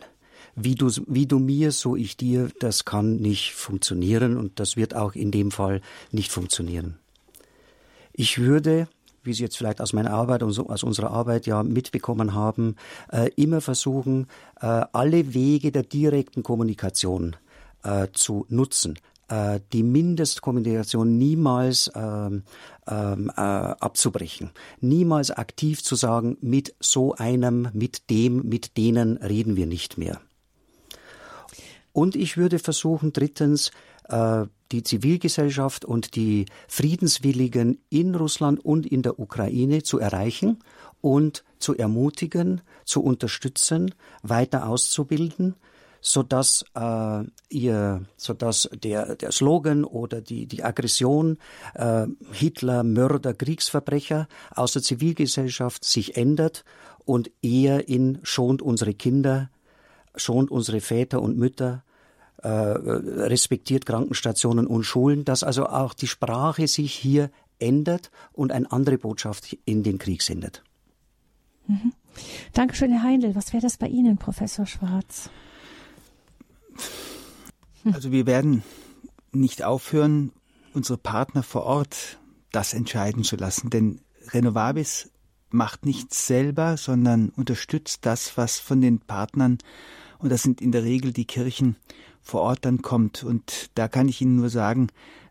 wie 0.54 0.74
du, 0.74 0.90
wie 1.06 1.26
du 1.26 1.38
mir, 1.38 1.72
so 1.72 1.96
ich 1.96 2.16
dir, 2.16 2.50
das 2.60 2.84
kann 2.84 3.16
nicht 3.16 3.54
funktionieren 3.54 4.36
und 4.36 4.60
das 4.60 4.76
wird 4.76 4.94
auch 4.94 5.14
in 5.14 5.30
dem 5.30 5.50
Fall 5.50 5.80
nicht 6.12 6.32
funktionieren. 6.32 6.98
Ich 8.12 8.38
würde, 8.38 8.88
wie 9.22 9.32
Sie 9.32 9.42
jetzt 9.42 9.56
vielleicht 9.56 9.80
aus 9.80 9.92
meiner 9.92 10.12
Arbeit 10.12 10.42
und 10.42 10.58
aus 10.58 10.82
unserer 10.82 11.10
Arbeit 11.10 11.46
ja 11.46 11.62
mitbekommen 11.62 12.34
haben, 12.34 12.76
äh, 13.10 13.30
immer 13.36 13.60
versuchen, 13.60 14.26
äh, 14.60 14.66
alle 14.92 15.34
Wege 15.34 15.72
der 15.72 15.82
direkten 15.84 16.42
Kommunikation 16.42 17.36
äh, 17.82 18.08
zu 18.12 18.46
nutzen 18.48 18.98
äh, 19.30 19.60
die 19.72 19.82
Mindestkommunikation 19.82 21.16
niemals 21.16 21.90
ähm, 21.94 22.42
ähm, 22.86 23.30
äh, 23.36 23.40
abzubrechen, 23.40 24.50
niemals 24.80 25.30
aktiv 25.30 25.82
zu 25.82 25.94
sagen, 25.94 26.36
mit 26.40 26.74
so 26.80 27.14
einem, 27.14 27.68
mit 27.72 28.10
dem, 28.10 28.48
mit 28.48 28.76
denen 28.76 29.16
reden 29.18 29.56
wir 29.56 29.66
nicht 29.66 29.98
mehr. 29.98 30.20
Und 31.92 32.16
ich 32.16 32.36
würde 32.36 32.58
versuchen, 32.58 33.12
drittens, 33.12 33.70
äh, 34.08 34.46
die 34.72 34.82
Zivilgesellschaft 34.82 35.84
und 35.84 36.14
die 36.14 36.46
Friedenswilligen 36.68 37.80
in 37.88 38.14
Russland 38.14 38.64
und 38.64 38.86
in 38.86 39.02
der 39.02 39.18
Ukraine 39.18 39.82
zu 39.82 39.98
erreichen 39.98 40.58
und 41.00 41.44
zu 41.58 41.76
ermutigen, 41.76 42.60
zu 42.84 43.02
unterstützen, 43.02 43.94
weiter 44.22 44.68
auszubilden, 44.68 45.56
so 46.00 46.22
dass 46.22 46.64
äh, 46.74 47.24
ihr, 47.50 48.04
so 48.16 48.32
dass 48.32 48.70
der 48.72 49.16
der 49.16 49.32
Slogan 49.32 49.84
oder 49.84 50.20
die 50.20 50.46
die 50.46 50.62
Aggression 50.62 51.38
äh, 51.74 52.06
Hitler, 52.32 52.84
Mörder, 52.84 53.34
Kriegsverbrecher 53.34 54.28
aus 54.54 54.72
der 54.72 54.82
Zivilgesellschaft 54.82 55.84
sich 55.84 56.16
ändert 56.16 56.64
und 57.04 57.30
eher 57.42 57.88
in 57.88 58.20
schont 58.22 58.62
unsere 58.62 58.94
Kinder 58.94 59.50
schont 60.14 60.50
unsere 60.50 60.80
Väter 60.80 61.22
und 61.22 61.36
Mütter, 61.36 61.84
äh, 62.42 62.48
respektiert 62.48 63.86
Krankenstationen 63.86 64.66
und 64.66 64.84
Schulen, 64.84 65.24
dass 65.24 65.42
also 65.42 65.66
auch 65.66 65.94
die 65.94 66.06
Sprache 66.06 66.66
sich 66.68 66.94
hier 66.94 67.30
ändert 67.58 68.10
und 68.32 68.52
eine 68.52 68.70
andere 68.72 68.98
Botschaft 68.98 69.56
in 69.64 69.82
den 69.82 69.98
Krieg 69.98 70.22
sendet. 70.22 70.62
Mhm. 71.66 71.92
Dankeschön, 72.52 72.92
Herr 72.92 73.02
Heindl. 73.02 73.34
Was 73.34 73.52
wäre 73.52 73.62
das 73.62 73.76
bei 73.76 73.88
Ihnen, 73.88 74.16
Professor 74.16 74.66
Schwarz? 74.66 75.30
Also 77.92 78.10
wir 78.10 78.26
werden 78.26 78.62
nicht 79.32 79.62
aufhören, 79.62 80.32
unsere 80.74 80.98
Partner 80.98 81.42
vor 81.42 81.64
Ort 81.64 82.18
das 82.52 82.74
entscheiden 82.74 83.22
zu 83.22 83.36
lassen, 83.36 83.70
denn 83.70 84.00
Renovabis 84.32 85.10
macht 85.52 85.86
nichts 85.86 86.26
selber, 86.26 86.76
sondern 86.76 87.30
unterstützt 87.30 88.06
das, 88.06 88.36
was 88.36 88.58
von 88.58 88.80
den 88.80 89.00
Partnern 89.00 89.58
und 90.20 90.30
das 90.30 90.42
sind 90.42 90.60
in 90.60 90.72
der 90.72 90.84
Regel 90.84 91.12
die 91.12 91.24
Kirchen 91.24 91.76
vor 92.20 92.42
Ort 92.42 92.64
dann 92.64 92.82
kommt. 92.82 93.24
Und 93.24 93.70
da 93.74 93.88
kann 93.88 94.08
ich 94.08 94.20
Ihnen 94.20 94.36
nur 94.36 94.50
sagen, 94.50 94.88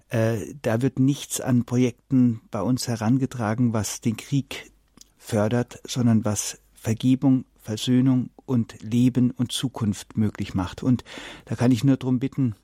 äh, 0.09 0.53
da 0.61 0.81
wird 0.81 0.99
nichts 0.99 1.39
an 1.39 1.65
Projekten 1.65 2.41
bei 2.51 2.61
uns 2.61 2.87
herangetragen, 2.87 3.73
was 3.73 4.01
den 4.01 4.17
Krieg 4.17 4.71
fördert, 5.17 5.79
sondern 5.85 6.25
was 6.25 6.59
Vergebung, 6.73 7.45
Versöhnung 7.61 8.31
und 8.45 8.81
Leben 8.81 9.31
und 9.31 9.51
Zukunft 9.51 10.17
möglich 10.17 10.55
macht. 10.55 10.81
Und 10.81 11.03
da 11.45 11.55
kann 11.55 11.71
ich 11.71 11.83
nur 11.83 11.97
darum 11.97 12.19
bitten, 12.19 12.55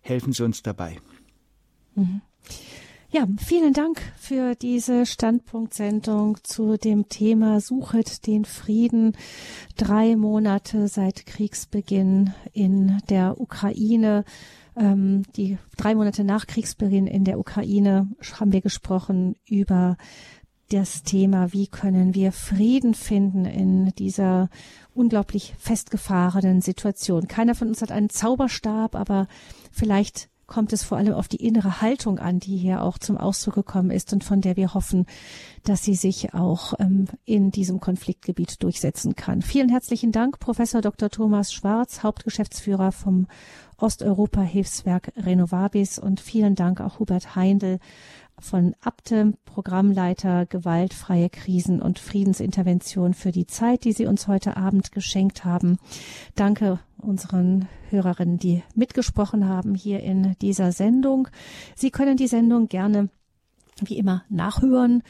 helfen 0.00 0.32
Sie 0.32 0.44
uns 0.44 0.62
dabei. 0.62 1.00
Mhm. 1.96 2.22
Ja, 3.14 3.26
vielen 3.36 3.74
Dank 3.74 4.00
für 4.16 4.54
diese 4.54 5.04
Standpunktsendung 5.04 6.38
zu 6.44 6.78
dem 6.78 7.10
Thema 7.10 7.60
Suchet 7.60 8.26
den 8.26 8.46
Frieden. 8.46 9.18
Drei 9.76 10.16
Monate 10.16 10.88
seit 10.88 11.26
Kriegsbeginn 11.26 12.32
in 12.54 13.02
der 13.10 13.38
Ukraine. 13.38 14.24
Ähm, 14.74 15.24
die 15.36 15.58
drei 15.76 15.94
Monate 15.94 16.24
nach 16.24 16.46
Kriegsbeginn 16.46 17.06
in 17.06 17.24
der 17.24 17.38
Ukraine 17.38 18.08
haben 18.40 18.54
wir 18.54 18.62
gesprochen 18.62 19.36
über 19.46 19.98
das 20.70 21.02
Thema, 21.02 21.52
wie 21.52 21.66
können 21.66 22.14
wir 22.14 22.32
Frieden 22.32 22.94
finden 22.94 23.44
in 23.44 23.92
dieser 23.98 24.48
unglaublich 24.94 25.52
festgefahrenen 25.58 26.62
Situation. 26.62 27.28
Keiner 27.28 27.54
von 27.54 27.68
uns 27.68 27.82
hat 27.82 27.92
einen 27.92 28.08
Zauberstab, 28.08 28.94
aber 28.94 29.28
vielleicht 29.70 30.30
kommt 30.52 30.74
es 30.74 30.82
vor 30.82 30.98
allem 30.98 31.14
auf 31.14 31.28
die 31.28 31.42
innere 31.44 31.80
Haltung 31.80 32.18
an, 32.18 32.38
die 32.38 32.58
hier 32.58 32.82
auch 32.82 32.98
zum 32.98 33.16
Ausdruck 33.16 33.54
gekommen 33.54 33.90
ist 33.90 34.12
und 34.12 34.22
von 34.22 34.42
der 34.42 34.56
wir 34.56 34.74
hoffen, 34.74 35.06
dass 35.64 35.82
sie 35.82 35.94
sich 35.94 36.34
auch 36.34 36.74
ähm, 36.78 37.06
in 37.24 37.50
diesem 37.50 37.80
Konfliktgebiet 37.80 38.62
durchsetzen 38.62 39.16
kann. 39.16 39.40
Vielen 39.40 39.70
herzlichen 39.70 40.12
Dank, 40.12 40.38
Professor 40.40 40.82
Dr. 40.82 41.08
Thomas 41.08 41.54
Schwarz, 41.54 42.02
Hauptgeschäftsführer 42.02 42.92
vom 42.92 43.28
Osteuropa-Hilfswerk 43.78 45.12
Renovabis 45.16 45.98
und 45.98 46.20
vielen 46.20 46.54
Dank 46.54 46.82
auch 46.82 46.98
Hubert 46.98 47.34
Heindl, 47.34 47.78
von 48.38 48.74
Abte, 48.80 49.34
Programmleiter 49.44 50.46
gewaltfreie 50.46 51.30
Krisen- 51.30 51.80
und 51.80 51.98
Friedensintervention 51.98 53.14
für 53.14 53.30
die 53.30 53.46
Zeit, 53.46 53.84
die 53.84 53.92
Sie 53.92 54.06
uns 54.06 54.26
heute 54.26 54.56
Abend 54.56 54.92
geschenkt 54.92 55.44
haben. 55.44 55.78
Danke 56.34 56.80
unseren 57.02 57.68
Hörerinnen, 57.90 58.38
die 58.38 58.62
mitgesprochen 58.74 59.48
haben 59.48 59.74
hier 59.74 60.00
in 60.00 60.34
dieser 60.40 60.72
Sendung. 60.72 61.28
Sie 61.74 61.90
können 61.90 62.16
die 62.16 62.28
Sendung 62.28 62.68
gerne 62.68 63.08
wie 63.80 63.98
immer 63.98 64.24
nachhören 64.28 65.02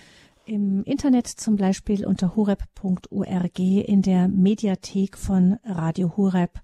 im 0.45 0.83
Internet 0.85 1.27
zum 1.27 1.57
Beispiel 1.57 2.05
unter 2.05 2.35
horeb.org 2.35 3.59
in 3.59 4.03
der 4.03 4.29
Mediathek 4.29 5.17
von 5.17 5.59
Radio 5.65 6.17
Horeb 6.17 6.61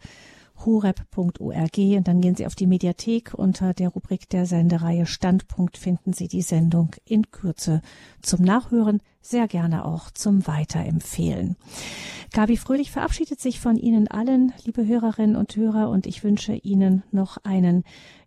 horeb.org 0.64 1.78
und 1.78 2.08
dann 2.08 2.20
gehen 2.20 2.34
Sie 2.34 2.46
auf 2.46 2.54
die 2.54 2.66
Mediathek. 2.66 3.34
Unter 3.34 3.74
der 3.74 3.88
Rubrik 3.90 4.28
der 4.28 4.46
Sendereihe 4.46 5.06
Standpunkt 5.06 5.78
finden 5.78 6.12
Sie 6.12 6.28
die 6.28 6.42
Sendung 6.42 6.90
in 7.04 7.30
Kürze 7.30 7.82
zum 8.22 8.42
Nachhören, 8.42 9.00
sehr 9.20 9.48
gerne 9.48 9.84
auch 9.84 10.10
zum 10.10 10.46
Weiterempfehlen. 10.46 11.56
Gabi 12.32 12.56
Fröhlich 12.56 12.90
verabschiedet 12.90 13.40
sich 13.40 13.60
von 13.60 13.76
Ihnen 13.76 14.08
allen, 14.08 14.52
liebe 14.64 14.86
Hörerinnen 14.86 15.36
und 15.36 15.56
Hörer, 15.56 15.90
und 15.90 16.06
ich 16.06 16.24
wünsche 16.24 16.54
Ihnen 16.54 17.02
noch 17.10 17.38
einen 17.44 17.84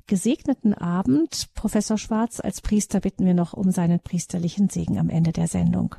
gesegneten 0.08 0.74
Abend. 0.74 1.50
Professor 1.54 1.98
Schwarz, 1.98 2.40
als 2.40 2.62
Priester 2.62 3.00
bitten 3.00 3.26
wir 3.26 3.34
noch 3.34 3.54
um 3.54 3.72
seinen 3.72 4.00
priesterlichen 4.00 4.70
Segen 4.70 4.98
am 4.98 5.10
Ende 5.10 5.32
der 5.32 5.48
Sendung. 5.48 5.96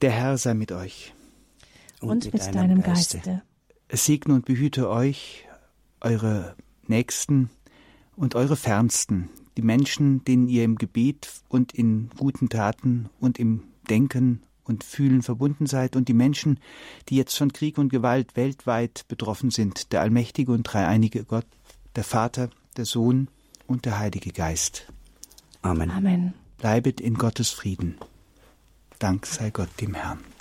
Der 0.00 0.10
Herr 0.10 0.36
sei 0.36 0.54
mit 0.54 0.72
euch. 0.72 1.14
Und, 2.00 2.10
und 2.10 2.24
mit, 2.24 2.34
mit 2.34 2.54
deinem 2.54 2.82
Geiste. 2.82 3.18
Geiste. 3.18 3.42
Es 3.94 4.06
segne 4.06 4.32
und 4.32 4.46
behüte 4.46 4.88
euch, 4.88 5.46
eure 6.00 6.56
Nächsten 6.86 7.50
und 8.16 8.34
eure 8.34 8.56
Fernsten, 8.56 9.28
die 9.58 9.62
Menschen, 9.62 10.24
denen 10.24 10.48
ihr 10.48 10.64
im 10.64 10.76
Gebet 10.76 11.28
und 11.50 11.74
in 11.74 12.08
guten 12.16 12.48
Taten 12.48 13.10
und 13.20 13.38
im 13.38 13.64
Denken 13.90 14.40
und 14.64 14.82
Fühlen 14.82 15.20
verbunden 15.20 15.66
seid, 15.66 15.94
und 15.94 16.08
die 16.08 16.14
Menschen, 16.14 16.58
die 17.10 17.16
jetzt 17.16 17.36
von 17.36 17.52
Krieg 17.52 17.76
und 17.76 17.90
Gewalt 17.90 18.34
weltweit 18.34 19.04
betroffen 19.08 19.50
sind, 19.50 19.92
der 19.92 20.00
allmächtige 20.00 20.52
und 20.52 20.62
dreieinige 20.62 21.24
Gott, 21.24 21.46
der 21.94 22.04
Vater, 22.04 22.48
der 22.78 22.86
Sohn 22.86 23.28
und 23.66 23.84
der 23.84 23.98
Heilige 23.98 24.32
Geist. 24.32 24.90
Amen. 25.60 25.90
Amen. 25.90 26.32
Bleibet 26.56 26.98
in 26.98 27.12
Gottes 27.12 27.50
Frieden. 27.50 27.98
Dank 28.98 29.26
sei 29.26 29.50
Gott 29.50 29.68
dem 29.82 29.92
Herrn. 29.92 30.31